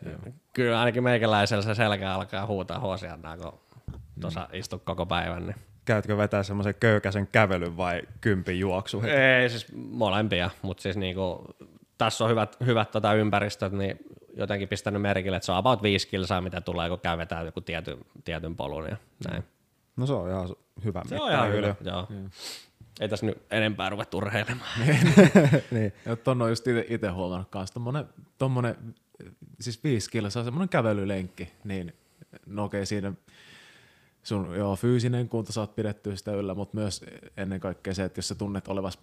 kyllä 0.54 0.80
ainakin 0.80 1.04
meikäläisellä 1.04 1.64
se 1.64 1.76
selkä 1.76 2.14
alkaa 2.14 2.46
huutaa 2.46 2.80
huosiannaa, 2.80 3.38
kun 3.38 3.60
tuossa 4.22 4.40
mm. 4.40 4.60
istuu 4.60 4.80
koko 4.80 5.06
päivän. 5.06 5.46
Niin 5.46 5.56
käytkö 5.90 6.18
vetää 6.18 6.44
semmoisen 6.44 6.76
köykäisen 6.80 7.28
kävelyn 7.28 7.78
vai 7.78 8.02
kympin 8.22 8.60
juoksu? 8.60 9.02
Ei, 9.02 9.50
siis 9.50 9.68
molempia, 9.76 10.50
mutta 10.62 10.84
siis 10.84 10.98
niinku, 10.98 11.46
tässä 11.98 12.24
on 12.24 12.30
hyvät, 12.30 12.58
hyvät 12.66 12.92
tota 12.92 13.14
ympäristöt, 13.14 13.74
niin 13.74 14.00
jotenkin 14.34 14.68
pistänyt 14.68 15.02
merkille, 15.02 15.38
että 15.38 15.46
se 15.46 15.52
on 15.52 15.58
about 15.58 15.84
viisi 15.84 16.08
kilsaa, 16.08 16.42
mitä 16.42 16.62
tulee, 16.62 16.90
kun 16.90 17.00
käy 17.00 17.18
vetää 17.18 17.44
joku 17.44 17.62
tietyn, 17.62 17.98
tietyn 18.26 18.56
polun 18.56 18.86
ja 18.90 18.98
näin. 19.30 19.44
No 19.98 20.06
se 20.06 20.14
on 20.14 20.30
ihan 20.30 20.56
hyvä 20.84 21.02
Se 21.10 21.22
on 21.22 21.32
ihan 21.32 21.52
hyvä, 21.52 21.76
joo. 21.82 22.08
Mm. 22.10 22.30
Ei 23.00 23.10
tässä 23.10 23.26
nyt 23.26 23.42
enempää 23.52 23.90
ruveta 23.90 24.18
urheilemaan. 24.18 24.70
niin. 25.72 25.94
Ja 26.06 26.16
ton 26.16 26.42
on 26.42 26.50
just 26.50 26.66
itse 26.88 27.08
huomannut 27.08 27.50
kanssa, 27.50 27.74
tommonen, 27.74 28.06
tommonen, 28.38 28.76
siis 29.60 29.84
viisi 29.84 30.12
kilsaa, 30.12 30.44
semmoinen 30.44 30.70
kävelylenkki, 30.70 31.52
niin 31.64 31.94
no 32.46 32.64
okei, 32.64 32.86
siinä 32.86 33.14
sun 34.30 34.56
joo, 34.56 34.76
fyysinen 34.76 35.30
kunto 35.30 35.52
saat 35.52 35.76
pidettyä 35.76 36.16
sitä 36.16 36.32
yllä, 36.32 36.56
mutta 36.56 36.78
myös 36.78 37.06
ennen 37.38 37.60
kaikkea 37.60 37.94
se, 37.94 38.04
että 38.04 38.20
jos 38.20 38.28
sä 38.28 38.36
tunnet 38.36 38.68
olevas, 38.68 39.00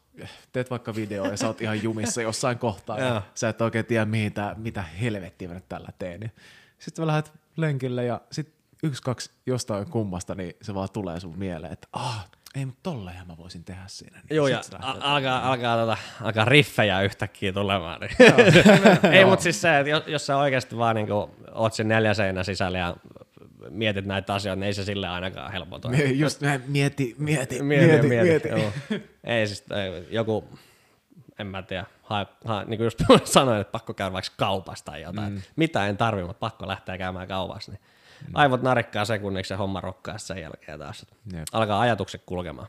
teet 0.53 0.70
vaikka 0.70 0.94
video 0.94 1.31
ja 1.31 1.36
sä 1.36 1.47
oot 1.47 1.61
ihan 1.61 1.82
jumissa 1.82 2.23
jossain 2.23 2.59
kohtaa 2.59 2.98
ja 2.98 3.23
sä 3.35 3.48
et 3.48 3.61
oikein 3.61 3.85
tiedä 3.85 4.05
mihin 4.05 4.32
tää, 4.32 4.55
mitä 4.59 4.82
helvettiä 4.82 5.48
mä 5.48 5.55
nyt 5.55 5.69
tällä 5.69 5.89
teen. 5.98 6.20
Niin 6.20 6.32
sitten 6.78 7.03
sä 7.03 7.07
lähdet 7.07 7.32
lenkille 7.57 8.05
ja 8.05 8.20
sitten 8.31 8.57
yksi, 8.82 9.03
kaksi 9.03 9.31
jostain 9.47 9.86
kummasta, 9.86 10.35
niin 10.35 10.57
se 10.62 10.74
vaan 10.74 10.89
tulee 10.93 11.20
sun 11.20 11.39
mieleen, 11.39 11.73
että 11.73 11.89
ah, 11.93 12.28
ei, 12.55 12.66
mutta 12.66 12.81
tolleen 12.82 13.27
mä 13.27 13.36
voisin 13.36 13.65
tehdä 13.65 13.82
siinä. 13.86 14.19
Niin 14.19 14.36
Joo, 14.36 14.48
ja 14.48 14.61
alkaa, 14.82 15.53
alkaa, 15.53 15.77
tota, 15.77 15.97
alkaa 16.23 16.44
riffejä 16.44 17.03
yhtäkkiä 17.03 17.53
tulemaan. 17.53 18.01
Niin. 18.01 19.12
ei, 19.16 19.24
mutta 19.24 19.43
siis 19.43 19.61
se, 19.61 19.78
että 19.78 19.90
jos, 19.90 20.03
jos 20.07 20.27
sä 20.27 20.36
oikeasti 20.36 20.77
vaan 20.77 20.97
niin 20.97 21.09
oot 21.53 21.74
sen 21.74 21.89
neljä 21.89 22.15
seinän 22.15 22.44
sisällä 22.44 22.78
ja 22.78 22.97
mietit 23.70 24.07
näitä 24.07 24.35
asioita, 24.35 24.61
niin 24.61 24.66
ei 24.66 24.74
se 24.74 24.85
sille 24.85 25.09
ainakaan 25.09 25.53
helpota. 25.53 25.91
Just 26.15 26.41
näin, 26.41 26.62
mieti, 26.66 27.15
mieti, 27.19 27.62
mieti, 27.62 27.62
mieti. 27.62 28.09
mieti. 28.09 28.28
mieti. 28.28 28.49
Joo. 28.49 28.73
ei 29.24 29.47
siis 29.47 29.65
joku, 30.11 30.45
en 31.39 31.47
mä 31.47 31.62
tiedä, 31.62 31.85
ha, 32.03 32.27
ha, 32.45 32.65
niin 32.65 32.78
kuin 32.78 32.85
just 32.85 33.01
sanoin, 33.24 33.61
että 33.61 33.73
pakko 33.73 33.95
käydä 33.95 34.12
vaikka 34.12 34.33
kaupasta 34.37 34.93
tai 34.93 35.03
jotain. 35.03 35.33
Mm. 35.33 35.43
Mitä 35.57 35.87
en 35.87 35.97
tarvi, 35.97 36.24
mutta 36.24 36.41
pakko 36.41 36.69
lähteä 36.69 36.99
käymään 36.99 37.28
kaupassa. 37.28 37.73
Niin 37.73 37.81
mm. 38.27 38.33
Aivot 38.35 38.62
narikkaa 38.62 39.05
sekunniksi 39.05 39.53
ja 39.53 39.57
homma 39.57 39.81
rokkaa 39.81 40.19
sen 40.19 40.39
jälkeen 40.39 40.78
taas. 40.78 41.07
Jep. 41.33 41.45
Alkaa 41.53 41.81
ajatukset 41.81 42.23
kulkemaan. 42.27 42.69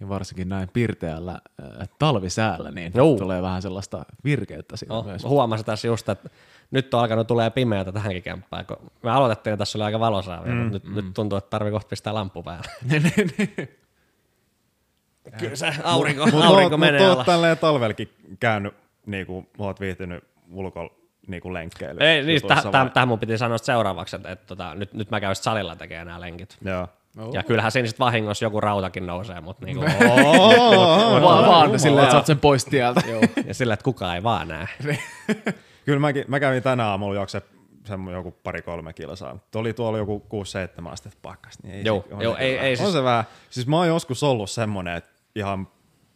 Ja 0.00 0.08
varsinkin 0.08 0.48
näin 0.48 0.68
pirteällä 0.72 1.32
äh, 1.32 1.88
talvisäällä, 1.98 2.70
niin 2.70 2.92
Joo. 2.94 3.16
tulee 3.18 3.42
vähän 3.42 3.62
sellaista 3.62 4.04
virkeyttä 4.24 4.76
siinä 4.76 4.94
no, 4.94 5.02
myös. 5.02 5.24
Huomasin 5.24 5.66
tässä 5.66 5.88
just, 5.88 6.08
että 6.08 6.30
nyt 6.70 6.94
on 6.94 7.00
alkanut 7.00 7.26
tulee 7.26 7.50
pimeätä 7.50 7.92
tähänkin 7.92 8.22
kämppään. 8.22 8.66
Kun 8.66 8.76
me 9.02 9.10
aloitettiin, 9.10 9.58
tässä 9.58 9.78
oli 9.78 9.84
aika 9.84 10.00
valosaa, 10.00 10.42
mm, 10.44 10.52
mutta 10.52 10.72
nyt, 10.72 10.84
mm. 10.84 10.94
nyt 10.94 11.04
tuntuu, 11.14 11.38
että 11.38 11.50
tarvii 11.50 11.72
kohta 11.72 11.88
pistää 11.88 12.14
lamppu 12.14 12.42
päälle. 12.42 12.68
Kyllä 15.38 15.56
se 15.56 15.72
aurinko, 15.84 16.26
Mutta 16.26 16.46
aurinko 16.46 16.74
oot, 16.74 16.80
menee 16.80 17.00
mut 17.00 17.10
alas. 17.10 17.26
tälleen 17.26 17.58
talvelkin 17.58 18.10
käynyt, 18.40 18.74
niinku, 19.06 19.46
oot 19.58 19.80
viihtynyt 19.80 20.24
ulkolla 20.52 20.92
niinku 21.26 21.52
lenkkeily. 21.52 22.00
Ei, 22.00 22.22
niin, 22.22 22.42
täh, 22.48 22.62
täh, 22.70 22.90
tähän 22.92 23.08
mun 23.08 23.18
piti 23.18 23.38
sanoa 23.38 23.58
seuraavaksi, 23.58 24.16
että, 24.16 24.30
että 24.30 24.46
tota, 24.46 24.74
nyt, 24.74 24.94
nyt 24.94 25.10
mä 25.10 25.20
käyn 25.20 25.36
salilla 25.36 25.76
tekemään 25.76 26.06
nämä 26.06 26.20
lenkit. 26.20 26.56
Joo. 26.64 26.88
Oh. 27.18 27.34
Ja 27.34 27.42
kyllähän 27.42 27.72
siinä 27.72 27.88
sitten 27.88 28.04
vahingossa 28.04 28.44
joku 28.44 28.60
rautakin 28.60 29.06
nousee, 29.06 29.40
mutta 29.40 29.66
niinku, 29.66 29.84
Vaan, 31.22 31.46
vaan 31.46 31.78
silleen, 31.80 32.04
että 32.04 32.12
saat 32.12 32.26
sen 32.26 32.38
pois 32.40 32.64
tieltä. 32.64 33.02
joo, 33.08 33.20
ja 33.46 33.54
sillä, 33.54 33.74
että 33.74 33.84
kukaan 33.84 34.16
ei 34.16 34.22
vaan 34.22 34.48
näe. 34.48 34.68
Kyllä 35.84 35.98
mäkin, 36.00 36.24
mä 36.28 36.40
kävin 36.40 36.62
tänä 36.62 36.86
aamulla 36.86 37.14
juokse 37.14 37.42
semmoinen 37.84 38.18
joku 38.18 38.30
pari-kolme 38.30 38.92
kilsaa. 38.92 39.32
Mutta 39.32 39.58
oli 39.58 39.72
tuolla 39.72 39.98
joku 39.98 40.26
6-7 40.84 40.88
astetta 40.88 41.18
pakkas. 41.22 41.62
Niin 41.62 41.74
ei 41.74 41.82
Joo, 41.84 42.04
se, 42.08 42.14
on 42.14 42.22
joo, 42.22 42.34
se 42.36 42.40
ei- 42.42 42.58
ei 42.58 42.70
On 42.70 42.76
siis- 42.76 42.92
se 42.92 43.02
vähän. 43.02 43.24
Siis 43.50 43.66
mä 43.66 43.76
oon 43.76 43.86
joskus 43.88 44.22
ollut 44.22 44.50
semmonen, 44.50 44.96
että 44.96 45.10
ihan 45.34 45.68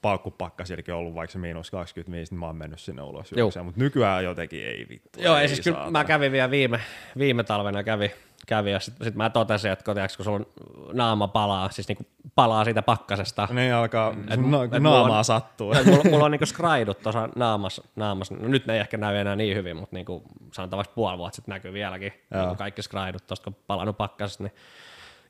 paukkupakkasillekin 0.02 0.94
ollut 0.94 1.14
vaikka 1.14 1.32
se 1.32 1.38
miinus 1.38 1.70
25, 1.70 2.32
niin 2.32 2.40
mä 2.40 2.46
oon 2.46 2.56
mennyt 2.56 2.80
sinne 2.80 3.02
ulos 3.02 3.32
juokseen. 3.36 3.64
Mutta 3.64 3.80
nykyään 3.80 4.24
jotenkin 4.24 4.66
ei 4.66 4.86
vittu. 4.88 5.20
Joo, 5.22 5.36
ei 5.36 5.48
siis 5.48 5.60
kyllä, 5.60 5.90
mä 5.90 6.04
kävin 6.04 6.32
vielä 6.32 6.50
viime, 6.50 6.80
viime 7.18 7.44
talvena 7.44 7.82
kävi, 7.84 8.12
kävi 8.46 8.72
ja 8.72 8.80
sitten 8.80 9.04
sit 9.04 9.14
mä 9.14 9.30
totesin, 9.30 9.70
että 9.70 9.84
kun, 9.84 9.94
tiiäks, 9.94 10.16
kun 10.16 10.24
sulla 10.24 10.46
naama 10.92 11.28
palaa, 11.28 11.70
siis 11.70 11.88
niinku 11.88 12.04
palaa 12.34 12.64
siitä 12.64 12.82
pakkasesta, 12.82 13.48
Niin 13.50 13.74
alkaa, 13.74 14.12
sun 14.34 14.50
na- 14.50 14.64
et 14.64 14.82
naamaa 14.82 15.18
on- 15.18 15.24
sattuu. 15.24 15.72
Ja 15.72 15.84
mulla, 15.84 16.02
mulla 16.10 16.24
on 16.24 16.30
niinku 16.30 16.46
skraidut 16.46 17.02
tuossa 17.02 17.28
naamassa, 17.36 17.82
naamassa. 17.96 18.34
No, 18.34 18.48
nyt 18.48 18.66
ne 18.66 18.74
ei 18.74 18.80
ehkä 18.80 18.96
näy 18.96 19.16
enää 19.16 19.36
niin 19.36 19.56
hyvin, 19.56 19.76
mutta 19.76 19.96
niinku, 19.96 20.22
sanotaan 20.52 20.76
vaikka 20.78 20.94
puoli 20.94 21.18
vuotta 21.18 21.36
sitten 21.36 21.52
näkyy 21.52 21.72
vieläkin 21.72 22.12
niinku 22.34 22.54
kaikki 22.54 22.82
skraidut 22.82 23.26
tuosta, 23.26 23.44
kun 23.44 23.56
palannut 23.66 23.96
pakkasesta. 23.96 24.42
Niin. 24.42 24.52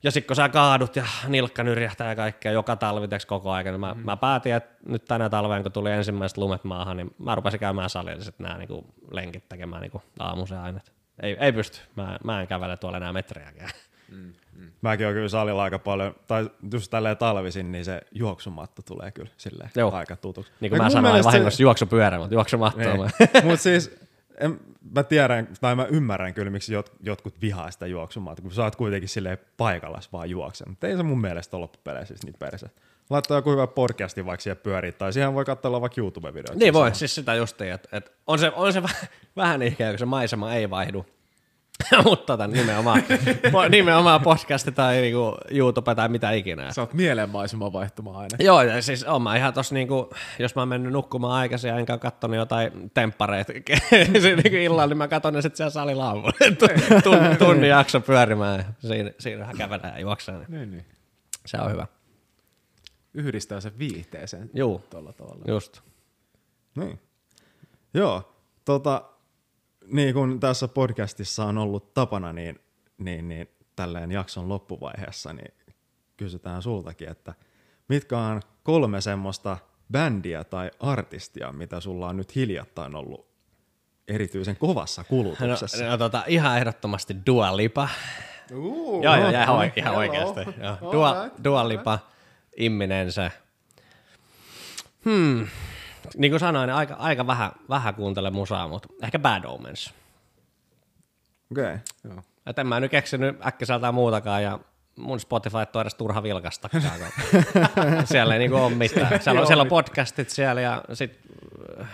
Ja 0.02 0.10
sitten 0.10 0.26
kun 0.26 0.36
sä 0.36 0.48
kaadut 0.48 0.96
ja 0.96 1.04
nilkka 1.28 1.62
nyrjähtää 1.62 2.08
ja 2.08 2.16
kaikkea 2.16 2.52
joka 2.52 2.76
talvi 2.76 3.06
koko 3.26 3.50
ajan, 3.50 3.64
niin 3.72 3.80
mä, 3.80 3.94
mm. 3.94 4.00
mä 4.04 4.16
päätin, 4.16 4.54
että 4.54 4.74
nyt 4.88 5.04
tänä 5.04 5.30
talveen, 5.30 5.62
kun 5.62 5.72
tuli 5.72 5.90
ensimmäiset 5.92 6.38
lumet 6.38 6.64
maahan, 6.64 6.96
niin 6.96 7.14
mä 7.18 7.34
rupesin 7.34 7.60
käymään 7.60 7.90
salilla 7.90 8.24
sitten 8.24 8.44
nämä 8.44 8.58
niinku 8.58 8.84
lenkit 9.10 9.48
tekemään 9.48 9.82
niinku 9.82 10.02
aamuisen 10.18 10.58
aina. 10.58 10.80
Ei, 11.22 11.36
ei 11.40 11.52
pysty. 11.52 11.80
Mä, 11.96 12.18
mä 12.24 12.40
en 12.40 12.46
kävele 12.46 12.76
tuolla 12.76 12.96
enää 12.96 13.12
metriäkään. 13.12 13.70
Mäkin 14.82 15.06
oon 15.06 15.14
kyllä 15.14 15.28
salilla 15.28 15.62
aika 15.62 15.78
paljon, 15.78 16.14
tai 16.26 16.50
just 16.72 16.90
tälleen 16.90 17.16
talvisin, 17.16 17.72
niin 17.72 17.84
se 17.84 18.00
juoksumatto 18.12 18.82
tulee 18.82 19.10
kyllä 19.10 19.30
silleen 19.36 19.70
Joo. 19.76 19.92
aika 19.92 20.16
tutuksi. 20.16 20.52
Niin 20.60 20.70
kuin 20.70 20.78
Ja 20.78 20.82
mä 20.82 20.90
sanoin 20.90 21.12
mielestä 21.12 21.30
se- 21.30 21.34
vahingossa 21.36 21.62
juoksupyörä, 21.62 22.18
mutta 22.18 22.34
juoksumattoa. 22.34 22.96
mä- 22.96 23.10
Mutta 23.44 23.56
siis 23.62 23.96
en, 24.40 24.60
mä 24.94 25.02
tiedän, 25.02 25.48
tai 25.60 25.76
mä 25.76 25.84
ymmärrän 25.84 26.34
kyllä, 26.34 26.50
miksi 26.50 26.74
jot, 26.74 26.92
jotkut 27.00 27.40
vihaa 27.40 27.70
sitä 27.70 27.86
juoksumaata, 27.86 28.42
kun 28.42 28.52
sä 28.52 28.62
oot 28.64 28.76
kuitenkin 28.76 29.08
silleen 29.08 29.38
paikallas 29.56 30.12
vaan 30.12 30.30
juoksen. 30.30 30.68
Mutta 30.68 30.86
ei 30.86 30.96
se 30.96 31.02
mun 31.02 31.20
mielestä 31.20 31.56
ole 31.56 31.62
loppupeleissä 31.62 32.14
siis 32.14 32.24
niin 32.24 32.36
perse. 32.38 32.66
Laittaa 33.10 33.38
joku 33.38 33.50
hyvä 33.50 33.66
podcasti 33.66 34.26
vaikka 34.26 34.42
siihen 34.42 34.56
pyörii, 34.56 34.92
tai 34.92 35.12
siihen 35.12 35.34
voi 35.34 35.44
katsella 35.44 35.80
vaikka 35.80 36.00
YouTube-videoita. 36.00 36.54
Niin 36.58 36.72
voi, 36.74 36.94
siis 36.94 37.14
sitä 37.14 37.34
justiin, 37.34 37.72
että 37.72 37.88
et 37.92 38.12
on 38.26 38.38
se, 38.38 38.52
on 38.56 38.72
se 38.72 38.80
väh- 38.80 39.06
vähän 39.36 39.62
ihkeä, 39.62 39.90
kun 39.90 39.98
se 39.98 40.04
maisema 40.06 40.54
ei 40.54 40.70
vaihdu. 40.70 41.06
Mutta 42.04 42.26
tota, 42.26 42.46
nimenomaan, 42.46 43.02
po- 43.50 43.68
nimenomaan 43.70 44.20
podcasti 44.20 44.72
tai 44.72 45.00
niinku 45.00 45.36
YouTube 45.50 45.94
tai 45.94 46.08
mitä 46.08 46.30
ikinä. 46.30 46.72
Sä 46.72 46.80
oot 46.82 46.92
mielenmaisema 46.94 47.72
vaihtuma 47.72 48.18
aina. 48.18 48.36
Joo, 48.38 48.62
ja 48.62 48.82
siis 48.82 49.04
on 49.04 49.22
mä 49.22 49.36
ihan 49.36 49.52
tossa 49.54 49.74
niinku, 49.74 50.10
jos 50.38 50.54
mä 50.54 50.60
oon 50.62 50.68
mennyt 50.68 50.92
nukkumaan 50.92 51.32
aikaisin 51.32 51.68
ja 51.68 51.76
enkä 51.78 51.92
ole 51.92 52.00
kattonut 52.00 52.36
jotain 52.36 52.90
temppareita 52.94 53.52
niinku 54.42 54.56
illalla, 54.60 54.86
niin 54.86 54.98
mä 54.98 55.08
katon 55.08 55.34
ne 55.34 55.42
sit 55.42 55.56
siellä 55.56 55.70
salilla 55.70 56.06
aamulla. 56.06 56.32
Tunnin, 57.38 57.70
jakso 57.70 58.00
pyörimään 58.00 58.58
ja 58.82 58.88
siinä, 58.88 59.10
siinähän 59.18 59.56
kävelee 59.56 59.90
ja 59.94 60.00
juoksee. 60.00 60.34
Niin 60.38 60.46
Niin, 60.48 60.70
niin. 60.70 60.84
se 61.46 61.56
on 61.60 61.72
hyvä. 61.72 61.86
Yhdistää 63.14 63.60
sen 63.60 63.78
viihteeseen 63.78 64.50
Juu, 64.54 64.78
tuolla 64.90 65.12
tavalla. 65.12 65.44
just. 65.48 65.80
Niin. 66.76 67.00
Joo, 67.94 68.34
tota, 68.64 69.02
niin 69.86 70.14
kuin 70.14 70.40
tässä 70.40 70.68
podcastissa 70.68 71.44
on 71.44 71.58
ollut 71.58 71.94
tapana, 71.94 72.32
niin, 72.32 72.60
niin, 72.98 73.28
niin 73.28 73.48
tälleen 73.76 74.12
jakson 74.12 74.48
loppuvaiheessa, 74.48 75.32
niin 75.32 75.54
kysytään 76.16 76.62
sultakin, 76.62 77.08
että 77.08 77.34
mitkä 77.88 78.18
on 78.18 78.40
kolme 78.62 79.00
semmoista 79.00 79.56
bändiä 79.92 80.44
tai 80.44 80.70
artistia, 80.80 81.52
mitä 81.52 81.80
sulla 81.80 82.08
on 82.08 82.16
nyt 82.16 82.34
hiljattain 82.34 82.94
ollut 82.94 83.26
erityisen 84.08 84.56
kovassa 84.56 85.02
No, 85.02 85.06
kulutuksessa? 85.08 85.84
no 85.86 85.98
tota, 85.98 86.24
ihan 86.26 86.58
ehdottomasti 86.58 87.16
Dua 87.26 87.56
Lipa. 87.56 87.88
Uh, 88.52 89.02
Joo, 89.02 89.16
joo, 89.16 89.28
ihan, 89.30 89.48
oike- 89.48 89.72
ihan 89.76 89.94
Hello. 89.94 89.98
oikeasti. 89.98 90.40
Joo. 90.80 90.92
Dua, 90.92 91.16
Dua 91.44 91.68
Lipa, 91.68 91.98
Imminense. 92.56 93.32
Hmm. 95.04 95.46
Niin 96.16 96.32
kuin 96.32 96.40
sanoin, 96.40 96.66
niin 96.66 96.74
aika, 96.74 96.94
aika 96.94 97.26
vähän, 97.26 97.52
vähän 97.68 97.94
kuuntele 97.94 98.30
musaa, 98.30 98.68
mutta 98.68 98.88
ehkä 99.02 99.18
Bad 99.18 99.44
Omens. 99.44 99.94
Okei. 101.52 101.64
Okay. 101.64 101.78
Joo. 102.04 102.22
Et 102.46 102.58
en 102.58 102.66
mä 102.66 102.80
nyt 102.80 102.90
keksinyt 102.90 103.46
äkkiseltään 103.46 103.94
muutakaan 103.94 104.42
ja 104.42 104.58
mun 104.96 105.20
Spotify 105.20 105.56
ole 105.56 105.80
edes 105.80 105.94
turha 105.94 106.22
vilkastakaan. 106.22 106.82
kun 107.96 108.06
siellä 108.06 108.34
ei 108.34 108.38
niinku 108.38 108.56
ole 108.56 108.74
mitään. 108.74 109.22
Siellä 109.22 109.40
on, 109.40 109.46
siellä 109.46 109.62
on 109.62 109.68
podcastit 109.68 110.30
siellä 110.30 110.60
ja 110.60 110.82
sit 110.92 111.20
äh, 111.80 111.88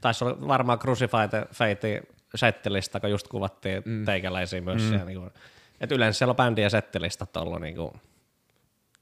taisi 0.00 0.24
olla 0.24 0.48
varmaan 0.48 0.78
Crucified 0.78 1.46
Fate 1.52 2.02
settilista, 2.34 3.00
kun 3.00 3.10
just 3.10 3.28
kuvattiin 3.28 3.82
mm. 3.84 4.04
teikäläisiä 4.04 4.60
myös. 4.60 4.82
Mm. 4.82 4.88
Siellä, 4.88 5.04
niinku, 5.04 5.30
et 5.80 5.92
yleensä 5.92 6.18
siellä 6.18 6.32
on 6.32 6.36
bändien 6.36 6.70
settilistat 6.70 7.36
ollut 7.36 7.60
niinku, 7.60 7.96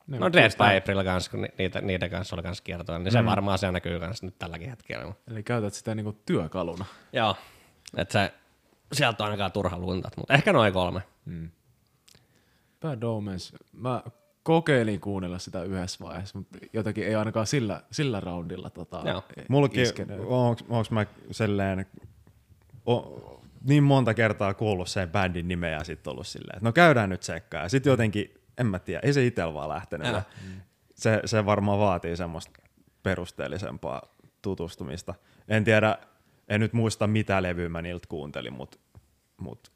Ne 0.07 0.19
no 0.19 0.27
on 0.27 0.33
Dead 0.33 0.51
by 0.51 0.77
April 0.79 1.05
kanssa, 1.05 1.31
kun 1.31 1.43
ni- 1.43 1.49
niitä, 1.59 1.81
niiden 1.81 2.11
kanssa 2.11 2.37
oli 2.37 2.43
kanssa 2.43 2.65
kiertoa, 2.65 2.99
niin 2.99 3.13
se 3.13 3.23
Mm. 3.23 3.27
varmaan 3.27 3.59
se 3.59 3.73
näkyy 3.73 4.01
kanssa 4.01 4.27
nyt 4.27 4.39
tälläkin 4.39 4.71
hetkellä. 4.71 5.13
Eli 5.31 5.43
käytät 5.43 5.75
sitä 5.75 5.95
niinku 5.95 6.13
työkaluna. 6.27 6.85
Joo, 7.13 7.37
että 7.97 8.13
se, 8.13 8.35
sieltä 8.93 9.23
on 9.25 9.31
ainakaan 9.31 9.53
turha 9.53 9.79
luntat, 9.79 10.17
mutta 10.17 10.35
ehkä 10.35 10.53
noin 10.53 10.73
kolme. 10.73 11.01
Bad 12.81 13.03
Omens. 13.03 13.53
Mä 13.73 14.03
kokeilin 14.43 15.01
kuunnella 15.01 15.39
sitä 15.39 15.63
yhdessä 15.63 16.05
vaiheessa, 16.05 16.39
mutta 16.39 16.59
jotenkin 16.73 17.07
ei 17.07 17.15
ainakaan 17.15 17.47
sillä, 17.47 17.83
sillä 17.91 18.21
roundilla 18.21 18.71
tota, 18.71 19.03
Joo. 19.07 19.23
Mullakin, 19.49 19.83
iskenyt. 19.83 20.21
onks, 20.27 20.65
onks 20.69 20.91
mä 20.91 21.07
silleen, 21.31 21.87
o, 22.89 23.21
niin 23.65 23.83
monta 23.83 24.15
kertaa 24.15 24.55
kuullut 24.55 24.89
sen 24.89 25.11
bändin 25.11 25.49
nimeä 25.49 25.71
ja 25.71 25.85
sitten 25.85 26.11
ollut 26.11 26.27
silleen, 26.27 26.57
että 26.57 26.69
no 26.69 26.73
käydään 26.73 27.11
nyt 27.11 27.21
tsekkaa. 27.21 27.63
Ja 27.63 27.69
sitten 27.69 27.91
jotenkin, 27.91 28.35
en 28.59 28.67
mä 28.67 28.79
tiedä, 28.79 29.01
ei 29.03 29.13
se 29.13 29.27
itsellä 29.27 29.55
vaan 29.55 29.69
lähtenyt. 29.69 30.07
Älä. 30.07 30.23
vaan 30.23 30.63
Se, 30.95 31.21
se 31.25 31.47
varmaan 31.47 31.79
vaatii 31.79 32.17
semmoista 32.17 32.53
perusteellisempaa 33.03 34.03
tutustumista. 34.43 35.15
En 35.49 35.65
tiedä, 35.65 35.99
en 36.49 36.61
nyt 36.61 36.73
muista 36.73 37.07
mitä 37.07 37.43
levyä 37.43 37.69
mä 37.69 37.83
niiltä 37.83 38.07
kuuntelin, 38.09 38.53
mutta 38.53 38.79
mut, 39.37 39.73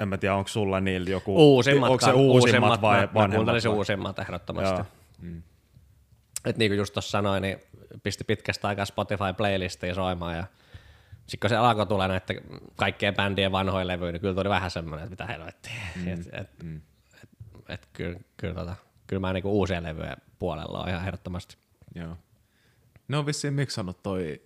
en 0.00 0.08
mä 0.08 0.18
tiedä, 0.18 0.34
onko 0.34 0.48
sulla 0.48 0.80
niillä 0.80 1.10
joku, 1.10 1.36
Uusimmat, 1.36 1.90
onko 1.90 2.00
se 2.00 2.06
kan- 2.06 2.14
uusimmat, 2.14 2.80
vai 2.82 3.00
mä, 3.00 3.06
mä 3.06 3.14
vanhemmat? 3.14 3.36
kuuntelisin 3.36 3.70
vai? 3.70 3.78
uusimmat 3.78 4.18
ehdottomasti. 4.18 4.80
Joo. 5.22 5.32
Et 6.44 6.56
niin 6.56 6.70
kuin 6.70 6.78
just 6.78 6.94
tuossa 6.94 7.10
sanoin, 7.10 7.42
niin 7.42 7.58
pisti 8.02 8.24
pitkästä 8.24 8.68
aikaa 8.68 8.84
Spotify-playlistiin 8.84 9.94
soimaan 9.94 10.36
ja 10.36 10.44
sitten 11.26 11.40
kun 11.40 11.50
se 11.50 11.56
alkoi 11.56 11.86
tulla 11.86 12.08
näiden 12.08 12.40
kaikkien 12.76 13.14
bändien 13.14 13.52
vanhoja 13.52 13.86
levyjä, 13.86 14.12
niin 14.12 14.20
kyllä 14.20 14.34
tuli 14.34 14.48
vähän 14.48 14.70
semmoinen, 14.70 15.04
että 15.04 15.10
mitä 15.10 15.32
helvettiä. 15.32 15.72
Mm. 15.96 16.08
Et, 16.08 16.20
et, 16.32 16.62
mm. 16.62 16.80
Et, 17.68 17.74
et, 17.82 17.88
kyllä, 17.92 18.18
kyllä, 18.36 18.54
tota, 18.54 18.76
kyllä 19.06 19.20
mä 19.20 19.32
niinku 19.32 19.50
uusien 19.50 19.82
levyjen 19.82 20.16
puolella 20.38 20.82
on 20.82 20.88
ihan 20.88 21.02
ehdottomasti. 21.06 21.56
Joo. 21.94 22.16
Ne 23.08 23.16
on 23.16 23.26
vissiin 23.26 23.54
miksannut 23.54 24.02
toi 24.02 24.42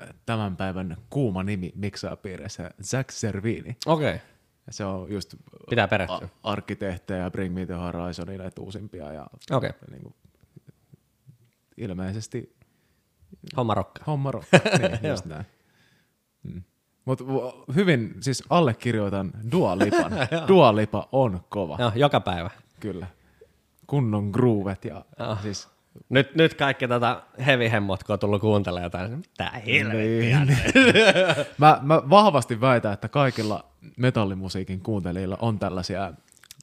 äh, 0.00 0.08
tämän 0.26 0.56
päivän 0.56 0.96
kuuma 1.10 1.42
nimi 1.42 1.72
miksaapiireissä, 1.74 2.70
Zack 2.82 3.10
Servini. 3.10 3.76
Okei, 3.86 4.14
okay. 4.14 4.26
Se 4.70 4.84
on 4.84 5.12
just 5.12 5.34
pitää 5.70 5.88
perehtyä. 5.88 6.16
a- 6.16 6.50
arkkitehtejä, 6.50 7.30
Bring 7.30 7.54
Me 7.54 7.66
The 7.66 7.74
Horizonin 7.74 8.38
näitä 8.38 8.60
uusimpia 8.60 9.12
ja 9.12 9.26
okay. 9.50 9.70
niin 9.90 10.02
kuin, 10.02 10.14
ilmeisesti 11.76 12.56
homma 13.56 13.74
rokkaa. 13.74 14.04
homma 14.06 14.30
rokka. 14.30 14.60
niin, 14.78 15.08
just 15.10 15.24
näin. 15.24 15.46
Mm. 16.42 16.62
Mutta 17.04 17.24
hyvin, 17.74 18.14
siis 18.20 18.42
allekirjoitan 18.50 19.30
Dua 19.52 19.78
Lipan. 19.78 20.12
Dua 20.48 20.76
Lipa 20.76 21.08
on 21.12 21.40
kova, 21.48 21.76
Joo, 21.80 21.92
joka 21.94 22.20
päivä. 22.20 22.50
kyllä. 22.80 23.06
Kunnon 23.86 24.28
groovet 24.30 24.84
ja 24.84 25.04
Joo. 25.18 25.36
siis 25.42 25.68
Nyt, 26.08 26.34
nyt 26.34 26.54
kaikki 26.54 26.88
tota 26.88 27.22
heavy 27.46 27.70
hemmot, 27.70 28.02
kun 28.04 28.12
on 28.12 28.18
tullut 28.18 28.40
kuuntelemaan 28.40 28.84
jotain, 28.84 29.10
niin 29.10 29.18
mitä 29.18 29.50
helvettiä. 29.66 30.44
Niin. 30.44 30.58
mä, 31.58 31.78
mä 31.82 32.02
vahvasti 32.10 32.60
väitän, 32.60 32.92
että 32.92 33.08
kaikilla 33.08 33.64
metallimusiikin 33.96 34.80
kuuntelijilla 34.80 35.36
on 35.40 35.58
tällaisia 35.58 36.12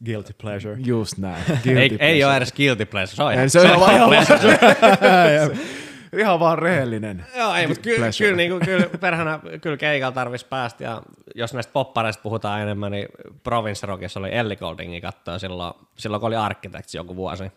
Guilty 0.05 0.33
pleasure. 0.41 0.75
just 0.85 1.17
näin. 1.17 1.43
Ei, 1.49 1.57
guilty 1.63 1.97
ei 1.99 2.23
ole 2.23 2.29
pleasure. 2.31 2.37
edes 2.37 2.53
guilty 2.53 2.85
pleasure, 2.85 3.15
se 3.15 3.23
on 3.23 3.31
Ei, 3.31 3.37
ihan, 3.37 3.49
se 3.49 3.59
on 3.59 3.65
ihan 3.65 4.09
pleasure. 4.09 4.59
Ihan 6.17 6.39
vaan 6.39 6.59
rehellinen. 6.59 7.25
Joo, 7.37 7.55
ei, 7.55 7.67
mutta 7.67 7.81
kyllä, 7.81 8.07
kyllä, 8.17 8.37
niin 8.37 8.51
kuin, 8.51 8.65
kyllä 8.65 8.87
perhana 8.99 9.39
kyllä 9.61 9.77
keikalla 9.77 10.11
tarvitsisi 10.11 10.49
päästä, 10.49 10.83
ja 10.83 11.01
jos 11.35 11.53
näistä 11.53 11.73
poppareista 11.73 12.23
puhutaan 12.23 12.61
enemmän, 12.61 12.91
niin 12.91 13.07
Province 13.43 13.87
Rockissa 13.87 14.19
oli 14.19 14.35
Ellie 14.35 14.55
Goldingin 14.55 15.01
kattoa 15.01 15.39
silloin, 15.39 15.73
silloin 15.97 16.19
kun 16.19 16.27
oli 16.27 16.35
Architects 16.35 16.95
joku 16.95 17.15
vuosi. 17.15 17.51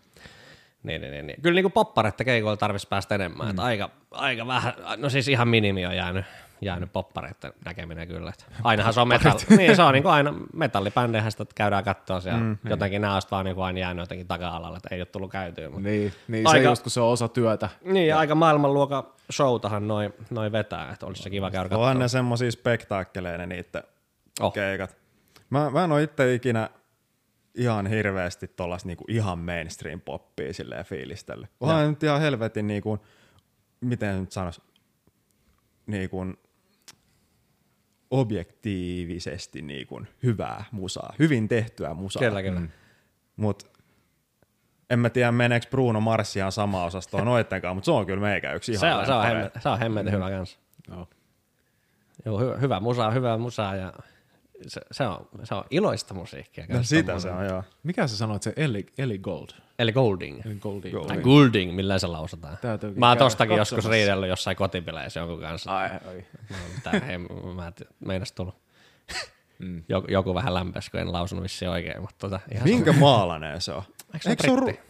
Niin, 0.83 1.01
niin, 1.01 1.13
niin, 1.13 1.27
niin. 1.27 1.43
Kyllä 1.43 1.55
niin 1.55 1.65
kuin 1.65 1.73
popparetta 1.73 2.25
keikoilla 2.25 2.57
tarvitsisi 2.57 2.89
päästä 2.89 3.15
enemmän. 3.15 3.47
Mm. 3.47 3.51
Että 3.51 3.63
aika, 3.63 3.91
aika 4.11 4.47
vähän, 4.47 4.75
no 4.97 5.09
siis 5.09 5.29
ihan 5.29 5.49
minimi 5.49 5.87
on 5.87 5.97
jäänyt, 5.97 6.25
jäänyt 6.63 6.93
poppareiden 6.93 7.53
näkeminen 7.65 8.09
kyllä. 8.09 8.31
Että 8.31 8.45
ainahan 8.65 8.93
se 8.95 9.01
on 9.01 9.09
metalli, 9.09 9.57
niin 9.57 9.77
se 9.77 9.83
on 9.83 9.93
niin 9.93 10.03
kuin 10.03 10.13
aina 10.13 10.35
metallibändeihän 10.55 11.33
sitä 11.33 11.45
käydään 11.55 11.85
katsoa 11.85 12.21
siellä. 12.21 12.41
Mm, 12.41 12.59
jotenkin 12.69 13.01
nämä 13.03 13.15
on 13.17 13.23
vaan 13.31 13.45
niin 13.45 13.55
kuin 13.55 13.65
aina 13.65 13.79
jäänyt 13.79 14.03
jotenkin 14.03 14.27
taka-alalle, 14.27 14.77
että 14.77 14.95
ei 14.95 15.01
ole 15.01 15.07
tullut 15.07 15.31
käytyä. 15.33 15.69
Mutta 15.71 15.89
Niin, 15.89 16.13
niin 16.29 16.47
Aika- 16.47 16.59
se 16.63 16.65
just 16.71 16.83
kun 16.83 16.91
se 16.91 17.01
on 17.01 17.09
osa 17.09 17.29
työtä. 17.29 17.69
niin, 17.85 18.07
ja 18.09 18.19
aika 18.19 18.35
maailmanluokan 18.35 19.03
showtahan 19.33 19.89
noin 19.89 20.13
noi 20.31 20.53
vetää, 20.53 20.93
että 20.93 21.07
olisi 21.07 21.23
se 21.23 21.31
kiva 21.31 21.51
käydä 21.51 21.69
katsoa. 21.69 21.83
Onhan 21.87 21.99
ne 21.99 22.09
semmosia 22.09 22.51
spektaakkeleja 22.53 23.39
ne 23.39 23.47
niitten 23.47 23.83
Oh. 24.41 24.53
keikat. 24.53 24.97
Mä, 25.51 25.71
mä 25.71 25.85
en 25.85 25.93
oo 25.93 25.99
itse 25.99 26.35
ikinä 26.35 26.71
ihan 27.55 27.87
hirveästi 27.87 28.49
tollas 28.49 28.85
niinku 28.85 29.05
ihan 29.09 29.39
mainstream 29.39 30.01
poppia 30.01 30.53
silleen 30.53 30.85
fiilistellä. 30.85 31.47
Onhan 31.61 31.89
nyt 31.91 32.03
ihan 32.03 32.21
helvetin 32.21 32.67
niinku, 32.67 32.99
miten 33.81 34.21
nyt 34.21 34.33
sanois, 34.33 34.61
niinku 35.87 36.25
objektiivisesti 38.13 39.63
niinku 39.63 40.03
hyvää 40.23 40.65
musaa, 40.73 41.15
hyvin 41.19 41.49
tehtyä 41.49 41.95
musaa. 41.95 42.21
Kyllä, 42.21 42.43
kyllä. 42.43 42.61
Mm. 42.61 42.69
Mut 43.37 43.73
en 44.91 44.99
mä 44.99 45.11
tiedä, 45.11 45.33
meneekö 45.33 45.67
Bruno 45.71 46.01
Mars 46.01 46.37
ihan 46.37 46.53
sama 46.53 46.85
osastoon 46.85 47.25
noittenkaan, 47.25 47.77
mutta 47.77 47.85
se 47.85 47.91
on 47.91 48.07
kyllä 48.07 48.21
meikä 48.21 48.53
yksi 48.53 48.73
ihan 48.73 48.81
Se 48.81 48.95
on, 48.95 49.07
se 49.07 49.13
on, 49.13 49.25
hemmet, 49.25 49.53
se 49.61 49.69
on 49.69 49.79
hemmetin 49.79 50.13
hyvä 50.13 50.31
kanssa. 50.31 50.59
Joo. 50.89 51.09
Joo, 52.25 52.39
hyvä, 52.39 52.57
hyvä 52.57 52.81
musa, 52.81 53.11
hyvä 53.11 53.39
musa 53.39 53.63
ja 53.63 53.93
se, 54.67 54.81
se, 54.91 55.07
on, 55.07 55.29
se 55.45 55.55
on 55.55 55.65
iloista 55.71 56.15
musiikkia. 56.15 56.67
No 56.69 56.83
sitä 56.83 57.19
se 57.19 57.31
on, 57.31 57.47
joo. 57.47 57.65
Mikä 57.83 58.07
sä 58.07 58.17
sanoit, 58.17 58.43
se 58.43 58.53
Ellie, 58.57 58.85
Ellie 58.99 59.19
Gold? 59.19 59.49
Eli 59.83 59.93
Golding. 59.93 60.43
Golding. 60.61 60.95
Gold. 60.95 61.07
Tai 61.07 61.19
Goulding, 61.19 61.75
millä 61.75 61.99
se 61.99 62.07
lausutaan. 62.07 62.59
Mä 62.97 63.09
oon 63.09 63.19
tostakin 63.19 63.57
joskus 63.57 63.85
riidellyt 63.85 64.29
jossain 64.29 64.57
kotipileissä 64.57 65.21
jonkun 65.21 65.41
kanssa. 65.41 65.77
Ai, 65.77 65.91
ai. 66.09 66.25
Tää 66.83 66.93
ei, 67.09 67.19
mä 67.19 67.73
meinas 68.01 68.33
tullut. 68.33 68.55
Joku, 69.89 70.07
joku 70.11 70.35
vähän 70.35 70.55
lämpäs, 70.55 70.91
kun 70.91 71.01
en 71.01 71.13
lausunut 71.13 71.43
vissiin 71.43 71.71
oikein, 71.71 72.01
mutta 72.01 72.17
tota, 72.19 72.41
ihan 72.55 72.69
Minkä 72.69 72.93
maalainen 72.93 73.61
se 73.61 73.73
on? 73.73 73.83
Eikö 74.15 74.19
se 74.23 74.31
Eikö 74.31 74.43
se 74.43 74.51
ole 74.51 74.61
britti? 74.61 74.83
ru- 74.83 74.87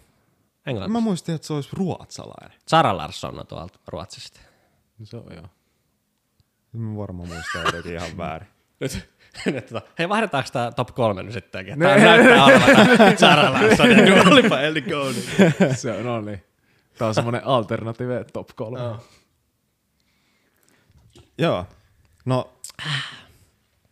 Englanti. 0.67 0.93
Mä 0.93 1.01
muistin, 1.01 1.35
että 1.35 1.47
se 1.47 1.53
olisi 1.53 1.69
ruotsalainen. 1.73 2.59
Sara 2.69 2.97
Larsson 2.97 3.41
on 3.41 3.47
tuolta 3.47 3.79
Ruotsista. 3.87 4.41
Se 5.05 5.17
on 5.17 5.27
joo. 5.35 5.47
Mä 6.73 6.97
varmaan 6.97 7.29
muistan 7.29 7.63
jotenkin 7.67 7.95
ihan 7.95 8.17
väärin. 8.17 8.49
Nyt, 8.81 9.09
hei 9.99 10.09
vaihdetaanko 10.09 10.51
tää 10.53 10.73
top 10.73 10.89
kolme 10.95 11.23
nyt 11.23 11.33
sittenkin? 11.33 11.79
Tää 11.79 11.99
näyttää 11.99 12.45
olevan 12.45 13.19
Sara 13.19 13.53
Larsson 13.53 13.91
ja 13.91 14.07
Dua 14.07 14.35
Lipa 14.35 14.61
Ellie 14.61 14.83
Goulding. 14.83 15.25
se 15.75 15.91
on, 15.93 16.05
no 16.05 16.21
niin. 16.21 16.43
Tää 16.99 17.09
on 17.09 17.15
semmonen 17.15 17.47
alternative 17.47 18.25
top 18.33 18.49
3. 18.57 18.79
Joo. 21.39 21.67
No, 22.25 22.53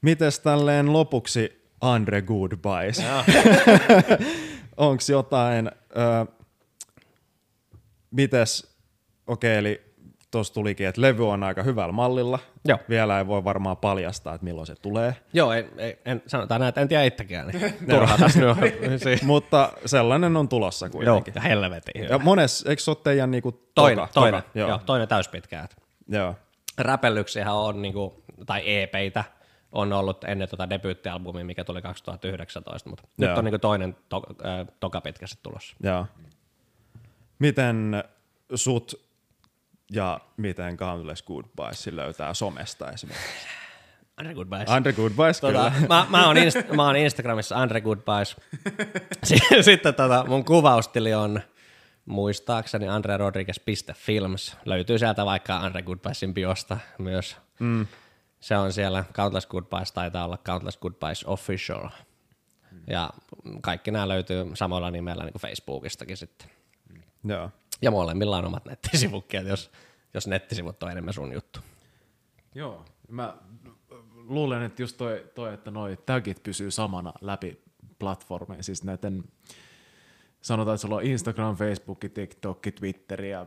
mites 0.03 0.41
tälleen 0.41 0.93
lopuksi 0.93 1.63
Andre 1.81 2.23
Goodbyes? 2.23 3.03
Onks 4.77 5.09
jotain, 5.09 5.71
ö, 5.97 6.27
mites, 8.11 8.77
okei, 9.27 9.57
eli 9.57 9.90
tuossa 10.31 10.55
tulikin, 10.55 10.87
että 10.87 11.01
levy 11.01 11.29
on 11.29 11.43
aika 11.43 11.63
hyvällä 11.63 11.93
mallilla. 11.93 12.39
Joo. 12.69 12.79
Vielä 12.89 13.19
ei 13.19 13.27
voi 13.27 13.45
varmaan 13.45 13.77
paljastaa, 13.77 14.35
että 14.35 14.45
milloin 14.45 14.67
se 14.67 14.75
tulee. 14.75 15.17
Joo, 15.33 15.53
en, 15.53 15.71
en, 15.79 15.97
en, 16.05 16.23
sanotaan 16.27 16.61
näin, 16.61 16.69
että 16.69 16.81
en 16.81 16.89
tiedä 16.89 17.05
itsekään, 17.05 17.49
niin 17.49 17.75
turhaa 17.91 18.19
tässä 18.19 18.41
nyt 18.41 18.49
on. 18.49 18.57
Si- 19.19 19.25
Mutta 19.25 19.73
sellainen 19.87 20.37
on 20.37 20.49
tulossa 20.49 20.87
Joo, 20.87 20.91
kuitenkin. 20.93 21.35
ja 21.35 21.41
helvetin 21.41 22.03
hyvä. 22.03 22.15
Ja 22.15 22.19
mones, 22.19 22.65
eikö 22.69 22.83
se 22.83 22.91
ole 22.91 22.99
teidän 23.05 23.31
niinku 23.31 23.53
toka? 23.53 23.67
Toinen, 23.75 24.09
toinen, 24.15 24.43
toka? 24.43 24.59
joo. 24.59 24.69
Joo. 24.69 24.69
joo. 24.69 24.81
toinen 24.87 25.09
täyspitkä. 25.09 25.63
et 25.63 25.77
joo. 26.09 26.35
Räpellyksiähän 26.79 27.55
on, 27.55 27.83
niinku, 27.83 28.25
tai 28.47 28.63
EPitä 28.83 29.25
on 29.73 29.93
ollut 29.93 30.25
ennen 30.25 30.49
tuota 30.49 30.71
debyyttialbumia, 30.71 31.45
mikä 31.45 31.65
tuli 31.65 31.83
2019, 31.83 32.91
mutta 32.91 33.05
nyt 33.17 33.29
Joo. 33.29 33.39
on 33.39 33.45
niinku 33.45 33.59
toinen 33.59 33.97
to, 34.09 34.23
äh, 34.45 34.67
toka 34.81 35.01
pitkä 35.01 35.27
sitten 35.27 35.51
tulossa. 35.51 35.77
Joo. 35.83 36.07
Miten 37.39 38.05
sut 38.55 39.10
ja 39.91 40.21
miten 40.37 40.77
Countless 40.77 41.23
Goodbyes 41.23 41.87
löytää 41.87 42.35
somesta 42.35 42.91
esimerkiksi? 42.91 43.47
Andre 44.17 44.35
Goodbyes. 44.35 44.69
Andre 44.71 44.93
Goodbyes, 44.93 45.41
Tota, 45.41 45.71
kyllä. 45.75 45.89
mä, 45.89 46.07
mä, 46.11 46.27
oon 46.27 46.37
Inst- 46.37 46.75
mä 46.77 46.87
oon 46.87 46.97
Instagramissa 46.97 47.57
Andre 47.57 47.81
Goodbyes. 47.81 48.37
Si- 49.25 49.63
Sitten 49.63 49.95
tota, 49.95 50.25
mun 50.29 50.45
kuvaustili 50.45 51.15
on 51.15 51.41
muistaakseni 52.07 52.89
andrerodriguez.films. 52.89 54.57
Löytyy 54.65 54.99
sieltä 54.99 55.25
vaikka 55.25 55.57
Andre 55.57 55.83
Goodbyesin 55.83 56.35
biosta 56.35 56.79
myös. 56.99 57.37
Mm. 57.59 57.87
Se 58.41 58.57
on 58.57 58.73
siellä, 58.73 59.05
Countless 59.13 59.47
Goodbyes 59.47 59.93
taitaa 59.93 60.25
olla 60.25 60.39
Countless 60.39 60.79
Goodbyes 60.79 61.25
Official. 61.27 61.89
Ja 62.87 63.11
kaikki 63.61 63.91
nämä 63.91 64.09
löytyy 64.09 64.47
samalla 64.55 64.91
nimellä 64.91 65.25
niin 65.25 65.33
kuin 65.33 65.43
Facebookistakin 65.43 66.17
sitten. 66.17 66.51
Joo. 67.25 67.51
Ja 67.83 67.91
molemmilla 67.91 68.39
on 68.39 68.45
omat 68.45 68.65
nettisivutkin, 68.65 69.41
että 69.41 69.51
jos, 69.51 69.71
jos 70.15 70.27
nettisivut 70.27 70.83
on 70.83 70.91
enemmän 70.91 71.15
sun 71.15 71.33
juttu. 71.33 71.61
Joo. 72.55 72.85
Mä 73.09 73.37
luulen, 74.15 74.63
että 74.63 74.83
just 74.83 74.97
toi, 74.97 75.25
toi 75.35 75.55
että 75.55 75.71
noi 75.71 75.99
tagit 76.07 76.43
pysyy 76.43 76.71
samana 76.71 77.13
läpi 77.21 77.63
platformeja, 77.99 78.63
siis 78.63 78.85
näiden 78.85 79.25
sanotaan, 80.43 80.75
että 80.75 80.83
sulla 80.83 80.97
on 80.97 81.03
Instagram, 81.03 81.57
Facebook, 81.57 82.01
TikTok, 82.15 82.63
Twitter 82.81 83.25
ja 83.25 83.47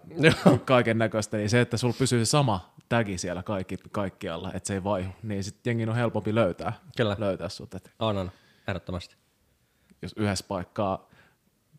kaiken 0.65 0.97
näköistä, 0.97 1.37
niin 1.37 1.49
se, 1.49 1.61
että 1.61 1.77
sulla 1.77 1.95
pysyy 1.99 2.25
se 2.25 2.29
sama 2.29 2.73
tagi 2.89 3.17
siellä 3.17 3.43
kaikki, 3.43 3.77
kaikkialla, 3.91 4.53
että 4.53 4.67
se 4.67 4.73
ei 4.73 4.83
vaihu, 4.83 5.11
niin 5.23 5.43
sitten 5.43 5.71
jengin 5.71 5.89
on 5.89 5.95
helpompi 5.95 6.35
löytää, 6.35 6.73
Kyllä. 6.97 7.15
löytää 7.19 7.49
sut. 7.49 7.73
Et 7.73 7.91
On, 7.99 8.17
on, 8.17 8.31
ehdottomasti. 8.67 9.15
jos 10.01 10.13
yhdessä 10.17 10.45
paikkaa 10.47 11.09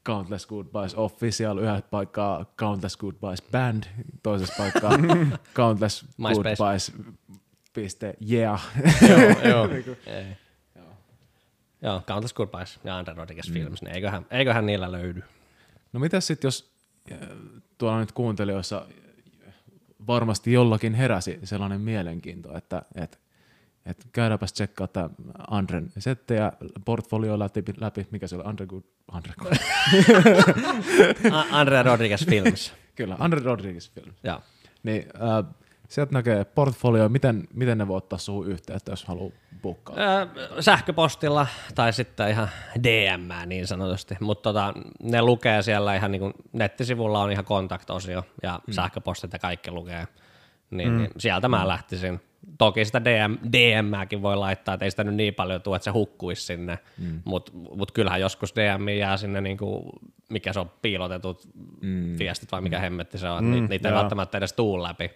Countless 0.06 0.46
Goodbyes 0.46 0.94
Official, 0.94 1.58
yhdessä 1.58 1.88
paikkaa 1.90 2.44
Countless 2.58 2.96
Goodbyes 2.96 3.42
Band, 3.52 3.84
toisessa 4.22 4.54
paikkaa 4.58 4.90
Countless. 5.56 6.06
Goodbyes 6.22 6.92
piste 7.72 8.14
yeah. 8.30 8.68
joo, 9.08 9.20
joo. 9.50 9.68
Joo, 11.82 12.02
Countless 12.06 12.34
Goodbyes 12.34 12.80
ja 12.84 12.96
Andre 12.98 13.14
Rodriguez 13.14 13.48
mm. 13.48 13.52
Films, 13.52 13.82
niin 13.82 13.94
eiköhän, 13.94 14.26
eiköhän 14.30 14.66
niillä 14.66 14.92
löydy. 14.92 15.22
No 15.92 16.00
mitäs 16.00 16.26
sitten, 16.26 16.46
jos 16.48 16.74
äh, 17.12 17.18
tuolla 17.78 18.00
nyt 18.00 18.12
kuuntelijoissa 18.12 18.86
varmasti 20.06 20.52
jollakin 20.52 20.94
heräsi 20.94 21.38
sellainen 21.44 21.80
mielenkiinto, 21.80 22.56
että 22.56 22.82
et, 22.94 23.18
et 23.86 24.06
käydäänpäs 24.12 24.52
tsekkaa 24.52 24.86
tämä 24.88 25.10
Andren 25.50 25.92
settejä, 25.98 26.52
portfolio 26.84 27.38
läpi, 27.38 27.64
läpi, 27.80 28.06
mikä 28.10 28.26
se 28.26 28.36
oli, 28.36 28.44
Andre 28.46 28.66
Good, 28.66 28.82
Andre 29.08 29.32
Good. 29.38 29.52
Andre 31.50 31.82
Rodriguez 31.82 32.26
Films. 32.26 32.74
Kyllä, 32.94 33.16
Andre 33.18 33.40
Rodriguez 33.40 33.90
film. 33.90 34.12
Joo. 34.24 34.40
Niin, 34.82 35.04
äh, 35.14 35.54
sieltä 35.88 36.12
näkee 36.12 36.44
portfolio, 36.44 37.08
miten, 37.08 37.48
miten 37.52 37.78
ne 37.78 37.88
voi 37.88 37.96
ottaa 37.96 38.18
suhun 38.18 38.46
yhteyttä, 38.46 38.92
jos 38.92 39.04
haluaa 39.04 39.32
bukkaa. 39.62 39.96
Öö, 39.96 40.26
sähköpostilla 40.62 41.46
tai 41.74 41.92
sitten 41.92 42.30
ihan 42.30 42.48
DM 42.82 43.48
niin 43.48 43.66
sanotusti, 43.66 44.16
mutta 44.20 44.42
tota, 44.42 44.74
ne 45.02 45.22
lukee 45.22 45.62
siellä 45.62 45.94
ihan 45.94 46.12
niin 46.12 46.20
kuin 46.20 46.32
nettisivulla 46.52 47.22
on 47.22 47.32
ihan 47.32 47.44
kontaktosio 47.44 48.22
ja 48.42 48.60
mm. 48.66 48.72
sähköpostit 48.72 49.32
ja 49.32 49.38
kaikki 49.38 49.70
lukee, 49.70 50.08
niin, 50.70 50.90
mm. 50.90 50.98
niin 50.98 51.10
sieltä 51.18 51.48
mä 51.48 51.68
lähtisin. 51.68 52.20
Toki 52.58 52.84
sitä 52.84 53.04
DM, 53.04 53.34
DMääkin 53.52 54.22
voi 54.22 54.36
laittaa, 54.36 54.74
että 54.74 54.84
ei 54.84 54.90
sitä 54.90 55.04
nyt 55.04 55.14
niin 55.14 55.34
paljon 55.34 55.62
tule, 55.62 55.76
että 55.76 55.84
se 55.84 55.90
hukkuisi 55.90 56.42
sinne, 56.42 56.78
mm. 56.98 57.22
mutta 57.24 57.52
mut 57.54 57.92
kyllähän 57.92 58.20
joskus 58.20 58.54
DM 58.54 58.88
jää 58.88 59.16
sinne, 59.16 59.40
niin 59.40 59.56
kuin, 59.56 59.84
mikä 60.30 60.52
se 60.52 60.60
on, 60.60 60.70
piilotetut 60.82 61.48
mm. 61.80 62.18
viestit 62.18 62.52
vai 62.52 62.60
mikä 62.60 62.78
hemmetti 62.78 63.18
se 63.18 63.28
on, 63.28 63.44
mm, 63.44 63.50
ni, 63.50 63.60
niitä 63.60 63.88
ei 63.88 63.94
välttämättä 63.94 64.38
edes 64.38 64.52
tuu 64.52 64.82
läpi 64.82 65.10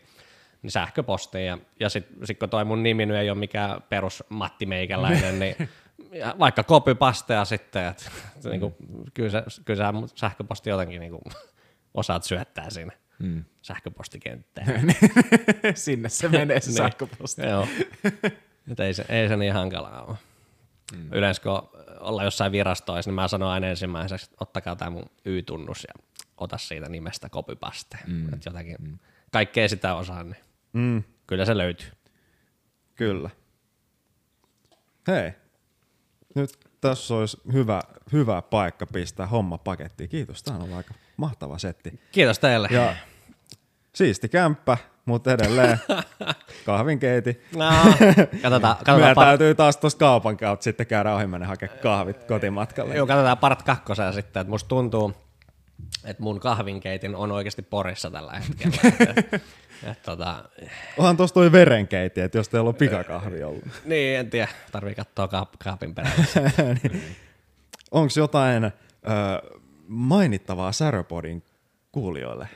niin 0.62 0.70
sähköpostiin. 0.70 1.46
Ja, 1.46 1.58
ja 1.80 1.88
sitten 1.88 2.26
sit 2.26 2.38
kun 2.38 2.50
toi 2.50 2.64
mun 2.64 2.82
nimi 2.82 3.06
nyt 3.06 3.16
ei 3.16 3.30
ole 3.30 3.38
mikään 3.38 3.82
perus 3.88 4.24
Matti 4.28 4.66
Meikäläinen, 4.66 5.38
niin 5.40 5.56
ja 6.12 6.34
vaikka 6.38 6.64
copypastea 6.64 7.44
sitten, 7.44 7.86
että 7.86 8.10
mm. 8.44 8.50
niinku, 8.50 8.76
kyllä, 9.14 9.30
se, 9.30 9.42
kyllä 9.64 9.76
sä 9.76 9.92
sähköposti 10.14 10.70
jotenkin 10.70 11.00
niinku, 11.00 11.20
osaat 11.94 12.24
syöttää 12.24 12.70
sinne 12.70 12.92
mm. 13.18 13.44
sähköpostikenttään. 13.62 14.82
Sinne 15.74 16.08
se 16.08 16.28
menee 16.28 16.60
se 16.60 16.66
Niin. 16.70 16.76
sähköposti. 16.76 17.42
Joo. 17.42 17.68
Et 18.70 18.80
ei, 18.80 18.94
se, 18.94 19.04
ei 19.08 19.28
se 19.28 19.36
niin 19.36 19.52
hankalaa 19.52 20.02
ole. 20.04 20.16
Mm. 20.96 21.12
Yleensä 21.12 21.42
kun 21.42 21.68
ollaan 22.00 22.24
jossain 22.24 22.52
virastoissa, 22.52 23.08
niin 23.10 23.14
mä 23.14 23.28
sanon 23.28 23.48
aina 23.50 23.66
ensimmäiseksi, 23.66 24.24
että 24.24 24.36
ottakaa 24.40 24.76
tämä 24.76 24.90
mun 24.90 25.10
Y-tunnus 25.24 25.86
ja 25.88 26.02
ota 26.36 26.58
siitä 26.58 26.88
nimestä 26.88 27.28
copypaste. 27.28 27.98
Mm. 28.06 28.28
Jotakin, 28.46 28.76
mm. 28.80 28.98
kaikkea 29.30 29.68
sitä 29.68 29.94
osaa, 29.94 30.22
niin 30.24 30.36
Mm, 30.72 31.02
kyllä 31.26 31.44
se 31.44 31.56
löytyy. 31.56 31.88
kyllä. 32.94 33.30
Hei, 35.06 35.32
nyt 36.34 36.50
tässä 36.80 37.14
olisi 37.14 37.36
hyvä, 37.52 37.82
hyvä 38.12 38.42
paikka 38.42 38.86
pistää 38.86 39.26
homma 39.26 39.58
pakettiin. 39.58 40.08
Kiitos, 40.10 40.42
tämä 40.42 40.56
on 40.56 40.62
ollut 40.62 40.76
aika 40.76 40.94
mahtava 41.16 41.58
setti. 41.58 42.00
Kiitos 42.12 42.38
teille. 42.38 42.68
Ja 42.70 42.96
siisti 43.98 44.28
kämppä, 44.28 44.76
mutta 45.04 45.32
edelleen 45.32 45.78
kahvinkeiti. 46.66 47.42
No, 47.56 47.64
katsotaan, 48.42 48.42
Meidän 48.42 48.84
katsotaan, 48.84 49.16
par- 49.16 49.24
täytyy 49.24 49.54
taas 49.54 49.76
tuosta 49.76 49.98
kaupan 49.98 50.36
kautta 50.36 50.64
sitten 50.64 50.86
käydä 50.86 51.14
ohi 51.14 51.26
mennä 51.26 51.46
hakemaan 51.46 51.78
kahvit 51.78 52.24
kotimatkalle. 52.24 52.94
Joo, 52.96 53.06
katsotaan 53.06 53.38
part 53.38 53.62
kakkosen 53.62 54.14
sitten, 54.14 54.40
että 54.40 54.50
musta 54.50 54.68
tuntuu, 54.68 55.12
että 56.04 56.22
mun 56.22 56.40
kahvinkeitin 56.40 57.16
on 57.16 57.32
oikeasti 57.32 57.62
Porissa 57.62 58.10
tällä 58.10 58.32
hetkellä. 58.32 58.76
et, 59.16 59.34
et, 59.90 60.02
tota, 60.02 60.44
Onhan 60.98 61.16
tuossa 61.16 61.34
toi 61.34 61.52
verenkeiti, 61.52 62.20
että 62.20 62.38
jos 62.38 62.48
teillä 62.48 62.68
on 62.68 62.74
pikakahvi 62.74 63.42
ollut. 63.42 63.64
niin, 63.84 64.18
en 64.18 64.30
tiedä, 64.30 64.48
tarvii 64.72 64.94
katsoa 64.94 65.26
kaap- 65.26 65.56
kaapin 65.64 65.94
perällä. 65.94 66.24
Onko 67.90 68.12
jotain 68.16 68.64
ö, 68.64 68.70
mainittavaa 69.88 70.72
Säröpodin 70.72 71.42
kuulijoille? 71.92 72.48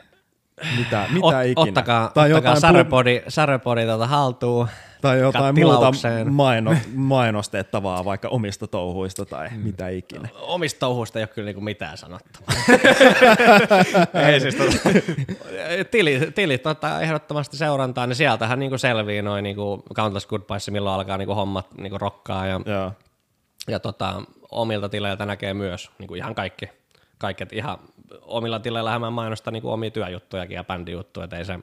Mitä, 0.77 1.07
mitä 1.13 1.27
Ot, 1.27 1.47
ikinä? 1.47 1.63
Ottakaa, 1.63 2.11
tai 2.15 2.33
ottakaa 2.33 2.55
jotain, 2.55 2.61
säröpodi, 2.61 3.23
säröpodi 3.29 3.85
tuota 3.85 4.07
haltuun. 4.07 4.69
tai 5.01 5.19
jotain 5.19 5.55
muuta 5.55 5.93
maino, 6.31 6.75
mainostettavaa 6.95 8.05
vaikka 8.05 8.29
omista 8.29 8.67
touhuista 8.67 9.25
tai 9.25 9.49
mm. 9.49 9.59
mitä 9.59 9.89
ikinä. 9.89 10.29
Omista 10.41 10.81
touhuista 10.81 11.19
ei 11.19 11.23
ole 11.23 11.29
kyllä 11.29 11.47
niinku 11.47 11.61
mitään 11.61 11.99
sanottavaa. 11.99 12.55
ei 14.29 14.41
siis 14.41 14.55
tota, 14.55 14.73
tilit, 15.91 16.35
tilit 16.35 16.67
ottaa 16.67 17.01
ehdottomasti 17.01 17.57
seurantaa, 17.57 18.07
niin 18.07 18.17
sieltähän 18.17 18.59
niinku 18.59 18.79
selvii 18.79 19.23
noin 19.23 19.43
niinku 19.43 19.83
Countless 19.95 20.27
Goodbyes, 20.27 20.71
milloin 20.71 20.95
alkaa 20.95 21.17
niinku 21.17 21.35
hommat 21.35 21.67
niinku 21.79 21.99
rokkaa 21.99 22.47
ja, 22.47 22.61
Joo. 22.67 22.93
ja 23.69 23.81
tota, 23.81 24.23
omilta 24.51 24.89
tileiltä 24.89 25.27
näkee 25.27 25.55
myös 25.55 25.91
niinku 25.99 26.15
ihan 26.15 26.35
kaikki. 26.35 26.82
Kaikki 27.23 27.43
että 27.43 27.57
ihan 27.57 27.79
omilla 28.23 28.61
tileillähän 28.61 29.01
mä 29.01 29.11
mainostan 29.11 29.53
niinku 29.53 29.71
omia 29.71 29.91
työjuttujakin 29.91 30.55
ja 30.55 30.65
bändijuttuja, 30.65 31.25
että 31.25 31.37
ei 31.37 31.45
se 31.45 31.59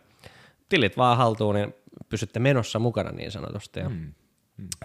tilit 0.69 0.97
vaan 0.97 1.17
haltuun, 1.17 1.55
niin 1.55 1.75
pysytte 2.09 2.39
menossa 2.39 2.79
mukana 2.79 3.11
niin 3.11 3.31
sanotusti. 3.31 3.79
Ja 3.79 3.89
mm. 3.89 4.13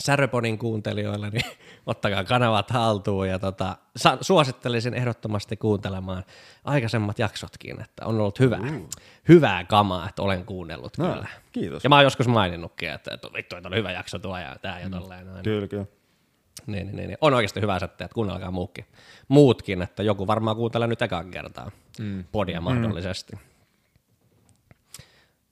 Säröpodin 0.01 0.59
kuuntelijoille, 0.59 1.31
niin 1.31 1.45
ottakaa 1.87 2.25
kanavat 2.25 2.71
haltuun 2.71 3.29
ja 3.29 3.39
tota, 3.39 3.77
sa- 3.97 4.19
suosittelisin 4.21 4.95
ehdottomasti 4.95 5.57
kuuntelemaan 5.57 6.25
aikaisemmat 6.65 7.19
jaksotkin, 7.19 7.81
että 7.81 8.07
on 8.07 8.21
ollut 8.21 8.41
hyvää, 8.41 8.61
uh. 8.61 8.89
hyvää 9.29 9.65
kamaa, 9.65 10.09
että 10.09 10.23
olen 10.23 10.45
kuunnellut 10.45 10.99
No, 10.99 11.13
kyllä. 11.13 11.29
kiitos. 11.53 11.85
Ja 11.85 11.91
mä 11.91 11.97
oon 11.97 12.05
joskus 12.05 12.29
maininnutkin, 12.29 12.91
että, 12.91 13.15
että 13.15 13.29
vittu, 13.35 13.57
että 13.57 13.69
on 13.69 13.75
hyvä 13.75 13.93
jakso 13.93 14.19
tuo 14.19 14.39
ja 14.39 14.57
tää 14.63 14.81
ja 14.81 14.91
tolleen 14.91 15.27
noin. 15.27 15.43
Kyllä, 15.43 15.69
kyllä. 15.69 15.87
Niin, 16.67 16.87
niin, 16.87 16.97
niin. 16.97 17.19
On 17.21 17.35
oikeasti 17.35 17.61
hyvä 17.61 17.79
setti, 17.79 18.05
että 18.05 18.15
kuunnelkaa 18.15 18.51
muutkin. 18.51 18.85
muutkin, 19.29 19.83
että 19.83 20.03
joku 20.03 20.27
varmaan 20.27 20.57
kuuntelee 20.57 20.89
nyt 20.89 21.03
ekan 21.03 21.31
kertaa 21.31 21.71
mm. 21.99 22.25
podia 22.33 22.61
mahdollisesti. 22.61 23.39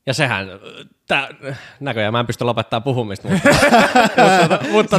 Ja 0.06 0.14
sehän, 0.14 0.48
tää, 1.06 1.28
näköjään 1.80 2.12
mä 2.12 2.20
en 2.20 2.26
pysty 2.26 2.44
lopettaa 2.44 2.80
puhumista, 2.80 3.28
mutta, 3.28 3.48
mutta, 4.72 4.98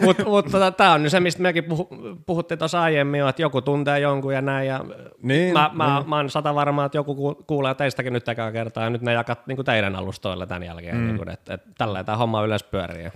mutta, 0.00 0.24
mutta 0.24 0.50
tota, 0.50 0.72
tämä 0.72 0.92
on 0.92 1.02
nyt 1.02 1.12
se, 1.12 1.20
mistä 1.20 1.42
mekin 1.42 1.64
puhu, 1.64 1.88
puhuttiin 2.26 2.58
tuossa 2.58 2.82
aiemmin, 2.82 3.28
että 3.28 3.42
joku 3.42 3.62
tuntee 3.62 4.00
jonkun 4.00 4.34
ja 4.34 4.40
näin, 4.40 4.68
ja 4.68 4.84
Niin, 5.22 5.52
mä, 5.52 5.70
mä, 5.72 5.98
niin. 5.98 6.08
mä 6.08 6.16
oon 6.16 6.30
sata 6.30 6.54
varmaa, 6.54 6.86
että 6.86 6.98
joku 6.98 7.14
ku- 7.14 7.44
kuulee 7.46 7.74
teistäkin 7.74 8.12
nyt 8.12 8.28
ekaa 8.28 8.52
kertaa, 8.52 8.84
ja 8.84 8.90
nyt 8.90 9.02
ne 9.02 9.12
jakat 9.12 9.46
niin 9.46 9.64
teidän 9.64 9.96
alustoilla 9.96 10.46
tämän 10.46 10.62
jälkeen, 10.62 10.96
mm. 10.96 11.06
niin 11.06 11.16
kuin, 11.16 11.28
että, 11.28 11.54
että 11.54 11.68
tälleen 11.78 12.04
tämä 12.04 12.18
homma 12.18 12.42
yleensä 12.42 12.66
pyörii. 12.70 13.08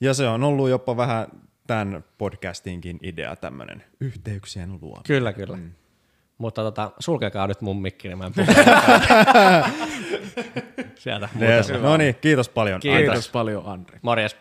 Ja 0.00 0.14
se 0.14 0.28
on 0.28 0.44
ollut 0.44 0.68
jopa 0.68 0.96
vähän 0.96 1.26
tämän 1.66 2.04
podcastinkin 2.18 2.98
idea, 3.02 3.36
tämmöinen 3.36 3.84
yhteyksien 4.00 4.72
luominen. 4.80 5.02
Kyllä, 5.06 5.32
kyllä. 5.32 5.56
Mm. 5.56 5.70
Mutta 6.38 6.62
tota, 6.62 6.92
sulkekaa 6.98 7.46
nyt 7.46 7.60
mun 7.60 7.82
mikki, 7.82 8.08
niin 8.08 8.18
mä 8.18 8.24
en. 8.26 8.32
Sieltä 10.98 11.28
Yes. 11.40 11.68
No 11.82 11.96
niin, 11.96 12.14
kiitos 12.20 12.48
paljon. 12.48 12.80
Kiitos. 12.80 13.00
Kiitos 13.00 13.28
paljon, 13.28 13.66
Andri. 13.66 13.98
Morjes. 14.02 14.36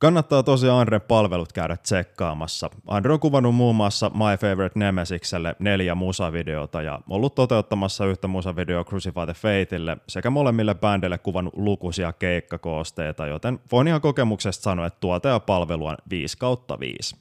Kannattaa 0.00 0.42
tosiaan 0.42 0.80
Andren 0.80 1.00
palvelut 1.00 1.52
käydä 1.52 1.76
tsekkaamassa. 1.76 2.70
Andre 2.86 3.12
on 3.12 3.20
kuvannut 3.20 3.54
muun 3.54 3.76
muassa 3.76 4.10
My 4.10 4.36
Favorite 4.40 4.78
Nemesikselle 4.78 5.56
neljä 5.58 5.94
musavideota 5.94 6.82
ja 6.82 7.00
ollut 7.08 7.34
toteuttamassa 7.34 8.06
yhtä 8.06 8.28
musavideoa 8.28 8.84
Crucify 8.84 9.20
the 9.24 9.34
Fateille 9.34 9.96
sekä 10.08 10.30
molemmille 10.30 10.74
bändeille 10.74 11.18
kuvannut 11.18 11.54
lukuisia 11.56 12.12
keikkakoosteita, 12.12 13.26
joten 13.26 13.60
voin 13.72 13.88
ihan 13.88 14.00
kokemuksesta 14.00 14.62
sanoa, 14.62 14.86
että 14.86 15.00
tuote 15.00 15.28
ja 15.28 15.40
palvelu 15.40 15.86
on 15.86 15.96
5 16.10 16.38
kautta 16.38 16.80
5. 16.80 17.16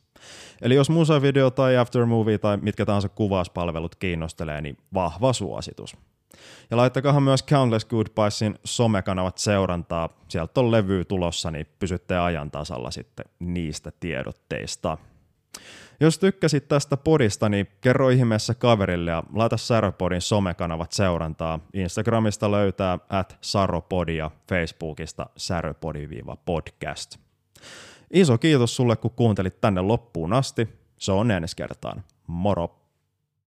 Eli 0.61 0.75
jos 0.75 0.89
musavideo 0.89 1.49
tai 1.49 1.77
aftermovie 1.77 2.37
tai 2.37 2.57
mitkä 2.57 2.85
tahansa 2.85 3.09
kuvauspalvelut 3.09 3.95
kiinnostelee, 3.95 4.61
niin 4.61 4.77
vahva 4.93 5.33
suositus. 5.33 5.97
Ja 6.71 6.77
laittakahan 6.77 7.23
myös 7.23 7.43
Countless 7.43 7.85
Goodbyesin 7.85 8.59
somekanavat 8.63 9.37
seurantaa. 9.37 10.09
Sieltä 10.27 10.59
on 10.59 10.71
levy 10.71 11.05
tulossa, 11.05 11.51
niin 11.51 11.67
pysytte 11.79 12.17
ajan 12.17 12.51
tasalla 12.51 12.91
sitten 12.91 13.25
niistä 13.39 13.91
tiedotteista. 13.99 14.97
Jos 15.99 16.19
tykkäsit 16.19 16.67
tästä 16.67 16.97
podista, 16.97 17.49
niin 17.49 17.67
kerro 17.81 18.09
ihmeessä 18.09 18.53
kaverille 18.53 19.11
ja 19.11 19.23
laita 19.33 19.57
Saropodin 19.57 20.21
somekanavat 20.21 20.91
seurantaa. 20.91 21.59
Instagramista 21.73 22.51
löytää 22.51 22.99
at 23.09 23.37
saropodi 23.41 24.17
ja 24.17 24.31
Facebookista 24.49 25.29
säröpodi-podcast. 25.37 27.19
Iso 28.13 28.37
kiitos 28.37 28.75
sulle, 28.75 28.95
kun 28.95 29.11
kuuntelit 29.11 29.61
tänne 29.61 29.81
loppuun 29.81 30.33
asti. 30.33 30.69
Se 30.97 31.11
on 31.11 31.31
ensi 31.31 31.55
kertaan. 31.55 32.03
Moro! 32.27 32.86